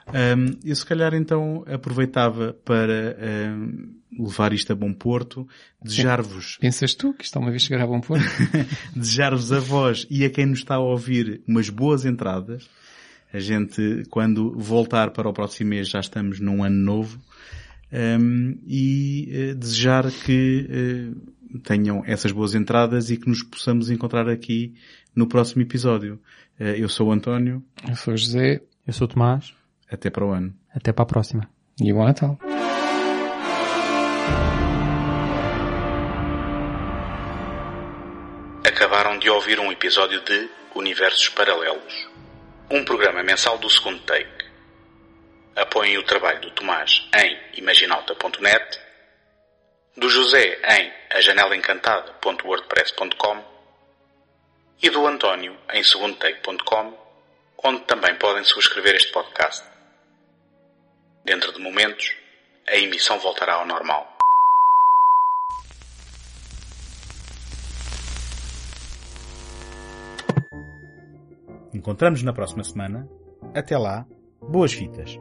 [0.09, 3.17] Um, eu se calhar então aproveitava para
[3.57, 5.47] um, levar isto a bom porto,
[5.81, 6.59] desejar-vos...
[6.61, 8.25] Pensas tu que está uma vez chegar a bom porto?
[8.97, 12.69] desejar-vos a vós e a quem nos está a ouvir umas boas entradas.
[13.33, 17.21] A gente, quando voltar para o próximo mês, já estamos num ano novo.
[17.95, 21.15] Um, e uh, desejar que
[21.55, 24.75] uh, tenham essas boas entradas e que nos possamos encontrar aqui
[25.15, 26.21] no próximo episódio.
[26.59, 27.63] Eh, eu sou o António.
[27.89, 28.61] Eu sou o José.
[28.87, 29.55] Eu sou o Tomás.
[29.91, 30.53] Até para o ano.
[30.75, 31.49] Até para a próxima.
[31.81, 32.39] E bom Natal.
[38.65, 42.09] Acabaram de ouvir um episódio de Universos Paralelos,
[42.71, 44.34] um programa mensal do segundo take.
[45.57, 48.81] Apoiem o trabalho do Tomás em imaginalta.net,
[49.97, 53.45] do José em ajanelaencantada.wordpress.com
[54.83, 56.99] e do António em segundotake.com,
[57.63, 59.65] onde também podem subscrever este podcast.
[61.25, 62.17] Dentro de momentos,
[62.67, 64.13] a emissão voltará ao normal.
[71.73, 73.09] Encontramos na próxima semana.
[73.55, 74.05] Até lá,
[74.41, 75.17] boas fitas.